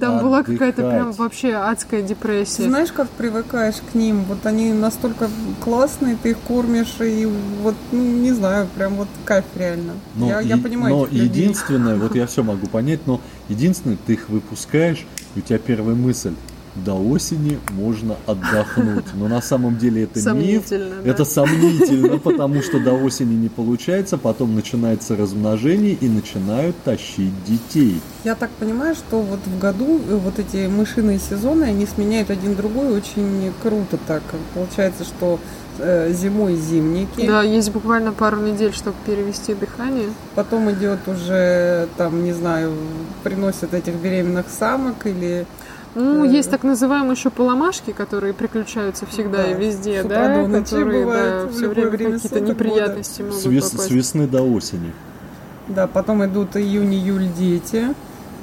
Там 0.00 0.20
была 0.20 0.42
какая-то 0.42 0.82
прям 0.82 1.12
вообще 1.12 1.54
адская 1.54 2.02
Ты 2.02 2.08
депрессия. 2.08 2.64
знаешь, 2.64 2.92
как 2.92 3.08
привыкаешь 3.10 3.76
к 3.92 3.94
ним? 3.94 4.24
Вот 4.24 4.44
они 4.46 4.72
настолько 4.72 5.28
классные, 5.62 6.16
ты 6.22 6.30
их 6.30 6.38
кормишь, 6.46 6.96
и 7.00 7.26
вот, 7.62 7.74
ну, 7.92 8.02
не 8.02 8.32
знаю, 8.32 8.66
прям 8.76 8.94
вот 8.94 9.08
кайф 9.24 9.44
реально. 9.56 9.92
Но, 10.14 10.28
я, 10.28 10.40
я 10.40 10.56
и- 10.56 10.60
понимаю 10.60 10.94
но 10.96 11.06
этих 11.06 11.70
единственное, 11.88 12.08
вот 12.08 12.16
я 12.16 12.26
все 12.26 12.42
могу 12.42 12.66
понять, 12.66 13.00
но 13.06 13.20
единственное, 13.48 13.98
ты 14.06 14.14
их 14.14 14.28
выпускаешь, 14.28 15.06
и 15.34 15.40
у 15.40 15.42
тебя 15.42 15.58
первая 15.58 15.94
мысль, 15.94 16.34
до 16.84 16.94
осени 16.94 17.58
можно 17.70 18.16
отдохнуть. 18.26 19.06
Но 19.14 19.26
на 19.26 19.42
самом 19.42 19.78
деле 19.78 20.04
это 20.04 20.32
миф, 20.32 20.68
да. 20.70 20.76
это 21.04 21.24
сомнительно, 21.24 22.18
потому 22.18 22.62
что 22.62 22.78
до 22.78 22.92
осени 22.92 23.34
не 23.34 23.48
получается, 23.48 24.16
потом 24.16 24.54
начинается 24.54 25.16
размножение 25.16 25.94
и 25.94 26.08
начинают 26.08 26.76
тащить 26.84 27.32
детей. 27.44 28.00
Я 28.24 28.36
так 28.36 28.50
понимаю, 28.50 28.94
что 28.94 29.20
вот 29.20 29.40
в 29.44 29.58
году 29.58 30.00
э, 30.08 30.16
вот 30.16 30.38
эти 30.38 30.68
мышиные 30.68 31.18
сезоны, 31.18 31.64
они 31.64 31.86
сменяют 31.86 32.30
один 32.30 32.54
другой 32.54 32.96
очень 32.96 33.52
круто 33.62 33.98
так. 34.06 34.22
Получается, 34.54 35.04
что 35.04 35.40
э, 35.78 36.12
зимой 36.12 36.54
зимники, 36.56 37.26
Да, 37.26 37.42
есть 37.42 37.70
буквально 37.72 38.12
пару 38.12 38.38
недель, 38.40 38.72
чтобы 38.72 38.96
перевести 39.06 39.54
дыхание. 39.54 40.08
потом 40.34 40.70
идет 40.70 41.00
уже, 41.06 41.88
там, 41.96 42.24
не 42.24 42.32
знаю, 42.32 42.72
приносят 43.22 43.74
этих 43.74 43.94
беременных 43.94 44.46
самок 44.48 45.06
или 45.06 45.46
Ну, 45.94 46.24
Э. 46.24 46.28
есть 46.28 46.50
так 46.50 46.62
называемые 46.64 47.12
еще 47.12 47.30
поломашки, 47.30 47.92
которые 47.92 48.32
приключаются 48.34 49.06
всегда 49.06 49.38
Да, 49.38 49.50
и 49.50 49.54
везде, 49.54 50.02
с 50.02 50.04
утра 50.04 50.28
да, 50.28 50.58
которые 50.60 51.04
бывают 51.04 51.46
да, 51.46 51.52
все 51.56 51.68
время 51.68 51.90
время 51.90 52.12
какие-то 52.12 52.40
неприятности 52.40 53.22
могут 53.22 53.36
С, 53.40 53.46
вес- 53.46 53.76
с 53.86 53.90
весны 53.90 54.26
до 54.26 54.42
осени. 54.42 54.92
Да, 55.66 55.86
потом 55.86 56.24
идут 56.24 56.56
июнь-июль 56.56 57.28
дети, 57.38 57.94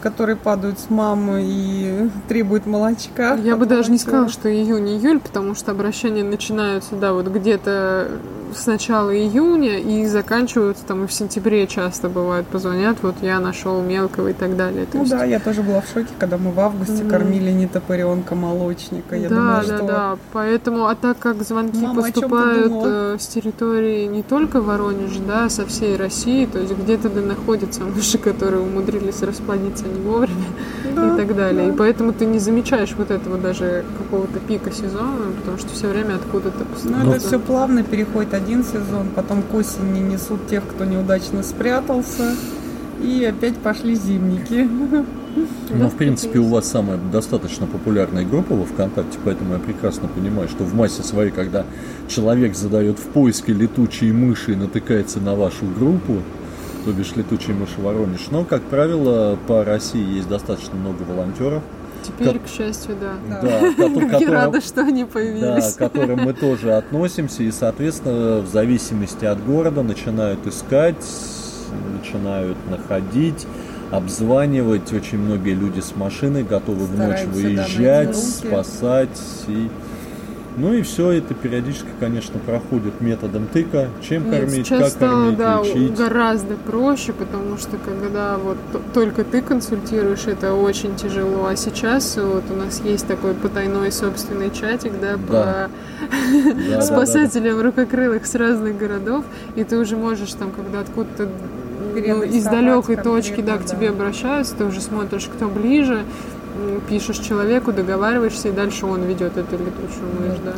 которые 0.06 0.36
падают 0.36 0.78
с 0.78 0.92
мамы 0.92 1.42
и 1.44 2.12
требуют 2.28 2.68
молочка. 2.68 3.36
Я 3.44 3.56
бы 3.56 3.66
даже 3.66 3.90
не 3.90 3.98
сказала, 3.98 4.30
что 4.30 4.54
июнь-июль, 4.54 5.20
потому 5.20 5.56
что 5.56 5.72
обращения 5.72 6.24
начинаются, 6.24 6.96
да, 6.96 7.12
вот 7.12 7.26
где-то 7.26 8.12
с 8.54 8.66
начала 8.68 9.16
июня 9.16 9.80
и 9.80 10.06
заканчиваются 10.06 10.86
там 10.86 11.04
и 11.04 11.08
в 11.08 11.14
сентябре 11.14 11.68
часто 11.68 12.10
бывает, 12.10 12.46
позвонят, 12.48 12.98
вот 13.02 13.16
я 13.22 13.40
нашел 13.40 13.82
мелкого 13.82 14.30
и 14.30 14.34
так 14.34 14.56
далее. 14.56 14.86
То 14.86 14.98
Ну 14.98 15.04
есть- 15.04 15.12
да, 15.12 15.24
я 15.26 15.40
тоже 15.40 15.62
была 15.64 15.82
в 15.82 15.88
шоке, 15.88 16.10
когда 16.20 16.38
мы 16.38 16.52
в 16.52 16.60
августе 16.60 17.02
Мгм. 17.04 17.10
кормили 17.10 17.52
не 17.52 17.68
топыренка 17.68 18.36
молочника. 18.36 19.16
Я 19.16 19.30
да, 19.30 19.36
думала, 19.36 19.64
да, 19.68 19.78
что 19.78 19.88
да. 19.88 20.18
Поэтому, 20.34 20.86
а 20.88 20.96
так 20.96 21.18
как 21.20 21.42
звонки 21.44 21.80
Мама, 21.82 22.02
поступают 22.04 22.72
э, 22.86 23.18
с 23.20 23.28
территории 23.28 24.06
не 24.06 24.24
только 24.24 24.62
Воронежа, 24.62 25.20
да, 25.28 25.46
а 25.46 25.50
со 25.50 25.66
всей 25.66 25.96
России, 25.98 26.46
то 26.46 26.60
есть 26.60 26.74
где-то 26.78 27.10
да 27.10 27.22
находятся 27.22 27.82
мыши, 27.84 28.18
которые 28.18 28.62
умудрились 28.62 29.22
расплодиться 29.22 29.86
не 29.86 30.00
вовремя 30.02 30.46
Да, 30.96 31.14
и 31.14 31.18
так 31.18 31.36
далее. 31.36 31.68
да. 31.68 31.74
И 31.74 31.76
поэтому 31.78 32.14
ты 32.14 32.26
не 32.26 32.40
замечаешь 32.40 32.94
вот 32.98 33.12
этого 33.12 33.38
даже 33.38 33.84
какого-то 33.98 34.40
пика 34.40 34.72
сезона, 34.72 35.32
потому 35.40 35.58
что 35.58 35.70
все 35.74 35.88
время 35.88 36.16
откуда-то 36.16 36.66
Ну, 36.84 37.12
это 37.14 37.20
все 37.28 37.40
плавно 37.40 37.84
переходит 37.84 38.34
один 38.36 38.64
сезон, 38.64 39.10
потом 39.16 39.42
к 39.42 39.54
осени 39.54 40.00
несут 40.00 40.48
тех, 40.48 40.64
кто 40.68 40.86
неудачно 40.86 41.44
спрятался, 41.44 42.36
и 43.02 43.26
опять 43.26 43.58
пошли 43.58 43.96
зимники. 43.96 44.68
Ну, 45.70 45.90
в 45.90 45.96
принципе, 45.96 46.40
у 46.40 46.48
вас 46.48 46.70
самая 46.70 46.98
достаточно 47.12 47.68
популярная 47.68 48.26
группа 48.26 48.56
во 48.56 48.66
ВКонтакте, 48.66 49.18
поэтому 49.24 49.54
я 49.54 49.60
прекрасно 49.60 50.08
понимаю, 50.08 50.48
что 50.48 50.64
в 50.64 50.74
массе 50.74 51.04
своей, 51.04 51.32
когда 51.32 51.66
человек 52.08 52.56
задает 52.56 53.00
в 53.00 53.04
поиске 53.04 53.52
летучие 53.52 54.14
мыши 54.14 54.54
и 54.54 54.56
натыкается 54.56 55.20
на 55.20 55.36
вашу 55.36 55.66
группу, 55.66 56.20
то 56.86 56.92
бишь 56.92 57.16
летучие 57.16 57.56
мыши 57.56 57.82
Воронеж. 57.82 58.28
Но, 58.32 58.46
как 58.46 58.62
правило, 58.62 59.38
по 59.48 59.66
России 59.66 60.16
есть 60.16 60.30
достаточно 60.30 60.76
много 60.76 61.02
волонтеров, 61.02 61.64
Теперь, 62.08 62.40
к 62.40 62.48
счастью, 62.48 62.96
да. 63.00 63.14
Да. 63.42 63.60
да, 63.78 63.90
кото- 63.90 64.20
Я 64.22 64.32
рада, 64.32 64.62
что 64.62 64.82
они 64.82 65.04
да, 65.04 65.10
появились. 65.12 65.74
к 65.74 65.78
которым 65.78 66.22
мы 66.22 66.34
тоже 66.34 66.74
относимся, 66.74 67.44
и, 67.44 67.52
соответственно, 67.52 68.42
в 68.42 68.48
зависимости 68.48 69.26
от 69.26 69.44
города 69.46 69.84
начинают 69.84 70.46
искать, 70.48 70.96
начинают 72.00 72.58
находить, 72.70 73.46
обзванивать. 73.92 74.92
Очень 74.94 75.20
многие 75.20 75.54
люди 75.54 75.80
с 75.80 75.96
машиной 75.96 76.44
готовы 76.44 76.86
в 76.86 76.98
ночь 76.98 77.20
Стараются, 77.20 77.26
да, 77.32 77.34
выезжать, 77.34 78.18
спасать. 78.18 79.22
И 79.48 79.70
Ну 80.58 80.74
и 80.74 80.82
все 80.84 81.12
это 81.12 81.34
периодически, 81.34 81.90
конечно, 82.00 82.40
проходит 82.40 83.02
методом 83.02 83.48
тыка. 83.48 83.90
Чем 84.02 84.30
Нет, 84.30 84.40
кормить, 84.40 84.68
сейчас 84.68 84.80
как 84.80 84.90
стало, 84.90 85.22
кормить, 85.22 85.38
да, 85.38 85.62
лечить. 85.62 85.96
гораздо 85.96 86.56
проще, 86.56 87.14
потому 87.14 87.58
что 87.58 87.78
когда 87.78 88.38
вот 88.38 88.58
только 88.94 89.24
ты 89.24 89.42
консультируешь, 89.42 90.28
это 90.28 90.54
очень 90.54 90.96
тяжело. 90.96 91.46
А 91.48 91.56
сейчас 91.56 92.18
вот 92.18 92.44
у 92.50 92.56
нас 92.56 92.82
есть 92.86 93.06
такой 93.08 93.34
потайной 93.34 93.92
собственный 93.92 94.50
чатик, 94.52 94.94
да, 95.02 95.18
по 95.18 95.34
Да. 95.34 95.70
Да. 96.70 96.82
спасателям 96.82 97.62
рукокрылых 97.62 98.26
с 98.26 98.36
разных 98.36 98.78
городов, 98.78 99.26
и 99.56 99.64
ты 99.64 99.78
уже 99.78 99.96
можешь 99.98 100.32
там, 100.34 100.52
когда 100.52 100.82
откуда-то 100.82 101.30
ну, 101.96 102.24
из 102.24 102.44
далекой 102.44 102.98
точки, 102.98 103.42
да, 103.42 103.58
к 103.58 103.66
тебе 103.66 103.90
обращаются, 103.90 104.56
ты 104.56 104.66
уже 104.66 104.82
смотришь, 104.82 105.30
кто 105.34 105.48
ближе, 105.48 106.04
пишешь 106.90 107.20
человеку, 107.20 107.72
договариваешься, 107.72 108.50
и 108.50 108.52
дальше 108.52 108.86
он 108.86 109.04
ведет 109.04 109.38
эту 109.38 109.54
летучую 109.54 110.10
мышь, 110.20 110.40
да. 110.44 110.54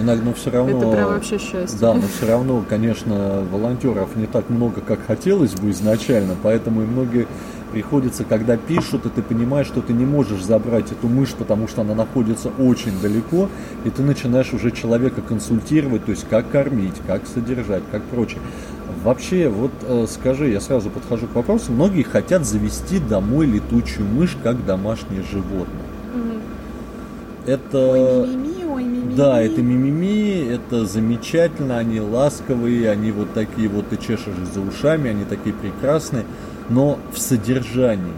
Иногда, 0.00 0.24
но 0.24 0.34
все 0.34 0.50
равно... 0.50 0.78
Это 0.78 0.90
прям 0.90 1.08
вообще 1.08 1.38
счастье. 1.38 1.78
Да, 1.80 1.94
но 1.94 2.02
все 2.02 2.26
равно, 2.28 2.64
конечно, 2.68 3.42
волонтеров 3.50 4.14
не 4.16 4.26
так 4.26 4.48
много, 4.48 4.80
как 4.80 5.00
хотелось 5.06 5.52
бы 5.54 5.70
изначально, 5.70 6.36
поэтому 6.40 6.82
и 6.82 6.86
многие 6.86 7.26
приходится, 7.72 8.24
когда 8.24 8.56
пишут, 8.56 9.06
и 9.06 9.08
ты 9.08 9.22
понимаешь, 9.22 9.66
что 9.66 9.80
ты 9.80 9.92
не 9.92 10.04
можешь 10.04 10.42
забрать 10.42 10.90
эту 10.92 11.08
мышь, 11.08 11.34
потому 11.34 11.68
что 11.68 11.82
она 11.82 11.94
находится 11.94 12.50
очень 12.58 13.00
далеко, 13.00 13.48
и 13.84 13.90
ты 13.90 14.02
начинаешь 14.02 14.52
уже 14.52 14.70
человека 14.70 15.22
консультировать, 15.22 16.04
то 16.04 16.10
есть 16.10 16.26
как 16.28 16.50
кормить, 16.50 16.96
как 17.06 17.22
содержать, 17.32 17.82
как 17.90 18.02
прочее. 18.02 18.40
Вообще, 19.02 19.48
вот 19.48 19.70
э, 19.82 20.06
скажи, 20.08 20.50
я 20.50 20.60
сразу 20.60 20.90
подхожу 20.90 21.26
к 21.26 21.34
вопросу, 21.34 21.72
многие 21.72 22.02
хотят 22.02 22.44
завести 22.44 22.98
домой 22.98 23.46
летучую 23.46 24.06
мышь 24.06 24.36
как 24.42 24.64
домашнее 24.66 25.22
животное. 25.22 25.90
Это... 27.46 28.22
Ой, 28.22 28.28
мимими, 28.28 28.64
ой, 28.64 28.84
мимими. 28.84 29.14
Да, 29.14 29.40
это 29.40 29.62
мимими, 29.62 30.52
это 30.52 30.84
замечательно, 30.84 31.78
они 31.78 32.00
ласковые, 32.00 32.90
они 32.90 33.10
вот 33.10 33.32
такие 33.32 33.68
вот, 33.68 33.88
ты 33.88 33.96
чешешь 33.96 34.34
за 34.54 34.60
ушами, 34.60 35.10
они 35.10 35.24
такие 35.24 35.54
прекрасные, 35.54 36.24
но 36.68 36.98
в 37.12 37.18
содержании. 37.18 38.12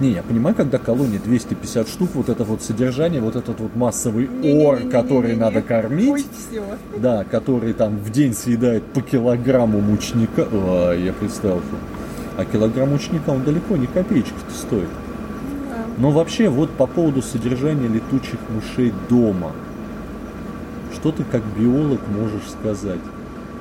Не, 0.00 0.12
я 0.12 0.22
понимаю, 0.22 0.56
когда 0.56 0.78
колония 0.78 1.20
250 1.22 1.86
штук, 1.86 2.10
вот 2.14 2.30
это 2.30 2.44
вот 2.44 2.62
содержание, 2.62 3.20
вот 3.20 3.36
этот 3.36 3.60
вот 3.60 3.76
массовый 3.76 4.30
ор, 4.42 4.78
который 4.90 5.36
надо 5.36 5.60
кормить, 5.60 6.26
да, 6.96 7.24
который 7.24 7.74
там 7.74 7.98
в 7.98 8.10
день 8.10 8.32
съедает 8.32 8.82
по 8.82 9.02
килограмму 9.02 9.80
мучника, 9.80 10.48
Ой, 10.50 11.02
я 11.02 11.12
представил, 11.12 11.58
что... 11.58 11.76
А 12.38 12.46
килограмм 12.46 12.88
мучника, 12.90 13.28
он 13.28 13.44
далеко 13.44 13.76
не 13.76 13.86
копеечки-то 13.86 14.54
стоит. 14.54 14.88
Но 15.98 16.10
вообще, 16.12 16.48
вот 16.48 16.70
по 16.70 16.86
поводу 16.86 17.20
содержания 17.20 17.86
летучих 17.86 18.38
мышей 18.48 18.94
дома. 19.10 19.52
Что 20.94 21.12
ты 21.12 21.24
как 21.24 21.42
биолог 21.58 22.00
можешь 22.08 22.48
сказать? 22.48 23.00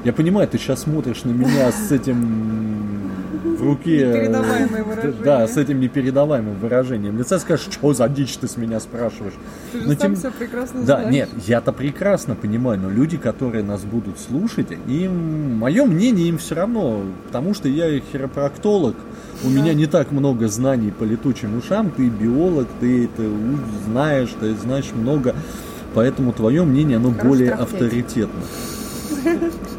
Я 0.05 0.13
понимаю, 0.13 0.47
ты 0.47 0.57
сейчас 0.57 0.83
смотришь 0.83 1.25
на 1.25 1.31
меня 1.31 1.69
с 1.73 1.91
этим 1.91 3.08
в 3.43 3.63
руке... 3.63 4.01
э. 4.03 5.13
Да, 5.23 5.47
с 5.47 5.57
этим 5.57 5.79
непередаваемым 5.79 6.55
выражением 6.55 7.17
лица. 7.17 7.39
Скажешь, 7.39 7.67
что 7.71 7.93
за 7.93 8.07
дичь 8.09 8.37
ты 8.37 8.47
с 8.47 8.57
меня 8.57 8.79
спрашиваешь? 8.79 9.33
Ты 9.71 9.79
же 9.81 9.85
Но 9.87 9.91
сам 9.93 9.99
тем- 9.99 10.15
все 10.15 10.31
прекрасно 10.31 10.81
Да, 10.81 10.97
знаешь. 11.01 11.13
нет, 11.13 11.29
я-то 11.47 11.71
прекрасно 11.71 12.35
понимаю, 12.35 12.79
но 12.79 12.89
люди, 12.89 13.17
которые 13.17 13.63
нас 13.63 13.83
будут 13.83 14.19
слушать, 14.19 14.67
им, 14.87 15.55
мое 15.57 15.85
мнение 15.85 16.29
им 16.29 16.37
все 16.37 16.55
равно, 16.55 17.01
потому 17.27 17.53
что 17.53 17.67
я 17.69 17.99
хиропрактолог, 17.99 18.95
у 19.43 19.49
меня 19.49 19.73
не 19.73 19.85
так 19.85 20.11
много 20.11 20.47
знаний 20.47 20.91
по 20.91 21.03
летучим 21.03 21.57
ушам, 21.57 21.91
ты 21.91 22.07
биолог, 22.09 22.67
ты 22.79 23.05
это 23.05 23.23
знаешь, 23.85 24.29
ты 24.39 24.53
знаешь 24.55 24.91
много, 24.93 25.33
поэтому 25.93 26.33
твое 26.33 26.63
мнение, 26.63 26.97
оно 26.97 27.11
Хорошо 27.11 27.27
более 27.27 27.51
авторитетно. 27.53 28.41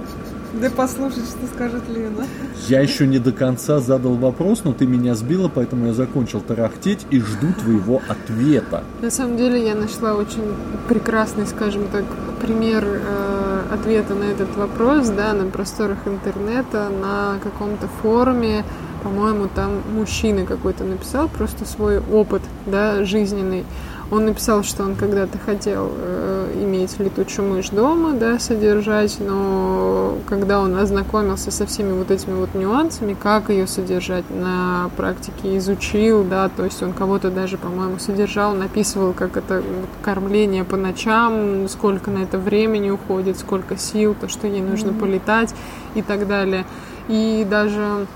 Да 0.54 0.68
послушать, 0.68 1.26
что 1.26 1.46
скажет 1.54 1.82
Лена. 1.88 2.26
Я 2.68 2.80
еще 2.80 3.06
не 3.06 3.18
до 3.18 3.32
конца 3.32 3.78
задал 3.78 4.14
вопрос, 4.14 4.62
но 4.64 4.72
ты 4.72 4.86
меня 4.86 5.14
сбила, 5.14 5.48
поэтому 5.48 5.86
я 5.86 5.92
закончил 5.92 6.40
тарахтеть 6.40 7.06
и 7.10 7.20
жду 7.20 7.52
твоего 7.52 8.02
ответа. 8.08 8.82
На 9.00 9.10
самом 9.10 9.36
деле 9.36 9.64
я 9.64 9.74
нашла 9.74 10.14
очень 10.14 10.42
прекрасный, 10.88 11.46
скажем 11.46 11.86
так, 11.92 12.04
пример 12.40 12.84
э, 12.84 13.62
ответа 13.72 14.14
на 14.14 14.24
этот 14.24 14.56
вопрос, 14.56 15.08
да, 15.10 15.32
на 15.34 15.46
просторах 15.50 15.98
интернета, 16.06 16.88
на 16.90 17.38
каком-то 17.42 17.86
форуме, 18.02 18.64
по-моему, 19.02 19.48
там 19.54 19.80
мужчина 19.94 20.44
какой-то 20.44 20.84
написал 20.84 21.28
просто 21.28 21.64
свой 21.64 22.00
опыт, 22.00 22.42
да, 22.66 23.04
жизненный. 23.04 23.64
Он 24.10 24.24
написал, 24.24 24.64
что 24.64 24.82
он 24.82 24.96
когда-то 24.96 25.38
хотел 25.38 25.88
э, 25.92 26.52
иметь 26.62 26.98
летучую 26.98 27.48
мышь 27.48 27.68
дома, 27.68 28.12
да, 28.12 28.40
содержать, 28.40 29.18
но 29.20 30.18
когда 30.28 30.60
он 30.60 30.76
ознакомился 30.76 31.52
со 31.52 31.64
всеми 31.64 31.92
вот 31.92 32.10
этими 32.10 32.34
вот 32.34 32.54
нюансами, 32.54 33.14
как 33.14 33.50
ее 33.50 33.68
содержать 33.68 34.24
на 34.30 34.90
практике, 34.96 35.56
изучил, 35.58 36.24
да, 36.24 36.48
то 36.48 36.64
есть 36.64 36.82
он 36.82 36.92
кого-то 36.92 37.30
даже, 37.30 37.56
по-моему, 37.56 38.00
содержал, 38.00 38.52
написывал, 38.54 39.12
как 39.12 39.36
это 39.36 39.62
кормление 40.02 40.64
по 40.64 40.76
ночам, 40.76 41.68
сколько 41.68 42.10
на 42.10 42.24
это 42.24 42.38
времени 42.38 42.90
уходит, 42.90 43.38
сколько 43.38 43.76
сил, 43.76 44.16
то, 44.20 44.28
что 44.28 44.48
ей 44.48 44.60
нужно 44.60 44.92
полетать 44.92 45.54
и 45.94 46.02
так 46.02 46.26
далее. 46.26 46.66
И 47.06 47.46
даже 47.48 48.06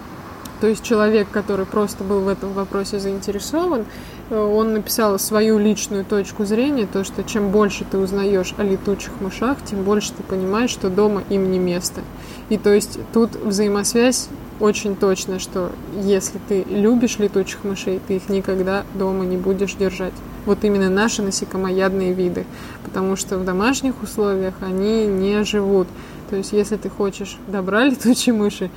то 0.60 0.66
есть 0.66 0.82
человек, 0.82 1.28
который 1.30 1.66
просто 1.66 2.04
был 2.04 2.20
в 2.20 2.28
этом 2.28 2.52
вопросе 2.52 2.98
заинтересован, 2.98 3.84
э, 4.30 4.38
он 4.38 4.74
написал 4.74 5.18
свою 5.18 5.58
личную 5.58 6.04
точку 6.04 6.44
зрения, 6.44 6.86
то, 6.86 7.04
что 7.04 7.24
чем 7.24 7.50
больше 7.50 7.84
ты 7.84 7.98
узнаешь 7.98 8.54
о 8.56 8.62
летучих 8.62 9.12
мышах, 9.20 9.58
тем 9.64 9.82
больше 9.82 10.12
ты 10.12 10.22
понимаешь, 10.22 10.70
что 10.70 10.90
дома 10.90 11.22
им 11.28 11.50
не 11.50 11.58
место. 11.58 12.02
И 12.48 12.58
то 12.58 12.72
есть 12.72 12.98
тут 13.12 13.36
взаимосвязь 13.36 14.28
очень 14.60 14.94
точно, 14.94 15.38
что 15.38 15.72
если 16.02 16.38
ты 16.48 16.62
любишь 16.64 17.18
летучих 17.18 17.64
мышей, 17.64 18.00
ты 18.06 18.16
их 18.16 18.28
никогда 18.28 18.84
дома 18.94 19.24
не 19.24 19.36
будешь 19.36 19.74
держать. 19.74 20.12
Вот 20.46 20.62
именно 20.62 20.90
наши 20.90 21.22
насекомоядные 21.22 22.12
виды, 22.12 22.44
потому 22.84 23.16
что 23.16 23.38
в 23.38 23.44
домашних 23.44 24.02
условиях 24.02 24.54
они 24.60 25.06
не 25.06 25.42
живут. 25.44 25.88
То 26.30 26.36
есть 26.36 26.52
если 26.52 26.76
ты 26.76 26.88
хочешь 26.88 27.38
добра 27.48 27.84
летучей 27.86 28.32
мыши, 28.32 28.70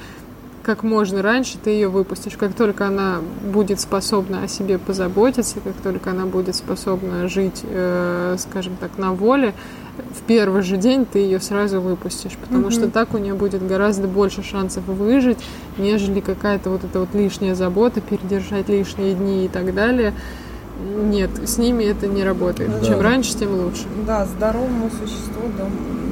как 0.68 0.84
можно 0.84 1.22
раньше 1.22 1.57
ты 1.57 1.70
ее 1.70 1.88
выпустишь. 1.88 2.36
Как 2.36 2.53
только 2.53 2.86
она 2.88 3.22
будет 3.41 3.80
способна 3.80 4.43
о 4.43 4.47
себе 4.49 4.78
позаботиться, 4.78 5.61
как 5.61 5.76
только 5.82 6.11
она 6.11 6.26
будет 6.26 6.57
способна 6.57 7.30
жить, 7.30 7.61
э, 7.63 8.36
скажем 8.38 8.76
так, 8.78 8.97
на 8.97 9.13
воле, 9.13 9.53
в 9.97 10.24
первый 10.24 10.63
же 10.63 10.76
день 10.76 11.05
ты 11.05 11.20
ее 11.20 11.39
сразу 11.39 11.80
выпустишь, 11.80 12.34
потому 12.34 12.70
что 12.70 12.89
так 12.89 13.13
у 13.13 13.18
нее 13.18 13.34
будет 13.34 13.65
гораздо 13.65 14.09
больше 14.09 14.43
шансов 14.43 14.84
выжить, 14.86 15.38
нежели 15.78 16.20
какая-то 16.20 16.70
вот 16.70 16.84
эта 16.84 16.99
вот 16.99 17.15
лишняя 17.15 17.55
забота, 17.55 18.01
передержать 18.01 18.68
лишние 18.68 19.13
дни 19.13 19.45
и 19.45 19.47
так 19.47 19.74
далее. 19.74 20.13
Нет, 21.01 21.30
с 21.45 21.57
ними 21.57 21.86
это 21.86 22.07
не 22.07 22.26
работает. 22.26 22.82
Да. 22.82 22.86
Чем 22.86 22.99
раньше, 22.99 23.38
тем 23.38 23.55
лучше. 23.55 23.86
Да, 24.05 24.26
здоровому 24.26 24.91
существу 24.91 25.47
не 25.47 26.06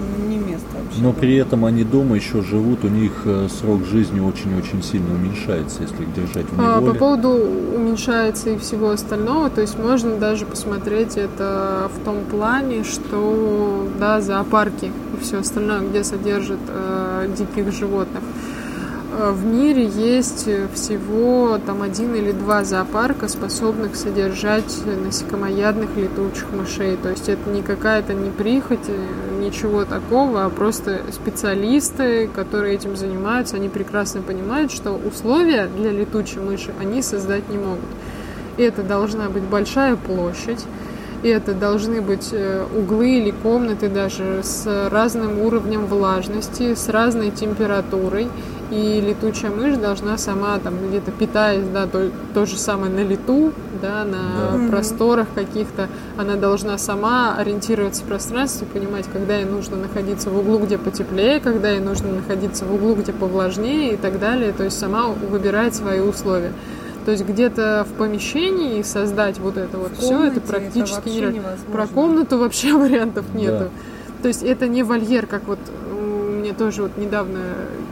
место 0.56 0.68
вообще. 0.74 1.02
Но 1.02 1.14
при 1.14 1.36
этом 1.36 1.66
они 1.66 1.84
дома 1.84 2.16
еще 2.16 2.42
живут, 2.42 2.84
у 2.84 2.88
них 2.88 3.12
э, 3.26 3.48
срок 3.50 3.86
жизни 3.86 4.20
очень-очень 4.20 4.82
сильно 4.84 5.14
уменьшается, 5.14 5.84
если 5.84 6.04
их 6.04 6.14
держать 6.14 6.46
в 6.46 6.60
А, 6.60 6.78
неволе. 6.80 6.94
По 6.94 7.00
поводу 7.00 7.30
уменьшается 7.76 8.50
и 8.52 8.58
всего 8.58 8.90
остального, 8.90 9.50
то 9.50 9.62
есть 9.62 9.78
можно 9.78 10.18
даже 10.18 10.46
посмотреть 10.46 11.18
это 11.18 11.90
в 11.96 12.04
том 12.06 12.18
плане, 12.32 12.84
что 12.84 13.88
да, 14.00 14.22
зоопарки 14.22 14.86
и 14.86 15.24
все 15.24 15.40
остальное, 15.40 15.82
где 15.82 16.04
содержат 16.04 16.60
э, 16.68 17.30
диких 17.38 17.72
животных. 17.74 18.22
Э, 19.18 19.32
В 19.32 19.46
мире 19.46 19.86
есть 19.86 20.48
всего 20.74 21.58
там 21.66 21.82
один 21.82 22.16
или 22.16 22.32
два 22.32 22.64
зоопарка, 22.64 23.28
способных 23.28 23.96
содержать 23.96 24.74
насекомоядных 25.06 25.96
летучих 25.96 26.48
мышей. 26.52 26.98
То 26.98 27.10
есть 27.10 27.30
это 27.30 27.50
не 27.50 27.62
какая-то 27.62 28.14
не 28.14 28.30
прихоть, 28.30 28.88
э, 28.88 29.35
ничего 29.46 29.86
такого, 29.86 30.46
а 30.46 30.50
просто 30.50 31.02
специалисты, 31.12 32.28
которые 32.28 32.76
этим 32.76 32.96
занимаются, 32.96 33.56
они 33.56 33.70
прекрасно 33.70 34.22
понимают, 34.22 34.72
что 34.72 34.92
условия 34.92 35.68
для 35.68 35.92
летучей 35.92 36.40
мыши 36.42 36.74
они 36.80 37.02
создать 37.02 37.48
не 37.50 37.58
могут. 37.58 37.86
Это 38.58 38.84
должна 38.84 39.30
быть 39.30 39.44
большая 39.44 39.96
площадь, 39.96 40.66
и 41.24 41.28
это 41.28 41.54
должны 41.54 42.02
быть 42.02 42.30
э, 42.32 42.66
углы 42.76 43.18
или 43.18 43.32
комнаты 43.32 43.90
даже 43.90 44.42
с 44.44 44.90
разным 44.92 45.42
уровнем 45.42 45.86
влажности, 45.86 46.76
с 46.76 46.90
разной 46.90 47.32
температурой. 47.32 48.28
И 48.72 49.00
летучая 49.00 49.52
мышь 49.52 49.78
должна 49.78 50.18
сама 50.18 50.58
там 50.58 50.74
где-то 50.88 51.12
питаясь, 51.12 51.68
да, 51.72 51.86
то, 51.86 52.10
то 52.34 52.46
же 52.48 52.58
самое 52.58 52.92
на 52.92 53.02
лету, 53.08 53.54
да, 53.80 54.04
на 54.04 54.58
Да. 54.58 54.70
просторах 54.72 55.28
каких-то, 55.36 55.88
она 56.18 56.36
должна 56.36 56.78
сама 56.80 57.36
ориентироваться 57.38 58.02
в 58.02 58.06
пространстве, 58.06 58.66
понимать, 58.74 59.06
когда 59.14 59.36
ей 59.36 59.46
нужно 59.46 59.78
находиться 59.78 60.32
в 60.32 60.40
углу, 60.40 60.58
где 60.58 60.80
потеплее, 60.80 61.40
когда 61.40 61.70
ей 61.70 61.80
нужно 61.80 62.12
находиться 62.14 62.66
в 62.66 62.74
углу, 62.74 62.96
где 62.96 63.14
повлажнее 63.14 63.94
и 63.94 63.98
так 63.98 64.20
далее. 64.20 64.52
То 64.52 64.64
есть 64.64 64.80
сама 64.80 65.10
выбирает 65.10 65.76
свои 65.76 66.00
условия. 66.00 66.52
То 67.06 67.12
есть 67.12 67.24
где-то 67.24 67.86
в 67.88 67.94
помещении 68.00 68.82
создать 68.82 69.38
вот 69.38 69.58
это 69.58 69.78
вот 69.78 69.92
В 69.92 69.98
все, 70.00 70.08
комнате 70.10 70.38
это 70.38 70.48
практически 70.48 71.10
нереально. 71.10 71.36
невозможно. 71.36 71.72
Про 71.72 71.86
комнату 71.88 72.38
вообще 72.40 72.74
вариантов 72.78 73.26
Да. 73.32 73.40
нету. 73.40 73.70
То 74.24 74.28
есть 74.30 74.42
это 74.42 74.68
не 74.68 74.82
вольер, 74.82 75.28
как 75.28 75.44
вот 75.46 75.60
меня 76.46 76.54
тоже 76.54 76.84
вот 76.84 76.98
недавно 76.98 77.40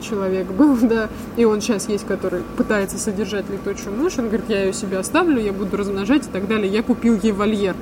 человек 0.02 0.48
был, 0.48 0.78
да, 0.82 1.10
и 1.38 1.46
он 1.46 1.62
сейчас 1.62 1.90
есть, 1.90 2.06
который 2.06 2.44
пытается 2.58 2.98
содержать 2.98 3.46
летучую 3.50 3.96
мышь, 3.96 4.14
он 4.18 4.28
говорит, 4.28 4.46
я 4.48 4.64
ее 4.64 4.74
себе 4.74 5.00
оставлю, 5.00 5.42
я 5.42 5.52
буду 5.52 5.76
размножать 5.76 6.28
и 6.28 6.30
так 6.30 6.48
далее, 6.48 6.72
я 6.72 6.84
купил 6.84 7.20
ей 7.22 7.32
вольер. 7.32 7.76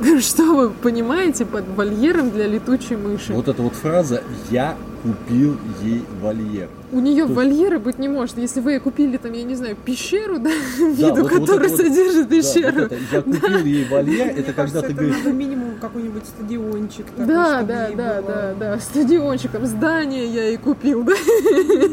Что 0.20 0.42
вы 0.54 0.70
понимаете 0.70 1.44
под 1.46 1.64
вольером 1.76 2.30
для 2.30 2.46
летучей 2.46 2.96
мыши? 2.96 3.32
Вот 3.32 3.48
эта 3.48 3.62
вот 3.62 3.74
фраза 3.74 4.22
«я 4.50 4.76
купил 5.02 5.56
ей 5.82 6.02
вольер». 6.20 6.68
У 6.92 7.00
нее 7.00 7.26
Тут- 7.26 7.36
вольера 7.36 7.78
быть 7.78 7.98
не 7.98 8.08
может. 8.08 8.36
Если 8.38 8.60
вы 8.60 8.78
купили 8.80 9.16
там, 9.16 9.32
я 9.32 9.42
не 9.44 9.54
знаю, 9.54 9.76
пещеру, 9.84 10.38
да, 10.38 10.50
Да, 10.78 10.84
виду, 11.10 11.22
вот- 11.22 11.32
это 11.32 11.58
вот- 11.58 11.70
содержит 11.76 12.28
Да, 12.28 12.36
пещеру. 12.36 12.82
вот 12.82 12.92
это 12.92 12.96
«я 13.12 13.22
купил 13.22 13.64
ей 13.64 13.84
вольер» 13.88 14.24
Мне 14.26 14.32
это 14.32 14.52
когда 14.52 14.62
кажется, 14.62 14.80
ты 14.80 14.86
это 14.86 14.94
говоришь 14.94 15.16
надо 15.18 15.32
минимум 15.32 15.70
какой-нибудь 15.80 16.24
стадиончик 16.26 17.06
такой, 17.06 17.26
Да, 17.26 17.62
да, 17.62 17.86
ей 17.88 17.96
да, 17.96 18.14
было. 18.22 18.30
да, 18.32 18.54
да, 18.58 18.80
стадиончиком, 18.80 19.66
здание 19.66 20.26
я 20.26 20.48
и 20.50 20.56
купил, 20.56 21.02
да. 21.04 21.14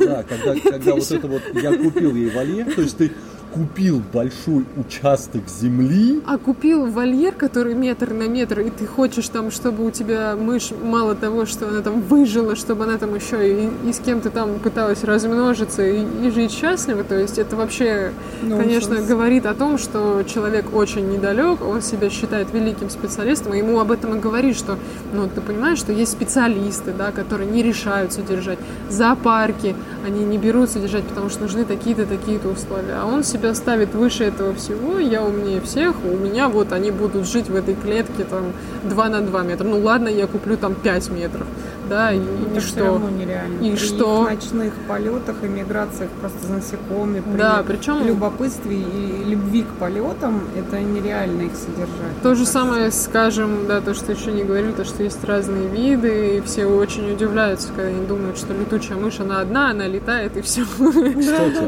Да, 0.06 0.24
когда, 0.28 0.60
когда 0.72 0.94
вот 0.96 1.12
это 1.12 1.28
вот 1.28 1.42
я 1.62 1.78
купил 1.78 2.16
ей 2.16 2.30
вольер, 2.30 2.74
то 2.74 2.82
есть 2.82 2.98
ты 2.98 3.12
купил 3.54 4.02
большой 4.12 4.66
участок 4.78 5.48
земли, 5.48 6.22
А 6.26 6.38
купил 6.38 6.88
вольер, 6.88 7.34
который 7.34 7.76
метр 7.76 8.12
на 8.14 8.28
метр, 8.28 8.62
и 8.62 8.70
ты 8.70 8.86
хочешь 8.86 9.30
там, 9.30 9.52
чтобы 9.52 9.86
у 9.86 9.92
тебя 9.92 10.36
мышь, 10.36 10.72
мало 10.72 11.16
того, 11.16 11.46
что 11.46 11.68
она 11.68 11.82
там 11.82 12.02
выжила, 12.02 12.56
чтобы 12.56 12.86
она 12.86 12.98
там 12.98 13.14
еще 13.16 13.66
и, 13.66 13.70
и 13.88 13.94
с 13.94 14.00
кем-то 14.00 14.32
там 14.32 14.60
пыталась 14.60 15.04
размножиться 15.04 15.86
и, 15.86 16.04
и 16.24 16.32
жить 16.32 16.52
счастливо, 16.52 17.04
то 17.04 17.18
есть 17.18 17.38
это 17.38 17.56
вообще, 17.56 18.12
Нонсенс. 18.42 18.62
конечно, 18.62 18.96
говорит 19.02 19.46
о 19.46 19.54
том, 19.54 19.78
что 19.78 20.24
человек 20.24 20.74
очень 20.74 21.10
недалек, 21.10 21.62
он 21.62 21.82
себя 21.82 22.10
считает 22.10 22.52
великим 22.54 22.90
специалистом, 22.90 23.54
и 23.54 23.60
ему 23.60 23.80
об 23.80 23.92
этом 23.92 24.16
и 24.16 24.20
говорит, 24.20 24.58
что, 24.58 24.78
ну, 25.14 25.30
ты 25.34 25.42
понимаешь, 25.42 25.78
что 25.78 25.92
есть 25.92 26.12
специалисты, 26.12 26.92
да, 26.98 27.12
которые 27.12 27.50
не 27.50 27.62
решают 27.62 28.14
содержать, 28.14 28.58
зоопарки, 28.90 29.76
они 30.06 30.26
не 30.26 30.38
берут 30.38 30.70
содержать, 30.70 31.04
потому 31.04 31.30
что 31.30 31.42
нужны 31.42 31.66
такие-то, 31.66 32.06
такие-то 32.06 32.50
условия, 32.50 32.96
а 33.02 33.06
он 33.06 33.24
себя 33.24 33.43
ставит 33.54 33.94
выше 33.94 34.24
этого 34.26 34.54
всего, 34.54 35.00
я 35.00 35.24
умнее 35.24 35.60
всех, 35.62 35.96
у 36.06 36.16
меня 36.16 36.48
вот 36.50 36.72
они 36.72 36.92
будут 36.92 37.28
жить 37.28 37.50
в 37.50 37.56
этой 37.56 37.76
клетке 37.76 38.24
там 38.24 38.54
2 38.84 39.10
на 39.10 39.22
2 39.22 39.44
метра, 39.44 39.66
ну 39.66 39.80
ладно, 39.80 40.08
я 40.08 40.28
куплю 40.28 40.56
там 40.58 40.76
5 40.76 41.10
метров, 41.12 41.46
да, 41.90 42.12
и, 42.14 42.18
и 42.20 42.60
всё 42.60 42.62
что? 42.62 42.86
равно 42.86 43.10
нереально. 43.10 43.62
И 43.64 43.72
При 43.72 43.78
что? 43.78 44.24
их 44.24 44.30
ночных 44.32 44.74
полетах 44.88 45.36
и 45.44 45.48
миграциях 45.48 46.10
просто 46.22 46.48
за 46.48 46.54
насекомыми, 46.54 47.20
при 47.22 47.38
Да, 47.38 47.64
причем 47.68 48.06
любопытстве 48.06 48.78
и 48.78 49.24
любви 49.26 49.64
к 49.64 49.80
полетам, 49.80 50.42
это 50.58 50.80
нереально 50.80 51.42
их 51.44 51.52
содержать. 51.56 52.22
То 52.22 52.36
же 52.36 52.46
самое, 52.46 52.92
скажем, 52.92 53.68
да, 53.68 53.82
то, 53.82 53.94
что 53.94 54.12
еще 54.14 54.32
не 54.32 54.44
говорили, 54.44 54.72
то, 54.72 54.86
что 54.86 55.04
есть 55.04 55.24
разные 55.26 55.68
виды, 55.68 56.38
и 56.38 56.42
все 56.42 56.66
очень 56.66 57.12
удивляются, 57.12 57.70
когда 57.76 57.90
они 57.90 58.06
думают, 58.06 58.38
что 58.38 58.54
летучая 58.54 58.98
мышь, 58.98 59.20
она 59.20 59.42
одна, 59.42 59.72
она 59.72 59.88
летает, 59.88 60.38
и 60.38 60.42
все. 60.42 60.64
кстати, 60.64 61.64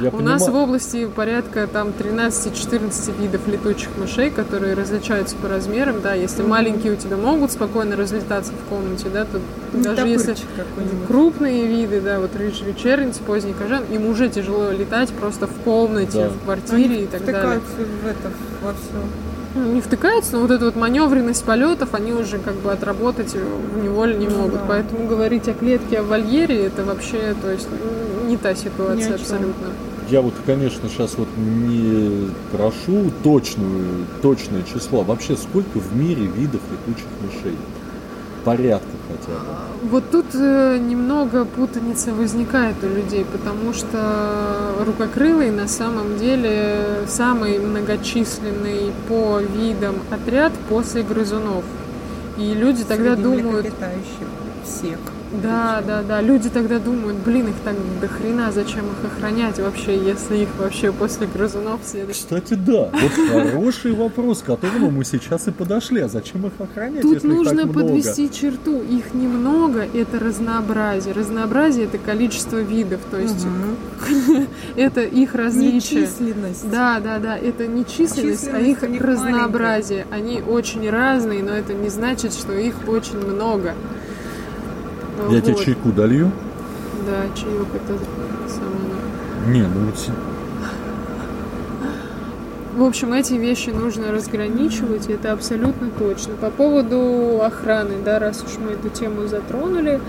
я 0.00 0.10
У 0.10 0.20
нас 0.20 0.48
в 0.48 0.54
области 0.54 1.08
порядка 1.10 1.66
там 1.66 1.88
13-14 1.98 3.20
видов 3.20 3.46
летучих 3.46 3.88
мышей, 3.98 4.30
которые 4.30 4.74
различаются 4.74 5.36
по 5.36 5.48
размерам, 5.48 6.00
да, 6.02 6.14
если 6.14 6.42
маленькие 6.42 6.92
у 6.92 6.96
тебя 6.96 7.16
могут 7.16 7.52
спокойно 7.52 7.96
разлетаться 7.96 8.52
в 8.52 8.68
комнате, 8.68 9.06
да, 9.12 9.24
то 9.24 9.40
Не 9.76 9.82
даже 9.82 10.06
если 10.08 10.34
крупные 11.06 11.66
виды, 11.66 12.00
да, 12.00 12.20
вот 12.20 12.34
рыжий 12.36 12.66
вечерниц, 12.66 13.18
поздний 13.18 13.52
кожан, 13.54 13.82
им 13.90 14.06
уже 14.08 14.28
тяжело 14.28 14.70
летать 14.70 15.10
просто 15.10 15.46
в 15.46 15.52
комнате, 15.64 16.24
Да. 16.24 16.28
в 16.28 16.44
квартире 16.44 16.94
Они 16.96 17.04
и 17.04 17.06
так 17.06 17.24
далее. 17.24 17.60
в 17.60 18.06
это, 18.06 18.30
во 18.62 18.72
все. 18.72 19.04
Ну, 19.52 19.72
не 19.72 19.80
втыкаются, 19.80 20.34
но 20.36 20.42
вот 20.42 20.52
эту 20.52 20.66
вот 20.66 20.76
маневренность 20.76 21.44
полетов 21.44 21.94
они 21.94 22.12
уже 22.12 22.38
как 22.38 22.54
бы 22.54 22.70
отработать 22.70 23.34
в 23.34 23.82
неволе 23.82 24.14
не 24.14 24.28
Ну 24.28 24.36
могут. 24.36 24.54
да. 24.60 24.64
Поэтому 24.68 25.08
говорить 25.08 25.48
о 25.48 25.54
клетке, 25.54 25.98
о 25.98 26.02
вольере, 26.04 26.66
это 26.66 26.84
вообще, 26.84 27.34
то 27.42 27.50
есть, 27.50 27.66
не 28.28 28.36
та 28.36 28.54
ситуация 28.54 29.06
чем. 29.06 29.14
абсолютно. 29.14 29.66
Я 30.10 30.22
вот, 30.22 30.34
конечно, 30.44 30.88
сейчас 30.88 31.14
вот 31.16 31.28
не 31.36 32.30
прошу 32.50 33.12
точную, 33.22 34.06
точное 34.20 34.64
число. 34.64 35.02
Вообще, 35.02 35.36
сколько 35.36 35.78
в 35.78 35.94
мире 35.94 36.26
видов 36.26 36.60
летучих 36.72 37.06
мышей? 37.22 37.56
Порядка 38.44 38.88
хотя 39.08 39.38
бы. 39.38 39.88
Вот 39.88 40.10
тут 40.10 40.26
э, 40.34 40.78
немного 40.78 41.44
путаница 41.44 42.12
возникает 42.12 42.76
у 42.82 42.88
людей, 42.88 43.24
потому 43.24 43.72
что 43.72 44.74
рукокрылый 44.84 45.52
на 45.52 45.68
самом 45.68 46.18
деле 46.18 47.04
самый 47.06 47.60
многочисленный 47.60 48.92
по 49.08 49.38
видам 49.38 49.96
отряд 50.10 50.52
после 50.68 51.02
грызунов. 51.02 51.64
И 52.36 52.52
люди 52.54 52.82
тогда 52.82 53.14
Среди 53.14 53.22
думают, 53.22 53.66
всех. 54.64 54.98
Да, 55.32 55.82
да, 55.86 56.02
да. 56.02 56.20
Люди 56.20 56.48
тогда 56.50 56.78
думают, 56.78 57.18
блин, 57.18 57.48
их 57.48 57.54
так 57.64 57.76
до 58.00 58.08
хрена, 58.08 58.50
зачем 58.52 58.86
их 58.86 59.04
охранять 59.04 59.58
вообще, 59.60 59.96
если 59.96 60.38
их 60.38 60.48
вообще 60.58 60.92
после 60.92 61.26
грызунов 61.26 61.80
следует. 61.84 62.16
Кстати, 62.16 62.54
да. 62.54 62.90
Вот 62.92 63.12
хороший 63.28 63.92
вопрос, 63.92 64.42
к 64.42 64.46
которому 64.46 64.90
мы 64.90 65.04
сейчас 65.04 65.46
и 65.48 65.50
подошли. 65.52 66.00
А 66.00 66.08
зачем 66.08 66.46
их 66.46 66.52
охранять, 66.58 67.02
Тут 67.02 67.14
если 67.14 67.28
их 67.28 67.34
нужно 67.34 67.56
так 67.62 67.66
много? 67.66 67.80
подвести 67.80 68.30
черту. 68.30 68.82
Их 68.82 69.14
немного, 69.14 69.86
это 69.94 70.18
разнообразие. 70.18 71.14
Разнообразие 71.14 71.84
это 71.84 71.98
количество 71.98 72.58
видов, 72.58 73.00
то 73.10 73.18
есть 73.18 73.44
Мгм. 73.44 74.46
это 74.76 75.02
их 75.02 75.34
различие. 75.34 76.02
Нечисленность. 76.02 76.70
Да, 76.70 77.00
да, 77.00 77.18
да, 77.18 77.36
это 77.38 77.66
не 77.66 77.84
численность, 77.86 78.48
а 78.52 78.58
их 78.58 78.80
Численность 78.80 78.82
у 78.82 78.86
них 78.88 79.02
разнообразие. 79.02 80.06
Они 80.10 80.40
очень 80.42 80.88
разные, 80.90 81.42
но 81.42 81.52
это 81.52 81.72
не 81.74 81.88
значит, 81.88 82.32
что 82.34 82.52
их 82.52 82.74
очень 82.88 83.18
много. 83.18 83.74
Я 85.28 85.40
тебе 85.40 85.54
Вот. 85.54 85.64
чайку 85.64 85.88
долью? 85.90 86.30
Да, 87.06 87.22
чаек 87.34 87.66
это 87.74 87.98
самое. 88.48 88.90
Не, 89.48 89.62
ну 89.62 89.86
вот 89.86 89.96
В 92.76 92.82
общем, 92.84 93.12
эти 93.12 93.34
вещи 93.34 93.70
нужно 93.70 94.12
разграничивать, 94.12 95.08
и 95.08 95.12
это 95.12 95.32
абсолютно 95.32 95.90
точно. 95.98 96.34
По 96.40 96.50
поводу 96.50 97.40
охраны, 97.42 97.94
да, 98.04 98.18
раз 98.18 98.42
уж 98.44 98.58
мы 98.58 98.72
эту 98.72 98.88
тему 98.90 99.26
затронули, 99.26 100.00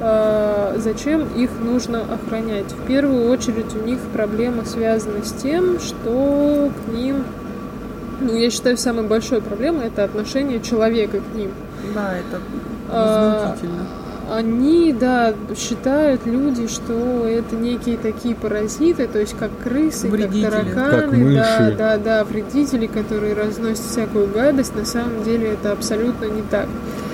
э, 0.00 0.74
зачем 0.78 1.26
их 1.36 1.50
нужно 1.60 2.02
охранять? 2.02 2.72
В 2.72 2.86
первую 2.86 3.28
очередь 3.30 3.74
у 3.74 3.84
них 3.84 3.98
проблема 4.12 4.64
связана 4.64 5.24
с 5.24 5.32
тем, 5.32 5.80
что 5.80 6.70
к 6.86 6.92
ним, 6.92 7.24
ну, 8.20 8.34
я 8.34 8.48
считаю, 8.50 8.76
самой 8.78 9.06
большой 9.06 9.40
проблемой 9.40 9.86
это 9.88 10.04
отношение 10.04 10.60
человека 10.60 11.18
к 11.20 11.36
ним. 11.36 11.50
Да, 11.94 12.14
это 12.16 12.40
А, 12.90 13.42
возмутительно. 13.42 13.86
Они, 14.30 14.92
да, 14.92 15.34
считают 15.56 16.24
люди, 16.26 16.66
что 16.66 17.26
это 17.26 17.56
некие 17.56 17.96
такие 17.98 18.34
паразиты, 18.34 19.06
то 19.06 19.18
есть 19.18 19.36
как 19.38 19.50
крысы, 19.62 20.08
Вредители. 20.08 20.44
как 20.50 20.74
Как 20.74 20.90
тараканы, 20.90 21.34
да, 21.34 21.58
мыши. 21.60 21.74
да, 21.76 21.96
да, 21.98 22.24
вредители, 22.24 22.86
которые 22.86 23.34
разносят 23.34 23.84
всякую 23.84 24.28
гадость. 24.28 24.74
На 24.74 24.84
самом 24.84 25.22
деле 25.24 25.48
это 25.52 25.72
абсолютно 25.72 26.24
не 26.26 26.42
так. 26.42 26.66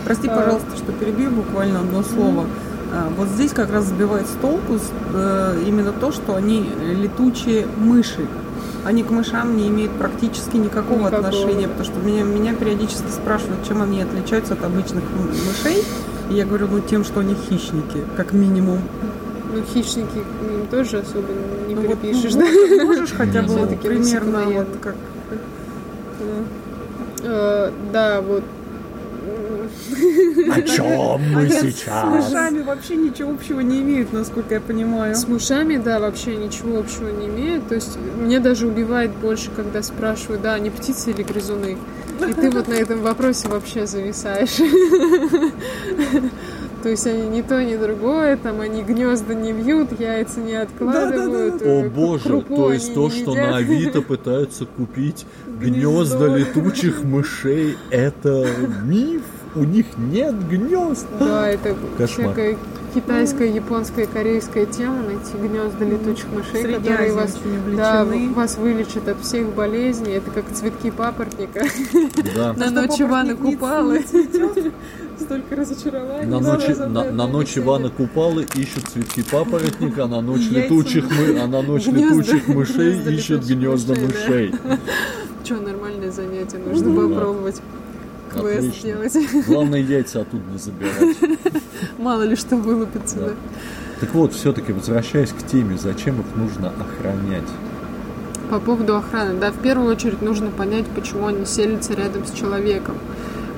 Прости, 0.04 0.28
а- 0.28 0.36
пожалуйста, 0.36 0.76
что 0.76 0.92
перебью 0.92 1.30
буквально 1.30 1.80
одно 1.80 2.02
слово. 2.02 2.46
А, 2.92 3.08
Вот 3.16 3.28
здесь 3.28 3.52
как 3.52 3.70
раз 3.72 3.84
сбивает 3.86 4.26
с 4.26 4.32
толку 4.40 4.78
э, 5.14 5.62
именно 5.66 5.92
то, 5.92 6.10
что 6.12 6.34
они 6.34 6.68
летучие 7.00 7.66
мыши. 7.76 8.26
Они 8.84 9.02
к 9.02 9.10
мышам 9.10 9.56
не 9.56 9.68
имеют 9.68 9.92
практически 9.92 10.56
никакого, 10.56 11.00
Никакого. 11.08 11.28
отношения, 11.28 11.68
потому 11.68 11.84
что 11.84 11.98
меня, 12.00 12.22
меня 12.24 12.54
периодически 12.54 13.10
спрашивают, 13.10 13.66
чем 13.68 13.82
они 13.82 14.00
отличаются 14.02 14.54
от 14.54 14.64
обычных 14.64 15.04
мышей. 15.46 15.84
И 16.30 16.34
я 16.34 16.44
говорю, 16.44 16.68
ну 16.70 16.80
тем, 16.80 17.04
что 17.04 17.20
они 17.20 17.34
хищники, 17.34 18.04
как 18.16 18.32
минимум. 18.32 18.78
Ну, 19.52 19.62
хищники 19.74 20.06
к 20.08 20.50
ним 20.50 20.66
тоже 20.70 20.98
особо 20.98 21.26
не 21.68 21.74
Ну, 21.74 21.82
вот, 21.82 21.98
перепишешь, 22.00 22.34
ну, 22.34 22.40
да? 22.78 22.84
можешь- 22.84 23.10
хотя 23.12 23.42
бы 23.42 23.48
вот 23.58 23.80
примерно 23.80 24.44
вот 24.44 24.68
как... 24.80 24.94
Э, 27.22 27.70
Да, 27.92 28.20
вот. 28.20 28.44
О 30.52 30.62
чем 30.62 31.20
мы 31.32 31.40
Они 31.42 31.50
С 31.50 31.60
сейчас? 31.60 32.04
мышами 32.04 32.62
вообще 32.62 32.96
ничего 32.96 33.30
общего 33.32 33.60
не 33.60 33.80
имеют, 33.80 34.12
насколько 34.12 34.54
я 34.54 34.60
понимаю. 34.60 35.14
С 35.14 35.28
мышами, 35.28 35.76
да, 35.76 36.00
вообще 36.00 36.36
ничего 36.36 36.78
общего 36.78 37.08
не 37.08 37.26
имеют. 37.26 37.68
То 37.68 37.74
есть 37.74 37.98
мне 38.18 38.40
даже 38.40 38.66
убивает 38.66 39.10
больше, 39.12 39.50
когда 39.54 39.82
спрашивают, 39.82 40.42
да, 40.42 40.54
они 40.54 40.70
птицы 40.70 41.10
или 41.10 41.22
грызуны. 41.22 41.76
И 42.28 42.32
ты 42.32 42.50
вот 42.50 42.68
на 42.68 42.74
этом 42.74 43.00
вопросе 43.00 43.48
вообще 43.48 43.86
зависаешь. 43.86 44.56
То 46.82 46.88
есть 46.88 47.06
они 47.06 47.28
ни 47.28 47.42
то, 47.42 47.62
ни 47.62 47.76
другое, 47.76 48.38
там 48.38 48.60
они 48.62 48.82
гнезда 48.82 49.34
не 49.34 49.52
вьют, 49.52 50.00
яйца 50.00 50.40
не 50.40 50.54
откладывают. 50.54 51.60
О 51.60 51.84
э, 51.84 51.88
боже, 51.90 52.24
крупу 52.24 52.56
то 52.56 52.72
есть 52.72 52.94
то, 52.94 53.10
что 53.10 53.32
едят. 53.32 53.50
на 53.50 53.56
Авито 53.58 54.00
пытаются 54.00 54.64
купить 54.64 55.26
Гнездо. 55.46 55.90
гнезда 55.90 56.36
летучих 56.36 57.04
мышей, 57.04 57.76
это 57.90 58.46
миф? 58.82 59.22
У 59.54 59.64
них 59.64 59.86
нет 59.98 60.34
гнезд? 60.48 61.06
Да, 61.18 61.48
это 61.48 61.76
Кошмар. 61.98 62.32
всякая 62.32 62.56
китайская, 62.94 63.50
японская, 63.50 64.06
корейская 64.06 64.66
тема 64.66 65.02
найти 65.02 65.32
гнезда 65.36 65.84
летучих 65.84 66.26
мышей, 66.32 66.62
Среди 66.62 66.88
которые 66.88 67.12
вас, 67.12 67.38
да, 67.76 68.04
вас 68.34 68.56
вылечат 68.56 69.08
от 69.08 69.20
всех 69.20 69.54
болезней. 69.54 70.12
Это 70.12 70.30
как 70.30 70.44
цветки 70.52 70.90
папоротника. 70.90 71.64
Да. 72.34 72.52
На 72.56 72.66
что 72.66 72.74
ночь 72.74 73.00
Ивана 73.00 73.36
Купалы. 73.36 74.02
цветет? 74.02 74.72
Столько 75.18 75.56
разочарований. 75.56 76.26
На 76.26 76.40
ночь, 76.40 76.68
на, 76.68 77.10
на 77.12 77.26
ночь. 77.26 77.58
Ивана 77.58 77.90
Купалы 77.90 78.46
ищут 78.54 78.88
цветки 78.88 79.22
папоротника, 79.22 80.04
а 80.04 80.08
на 80.08 80.20
ночь 80.20 80.42
Яйца 80.42 80.74
летучих 80.74 81.04
мы, 81.10 81.38
а 81.40 81.46
на 81.46 81.62
ночь 81.62 81.86
Гнезда. 81.86 82.14
летучих 82.14 82.48
мышей 82.48 82.92
Гнезда 82.94 83.10
ищут 83.10 83.44
гнезда 83.44 83.94
мышей, 83.94 84.06
мышей. 84.06 84.54
Че, 85.44 85.56
нормальное 85.56 86.10
занятие, 86.10 86.58
нужно 86.58 86.94
попробовать 86.94 87.60
квест 88.32 88.58
Отлично. 88.68 88.88
делать. 88.88 89.46
Главное 89.46 89.80
яйца 89.80 90.20
оттуда 90.22 90.42
не 90.52 90.58
забирать. 90.58 91.16
Мало 91.98 92.22
ли 92.22 92.36
что 92.36 92.56
вылупится, 92.56 93.16
Да. 93.16 93.26
да. 93.28 93.32
Так 94.00 94.14
вот, 94.14 94.32
все-таки 94.32 94.72
возвращаясь 94.72 95.30
к 95.30 95.46
теме, 95.46 95.76
зачем 95.76 96.20
их 96.20 96.26
нужно 96.34 96.68
охранять? 96.80 97.44
По 98.48 98.58
поводу 98.58 98.96
охраны, 98.96 99.38
да, 99.38 99.50
в 99.52 99.58
первую 99.58 99.90
очередь 99.92 100.22
нужно 100.22 100.50
понять, 100.50 100.86
почему 100.86 101.26
они 101.26 101.44
селятся 101.44 101.92
рядом 101.94 102.24
с 102.26 102.32
человеком. 102.32 102.96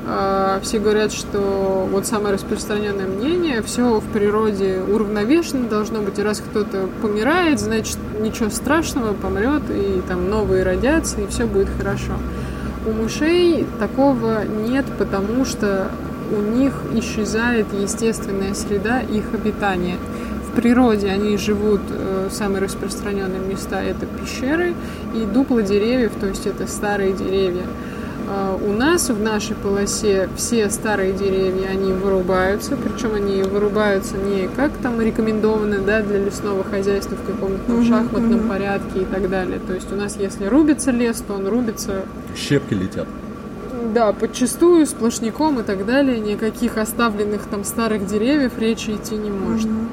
А, 0.05 0.59
Все 0.63 0.81
говорят, 0.81 1.13
что 1.13 1.89
вот 1.91 2.07
самое 2.07 2.35
распространенное 2.35 3.07
мнение, 3.07 3.63
все 3.63 4.01
в 4.01 4.05
природе 4.13 4.81
уравновешено 4.81 5.69
должно 5.69 6.01
быть, 6.01 6.19
и 6.19 6.23
раз 6.23 6.41
кто-то 6.41 6.89
помирает, 7.01 7.61
значит 7.61 7.97
ничего 8.21 8.51
страшного, 8.51 9.15
помрет, 9.15 9.63
и 9.71 10.03
там 10.09 10.29
новые 10.29 10.65
родятся, 10.65 11.21
и 11.21 11.27
все 11.29 11.47
будет 11.47 11.69
хорошо. 11.79 12.15
У 12.85 12.91
мышей 12.91 13.65
такого 13.79 14.45
нет, 14.45 14.85
потому 14.99 15.45
что 15.45 15.91
у 16.33 16.41
них 16.41 16.73
исчезает 16.95 17.67
естественная 17.73 18.55
среда 18.55 19.01
их 19.01 19.33
обитания. 19.35 19.99
В 20.49 20.57
природе 20.57 21.09
они 21.09 21.37
живут, 21.37 21.81
э, 21.89 22.29
самые 22.31 22.63
распространенные 22.63 23.41
места 23.41 23.83
это 23.83 24.07
пещеры 24.07 24.75
и 25.15 25.25
дупла 25.25 25.63
деревьев, 25.63 26.13
то 26.21 26.27
есть 26.27 26.47
это 26.47 26.67
старые 26.67 27.13
деревья. 27.13 27.63
А 28.35 28.57
У 28.57 28.73
нас 28.73 29.11
в 29.11 29.21
нашей 29.21 29.55
полосе 29.55 30.27
все 30.37 30.71
старые 30.71 31.13
деревья, 31.13 31.69
они 31.69 31.93
вырубаются, 31.93 32.77
причем 32.77 33.15
они 33.15 33.43
вырубаются 33.43 34.17
не 34.17 34.49
как 34.49 34.73
там 34.79 35.03
рекомендовано 35.03 35.81
да, 35.81 36.01
для 36.01 36.19
лесного 36.19 36.65
хозяйства 36.65 37.15
в 37.17 37.27
каком-то 37.27 37.59
там 37.67 37.85
шахматном 37.85 38.39
мгм. 38.41 38.49
порядке 38.49 39.03
и 39.03 39.05
так 39.05 39.29
далее. 39.29 39.61
То 39.67 39.75
есть 39.75 39.93
у 39.93 39.97
нас 39.97 40.17
если 40.19 40.47
рубится 40.47 40.93
лес, 40.93 41.23
то 41.27 41.35
он 41.35 41.47
рубится 41.47 42.07
Щепки 42.35 42.73
летят. 42.73 43.07
да, 43.93 44.13
подчастую, 44.15 44.87
сплошняком 44.87 45.61
и 45.61 45.63
так 45.63 45.85
далее. 45.85 46.19
Никаких 46.19 46.79
оставленных 46.79 47.43
там 47.51 47.65
старых 47.65 48.07
деревьев 48.07 48.53
речи 48.59 48.93
идти 48.93 49.15
не 49.15 49.31
может. 49.31 49.69
Мгм. 49.69 49.89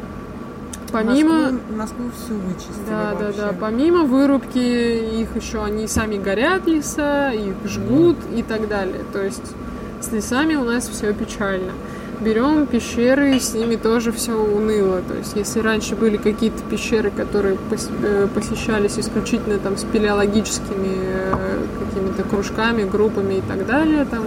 Помимо... 0.91 1.33
Москву, 1.33 1.59
Москву 1.75 2.05
всю 2.15 2.33
вычистили 2.35 2.89
Да, 2.89 3.15
да, 3.17 3.25
вообще. 3.25 3.41
да. 3.41 3.55
Помимо 3.59 4.03
вырубки, 4.03 5.21
их 5.21 5.35
еще 5.35 5.63
они 5.63 5.87
сами 5.87 6.17
горят 6.17 6.67
леса, 6.67 7.31
их 7.31 7.55
жгут 7.65 8.17
и 8.35 8.43
так 8.43 8.67
далее. 8.67 9.03
То 9.13 9.23
есть 9.23 9.43
с 10.01 10.11
лесами 10.11 10.55
у 10.55 10.63
нас 10.63 10.87
все 10.87 11.13
печально. 11.13 11.71
Берем 12.21 12.67
пещеры, 12.67 13.39
с 13.39 13.53
ними 13.53 13.77
тоже 13.77 14.11
все 14.11 14.33
уныло. 14.33 15.01
То 15.07 15.13
есть, 15.15 15.37
если 15.37 15.61
раньше 15.61 15.95
были 15.95 16.17
какие-то 16.17 16.61
пещеры, 16.69 17.11
которые 17.11 17.57
э, 18.03 18.27
посещались 18.35 18.99
исключительно 18.99 19.57
там 19.57 19.77
спелеологическими 19.77 20.97
э, 21.01 21.61
какими-то 21.79 22.23
кружками, 22.23 22.83
группами 22.83 23.35
и 23.35 23.41
так 23.41 23.65
далее, 23.65 24.03
там 24.03 24.23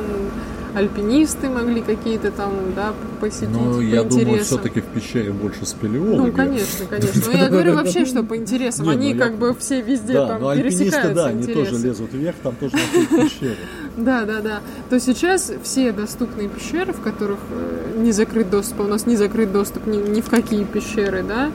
альпинисты 0.74 1.48
могли 1.48 1.80
какие-то 1.82 2.30
там, 2.30 2.52
да, 2.74 2.94
посетить 3.20 3.48
по 3.48 3.80
я 3.80 4.02
думаю, 4.02 4.22
интересам. 4.22 4.44
все-таки 4.58 4.80
в 4.80 4.84
пещере 4.86 5.30
больше 5.32 5.66
спелеологи. 5.66 6.16
Ну, 6.16 6.32
конечно, 6.32 6.86
конечно. 6.86 7.22
Но 7.26 7.32
я 7.38 7.48
говорю 7.50 7.74
вообще, 7.74 8.04
что 8.04 8.22
по 8.22 8.36
интересам. 8.36 8.86
Ну 8.86 8.92
Они 8.92 9.12
я- 9.12 9.18
как 9.18 9.36
бы 9.36 9.54
все 9.54 9.80
везде 9.80 10.14
Да, 10.14 10.28
там 10.28 10.46
альпинисты, 10.46 10.84
пересекаются 10.84 11.14
да, 11.14 11.26
они 11.26 11.46
тоже 11.46 11.78
лезут 11.78 12.12
вверх, 12.12 12.36
там 12.42 12.54
тоже 12.56 12.76
пещеры. 13.10 13.56
Да, 13.96 14.24
да, 14.24 14.40
да. 14.40 14.60
То 14.88 14.98
сейчас 14.98 15.52
все 15.62 15.92
доступные 15.92 16.48
пещеры, 16.48 16.94
в 16.94 17.00
которых 17.00 17.38
э, 17.50 17.98
не 17.98 18.10
закрыт 18.12 18.48
доступ, 18.48 18.80
у 18.80 18.84
нас 18.84 19.04
не 19.04 19.16
закрыт 19.16 19.52
доступ 19.52 19.86
ни, 19.86 19.96
ни 19.98 20.22
в 20.22 20.30
какие 20.30 20.64
пещеры, 20.64 21.22
да, 21.22 21.50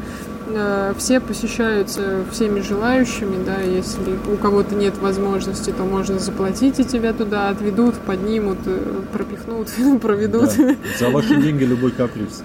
все 0.97 1.19
посещаются 1.19 2.23
всеми 2.31 2.61
желающими, 2.61 3.43
да, 3.45 3.59
если 3.61 4.17
у 4.31 4.37
кого-то 4.37 4.75
нет 4.75 4.97
возможности, 4.97 5.71
то 5.71 5.83
можно 5.83 6.19
заплатить 6.19 6.79
и 6.79 6.85
тебя 6.85 7.13
туда 7.13 7.49
отведут, 7.49 7.95
поднимут, 7.95 8.59
э, 8.65 9.01
пропихнут, 9.11 9.67
проведут. 10.01 10.49
Да. 10.57 10.75
За 10.99 11.09
ваши 11.09 11.35
деньги 11.41 11.63
любой 11.63 11.91
каприз. 11.91 12.43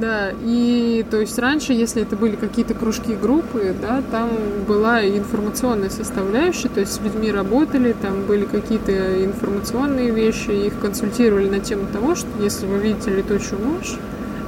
Да, 0.00 0.32
и 0.42 1.04
то 1.10 1.20
есть 1.20 1.38
раньше, 1.38 1.72
если 1.72 2.02
это 2.02 2.16
были 2.16 2.34
какие-то 2.36 2.74
кружки, 2.74 3.14
группы, 3.14 3.74
да, 3.80 4.02
там 4.10 4.30
была 4.66 5.06
информационная 5.06 5.90
составляющая, 5.90 6.68
то 6.68 6.80
есть 6.80 6.94
с 6.94 7.00
людьми 7.00 7.30
работали, 7.30 7.94
там 8.00 8.24
были 8.26 8.46
какие-то 8.46 9.24
информационные 9.24 10.10
вещи, 10.10 10.50
их 10.50 10.78
консультировали 10.80 11.48
на 11.48 11.60
тему 11.60 11.86
того, 11.92 12.14
что 12.14 12.28
если 12.40 12.66
вы 12.66 12.78
видите 12.78 13.10
летучую 13.10 13.60
мышь, 13.64 13.96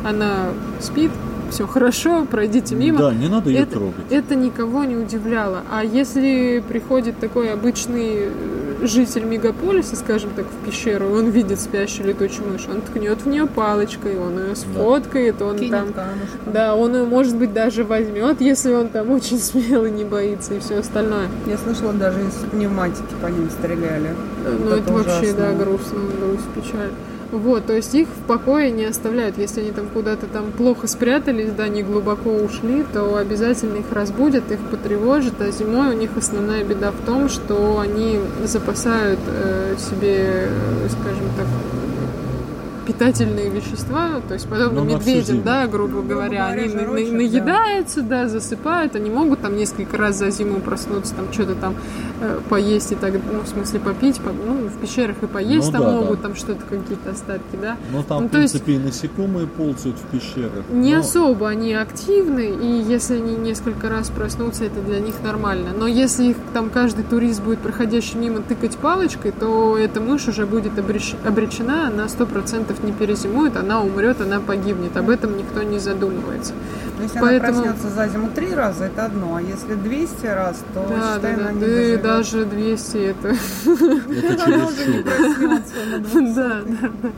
она 0.04 0.48
спит, 0.80 1.12
все 1.52 1.66
хорошо, 1.66 2.24
пройдите 2.30 2.74
мимо. 2.74 2.98
Да, 2.98 3.12
не 3.14 3.28
надо 3.28 3.50
ее 3.50 3.60
Это- 3.60 3.72
трогать. 3.72 3.94
Это 4.10 4.34
никого 4.34 4.84
не 4.84 4.96
удивляло. 4.96 5.62
А 5.70 5.84
если 5.84 6.62
приходит 6.66 7.18
такой 7.18 7.52
обычный 7.52 8.28
э, 8.28 8.86
житель 8.86 9.24
мегаполиса, 9.24 9.94
скажем 9.96 10.30
так, 10.34 10.46
в 10.46 10.66
пещеру, 10.66 11.08
и 11.10 11.12
он 11.12 11.28
видит 11.30 11.60
спящую 11.60 12.08
летучую 12.08 12.50
мышь, 12.52 12.66
он 12.68 12.80
ткнет 12.80 13.20
в 13.22 13.26
нее 13.28 13.46
палочкой, 13.46 14.18
он 14.18 14.38
ее 14.38 14.56
сфоткает, 14.56 15.40
он 15.42 15.58
Кинет 15.58 15.70
там... 15.70 15.92
камушек. 15.92 16.40
Да, 16.52 16.74
он 16.74 16.94
ее, 16.96 17.04
может 17.04 17.36
быть, 17.36 17.52
даже 17.52 17.84
возьмет, 17.84 18.40
если 18.40 18.72
он 18.72 18.88
там 18.88 19.10
очень 19.10 19.38
смелый, 19.50 19.90
не 19.90 20.04
боится 20.04 20.54
и 20.54 20.58
все 20.58 20.78
остальное. 20.78 21.28
Я 21.46 21.58
слышала, 21.58 21.92
даже 21.92 22.20
из 22.20 22.34
пневматики 22.50 23.14
по 23.20 23.26
ним 23.26 23.50
стреляли. 23.50 24.10
Ну, 24.44 24.64
Вот 24.64 24.72
это, 24.72 24.82
это 24.82 24.92
вообще, 24.92 25.20
ужасно. 25.32 25.36
да, 25.38 25.52
грустно, 25.52 25.98
грусть, 26.20 26.48
печаль. 26.54 26.90
Вот, 27.32 27.64
то 27.64 27.74
есть 27.74 27.94
их 27.94 28.08
в 28.08 28.26
покое 28.26 28.70
не 28.70 28.84
оставляют. 28.84 29.38
Если 29.38 29.62
они 29.62 29.70
там 29.70 29.88
куда-то 29.88 30.26
там 30.26 30.52
плохо 30.52 30.86
спрятались, 30.86 31.50
да, 31.50 31.66
не 31.66 31.82
глубоко 31.82 32.30
ушли, 32.30 32.84
то 32.92 33.16
обязательно 33.16 33.78
их 33.78 33.90
разбудят, 33.90 34.52
их 34.52 34.60
потревожат. 34.70 35.40
А 35.40 35.50
зимой 35.50 35.94
у 35.94 35.98
них 35.98 36.10
основная 36.14 36.62
беда 36.62 36.90
в 36.90 37.06
том, 37.06 37.30
что 37.30 37.80
они 37.80 38.20
запасают 38.44 39.18
э, 39.26 39.76
себе, 39.78 40.48
э, 40.50 40.88
скажем 40.90 41.24
так, 41.38 41.46
питательные 42.92 43.48
вещества, 43.50 44.20
то 44.28 44.34
есть 44.34 44.48
подобно 44.48 44.84
Ну, 44.84 44.92
на 44.92 44.98
всю 45.00 45.08
медведям, 45.10 45.42
да, 45.42 45.66
грубо 45.66 45.92
грубо 45.92 46.08
говоря, 46.08 46.46
они 46.48 46.68
на- 46.68 46.74
на- 46.74 46.80
жирочек, 46.80 47.10
да. 47.10 47.16
наедаются, 47.16 48.02
да, 48.02 48.28
засыпают, 48.28 48.96
они 48.96 49.10
могут 49.10 49.40
там 49.40 49.56
несколько 49.56 49.96
раз 49.96 50.16
за 50.18 50.30
зиму 50.30 50.60
проснуться, 50.60 51.14
там 51.14 51.32
что-то 51.32 51.54
там 51.54 51.74
э, 52.20 52.40
поесть 52.48 52.92
и 52.92 52.94
так, 52.94 53.12
ну, 53.14 53.40
в 53.40 53.48
смысле 53.48 53.80
попить, 53.80 54.20
по- 54.20 54.30
ну, 54.32 54.68
в 54.68 54.76
пещерах 54.78 55.16
и 55.22 55.26
поесть 55.26 55.66
Ну 55.66 55.72
там 55.72 55.82
да, 55.82 55.92
могут, 55.92 56.16
да. 56.20 56.28
там 56.28 56.36
что-то, 56.36 56.60
какие-то 56.68 57.10
остатки, 57.10 57.56
да. 57.60 57.76
Ну 57.92 58.02
там, 58.02 58.22
Ну, 58.22 58.28
в 58.28 58.30
то 58.32 58.38
есть- 58.40 58.52
принципе, 58.62 58.74
и 58.74 58.78
насекомые 58.78 59.46
ползают 59.46 59.96
в 59.98 60.02
пещерах. 60.06 60.64
Не 60.70 60.94
но- 60.94 61.00
особо 61.00 61.48
они 61.48 61.74
активны, 61.74 62.50
и 62.60 62.82
если 62.88 63.16
они 63.16 63.36
несколько 63.36 63.88
раз 63.88 64.10
проснутся, 64.10 64.64
это 64.64 64.80
для 64.80 65.00
них 65.00 65.14
нормально. 65.24 65.70
Но 65.76 65.86
если 65.86 66.26
их 66.26 66.36
там 66.52 66.70
каждый 66.70 67.04
турист 67.04 67.42
будет 67.42 67.58
проходящий 67.60 68.18
мимо 68.18 68.40
тыкать 68.40 68.76
палочкой, 68.76 69.32
то 69.32 69.76
эта 69.76 70.00
мышь 70.00 70.28
уже 70.28 70.46
будет 70.46 70.74
обреч- 70.78 71.16
обречена, 71.26 71.90
сто 72.08 72.26
процентов 72.26 72.81
не 72.82 72.92
перезимует, 72.92 73.56
она 73.56 73.80
умрет, 73.82 74.20
она 74.20 74.40
погибнет. 74.40 74.96
Об 74.96 75.08
этом 75.10 75.36
никто 75.36 75.62
не 75.62 75.78
задумывается. 75.78 76.52
Но 76.98 77.04
Если 77.04 77.18
Поэтому- 77.20 77.52
она 77.58 77.62
проснется 77.72 77.88
за 77.90 78.08
зиму 78.08 78.28
три 78.34 78.54
раза, 78.54 78.84
это 78.84 79.06
одно. 79.06 79.36
А 79.36 79.42
если 79.42 79.74
200 79.74 80.26
раз, 80.26 80.62
то, 80.74 80.86
Да, 80.88 80.96
да, 80.96 81.14
считай, 81.16 81.36
да, 81.36 81.40
она 81.42 81.52
не 81.52 81.60
да, 81.60 81.66
и 81.66 81.96
доживет. 81.96 82.02
даже 82.02 82.44
200 82.44 82.96
это 82.98 83.28
Это 83.28 84.50
не. 84.86 85.02
Да, 86.34 86.62
да, 86.64 86.88
да. 87.02 87.10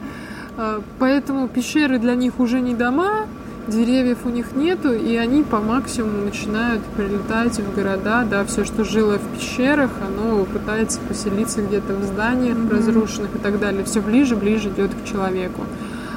А, 0.56 0.80
Поэтому 0.98 1.48
пещеры 1.48 1.98
для 1.98 2.14
них 2.14 2.38
уже 2.38 2.60
не 2.60 2.74
дома, 2.74 3.26
деревьев 3.68 4.18
у 4.24 4.28
них 4.28 4.54
нету, 4.54 4.92
и 4.92 5.16
они 5.16 5.42
по 5.42 5.60
максимуму 5.60 6.24
начинают 6.24 6.82
прилетать 6.96 7.58
в 7.58 7.74
города, 7.74 8.26
да, 8.30 8.44
все, 8.44 8.64
что 8.64 8.84
жило 8.84 9.18
в 9.18 9.36
пещерах, 9.36 9.90
оно 10.06 10.44
пытается 10.44 11.00
поселиться 11.00 11.62
где-то 11.62 11.94
в 11.94 12.04
зданиях 12.04 12.56
разрушенных 12.70 13.34
и 13.34 13.38
так 13.38 13.58
далее. 13.58 13.84
Все 13.84 14.00
ближе, 14.00 14.36
ближе 14.36 14.68
идет 14.68 14.90
к 14.94 15.04
человеку. 15.10 15.62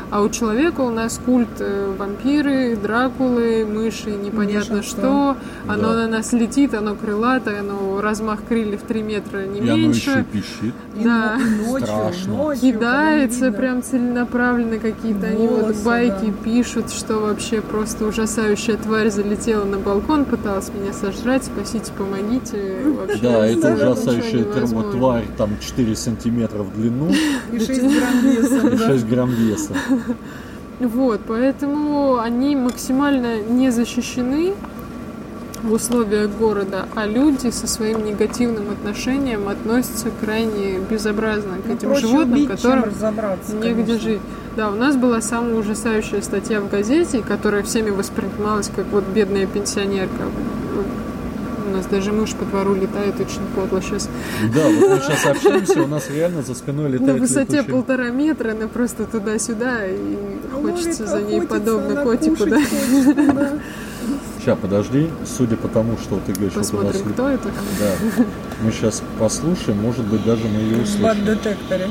А 0.09 0.21
у 0.21 0.29
человека 0.29 0.79
у 0.81 0.89
нас 0.89 1.19
культ 1.25 1.49
э, 1.59 1.93
вампиры, 1.97 2.77
дракулы, 2.77 3.65
мыши, 3.65 4.11
непонятно 4.11 4.77
Бешенство. 4.77 4.81
что. 5.01 5.37
Оно 5.67 5.89
Да. 5.89 5.95
на 5.95 6.07
нас 6.07 6.31
летит, 6.31 6.73
оно 6.73 6.95
крылатое, 6.95 7.59
оно 7.59 7.86
размах 8.01 8.39
крыльев 8.47 8.81
3 8.87 9.01
метра, 9.01 9.45
не 9.45 9.59
И 9.59 9.63
оно 9.63 9.77
меньше. 9.77 10.09
еще 10.09 10.23
пищит. 10.23 10.73
Да. 10.95 11.37
и 11.39 11.65
ночью, 11.67 11.87
Страшно. 11.87 12.33
ночью, 12.35 12.73
кидается 12.73 13.51
прям 13.51 13.83
целенаправленно 13.83 14.77
какие-то 14.79 15.27
они 15.27 15.47
вот 15.47 15.75
байки 15.83 16.25
да. 16.25 16.43
пишут, 16.43 16.91
что 16.91 17.19
вообще 17.19 17.61
просто 17.61 18.05
ужасающая 18.05 18.77
тварь 18.77 19.09
залетела 19.09 19.63
на 19.65 19.77
балкон, 19.77 20.25
пыталась 20.25 20.69
меня 20.69 20.93
сожрать, 20.93 21.43
спасите, 21.45 21.91
помогите. 21.97 22.77
Вообще, 22.85 23.19
Да, 23.21 23.45
это 23.45 23.73
ужасающая 23.73 24.39
невозможно. 24.45 24.91
тварь, 24.91 25.25
там 25.37 25.49
4 25.59 25.95
сантиметра 25.95 26.63
в 26.63 26.73
длину 26.75 27.11
И 27.51 27.59
6 27.59 27.81
грамм 27.81 28.19
веса, 28.23 28.67
и 28.67 28.77
да. 28.77 28.87
6 28.87 29.05
грамм 29.07 29.29
веса. 29.31 29.73
Вот, 30.79 31.21
поэтому 31.27 32.17
они 32.19 32.55
максимально 32.55 33.41
не 33.41 33.71
защищены 33.71 34.53
в 35.64 35.72
условиях 35.72 36.30
города, 36.32 36.86
а 36.95 37.05
люди 37.05 37.49
со 37.49 37.68
своим 37.68 38.05
негативным 38.05 38.70
отношением 38.72 39.47
относятся 39.49 40.08
крайне 40.22 40.80
безобразно 40.89 41.58
к 41.58 41.68
Ну, 41.68 41.74
этим 41.74 41.95
животным, 41.95 42.34
убить, 42.34 42.47
которым 42.49 42.84
разобраться, 42.86 43.55
негде 43.55 43.84
конечно. 43.84 43.99
жить. 43.99 44.22
Да, 44.55 44.70
у 44.72 44.76
нас 44.76 44.95
была 44.95 45.22
самая 45.22 45.55
ужасающая 45.55 46.22
статья 46.22 46.62
в 46.62 46.70
газете, 46.70 47.22
которая 47.28 47.64
всеми 47.64 47.89
воспринималась 47.91 48.72
как 48.76 48.86
вот 48.91 49.03
бедная 49.14 49.45
пенсионерка. 49.47 50.24
У 51.68 51.70
нас 51.76 51.86
даже 51.88 52.14
мышь 52.14 52.34
по 52.34 52.45
двору 52.45 52.74
летает 52.76 53.16
очень 53.20 53.41
подло 53.53 53.82
сейчас. 53.82 54.10
Да, 54.55 54.62
вот 54.68 54.89
мы 54.89 54.99
сейчас 55.01 55.26
общаемся, 55.26 55.84
у 55.84 55.88
нас 55.88 56.10
реально 56.10 56.41
за 56.41 56.55
спиной 56.55 56.89
летает 56.91 57.14
На 57.14 57.20
высоте 57.20 57.58
летучий- 57.58 57.72
полтора 57.72 58.10
метра, 58.10 58.51
она 58.51 58.68
просто 58.68 59.03
туда-сюда, 59.03 59.86
и 59.86 59.97
хочется 60.62 61.03
Ловит, 61.03 61.10
за 61.10 61.22
ней 61.22 61.41
подобно 61.41 62.03
котику, 62.03 62.45
да. 62.45 62.55
хочет, 62.62 63.16
да. 63.36 63.49
Сейчас, 64.47 64.59
подожди, 64.61 65.09
судя 65.25 65.57
по 65.57 65.67
тому, 65.67 65.97
что 65.97 66.21
ты 66.25 66.31
говоришь, 66.31 66.53
вот 66.55 66.73
у 66.73 66.77
нас 66.77 66.93
Посмотрим, 66.93 67.13
кто 67.13 67.27
это. 67.27 67.49
Да. 67.81 68.23
Мы 68.63 68.71
сейчас 68.71 69.03
послушаем, 69.19 69.77
может 69.81 70.05
быть, 70.05 70.23
даже 70.23 70.47
мы 70.47 70.61
ее 70.61 70.77
В 70.77 70.83
услышим. 70.83 71.03
бат-детекторе. 71.03 71.89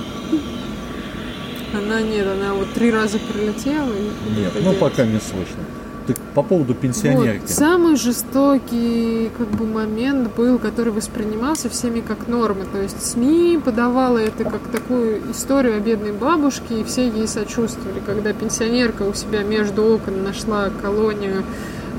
Она 1.75 2.01
нет, 2.01 2.27
она 2.27 2.55
вот 2.55 2.73
три 2.73 2.91
раза 2.91 3.19
прилетела. 3.19 3.93
и 3.93 4.41
Нет, 4.41 4.55
ну 4.65 4.73
пока 4.73 5.05
не 5.05 5.21
слышно. 5.21 5.65
Так 6.07 6.17
по 6.35 6.43
поводу 6.43 6.75
пенсионерки. 6.75 7.43
Вот. 7.43 7.51
Самый 7.51 7.97
жестокий 7.97 9.31
как 9.37 9.49
бы 9.49 9.67
момент 9.67 10.35
был, 10.35 10.59
который 10.59 10.95
воспринимался 10.95 11.69
всеми 11.69 12.01
как 12.01 12.27
норма. 12.27 12.65
То 12.73 12.81
есть 12.81 13.05
СМИ 13.05 13.61
подавала 13.63 14.17
это 14.17 14.45
как 14.45 14.63
такую 14.73 15.31
историю 15.31 15.77
о 15.77 15.81
бедной 15.81 16.13
бабушке, 16.13 16.81
и 16.81 16.85
все 16.85 17.07
ей 17.07 17.29
сочувствовали. 17.29 18.01
Когда 18.07 18.33
пенсионерка 18.33 19.03
у 19.03 19.13
себя 19.13 19.43
между 19.43 19.85
окон 19.85 20.23
нашла 20.23 20.71
колонию 20.81 21.45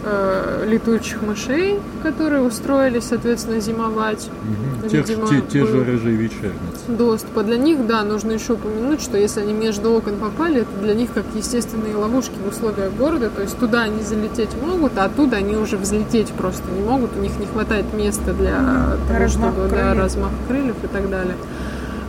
э, 0.10 0.66
летучих 0.68 1.22
мышей, 1.22 1.80
которые 2.04 2.42
устроились, 2.42 3.04
соответственно, 3.06 3.60
зимовать. 3.60 4.30
Мгм. 4.44 4.90
Те, 4.90 4.98
Видимо, 4.98 5.28
те- 5.28 5.42
те 5.42 5.66
же 5.66 5.84
рыжие 5.84 6.16
вечерницы. 6.16 6.86
доступа. 6.88 7.44
Для 7.44 7.58
них, 7.58 7.86
да, 7.88 8.04
нужно 8.04 8.32
еще 8.32 8.54
упомянуть, 8.54 9.02
что 9.02 9.18
если 9.18 9.42
они 9.42 9.54
между 9.54 9.92
окон 9.92 10.16
попали, 10.18 10.62
это 10.62 10.70
для 10.82 10.94
них 10.94 11.10
как 11.14 11.26
естественные 11.36 11.96
ловушки 11.96 12.34
в 12.44 12.50
условиях 12.50 12.94
города, 12.94 13.30
то 13.30 13.42
есть 13.42 13.58
туда 13.58 13.82
они 13.82 14.02
залететь 14.04 14.50
могут, 14.62 14.98
а 14.98 15.06
оттуда 15.06 15.38
они 15.38 15.56
уже 15.56 15.78
взлететь 15.78 16.30
просто 16.34 16.64
не 16.72 16.82
могут, 16.82 17.16
у 17.18 17.20
них 17.20 17.38
не 17.40 17.46
хватает 17.46 17.86
места 17.94 18.34
для 18.34 18.98
того, 19.08 19.20
размах 19.20 19.54
чтобы 19.54 19.68
да, 19.70 19.76
крыльев. 19.76 19.98
размах 19.98 20.32
крыльев 20.48 20.76
и 20.84 20.88
так 20.88 21.10
далее. 21.10 21.36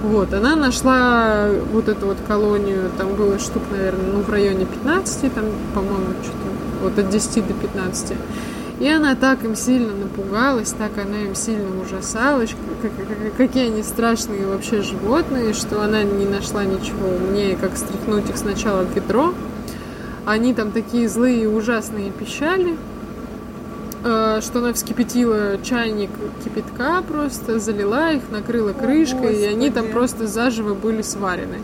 Вот, 0.04 0.32
она 0.32 0.54
нашла 0.54 1.48
вот 1.72 1.88
эту 1.88 2.06
вот 2.06 2.18
колонию, 2.28 2.88
там 2.98 3.14
было 3.16 3.36
штук, 3.40 3.64
наверное, 3.72 4.12
ну, 4.14 4.20
в 4.22 4.30
районе 4.30 4.64
15, 4.64 5.28
там, 5.28 5.44
по-моему, 5.74 6.14
что-то 6.22 6.47
вот 6.82 6.98
от 6.98 7.10
10 7.10 7.46
до 7.46 7.54
15. 7.54 8.12
И 8.80 8.88
она 8.88 9.16
так 9.16 9.44
им 9.44 9.56
сильно 9.56 9.92
напугалась, 9.92 10.70
так 10.70 10.92
она 11.04 11.18
им 11.18 11.34
сильно 11.34 11.68
ужасалась, 11.80 12.54
как- 12.80 12.92
как- 13.08 13.36
какие 13.36 13.66
они 13.66 13.82
страшные 13.82 14.46
вообще 14.46 14.82
животные, 14.82 15.52
что 15.52 15.82
она 15.82 16.04
не 16.04 16.26
нашла 16.26 16.64
ничего 16.64 17.08
умнее, 17.08 17.56
как 17.56 17.76
стряхнуть 17.76 18.30
их 18.30 18.36
сначала 18.36 18.84
в 18.84 18.94
ведро. 18.94 19.34
Они 20.26 20.54
там 20.54 20.70
такие 20.70 21.08
злые 21.08 21.42
и 21.42 21.46
ужасные 21.46 22.12
пищали, 22.12 22.76
э, 24.04 24.40
что 24.42 24.60
она 24.60 24.72
вскипятила 24.72 25.58
чайник 25.64 26.10
кипятка 26.44 27.02
просто, 27.02 27.58
залила 27.58 28.12
их, 28.12 28.22
накрыла 28.30 28.72
крышкой, 28.72 29.34
и 29.42 29.44
они 29.44 29.70
там 29.70 29.88
просто 29.88 30.26
заживо 30.28 30.74
были 30.74 31.02
сварены. 31.02 31.58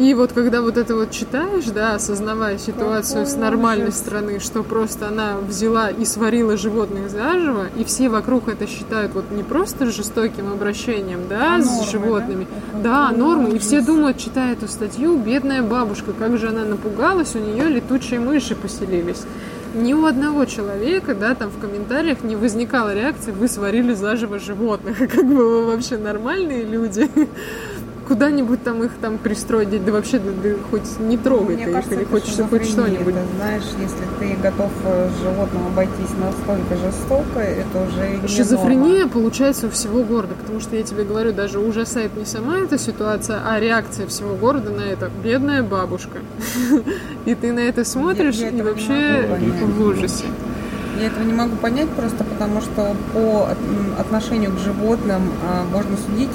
И 0.00 0.14
вот 0.14 0.32
когда 0.32 0.62
вот 0.62 0.78
это 0.78 0.96
вот 0.96 1.10
читаешь, 1.10 1.66
да, 1.66 1.96
осознавая 1.96 2.56
ситуацию 2.56 3.26
Какой 3.26 3.32
с 3.32 3.36
нормальной 3.36 3.88
ужас. 3.88 3.98
стороны, 3.98 4.40
что 4.40 4.62
просто 4.62 5.08
она 5.08 5.36
взяла 5.46 5.90
и 5.90 6.06
сварила 6.06 6.56
животных 6.56 7.10
заживо, 7.10 7.66
и 7.76 7.84
все 7.84 8.08
вокруг 8.08 8.48
это 8.48 8.66
считают 8.66 9.12
вот 9.12 9.30
не 9.30 9.42
просто 9.42 9.90
жестоким 9.90 10.50
обращением, 10.50 11.28
да, 11.28 11.56
А 11.56 11.62
с 11.62 11.66
нормой, 11.66 11.90
животными, 11.90 12.46
да? 12.72 13.10
да, 13.10 13.14
норму, 13.14 13.48
и 13.48 13.58
все 13.58 13.82
думают, 13.82 14.16
читая 14.16 14.54
эту 14.54 14.68
статью, 14.68 15.18
бедная 15.18 15.60
бабушка, 15.60 16.14
как 16.18 16.38
же 16.38 16.48
она 16.48 16.64
напугалась, 16.64 17.34
у 17.34 17.38
нее 17.38 17.64
летучие 17.68 18.20
мыши 18.20 18.54
поселились. 18.54 19.24
Ни 19.74 19.92
у 19.92 20.06
одного 20.06 20.46
человека, 20.46 21.14
да, 21.14 21.34
там 21.34 21.50
в 21.50 21.60
комментариях 21.60 22.24
не 22.24 22.36
возникала 22.36 22.94
реакции, 22.94 23.32
вы 23.32 23.48
сварили 23.48 23.92
заживо 23.92 24.38
животных, 24.38 24.96
как 25.12 25.26
бы 25.26 25.46
вы 25.46 25.66
вообще 25.66 25.98
нормальные 25.98 26.64
люди. 26.64 27.10
Куда-нибудь 28.10 28.64
там 28.64 28.82
их 28.82 28.90
там 29.00 29.18
пристроить, 29.18 29.84
да 29.84 29.92
вообще 29.92 30.18
да, 30.18 30.32
да 30.42 30.56
хоть 30.68 30.98
не 30.98 31.16
трогай 31.16 31.54
Мне 31.54 31.64
ты 31.64 31.70
их, 31.70 31.76
кажется, 31.76 31.94
или 31.94 32.02
это 32.02 32.10
хоть, 32.10 32.66
что-нибудь. 32.66 33.14
Это, 33.14 33.24
знаешь, 33.36 33.62
если 33.78 34.04
ты 34.18 34.42
готов 34.42 34.72
э, 34.84 35.10
с 35.16 35.22
животным 35.22 35.68
обойтись 35.68 36.10
настолько 36.18 36.76
жестоко, 36.76 37.38
это 37.38 37.86
уже 37.86 38.16
не 38.16 38.26
Шизофрения 38.26 39.06
получается 39.06 39.68
у 39.68 39.70
всего 39.70 40.02
города, 40.02 40.34
потому 40.34 40.58
что 40.58 40.74
я 40.74 40.82
тебе 40.82 41.04
говорю, 41.04 41.32
даже 41.32 41.60
ужасает 41.60 42.16
не 42.16 42.24
сама 42.24 42.58
эта 42.58 42.78
ситуация, 42.78 43.42
а 43.46 43.60
реакция 43.60 44.08
всего 44.08 44.34
города 44.34 44.70
на 44.70 44.80
это. 44.80 45.08
Бедная 45.22 45.62
бабушка. 45.62 46.18
И 47.26 47.36
ты 47.36 47.52
на 47.52 47.60
это 47.60 47.84
смотришь 47.84 48.34
я 48.34 48.48
и 48.48 48.54
этого 48.54 48.56
не 48.56 48.62
вообще 48.62 49.28
в 49.66 49.82
ужасе. 49.82 50.24
Я 50.98 51.06
этого 51.06 51.22
не 51.22 51.32
могу 51.32 51.54
понять 51.54 51.88
просто 51.90 52.24
потому, 52.24 52.60
что 52.60 52.96
по 53.14 53.48
отношению 54.00 54.50
к 54.50 54.58
животным 54.58 55.22
а, 55.44 55.64
можно 55.72 55.96
судить, 55.96 56.30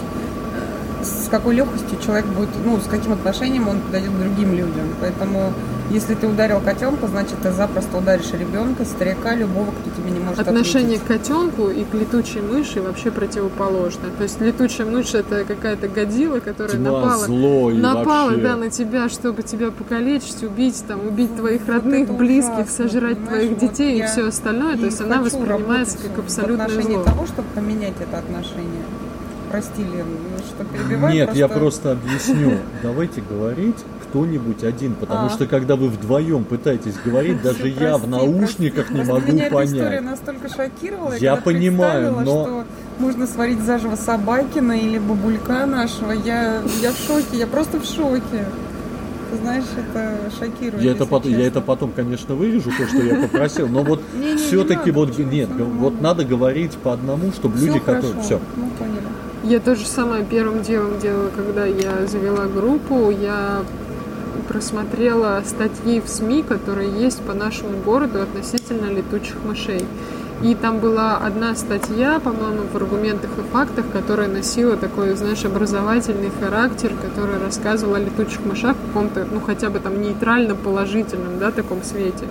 с 1.06 1.30
какой 1.30 1.56
легкостью 1.56 2.00
человек 2.04 2.26
будет, 2.26 2.50
ну, 2.66 2.80
с 2.80 2.88
каким 2.88 3.14
отношением 3.14 3.68
он 3.68 3.80
подойдет 3.82 4.12
к 4.12 4.18
другим 4.18 4.52
людям. 4.54 4.88
Поэтому, 5.00 5.54
если 5.92 6.16
ты 6.16 6.28
ударил 6.28 6.60
котенка, 6.60 7.08
значит, 7.08 7.36
ты 7.44 7.52
запросто 7.52 7.98
ударишь 7.98 8.32
ребенка, 8.34 8.86
старика, 8.86 9.36
любого, 9.36 9.72
кто 9.72 9.90
тебе 10.02 10.12
не 10.12 10.20
может 10.20 10.40
Отношение 10.40 10.98
ответить. 10.98 11.04
к 11.04 11.08
котенку 11.08 11.70
и 11.70 11.84
к 11.84 11.94
летучей 11.94 12.42
мыши 12.42 12.82
вообще 12.82 13.12
противоположно. 13.12 14.10
То 14.18 14.24
есть 14.24 14.42
летучая 14.42 14.88
мышь 14.88 15.14
это 15.14 15.44
какая-то 15.46 15.88
годила, 15.88 16.40
которая 16.40 16.78
Тьма, 16.78 16.92
напала, 16.92 17.26
зло 17.26 17.72
и 17.72 17.78
напала 17.78 18.30
вообще. 18.30 18.42
да, 18.42 18.56
на 18.56 18.70
тебя, 18.70 19.10
чтобы 19.10 19.44
тебя 19.44 19.72
покалечить, 19.72 20.44
убить, 20.44 20.84
там, 20.88 21.06
убить 21.08 21.36
твоих 21.36 21.62
Вот 21.68 21.74
родных, 21.74 22.10
близких, 22.14 22.66
ужасно, 22.66 22.86
сожрать 22.86 23.26
твоих 23.26 23.52
Вот 23.52 23.60
детей 23.60 24.00
и 24.00 24.06
все 24.06 24.28
остальное. 24.28 24.78
То 24.78 24.86
есть 24.86 25.02
она 25.02 25.22
воспринимается 25.22 25.98
как 25.98 26.18
в 26.18 26.20
абсолютное 26.20 26.66
отношении 26.66 26.96
зло. 26.96 27.04
того, 27.04 27.26
чтобы 27.28 27.48
поменять 27.54 27.94
это 28.00 28.18
отношение. 28.18 28.84
Прости, 29.52 29.84
Лен, 29.84 30.06
что 30.48 30.64
перебиваю. 30.66 31.14
Нет, 31.14 31.36
я 31.36 31.48
просто 31.48 31.92
объясню. 31.94 32.58
Давайте 32.84 33.22
говорить 33.22 33.76
кто-нибудь 34.10 34.64
один, 34.64 34.94
потому 34.96 35.28
А. 35.28 35.30
что 35.30 35.46
когда 35.46 35.76
вы 35.76 35.90
вдвоем 35.90 36.44
пытаетесь 36.46 36.96
говорить, 37.04 37.42
даже 37.42 37.58
Всё, 37.60 37.68
я 37.68 37.98
в 37.98 38.02
прости, 38.02 38.10
наушниках 38.10 38.86
прости. 38.88 38.94
не 38.94 39.00
Просто 39.06 39.14
могу 39.14 39.32
меня 39.34 39.48
эта 39.48 39.64
история 39.66 39.84
понять. 39.98 40.04
настолько 40.04 40.50
шокировала, 40.50 41.14
Я 41.18 41.36
понимаю, 41.36 42.12
но- 42.14 42.24
что 42.24 42.64
можно 43.00 43.28
сварить 43.28 43.60
заживо 43.62 43.96
Собакина 43.96 44.72
или 44.74 44.98
бабулька 45.00 45.66
нашего. 45.66 46.12
Я, 46.12 46.62
я 46.82 46.92
в 46.92 46.98
шоке, 46.98 47.38
я 47.38 47.48
просто 47.48 47.80
в 47.80 47.86
шоке. 47.86 48.46
Ты 49.32 49.38
знаешь, 49.42 49.66
это 49.76 50.16
шокирует. 50.40 50.82
Я 50.84 50.92
это, 50.92 51.06
потом, 51.06 51.32
я 51.32 51.48
это 51.48 51.60
потом, 51.60 51.92
конечно, 51.92 52.36
вырежу, 52.36 52.70
то, 52.78 52.88
что 52.88 53.02
я 53.02 53.16
попросил, 53.24 53.68
но 53.68 53.84
вот 53.84 54.02
все-таки 54.38 54.92
вот 54.92 55.18
нет, 55.18 55.50
вот 55.58 56.00
надо 56.00 56.24
говорить 56.24 56.72
по 56.74 56.94
одному, 56.94 57.32
чтобы 57.34 57.58
люди, 57.58 57.80
которые... 57.80 58.22
Все. 58.22 58.40
Я 59.46 59.60
то 59.60 59.76
же 59.76 59.86
самое 59.86 60.26
первым 60.26 60.64
делом 60.64 60.98
делала, 61.00 61.30
когда 61.30 61.66
я 61.66 62.08
завела 62.08 62.48
группу. 62.48 63.12
Я 63.12 63.62
просмотрела 64.48 65.44
статьи 65.46 66.02
в 66.02 66.10
СМИ, 66.10 66.42
которые 66.42 66.90
есть 66.92 67.22
по 67.22 67.36
нашему 67.36 67.78
городу 67.86 68.24
относительно 68.24 68.88
летучих 68.88 69.36
мышей. 69.46 69.86
И 70.42 70.56
там 70.56 70.80
была 70.80 71.18
одна 71.18 71.56
статья, 71.56 72.20
по-моему, 72.20 72.64
в 72.74 72.76
аргументах 72.76 73.30
и 73.38 73.54
фактах, 73.54 73.86
которая 73.94 74.30
носила 74.30 74.78
такой, 74.78 75.16
знаешь, 75.16 75.46
образовательный 75.46 76.32
характер, 76.40 76.94
которая 77.00 77.40
рассказывала 77.40 77.98
о 77.98 78.00
летучих 78.00 78.44
мышах 78.46 78.76
в 78.76 78.88
каком-то, 78.88 79.28
ну, 79.32 79.42
хотя 79.42 79.70
бы 79.70 79.78
там 79.80 80.02
нейтрально 80.02 80.56
положительном, 80.56 81.38
да, 81.38 81.52
таком 81.52 81.84
свете. 81.84 82.26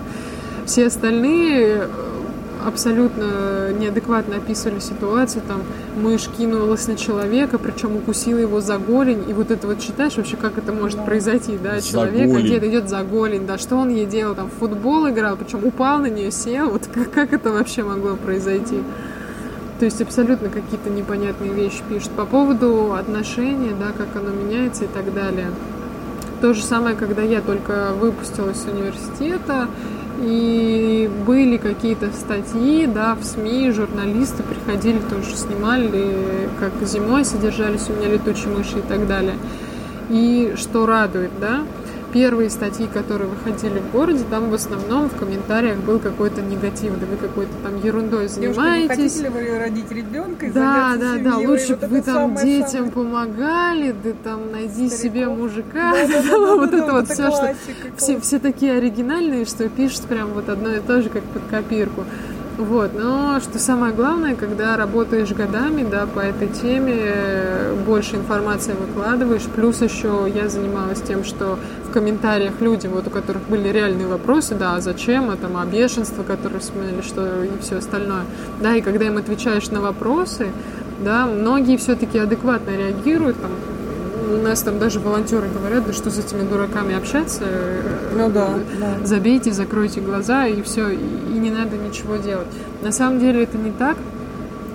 Все 0.66 0.88
остальные 0.88 1.88
абсолютно 2.66 3.72
неадекватно 3.72 4.36
описывали 4.36 4.78
ситуацию, 4.80 5.42
там 5.46 5.62
мышь 6.00 6.28
кинулась 6.36 6.86
на 6.86 6.96
человека, 6.96 7.58
причем 7.58 7.96
укусила 7.96 8.38
его 8.38 8.60
за 8.60 8.78
голень, 8.78 9.24
и 9.28 9.32
вот 9.32 9.50
это 9.50 9.66
вот 9.66 9.82
считаешь 9.82 10.16
вообще, 10.16 10.36
как 10.36 10.58
это 10.58 10.72
может 10.72 11.04
произойти, 11.04 11.58
да, 11.62 11.80
За 11.80 11.88
человек 11.88 12.28
голень. 12.28 12.46
где-то 12.46 12.68
идет 12.68 12.88
за 12.88 13.02
голень, 13.02 13.46
да, 13.46 13.58
что 13.58 13.76
он 13.76 13.88
ей 13.88 14.06
делал, 14.06 14.34
там, 14.34 14.48
в 14.48 14.58
футбол 14.58 15.08
играл, 15.08 15.36
причем 15.36 15.64
упал 15.64 15.98
на 15.98 16.06
нее, 16.06 16.30
сел, 16.30 16.70
вот 16.70 16.88
как, 16.92 17.10
как 17.10 17.32
это 17.32 17.50
вообще 17.52 17.82
могло 17.82 18.16
произойти? 18.16 18.80
То 19.78 19.86
есть 19.86 20.00
абсолютно 20.00 20.48
какие-то 20.48 20.88
непонятные 20.88 21.52
вещи 21.52 21.82
пишут 21.88 22.10
по 22.10 22.24
поводу 22.24 22.94
отношений, 22.94 23.72
да, 23.78 23.86
как 23.96 24.08
оно 24.16 24.30
меняется 24.30 24.84
и 24.84 24.86
так 24.88 25.12
далее. 25.12 25.48
То 26.40 26.54
же 26.54 26.62
самое, 26.62 26.94
когда 26.94 27.22
я 27.22 27.40
только 27.40 27.92
выпустилась 27.98 28.58
с 28.58 28.66
университета, 28.66 29.68
и 30.18 31.10
были 31.26 31.56
какие-то 31.56 32.10
статьи, 32.12 32.86
да, 32.86 33.14
в 33.14 33.24
СМИ, 33.24 33.70
журналисты 33.72 34.42
приходили, 34.42 34.98
тоже 34.98 35.36
снимали, 35.36 36.48
как 36.58 36.72
зимой 36.86 37.24
содержались 37.24 37.88
у 37.88 37.92
меня 37.92 38.08
летучие 38.08 38.48
мыши 38.48 38.78
и 38.78 38.82
так 38.82 39.06
далее. 39.06 39.36
И 40.10 40.54
что 40.56 40.86
радует, 40.86 41.30
да, 41.40 41.62
первые 42.14 42.48
статьи, 42.48 42.86
которые 42.86 43.28
выходили 43.28 43.80
в 43.80 43.90
городе, 43.90 44.24
там 44.30 44.48
в 44.48 44.54
основном 44.54 45.10
в 45.10 45.16
комментариях 45.16 45.78
был 45.78 45.98
какой-то 45.98 46.42
негатив, 46.42 46.92
да 47.00 47.06
вы 47.06 47.16
какой-то 47.16 47.52
там 47.64 47.82
ерундой 47.82 48.28
занимаетесь. 48.28 49.14
Девушка, 49.14 49.40
не 49.40 49.50
вы 49.50 49.58
родить 49.58 49.90
ребенка? 49.90 50.46
Да, 50.54 50.94
да, 50.96 51.16
да, 51.18 51.38
лучше 51.38 51.74
бы 51.74 51.88
вы 51.88 52.02
там 52.02 52.36
детям 52.36 52.92
помогали, 52.92 53.92
да 54.04 54.12
там 54.22 54.52
найди 54.52 54.88
Стариков. 54.88 54.98
себе 54.98 55.26
мужика, 55.26 55.90
вот 56.56 56.72
это 56.72 56.92
вот 56.92 57.08
все, 57.08 57.30
что 57.32 57.56
все, 57.96 58.20
все 58.20 58.38
такие 58.38 58.74
оригинальные, 58.74 59.44
что 59.44 59.68
пишут 59.68 60.02
прям 60.02 60.28
вот 60.34 60.48
одно 60.48 60.70
и 60.70 60.78
то 60.78 61.02
же, 61.02 61.08
как 61.08 61.24
под 61.24 61.42
копирку. 61.50 62.04
Вот, 62.56 62.92
но 62.94 63.40
что 63.40 63.58
самое 63.58 63.92
главное, 63.92 64.36
когда 64.36 64.76
работаешь 64.76 65.32
годами, 65.32 65.84
да, 65.90 66.06
по 66.06 66.20
этой 66.20 66.46
теме, 66.46 67.12
больше 67.84 68.14
информации 68.14 68.74
выкладываешь, 68.74 69.42
плюс 69.42 69.82
еще 69.82 70.30
я 70.32 70.48
занималась 70.48 71.00
тем, 71.00 71.24
что 71.24 71.58
в 71.82 71.90
комментариях 71.90 72.60
людям, 72.60 72.92
вот 72.92 73.08
у 73.08 73.10
которых 73.10 73.42
были 73.48 73.70
реальные 73.70 74.06
вопросы, 74.06 74.54
да, 74.54 74.76
а 74.76 74.80
зачем, 74.80 75.30
а 75.30 75.36
там, 75.36 75.56
а 75.56 75.66
бешенство, 75.66 76.22
которое 76.22 76.60
вспомнили, 76.60 77.00
что 77.00 77.42
и 77.42 77.50
все 77.60 77.78
остальное, 77.78 78.22
да, 78.62 78.76
и 78.76 78.82
когда 78.82 79.06
им 79.06 79.16
отвечаешь 79.16 79.68
на 79.70 79.80
вопросы, 79.80 80.46
да, 81.04 81.26
многие 81.26 81.76
все-таки 81.76 82.18
адекватно 82.18 82.70
реагируют, 82.70 83.36
там, 83.40 83.50
у 84.24 84.42
нас 84.42 84.60
там 84.62 84.78
даже 84.78 85.00
волонтеры 85.00 85.48
говорят, 85.48 85.86
да 85.86 85.92
что 85.92 86.10
с 86.10 86.18
этими 86.18 86.48
дураками 86.48 86.96
общаться, 86.96 87.44
ну 88.16 88.30
да, 88.30 88.54
да. 88.80 89.06
забейте, 89.06 89.52
закройте 89.52 90.00
глаза 90.00 90.46
и 90.46 90.62
все, 90.62 90.88
и, 90.88 90.96
и 90.96 91.38
не 91.38 91.50
надо 91.50 91.76
ничего 91.76 92.16
делать. 92.16 92.46
На 92.82 92.92
самом 92.92 93.20
деле 93.20 93.42
это 93.44 93.58
не 93.58 93.70
так. 93.70 93.96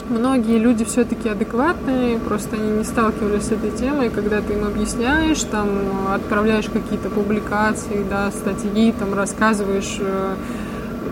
Многие 0.09 0.57
люди 0.57 0.83
все-таки 0.85 1.29
адекватные, 1.29 2.17
просто 2.17 2.55
они 2.55 2.79
не 2.79 2.83
сталкивались 2.83 3.43
с 3.43 3.51
этой 3.51 3.69
темой, 3.69 4.09
когда 4.09 4.41
ты 4.41 4.53
им 4.53 4.65
объясняешь, 4.65 5.41
там 5.43 5.69
отправляешь 6.11 6.65
какие-то 6.65 7.09
публикации, 7.09 8.03
да, 8.09 8.31
статьи, 8.31 8.91
там 8.97 9.13
рассказываешь 9.13 9.97
э, 9.99 10.35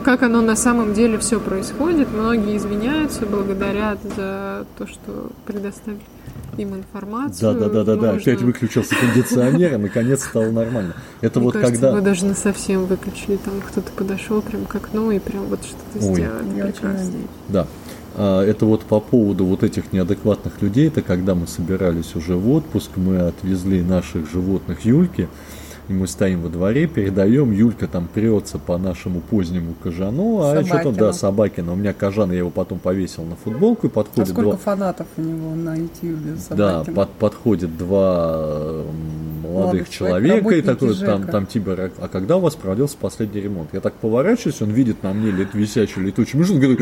как 0.04 0.24
оно 0.24 0.42
на 0.42 0.56
самом 0.56 0.94
деле 0.94 1.18
все 1.20 1.40
происходит. 1.40 2.08
Многие 2.12 2.58
извиняются, 2.58 3.26
благодарят 3.26 4.00
за 4.16 4.66
то, 4.78 4.88
что 4.88 5.32
предоставили 5.46 6.02
им 6.58 6.76
информацию. 6.76 7.54
Да, 7.54 7.60
да, 7.60 7.70
да, 7.70 7.84
да, 7.84 7.96
да. 7.96 8.12
Опять 8.12 8.42
выключился 8.42 8.96
кондиционер, 8.96 9.76
и 9.76 9.78
наконец 9.78 10.24
стало 10.24 10.52
нормально. 10.52 10.94
Это 11.22 11.40
Мне 11.40 11.46
вот 11.46 11.54
кажется, 11.54 11.74
когда. 11.74 11.92
Вы 11.94 12.02
даже 12.02 12.26
на 12.26 12.34
совсем 12.34 12.86
выключили, 12.86 13.38
там 13.38 13.62
кто-то 13.62 13.92
подошел 13.92 14.42
прям 14.42 14.66
к 14.66 14.76
окну 14.76 15.12
и 15.12 15.20
прям 15.20 15.46
вот 15.46 15.60
что-то 15.64 16.14
сделал. 16.14 16.40
Прекрасно. 16.54 17.14
Да. 17.50 17.68
А, 18.16 18.44
это 18.44 18.66
вот 18.66 18.82
по 18.82 19.00
поводу 19.00 19.46
вот 19.46 19.64
этих 19.64 19.94
неадекватных 19.94 20.62
людей, 20.62 20.88
это 20.88 21.02
когда 21.02 21.36
мы 21.36 21.48
собирались 21.48 22.16
уже 22.16 22.36
в 22.36 22.50
отпуск, 22.52 22.92
мы 22.96 23.20
отвезли 23.20 23.82
наших 23.82 24.30
животных 24.30 24.86
Юльки, 24.86 25.30
и 25.88 25.94
мы 25.94 26.08
стоим 26.08 26.42
во 26.42 26.50
дворе, 26.50 26.88
передаем, 26.88 27.52
Юлька 27.52 27.88
там 27.88 28.08
прется 28.14 28.60
по 28.60 28.78
нашему 28.78 29.22
позднему 29.22 29.74
кожану, 29.82 30.42
а 30.42 30.64
что 30.64 30.84
там, 30.84 30.96
да, 30.96 31.14
Собакина. 31.14 31.74
У 31.74 31.76
меня 31.76 31.94
кожан, 31.94 32.32
я 32.32 32.40
его 32.40 32.50
потом 32.50 32.80
повесил 32.80 33.24
на 33.24 33.36
футболку 33.36 33.88
и 33.88 33.90
подходит... 33.90 34.30
А 34.30 34.34
сколько 34.34 34.50
два... 34.50 34.58
фанатов 34.58 35.08
у 35.18 35.22
него 35.22 35.56
на 35.56 35.76
YouTube 35.76 36.20
Да, 36.50 36.84
под, 36.84 37.10
подходит 37.12 37.78
два 37.78 38.84
молодых 39.44 39.90
человека 39.90 40.50
и 40.50 40.62
такой 40.62 40.96
там, 40.96 41.26
там 41.28 41.46
типа, 41.46 41.92
а 41.98 42.08
когда 42.08 42.38
у 42.38 42.42
вас 42.42 42.56
проводился 42.56 42.98
последний 43.00 43.42
ремонт? 43.42 43.70
Я 43.74 43.80
так 43.80 43.94
поворачиваюсь, 43.94 44.62
он 44.62 44.72
видит 44.72 45.04
на 45.04 45.14
мне 45.14 45.32
лет, 45.32 45.54
висячий 45.54 46.02
летучий 46.02 46.38
мышь, 46.38 46.50
он 46.50 46.60
говорит, 46.60 46.80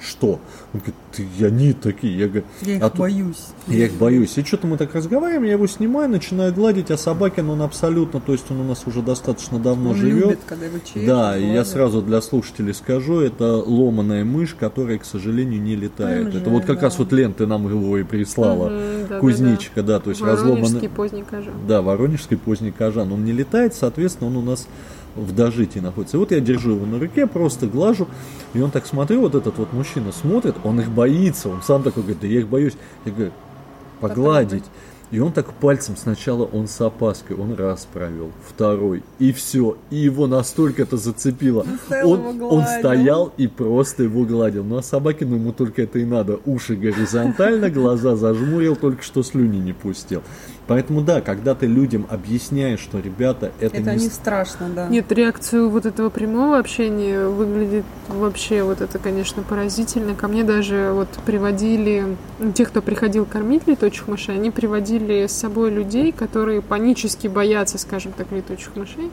что? 0.00 0.40
Он 0.72 0.80
говорит, 0.80 0.94
ты, 1.12 1.46
они 1.46 1.72
такие. 1.72 2.18
Я, 2.18 2.26
говорю, 2.26 2.44
я 2.62 2.76
их 2.76 2.82
а 2.82 2.90
боюсь. 2.90 3.46
Я 3.66 3.86
их 3.86 3.94
боюсь. 3.94 4.36
И 4.36 4.44
что-то 4.44 4.66
мы 4.66 4.76
так 4.76 4.94
разговариваем, 4.94 5.44
я 5.44 5.52
его 5.52 5.66
снимаю, 5.66 6.08
начинаю 6.08 6.52
гладить, 6.52 6.90
а 6.90 6.98
Собакин, 6.98 7.48
он 7.48 7.62
абсолютно, 7.62 8.20
то 8.20 8.32
есть 8.32 8.50
он 8.50 8.60
у 8.60 8.64
нас 8.64 8.86
уже 8.86 9.02
достаточно 9.02 9.58
давно 9.58 9.90
он 9.90 9.96
живет. 9.96 10.24
Любит, 10.24 10.38
когда 10.46 10.66
его 10.66 10.78
чешет, 10.78 11.06
да, 11.06 11.38
и 11.38 11.46
я 11.46 11.64
сразу 11.64 12.02
для 12.02 12.20
слушателей 12.20 12.74
скажу, 12.74 13.20
это 13.20 13.56
ломаная 13.56 14.24
мышь, 14.24 14.54
которая, 14.54 14.98
к 14.98 15.04
сожалению, 15.04 15.60
не 15.62 15.76
летает. 15.76 16.32
Жаль, 16.32 16.42
это 16.42 16.50
вот 16.50 16.64
как 16.64 16.76
да. 16.76 16.82
раз 16.82 16.98
вот 16.98 17.12
ленты 17.12 17.46
нам 17.46 17.68
его 17.68 17.96
и 17.98 18.02
прислала. 18.02 18.66
Угу, 18.66 19.08
да, 19.08 19.18
Кузнечика, 19.18 19.82
да, 19.82 19.94
да, 19.94 20.00
то 20.00 20.10
есть 20.10 20.22
разломанный. 20.22 20.88
поздний 20.88 21.22
кожан. 21.22 21.54
Да, 21.66 21.82
воронежский 21.82 22.36
поздний 22.36 22.70
кожан. 22.70 23.12
Он 23.12 23.24
не 23.24 23.32
летает, 23.32 23.74
соответственно, 23.74 24.28
он 24.28 24.36
у 24.36 24.42
нас 24.42 24.66
в 25.16 25.34
дожитии 25.34 25.78
находится. 25.78 26.16
И 26.16 26.20
вот 26.20 26.30
я 26.30 26.40
держу 26.40 26.72
его 26.72 26.86
на 26.86 26.98
руке, 26.98 27.26
просто 27.26 27.66
глажу, 27.66 28.08
и 28.54 28.60
он 28.60 28.70
так 28.70 28.86
смотрю, 28.86 29.20
вот 29.20 29.34
этот 29.34 29.58
вот 29.58 29.72
мужчина 29.72 30.12
смотрит, 30.12 30.56
он 30.64 30.80
их 30.80 30.90
боится, 30.90 31.48
он 31.48 31.62
сам 31.62 31.82
такой 31.82 32.02
говорит, 32.02 32.20
да 32.20 32.26
я 32.26 32.40
их 32.40 32.48
боюсь. 32.48 32.74
Я 33.04 33.12
говорю, 33.12 33.32
погладить. 34.00 34.64
И 35.12 35.20
он 35.20 35.32
так 35.32 35.52
пальцем 35.52 35.96
сначала 35.96 36.44
он 36.44 36.66
с 36.66 36.80
опаской, 36.80 37.36
он 37.36 37.54
раз 37.54 37.86
провел, 37.92 38.32
второй, 38.44 39.04
и 39.20 39.32
все. 39.32 39.76
И 39.90 39.96
его 39.96 40.26
настолько 40.26 40.82
это 40.82 40.96
зацепило. 40.96 41.64
Он, 42.02 42.26
он, 42.26 42.42
он 42.42 42.64
стоял 42.66 43.32
и 43.36 43.46
просто 43.46 44.02
его 44.02 44.24
гладил. 44.24 44.64
Ну 44.64 44.78
а 44.78 44.82
Собакину 44.82 45.36
ему 45.36 45.52
только 45.52 45.82
это 45.82 46.00
и 46.00 46.04
надо. 46.04 46.40
Уши 46.44 46.74
горизонтально, 46.74 47.70
глаза 47.70 48.16
зажмурил, 48.16 48.74
только 48.74 49.04
что 49.04 49.22
слюни 49.22 49.58
не 49.58 49.72
пустил. 49.72 50.22
Поэтому 50.66 51.00
да, 51.02 51.20
когда 51.20 51.54
ты 51.54 51.66
людям 51.66 52.06
объясняешь, 52.10 52.80
что 52.80 52.98
ребята 52.98 53.52
это, 53.60 53.76
это 53.76 53.94
не... 53.94 54.04
не 54.04 54.10
страшно, 54.10 54.68
да. 54.74 54.88
Нет, 54.88 55.10
реакцию 55.12 55.70
вот 55.70 55.86
этого 55.86 56.10
прямого 56.10 56.58
общения 56.58 57.26
выглядит 57.26 57.84
вообще 58.08 58.62
вот 58.62 58.80
это, 58.80 58.98
конечно, 58.98 59.42
поразительно. 59.42 60.14
Ко 60.14 60.26
мне 60.26 60.42
даже 60.42 60.90
вот 60.92 61.08
приводили 61.24 62.16
ну, 62.40 62.52
тех, 62.52 62.68
кто 62.68 62.82
приходил 62.82 63.26
кормить 63.26 63.66
летучих 63.66 64.08
мышей, 64.08 64.34
они 64.34 64.50
приводили 64.50 65.26
с 65.26 65.32
собой 65.32 65.70
людей, 65.70 66.10
которые 66.10 66.62
панически 66.62 67.28
боятся, 67.28 67.78
скажем 67.78 68.12
так, 68.12 68.32
летучих 68.32 68.74
мышей. 68.74 69.10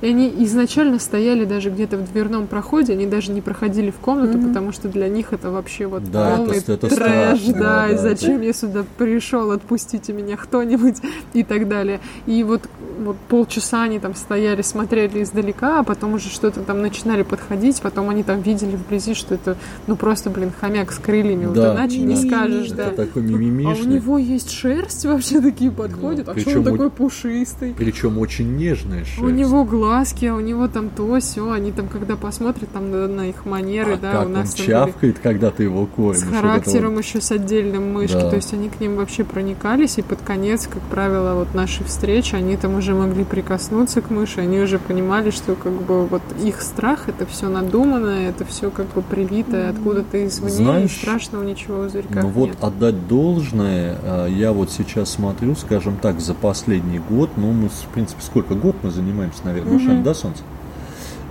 И 0.00 0.08
они 0.08 0.32
изначально 0.44 0.98
стояли 0.98 1.44
даже 1.44 1.70
где-то 1.70 1.98
в 1.98 2.12
дверном 2.12 2.48
проходе, 2.48 2.94
они 2.94 3.06
даже 3.06 3.30
не 3.30 3.40
проходили 3.40 3.90
в 3.90 3.96
комнату, 3.96 4.38
mm-hmm. 4.38 4.48
потому 4.48 4.72
что 4.72 4.88
для 4.88 5.08
них 5.08 5.32
это 5.32 5.50
вообще 5.50 5.86
вот 5.86 6.10
да, 6.10 6.36
полный 6.36 6.58
это, 6.58 6.72
это 6.72 6.88
трэш, 6.88 6.98
страшно, 6.98 7.52
да, 7.52 7.86
да, 7.86 7.92
и 7.92 7.96
зачем 7.96 8.38
да. 8.38 8.44
я 8.44 8.52
сюда 8.52 8.84
пришел, 8.98 9.52
отпустите 9.52 10.12
меня 10.12 10.36
кто-нибудь 10.36 10.95
делать 11.00 11.14
и 11.34 11.42
так 11.42 11.68
далее. 11.68 12.00
И 12.26 12.42
вот, 12.42 12.62
вот 12.98 13.16
полчаса 13.28 13.82
они 13.82 13.98
там 13.98 14.14
стояли, 14.14 14.62
смотрели 14.62 15.22
издалека, 15.22 15.80
а 15.80 15.82
потом 15.82 16.14
уже 16.14 16.28
что-то 16.28 16.60
там 16.60 16.82
начинали 16.82 17.22
подходить, 17.22 17.80
потом 17.80 18.08
они 18.08 18.22
там 18.22 18.40
видели 18.40 18.76
вблизи, 18.76 19.14
что 19.14 19.34
это, 19.34 19.56
ну 19.86 19.96
просто, 19.96 20.30
блин, 20.30 20.52
хомяк 20.58 20.92
с 20.92 20.98
крыльями, 20.98 21.46
да, 21.46 21.48
вот 21.48 21.76
иначе 21.76 21.98
да. 21.98 22.04
не 22.04 22.16
скажешь, 22.16 22.66
это 22.68 22.76
да. 22.76 22.90
такой 22.90 23.22
мимимишный. 23.22 23.84
А 23.84 23.88
у 23.88 23.88
него 23.88 24.18
есть 24.18 24.50
шерсть, 24.50 25.04
вообще 25.04 25.40
такие 25.40 25.70
подходят, 25.70 26.26
да. 26.26 26.32
а 26.32 26.40
что 26.40 26.58
он 26.58 26.64
такой 26.64 26.90
пушистый? 26.90 27.74
Причем 27.76 28.18
очень 28.18 28.56
нежная 28.56 29.04
шерсть. 29.04 29.22
У 29.22 29.28
него 29.28 29.64
глазки, 29.64 30.24
а 30.26 30.34
у 30.34 30.40
него 30.40 30.68
там 30.68 30.90
то, 30.90 31.18
все, 31.20 31.50
они 31.50 31.72
там, 31.72 31.88
когда 31.88 32.16
посмотрят 32.16 32.70
там 32.70 32.90
на, 32.90 33.06
на 33.06 33.28
их 33.28 33.46
манеры, 33.46 33.94
а 33.94 33.96
да, 33.96 34.12
как 34.12 34.26
у 34.26 34.28
нас 34.28 34.54
он 34.58 34.66
чавкает, 34.66 35.14
были... 35.14 35.22
когда 35.22 35.50
ты 35.50 35.64
его 35.64 35.86
кормишь. 35.86 36.20
С 36.20 36.24
характером 36.24 36.94
вот 36.94 37.04
еще 37.04 37.20
с 37.20 37.30
отдельным 37.30 37.92
мышки, 37.92 38.14
да. 38.14 38.30
то 38.30 38.36
есть 38.36 38.52
они 38.52 38.68
к 38.68 38.80
ним 38.80 38.96
вообще 38.96 39.24
проникались, 39.24 39.98
и 39.98 40.02
под 40.02 40.20
конец, 40.22 40.66
как 40.66 40.82
правило, 40.86 41.34
вот 41.34 41.54
наши 41.54 41.84
встречи, 41.84 42.34
они 42.34 42.56
там 42.56 42.76
уже 42.76 42.94
могли 42.94 43.24
прикоснуться 43.24 44.00
к 44.00 44.10
мыши, 44.10 44.40
они 44.40 44.60
уже 44.60 44.78
понимали, 44.78 45.30
что 45.30 45.54
как 45.54 45.72
бы 45.72 46.06
вот 46.06 46.22
их 46.42 46.62
страх 46.62 47.08
это 47.08 47.26
все 47.26 47.48
надуманное, 47.48 48.30
это 48.30 48.44
все 48.44 48.70
как 48.70 48.86
бы 48.88 49.02
привитое 49.02 49.70
откуда-то 49.70 50.26
извне, 50.26 50.50
Знаешь, 50.50 50.96
и 50.96 51.00
страшного 51.00 51.42
ничего 51.42 51.82
в 51.82 51.90
зверьках 51.90 52.22
Ну 52.22 52.28
вот 52.30 52.48
нет. 52.50 52.58
отдать 52.62 53.08
должное, 53.08 53.98
а, 54.02 54.26
я 54.26 54.52
вот 54.52 54.70
сейчас 54.70 55.10
смотрю, 55.10 55.54
скажем 55.54 55.96
так, 56.00 56.20
за 56.20 56.34
последний 56.34 56.98
год, 56.98 57.30
ну 57.36 57.52
мы, 57.52 57.68
в 57.68 57.86
принципе, 57.92 58.22
сколько 58.22 58.54
год 58.54 58.76
мы 58.82 58.90
занимаемся, 58.90 59.40
наверное, 59.44 59.74
угу. 59.74 59.80
мышами, 59.80 60.02
да, 60.02 60.14
Солнце? 60.14 60.42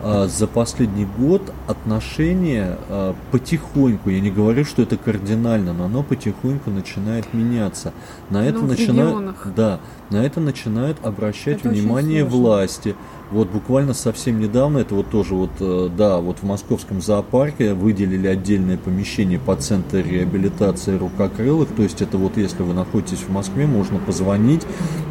А, 0.08 0.28
за 0.28 0.46
последний 0.46 1.08
год 1.18 1.52
отношение 1.68 2.78
а, 2.90 3.16
потихоньку, 3.32 4.12
я 4.12 4.20
не 4.20 4.30
говорю, 4.30 4.64
что 4.64 4.84
это 4.84 4.98
кардинально, 4.98 5.74
но 5.74 5.86
оно 5.86 6.04
потихоньку 6.04 6.70
начинает 6.70 7.34
меняться. 7.34 7.92
На 8.30 8.46
это 8.46 8.60
ну, 8.60 8.68
начинают, 8.68 9.36
да, 9.56 9.80
на 10.12 10.24
это 10.24 10.40
начинают 10.40 11.04
обращать 11.04 11.62
это 11.62 11.70
внимание 11.70 12.24
власти. 12.24 12.96
Вот 13.32 13.50
буквально 13.50 13.94
совсем 13.94 14.40
недавно, 14.40 14.80
это 14.80 14.94
вот 14.96 15.10
тоже 15.10 15.34
вот, 15.34 15.50
э, 15.60 15.90
да, 15.96 16.20
вот 16.20 16.40
в 16.40 16.44
московском 16.44 17.02
зоопарке 17.02 17.74
выделили 17.74 18.28
отдельное 18.28 18.78
помещение 18.78 19.40
по 19.40 19.56
центру 19.56 20.00
реабилитации 20.00 20.98
рукокрылых, 20.98 21.70
то 21.70 21.84
есть 21.84 22.02
это 22.02 22.18
вот 22.18 22.38
если 22.38 22.64
вы 22.64 22.74
находитесь 22.74 23.20
в 23.20 23.30
Москве, 23.30 23.66
можно 23.66 23.98
позвонить, 24.00 24.62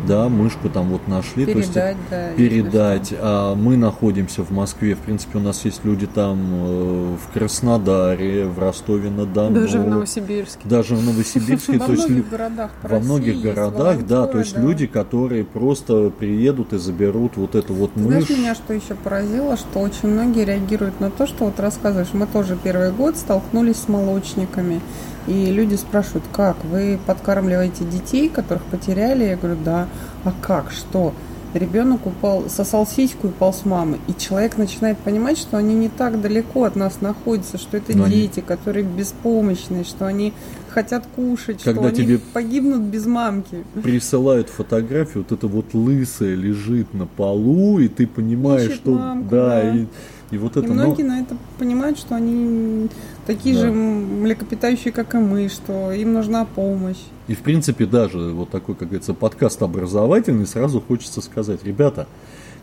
да, 0.06 0.28
мышку 0.28 0.68
там 0.68 0.90
вот 0.90 1.08
нашли, 1.08 1.44
передать, 1.46 1.72
то 1.72 1.88
есть 1.88 2.00
да, 2.10 2.32
передать. 2.36 3.14
А 3.18 3.54
мы 3.54 3.76
находимся 3.76 4.44
в 4.44 4.50
Москве, 4.50 4.94
в 4.94 5.00
принципе, 5.00 5.38
у 5.38 5.40
нас 5.40 5.64
есть 5.64 5.84
люди 5.84 6.06
там 6.06 6.38
э, 6.52 7.16
в 7.16 7.32
Краснодаре, 7.32 8.46
в 8.46 8.58
Ростове-на-Дону. 8.58 9.60
Даже 9.60 9.80
в 9.80 9.88
Новосибирске. 9.88 10.60
Даже 10.64 10.94
в 10.94 11.04
Новосибирске. 11.04 11.78
Во 11.84 11.88
многих 11.88 12.30
городах 12.30 12.70
Во 12.82 12.98
многих 13.00 13.40
городах, 13.40 14.06
да, 14.06 14.26
то 14.26 14.38
есть 14.38 14.56
люди, 14.56 14.86
которые 14.86 15.44
просто 15.44 16.10
приедут 16.10 16.72
и 16.72 16.78
заберут 16.78 17.36
вот 17.36 17.54
эту 17.54 17.74
вот 17.74 17.96
знаешь, 18.04 18.28
мышь. 18.28 18.38
меня 18.38 18.54
что 18.54 18.72
еще 18.72 18.94
поразило, 18.94 19.56
что 19.56 19.80
очень 19.80 20.08
многие 20.08 20.44
реагируют 20.44 21.00
на 21.00 21.10
то, 21.10 21.26
что 21.26 21.44
вот 21.46 21.58
рассказываешь, 21.60 22.12
мы 22.12 22.26
тоже 22.26 22.56
первый 22.62 22.92
год 22.92 23.16
столкнулись 23.16 23.76
с 23.76 23.88
молочниками, 23.88 24.80
и 25.26 25.46
люди 25.50 25.74
спрашивают, 25.74 26.24
как, 26.32 26.56
вы 26.64 26.98
подкармливаете 27.06 27.84
детей, 27.84 28.28
которых 28.28 28.62
потеряли? 28.64 29.24
Я 29.24 29.36
говорю, 29.36 29.58
да. 29.64 29.88
А 30.24 30.32
как, 30.42 30.70
что? 30.70 31.14
Ребенок 31.54 32.04
упал, 32.04 32.44
сосал 32.50 32.84
сиську 32.86 33.28
и 33.28 33.30
упал 33.30 33.52
с 33.54 33.64
мамы. 33.64 34.00
И 34.08 34.14
человек 34.14 34.58
начинает 34.58 34.98
понимать, 34.98 35.38
что 35.38 35.56
они 35.56 35.74
не 35.74 35.88
так 35.88 36.20
далеко 36.20 36.64
от 36.64 36.74
нас 36.74 37.00
находятся, 37.00 37.58
что 37.58 37.76
это 37.76 37.96
Но 37.96 38.04
они- 38.04 38.16
дети, 38.22 38.40
которые 38.40 38.84
беспомощные, 38.84 39.84
что 39.84 40.04
они 40.06 40.32
хотят 40.74 41.06
кушать, 41.14 41.62
Когда 41.62 41.88
что 41.88 41.96
тебе- 41.96 42.14
они 42.14 42.22
погибнут 42.32 42.82
без 42.82 43.06
мамки. 43.06 43.64
Присылают 43.82 44.48
фотографию, 44.50 45.24
вот 45.28 45.32
это 45.36 45.46
вот 45.46 45.72
лысая 45.72 46.34
лежит 46.34 46.92
на 46.92 47.06
полу, 47.06 47.78
и 47.78 47.88
ты 47.88 48.06
понимаешь, 48.06 48.68
Ищет 48.70 48.80
что 48.80 48.90
мамку, 48.94 49.28
да, 49.30 49.62
да. 49.62 49.76
И, 49.76 49.86
и 50.32 50.38
вот 50.38 50.56
И 50.56 50.60
это, 50.60 50.68
ну, 50.68 50.74
многие 50.74 51.02
на 51.02 51.20
это 51.20 51.36
понимают, 51.58 51.98
что 51.98 52.16
они 52.16 52.88
такие 53.26 53.54
Да. 53.54 53.60
же 53.62 53.70
млекопитающие, 53.72 54.92
как 54.92 55.14
и 55.14 55.18
мы, 55.18 55.48
что 55.48 55.92
им 55.92 56.12
нужна 56.12 56.44
помощь. 56.44 56.98
И 57.28 57.34
в 57.34 57.38
принципе 57.40 57.86
даже 57.86 58.18
вот 58.32 58.50
такой, 58.50 58.74
как 58.74 58.88
говорится, 58.88 59.14
подкаст 59.14 59.62
образовательный, 59.62 60.46
сразу 60.46 60.80
хочется 60.80 61.20
сказать, 61.20 61.64
ребята, 61.64 62.06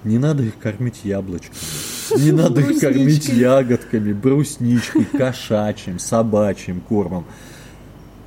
не 0.03 0.17
надо 0.17 0.43
их 0.43 0.57
кормить 0.57 1.01
яблочками, 1.03 1.55
не 2.19 2.31
надо 2.31 2.61
их 2.61 2.79
кормить 2.79 3.29
ягодками, 3.29 4.13
брусничкой, 4.13 5.05
кошачьим, 5.05 5.97
собачьим 5.99 6.81
кормом. 6.81 7.23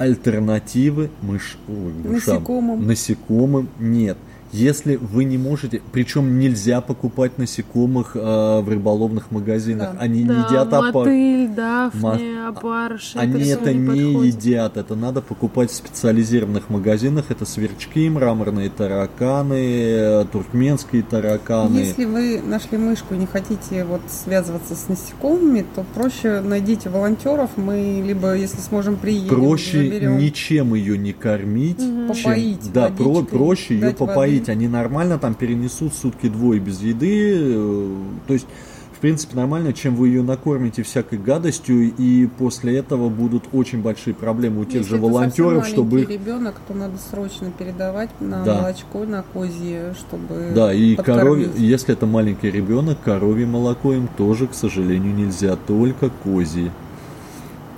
Альтернативы 0.04 1.10
мыш... 1.22 1.56
ой, 1.66 1.92
мышам, 2.04 2.34
Насекомым. 2.36 2.86
насекомым 2.86 3.68
нет. 3.78 4.18
Если 4.54 4.94
вы 4.94 5.24
не 5.24 5.36
можете, 5.36 5.82
причем 5.90 6.38
нельзя 6.38 6.80
покупать 6.80 7.38
насекомых 7.38 8.12
э, 8.14 8.20
в 8.60 8.68
рыболовных 8.68 9.32
магазинах, 9.32 9.94
Да. 9.94 9.98
они 10.00 10.22
не 10.22 10.28
Да, 10.28 10.46
едят 10.48 10.72
опар. 10.72 10.92
мотыль, 10.94 11.48
дафния, 11.48 12.02
Ма- 12.44 12.48
опарыш. 12.50 13.12
Они 13.16 13.42
это 13.48 13.72
не 13.74 13.86
подходит. 14.12 14.34
едят, 14.44 14.76
это 14.76 14.94
надо 14.94 15.22
покупать 15.22 15.72
в 15.72 15.74
специализированных 15.74 16.70
магазинах. 16.70 17.26
Это 17.30 17.44
сверчки, 17.46 18.08
мраморные 18.08 18.70
тараканы, 18.70 20.24
туркменские 20.30 21.02
тараканы. 21.02 21.76
Если 21.78 22.04
вы 22.04 22.40
нашли 22.40 22.78
мышку 22.78 23.14
и 23.14 23.18
не 23.18 23.26
хотите 23.26 23.84
вот 23.84 24.02
связываться 24.08 24.76
с 24.76 24.88
насекомыми, 24.88 25.64
то 25.74 25.84
проще 25.94 26.40
найдите 26.40 26.90
волонтеров. 26.90 27.50
Мы 27.56 28.02
либо, 28.06 28.34
если 28.34 28.60
сможем, 28.60 28.96
приедем, 28.96 29.28
Проще 29.34 29.78
заберем. 29.84 30.18
ничем 30.18 30.74
ее 30.74 30.96
не 30.96 31.12
кормить, 31.12 31.80
Мгм. 31.80 32.12
чем- 32.14 32.24
Попоить 32.24 32.72
да, 32.72 32.88
про- 32.90 33.04
водичкой, 33.04 33.38
проще 33.38 33.74
ее 33.74 33.90
попоить. 33.90 34.43
Воды. 34.48 34.52
Они 34.52 34.68
нормально 34.68 35.18
там 35.18 35.34
перенесут 35.34 35.94
сутки 35.94 36.28
двое 36.28 36.60
без 36.60 36.80
еды. 36.80 37.32
э, 37.36 37.96
То 38.26 38.34
есть, 38.34 38.46
в 38.92 39.00
принципе, 39.04 39.36
нормально, 39.36 39.72
чем 39.72 39.96
вы 39.96 40.08
ее 40.08 40.22
накормите 40.22 40.82
всякой 40.82 41.18
гадостью, 41.18 41.92
и 41.94 42.26
после 42.26 42.78
этого 42.78 43.08
будут 43.10 43.44
очень 43.52 43.82
большие 43.82 44.14
проблемы 44.14 44.62
у 44.62 44.64
тех 44.64 44.82
Если 44.82 44.90
же 44.94 44.96
волонтеров, 45.00 45.66
чтобы 45.66 46.02
их 46.02 46.08
ребенок, 46.08 46.54
то 46.66 46.74
надо 46.74 46.94
срочно 47.10 47.50
передавать 47.50 48.08
на 48.20 48.44
Да. 48.44 48.58
молочко, 48.60 49.04
на 49.04 49.22
козье, 49.22 49.94
чтобы 49.98 50.52
Да, 50.54 50.72
и 50.72 50.94
коровье, 50.96 51.50
если 51.56 51.92
это 51.92 52.06
маленький 52.06 52.50
ребенок, 52.50 52.98
коровье 53.04 53.46
молоко 53.46 53.92
им 53.92 54.08
тоже, 54.16 54.46
к 54.46 54.54
сожалению, 54.54 55.14
нельзя, 55.14 55.56
только 55.56 56.08
козье. 56.08 56.70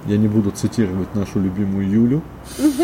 Я 0.08 0.18
не 0.18 0.28
буду 0.28 0.50
цитировать 0.52 1.14
нашу 1.14 1.40
любимую 1.40 1.88
Юлю, 1.88 2.22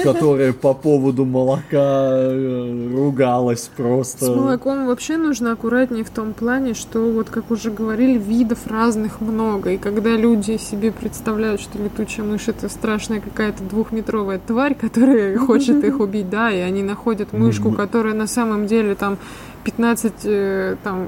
которая 0.02 0.52
по 0.52 0.74
поводу 0.74 1.24
молока 1.24 2.08
э, 2.10 2.90
ругалась 2.94 3.70
просто. 3.76 4.24
С 4.24 4.28
молоком 4.28 4.86
вообще 4.86 5.16
нужно 5.16 5.52
аккуратнее 5.52 6.02
в 6.02 6.10
том 6.10 6.32
плане, 6.32 6.74
что, 6.74 7.00
вот 7.12 7.30
как 7.30 7.52
уже 7.52 7.70
говорили, 7.70 8.18
видов 8.18 8.66
разных 8.66 9.20
много. 9.20 9.70
И 9.70 9.76
когда 9.76 10.10
люди 10.16 10.56
себе 10.56 10.90
представляют, 10.90 11.60
что 11.60 11.78
летучая 11.78 12.26
мышь 12.26 12.48
это 12.48 12.68
страшная 12.68 13.20
какая-то 13.20 13.62
двухметровая 13.62 14.40
тварь, 14.44 14.74
которая 14.74 15.38
хочет 15.46 15.84
их 15.84 16.00
убить, 16.00 16.28
да, 16.28 16.50
и 16.50 16.58
они 16.58 16.82
находят 16.82 17.32
мышку, 17.32 17.70
которая 17.70 18.14
на 18.14 18.26
самом 18.26 18.66
деле 18.66 18.96
там 18.96 19.18
15, 19.64 20.12
э, 20.24 20.76
там, 20.82 21.06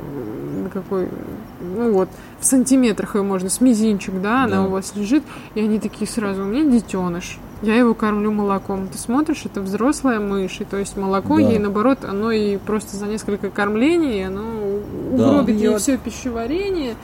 какой, 0.72 1.08
ну 1.60 1.92
вот, 1.92 2.08
в 2.40 2.44
сантиметрах 2.44 3.14
ее 3.16 3.22
можно, 3.22 3.48
с 3.50 3.60
мизинчик, 3.60 4.20
да, 4.20 4.44
она 4.44 4.56
Да. 4.56 4.64
у 4.64 4.70
вас 4.70 4.92
лежит, 4.94 5.22
и 5.54 5.60
они 5.60 5.78
такие 5.78 6.06
сразу, 6.08 6.42
у 6.42 6.46
меня 6.46 6.64
детеныш, 6.70 7.38
я 7.62 7.76
его 7.76 7.94
кормлю 7.94 8.30
молоком. 8.32 8.88
Ты 8.88 8.98
смотришь, 8.98 9.42
это 9.44 9.60
взрослая 9.60 10.20
мышь, 10.20 10.60
и 10.60 10.64
то 10.64 10.76
есть 10.76 10.96
молоко 10.96 11.36
Да. 11.36 11.42
ей, 11.48 11.58
наоборот, 11.58 11.98
оно 12.04 12.30
и 12.30 12.56
просто 12.58 12.96
за 12.96 13.06
несколько 13.06 13.50
кормлений, 13.50 14.26
оно 14.26 14.42
Да. 15.16 15.28
угробит 15.30 15.56
ей 15.56 15.68
Бьёт. 15.68 15.80
все 15.80 15.96
пищеварение, 15.96 16.94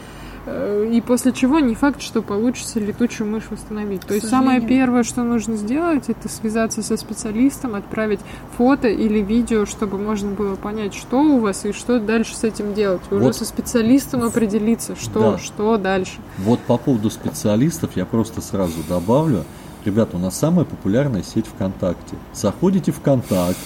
и 0.90 1.00
после 1.00 1.32
чего 1.32 1.58
не 1.60 1.74
факт, 1.74 2.02
что 2.02 2.22
получится 2.22 2.80
летучую 2.80 3.30
мышь 3.30 3.44
восстановить. 3.50 4.02
То 4.02 4.14
есть 4.14 4.28
самое 4.28 4.60
первое, 4.60 5.02
что 5.02 5.22
нужно 5.22 5.56
сделать, 5.56 6.04
это 6.08 6.28
связаться 6.28 6.82
со 6.82 6.96
специалистом, 6.96 7.74
отправить 7.74 8.20
фото 8.56 8.88
или 8.88 9.18
видео, 9.20 9.66
чтобы 9.66 9.98
можно 9.98 10.30
было 10.30 10.56
понять, 10.56 10.94
что 10.94 11.20
у 11.20 11.38
вас 11.38 11.64
и 11.64 11.72
что 11.72 12.00
дальше 12.00 12.36
с 12.36 12.44
этим 12.44 12.74
делать. 12.74 13.02
Уже 13.10 13.24
Вот. 13.24 13.36
со 13.36 13.44
специалистом 13.44 14.22
определиться, 14.22 14.96
что, 14.96 15.32
Да. 15.32 15.38
что 15.38 15.76
дальше. 15.76 16.18
Вот 16.38 16.60
по 16.60 16.76
поводу 16.76 17.10
специалистов 17.10 17.90
я 17.96 18.04
просто 18.04 18.40
сразу 18.40 18.82
добавлю. 18.88 19.44
Ребята, 19.84 20.16
у 20.16 20.20
нас 20.20 20.36
самая 20.38 20.64
популярная 20.64 21.22
сеть 21.22 21.46
ВКонтакте. 21.46 22.16
Заходите 22.34 22.92
в 22.92 22.96
ВКонтакт, 22.96 23.56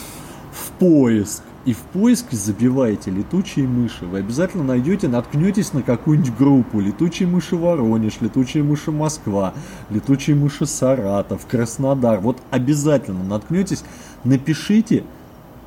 в 0.53 0.71
поиск, 0.79 1.43
и 1.65 1.73
в 1.73 1.79
поиске 1.79 2.37
забиваете 2.37 3.11
летучие 3.11 3.67
мыши. 3.67 4.05
Вы 4.05 4.19
обязательно 4.19 4.65
найдете, 4.65 5.09
наткнетесь 5.09 5.73
на 5.73 5.83
какую-нибудь 5.83 6.37
группу. 6.37 6.81
Летучие 6.81 7.27
мыши 7.29 7.57
Воронеж, 7.57 8.21
летучие 8.21 8.63
мыши 8.63 8.93
Москва, 8.93 9.55
летучие 9.91 10.37
мыши 10.37 10.67
Саратов, 10.67 11.47
Краснодар. 11.47 12.21
Вот 12.21 12.39
обязательно 12.51 13.25
наткнетесь, 13.25 13.85
напишите. 14.25 15.05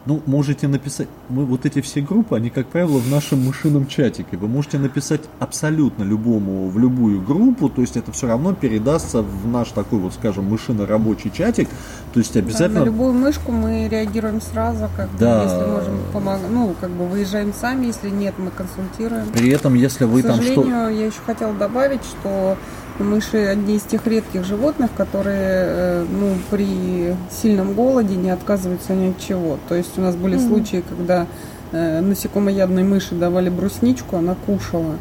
Ну, 0.08 0.22
можете 0.26 0.70
написать, 0.70 1.10
мы 1.28 1.44
вот 1.44 1.66
эти 1.66 1.82
все 1.82 2.00
группы, 2.00 2.38
они, 2.38 2.50
как 2.50 2.68
правило, 2.68 2.98
в 2.98 3.12
нашем 3.12 3.46
мышином 3.46 3.88
чатике. 3.88 4.38
Вы 4.38 4.48
можете 4.48 4.78
написать 4.80 5.20
абсолютно 5.40 6.04
любому, 6.04 6.70
в 6.70 6.80
любую 6.80 7.22
группу, 7.22 7.68
то 7.68 7.82
есть 7.82 7.98
это 7.98 8.14
все 8.14 8.28
равно 8.28 8.54
передастся 8.54 9.22
в 9.22 9.48
наш 9.48 9.72
такой 9.72 10.00
вот, 10.00 10.14
скажем, 10.14 10.46
мышино-рабочий 10.46 11.30
чатик. 11.30 11.68
То 12.14 12.20
есть 12.22 12.34
Да, 12.34 12.40
обязательно 12.40 12.80
на 12.80 12.86
любую 12.86 13.12
мышку 13.12 13.52
мы 13.52 13.90
реагируем 13.90 14.40
сразу, 14.40 14.88
как 14.96 15.10
Да. 15.20 15.44
если 15.44 15.70
можем 15.70 16.00
помогать. 16.14 16.52
Ну, 16.52 16.74
как 16.80 16.92
бы 16.92 17.06
выезжаем 17.06 17.54
сами, 17.54 17.88
если 17.88 18.10
нет, 18.10 18.34
мы 18.38 18.50
консультируем. 18.52 19.28
При 19.34 19.50
этом, 19.50 19.74
если 19.74 20.06
вы 20.06 20.22
К 20.24 20.28
там 20.28 20.42
что... 20.42 20.56
сожалению, 20.56 20.98
я 20.98 21.06
еще 21.08 21.20
хотела 21.26 21.54
добавить, 21.54 22.06
что 22.06 22.56
мыши 23.00 23.38
одни 23.46 23.76
из 23.76 23.82
тех 23.84 24.06
редких 24.08 24.44
животных, 24.46 24.90
которые 24.98 25.38
э, 25.40 26.06
ну, 26.10 26.34
при 26.50 27.16
сильном 27.32 27.74
голоде 27.74 28.16
не 28.16 28.30
отказываются 28.30 28.94
ни 28.94 29.12
от 29.12 29.20
чего. 29.20 29.58
То 29.70 29.76
есть 29.76 29.98
у 29.98 30.02
нас 30.02 30.16
были 30.16 30.36
Мгм. 30.38 30.48
случаи, 30.48 30.84
когда 30.88 31.26
э, 31.72 32.00
насекомоядной 32.02 32.84
мыши 32.84 33.16
давали 33.16 33.50
брусничку, 33.50 34.18
она 34.18 34.36
кушала. 34.46 34.96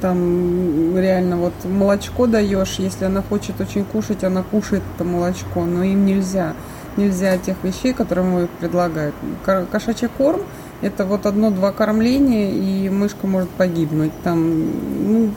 Там 0.00 0.96
реально 0.96 1.36
вот 1.36 1.52
молочко 1.64 2.26
даешь, 2.26 2.76
если 2.78 3.04
она 3.04 3.22
хочет 3.22 3.60
очень 3.60 3.84
кушать, 3.84 4.24
она 4.24 4.42
кушает 4.42 4.82
это 4.94 5.04
молочко, 5.04 5.64
но 5.64 5.84
им 5.84 6.06
нельзя. 6.06 6.54
Нельзя 6.96 7.36
тех 7.38 7.56
вещей, 7.62 7.92
которые 7.92 8.26
мы 8.26 8.48
предлагают. 8.60 9.14
Ко- 9.44 9.66
Кошачий 9.70 10.08
корм 10.08 10.40
это 10.82 11.04
вот 11.04 11.26
одно-два 11.26 11.72
кормления, 11.72 12.50
и 12.50 12.88
мышка 12.88 13.26
может 13.26 13.50
погибнуть. 13.50 14.12
Там, 14.22 14.64
ну, 15.06 15.30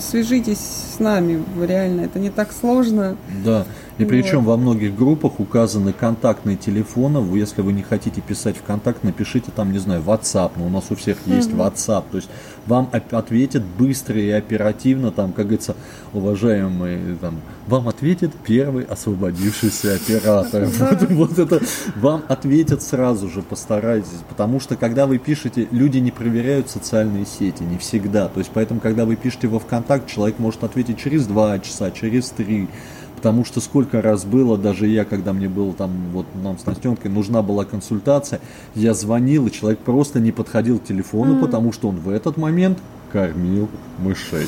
свяжитесь 0.00 0.58
с 0.96 0.98
нами, 0.98 1.42
реально, 1.60 2.02
это 2.02 2.18
не 2.18 2.30
так 2.30 2.52
сложно. 2.52 3.16
Да, 3.44 3.66
и 3.98 4.02
Вот. 4.02 4.08
причем 4.08 4.44
во 4.44 4.56
многих 4.56 4.96
группах 4.96 5.40
указаны 5.40 5.92
контактные 5.92 6.56
телефоны. 6.56 7.18
Если 7.36 7.62
вы 7.62 7.72
не 7.72 7.82
хотите 7.82 8.20
писать 8.20 8.56
в 8.56 8.62
контакт, 8.62 9.04
напишите 9.04 9.50
там, 9.54 9.72
не 9.72 9.78
знаю, 9.78 10.02
WhatsApp. 10.02 10.52
Но 10.56 10.66
у 10.66 10.70
нас 10.70 10.84
у 10.90 10.96
всех 10.96 11.18
есть 11.26 11.50
WhatsApp. 11.50 12.04
То 12.10 12.16
есть 12.18 12.28
вам 12.66 12.90
ответят 12.92 13.64
быстро 13.64 14.20
и 14.20 14.30
оперативно, 14.30 15.10
там, 15.10 15.32
как 15.32 15.46
говорится, 15.46 15.76
уважаемые, 16.12 17.16
там, 17.20 17.40
вам 17.66 17.88
ответит 17.88 18.32
первый 18.44 18.84
освободившийся 18.84 19.94
оператор. 19.94 20.66
Вот, 20.66 21.02
вот 21.10 21.38
это 21.38 21.60
вам 21.96 22.22
ответят 22.28 22.82
сразу 22.82 23.28
же, 23.28 23.42
постарайтесь. 23.42 24.20
Потому 24.28 24.60
что 24.60 24.76
когда 24.76 25.06
вы 25.06 25.18
пишете, 25.18 25.68
люди 25.70 25.98
не 25.98 26.10
проверяют 26.10 26.70
социальные 26.70 27.26
сети, 27.26 27.62
не 27.62 27.78
всегда. 27.78 28.28
То 28.28 28.40
есть 28.40 28.50
поэтому, 28.52 28.80
когда 28.80 29.04
вы 29.04 29.16
пишете 29.16 29.48
во 29.48 29.58
ВКонтакт, 29.58 30.06
человек 30.08 30.38
может 30.38 30.64
ответить 30.64 30.98
через 30.98 31.26
два 31.26 31.58
часа, 31.58 31.90
через 31.90 32.30
три. 32.30 32.68
Потому 33.16 33.44
что 33.44 33.60
сколько 33.60 34.02
раз 34.02 34.24
было, 34.24 34.58
даже 34.58 34.86
я, 34.86 35.04
когда 35.04 35.32
мне 35.32 35.48
было 35.48 35.72
там, 35.72 35.90
вот 36.12 36.26
нам 36.42 36.58
с 36.58 36.66
Настенкой 36.66 37.10
нужна 37.10 37.42
была 37.42 37.64
консультация, 37.64 38.40
я 38.74 38.94
звонил, 38.94 39.46
и 39.46 39.50
человек 39.50 39.80
просто 39.80 40.20
не 40.20 40.32
подходил 40.32 40.78
к 40.78 40.84
телефону, 40.84 41.40
потому 41.40 41.72
что 41.72 41.88
он 41.88 41.96
в 41.96 42.10
этот 42.10 42.36
момент 42.36 42.78
кормил 43.12 43.68
мышей. 43.98 44.46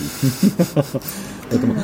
Поэтому 1.51 1.75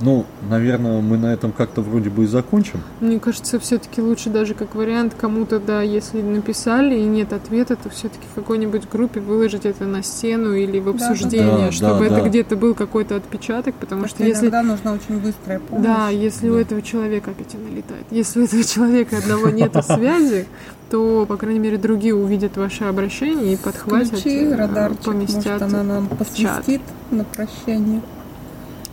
Ну, 0.00 0.24
наверное, 0.48 1.00
мы 1.00 1.16
на 1.18 1.32
этом 1.32 1.52
как-то 1.52 1.82
вроде 1.82 2.08
бы 2.10 2.24
и 2.24 2.26
закончим. 2.26 2.80
Мне 3.00 3.18
кажется, 3.18 3.58
все-таки 3.58 4.00
лучше 4.00 4.30
даже 4.30 4.54
как 4.54 4.74
вариант 4.74 5.14
кому-то, 5.18 5.58
да, 5.58 5.82
если 5.82 6.22
написали 6.22 6.94
и 6.98 7.02
нет 7.04 7.32
ответа, 7.32 7.76
то 7.76 7.90
все-таки 7.90 8.24
в 8.32 8.34
какой-нибудь 8.34 8.88
группе 8.90 9.20
выложить 9.20 9.66
это 9.66 9.84
на 9.84 10.02
стену 10.02 10.52
или 10.54 10.78
в 10.78 10.84
Да, 10.84 10.92
да, 10.92 11.10
обсуждение, 11.10 11.66
да. 11.66 11.72
чтобы 11.72 12.00
Да, 12.00 12.06
это 12.06 12.22
да. 12.22 12.28
где-то 12.28 12.56
был 12.56 12.74
какой-то 12.74 13.16
отпечаток, 13.16 13.74
потому 13.74 13.98
Потому 14.02 14.08
что 14.08 14.24
если 14.24 14.42
иногда 14.46 14.62
нужна 14.62 14.92
очень 14.92 15.18
быстрая 15.20 15.58
помощь. 15.58 15.84
Да, 15.84 16.08
если 16.10 16.48
у 16.48 16.54
Да. 16.54 16.60
этого 16.60 16.80
человека 16.82 17.32
опять 17.32 17.54
она 17.54 17.68
летает. 17.76 18.04
Если 18.10 18.40
у 18.40 18.44
этого 18.44 18.62
человека 18.64 19.16
одного 19.18 19.48
нет 19.50 19.72
связи, 19.84 20.46
то, 20.90 21.26
по 21.26 21.36
крайней 21.36 21.58
мере, 21.58 21.76
другие 21.76 22.14
увидят 22.14 22.56
ваше 22.56 22.84
обращение 22.84 23.54
и 23.54 23.56
подхватят, 23.56 24.08
Включи 24.20 24.44
э, 24.44 24.54
радарчик, 24.54 25.00
поместят. 25.00 25.60
может 25.60 25.62
она 25.62 25.82
нам 25.82 26.06
посвистит 26.06 26.80
на 27.10 27.24
прощание. 27.24 28.00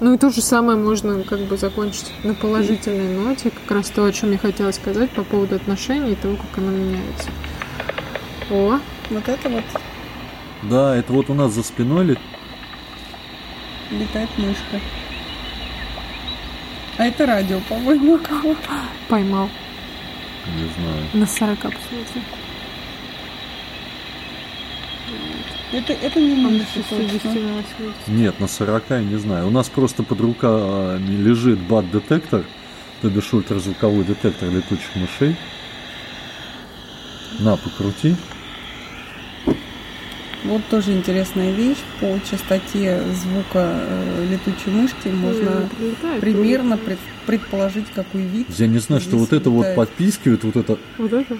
Ну 0.06 0.14
и 0.14 0.20
то 0.20 0.30
же 0.30 0.40
самое 0.44 0.78
можно 0.78 1.24
как 1.24 1.40
бы 1.40 1.58
закончить 1.58 2.12
на 2.24 2.36
положительной 2.36 3.12
ноте. 3.18 3.50
Как 3.50 3.72
раз 3.76 3.90
то, 3.90 4.06
о 4.06 4.12
чем 4.12 4.34
я 4.34 4.38
хотела 4.38 4.70
сказать 4.72 5.10
по 5.10 5.24
поводу 5.24 5.56
отношений 5.56 6.12
и 6.12 6.16
того, 6.16 6.36
как 6.36 6.60
оно 6.60 6.70
меняется. 6.70 7.30
О, 8.52 8.80
Вот 9.10 9.28
это 9.28 9.50
вот 9.50 9.64
Да, 10.62 10.96
это 10.96 11.12
вот 11.12 11.32
у 11.32 11.34
нас 11.34 11.54
за 11.54 11.64
спиной 11.64 12.06
ли- 12.06 12.18
летает 13.90 14.30
мышка. 14.38 14.80
А 17.00 17.08
это 17.08 17.26
радио, 17.26 17.60
по-моему, 17.68 18.20
кого? 18.20 18.56
поймал. 19.10 19.50
Не 20.56 20.70
знаю. 20.84 21.04
На 21.14 21.26
40 21.26 21.58
посмотри. 21.62 22.22
Это, 25.72 25.94
это 25.94 26.20
не 26.20 26.34
Он 26.46 26.54
мышка, 26.58 26.80
до 26.80 26.84
точно. 26.90 27.10
60 27.10 27.24
на 27.36 27.54
80. 27.54 28.08
Нет, 28.08 28.40
на 28.40 28.48
40 28.48 28.84
я 28.90 29.02
не 29.02 29.18
знаю. 29.18 29.48
У 29.48 29.52
нас 29.52 29.68
просто 29.70 30.04
под 30.04 30.22
руками 30.22 31.16
лежит 31.16 31.60
бат-детектор, 31.60 32.44
то 33.02 33.10
бишь 33.10 33.34
ультразвуковой 33.34 34.04
детектор 34.06 34.50
летучих 34.50 34.96
мышей. 34.96 35.36
На, 37.40 37.58
покрути. 37.58 38.16
Вот 40.46 40.62
тоже 40.70 40.94
интересная 40.94 41.52
вещь. 41.52 41.80
По 42.00 42.20
частоте 42.30 43.02
звука 43.14 43.80
э, 43.82 44.28
летучей 44.32 44.72
мышки 44.72 45.08
можно 45.08 45.50
М, 45.50 45.70
прилетает, 45.70 46.22
примерно 46.22 46.78
пред- 46.78 47.00
предположить, 47.26 47.88
какой 47.96 48.22
вид. 48.22 48.48
Я 48.56 48.68
не 48.68 48.78
знаю, 48.78 49.02
что 49.02 49.18
вот 49.18 49.34
это 49.34 49.50
вот 49.50 49.62
летает. 49.62 49.76
подпискивает, 49.76 50.44
вот 50.44 50.56
это... 50.56 50.78
Вот 51.00 51.12
это? 51.12 51.38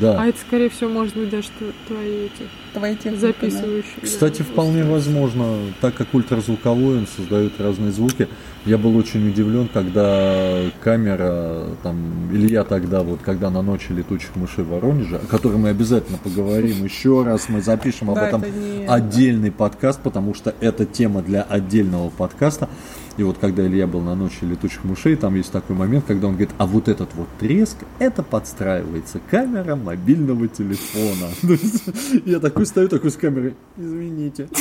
Да. 0.00 0.20
А 0.22 0.26
это, 0.26 0.38
скорее 0.40 0.70
всего, 0.70 0.88
может 0.90 1.14
быть, 1.14 1.28
даже 1.28 1.48
тв- 1.48 1.72
твои 1.86 2.24
эти 2.26 2.48
Твои 2.72 2.96
техники, 2.96 3.20
записывающие. 3.20 3.92
да, 4.00 4.06
Кстати, 4.06 4.40
вполне 4.40 4.82
устройства. 4.84 5.12
возможно, 5.12 5.56
так 5.82 5.94
как 5.94 6.14
ультразвуковой 6.14 6.98
он 6.98 7.06
создает 7.06 7.60
разные 7.60 7.92
звуки. 7.92 8.28
Я 8.64 8.78
был 8.78 8.96
очень 8.96 9.28
удивлен, 9.28 9.68
когда 9.70 10.62
камера, 10.82 11.64
там, 11.82 12.30
или 12.32 12.50
я 12.52 12.64
тогда, 12.64 13.02
вот, 13.02 13.20
когда 13.22 13.50
на 13.50 13.60
ночи 13.60 13.92
летучих 13.92 14.34
мышей 14.36 14.64
в 14.64 14.68
Воронеже, 14.68 15.16
о 15.16 15.26
которой 15.26 15.58
мы 15.58 15.68
обязательно 15.68 16.16
поговорим 16.16 16.82
еще 16.84 17.22
раз, 17.24 17.48
мы 17.48 17.60
запишем 17.60 18.10
об 18.10 18.18
этом 18.18 18.42
отдельный 18.88 19.50
подкаст, 19.50 20.00
потому 20.02 20.34
что 20.34 20.54
это 20.60 20.86
тема 20.86 21.22
для 21.22 21.42
отдельного 21.42 22.08
подкаста. 22.08 22.68
И 23.16 23.22
вот 23.22 23.36
когда 23.38 23.66
Илья 23.66 23.86
был 23.86 24.00
на 24.00 24.14
ночи 24.14 24.38
летучих 24.42 24.84
мышей, 24.84 25.16
там 25.16 25.34
есть 25.34 25.52
такой 25.52 25.76
момент, 25.76 26.04
когда 26.06 26.28
он 26.28 26.34
говорит, 26.34 26.54
а 26.58 26.66
вот 26.66 26.88
этот 26.88 27.14
вот 27.14 27.28
треск, 27.38 27.76
это 27.98 28.22
подстраивается 28.22 29.20
камера 29.30 29.76
мобильного 29.76 30.48
телефона. 30.48 31.28
Я 32.24 32.40
такой 32.40 32.66
стою, 32.66 32.88
такой 32.88 33.10
с 33.10 33.16
камерой, 33.16 33.54
извините. 33.76 34.48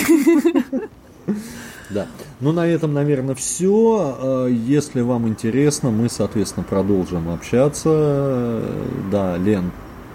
Да. 1.90 2.08
Ну, 2.40 2.54
на 2.54 2.66
этом, 2.66 2.94
наверное, 2.94 3.36
все. 3.36 4.48
Если 4.50 5.02
вам 5.02 5.28
интересно, 5.28 5.92
мы, 5.92 6.10
соответственно, 6.10 6.66
продолжим 6.68 7.30
общаться. 7.30 8.64
Да, 9.12 9.36
Лен, 9.38 9.72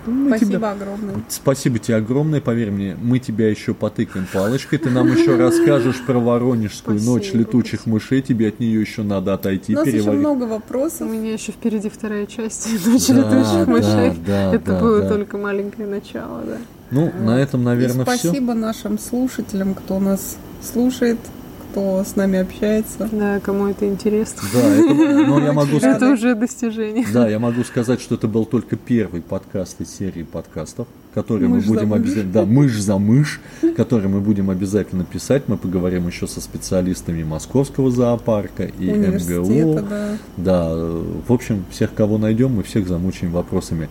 мы 0.07 0.29
Спасибо 0.31 0.53
тебя- 0.53 0.71
огромное. 0.73 1.15
Спасибо 1.29 1.79
тебе 1.79 1.97
огромное, 1.97 2.41
поверь 2.41 2.71
мне, 2.71 2.97
мы 3.01 3.19
тебя 3.19 3.49
еще 3.51 3.75
потыкаем 3.75 4.27
палочкой, 4.33 4.79
ты 4.79 4.91
нам 4.91 5.11
еще 5.13 5.37
расскажешь 5.37 6.01
про 6.07 6.19
Воронежскую 6.19 7.01
ночь 7.03 7.25
Спасибо, 7.25 7.39
летучих 7.41 7.87
мышей, 7.87 8.23
тебе 8.23 8.49
от 8.49 8.61
нее 8.61 8.81
еще 8.81 9.03
надо 9.03 9.35
отойти, 9.35 9.75
У 9.75 9.79
нас 9.79 9.87
еще 9.87 9.99
переварить. 9.99 10.21
много 10.21 10.45
У 10.45 10.49
вопросов. 10.49 11.11
меня 11.11 11.33
еще 11.33 11.53
впереди 11.53 11.89
вторая 11.89 12.27
часть 12.27 12.69
«Ночи 12.87 13.13
Да, 13.13 13.19
летучих 13.19 13.67
да, 13.67 13.67
мышей». 13.67 14.19
да, 14.27 14.55
Это 14.55 14.73
да, 14.73 14.81
было 14.81 15.01
да. 15.03 15.09
только 15.09 15.39
маленькое 15.39 15.89
начало, 15.89 16.43
да. 16.47 16.57
Ну, 16.91 17.13
на 17.21 17.39
этом, 17.41 17.65
наверное, 17.65 18.05
И 18.05 18.09
все. 18.09 18.29
спасибо 18.29 18.55
нашим 18.55 18.99
слушателям, 18.99 19.75
кто 19.75 19.99
нас 19.99 20.37
слушает, 20.63 21.19
кто 21.77 22.03
с 22.03 22.17
нами 22.17 22.39
общается. 22.39 23.07
Да, 23.13 23.39
кому 23.41 23.67
это 23.67 23.87
интересно. 23.87 24.43
Да, 24.51 24.61
это, 24.61 24.95
но 24.95 25.41
я 25.41 25.53
могу 25.53 25.77
сказать, 25.77 25.97
Это 25.97 26.11
уже 26.13 26.35
достижение. 26.35 27.07
да, 27.13 27.29
я 27.29 27.39
могу 27.39 27.65
сказать, 27.65 28.01
что 28.01 28.15
это 28.15 28.27
был 28.29 28.47
только 28.47 28.77
первый 28.77 29.21
подкаст 29.21 29.79
из 29.83 29.95
серии 29.95 30.23
подкастов, 30.23 30.89
который 31.13 31.49
мы 31.49 31.57
Мышь 31.57 31.67
за 31.67 31.75
будем 31.75 31.93
обязательно, 31.93 32.33
да, 32.33 32.45
мышь 32.47 32.81
за 32.81 32.97
мышь, 32.97 33.41
который 33.77 34.09
мы 34.09 34.21
будем 34.23 34.49
обязательно 34.49 35.05
писать. 35.05 35.49
Мы 35.49 35.59
поговорим 35.59 36.07
еще 36.07 36.27
со 36.27 36.41
специалистами 36.41 37.23
Московского 37.25 37.91
зоопарка 37.91 38.65
и 38.65 38.91
МГУ. 38.91 39.83
да. 39.87 40.19
Да, 40.39 40.75
в 40.75 41.31
общем, 41.31 41.67
всех, 41.71 41.93
кого 41.93 42.17
найдем, 42.17 42.55
мы 42.55 42.63
всех 42.63 42.89
замучаем 42.89 43.33
вопросами. 43.35 43.91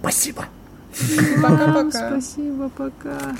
Спасибо! 0.00 0.44
Пока-пока. 1.40 2.10
Спасибо, 2.10 2.68
пока. 2.76 3.34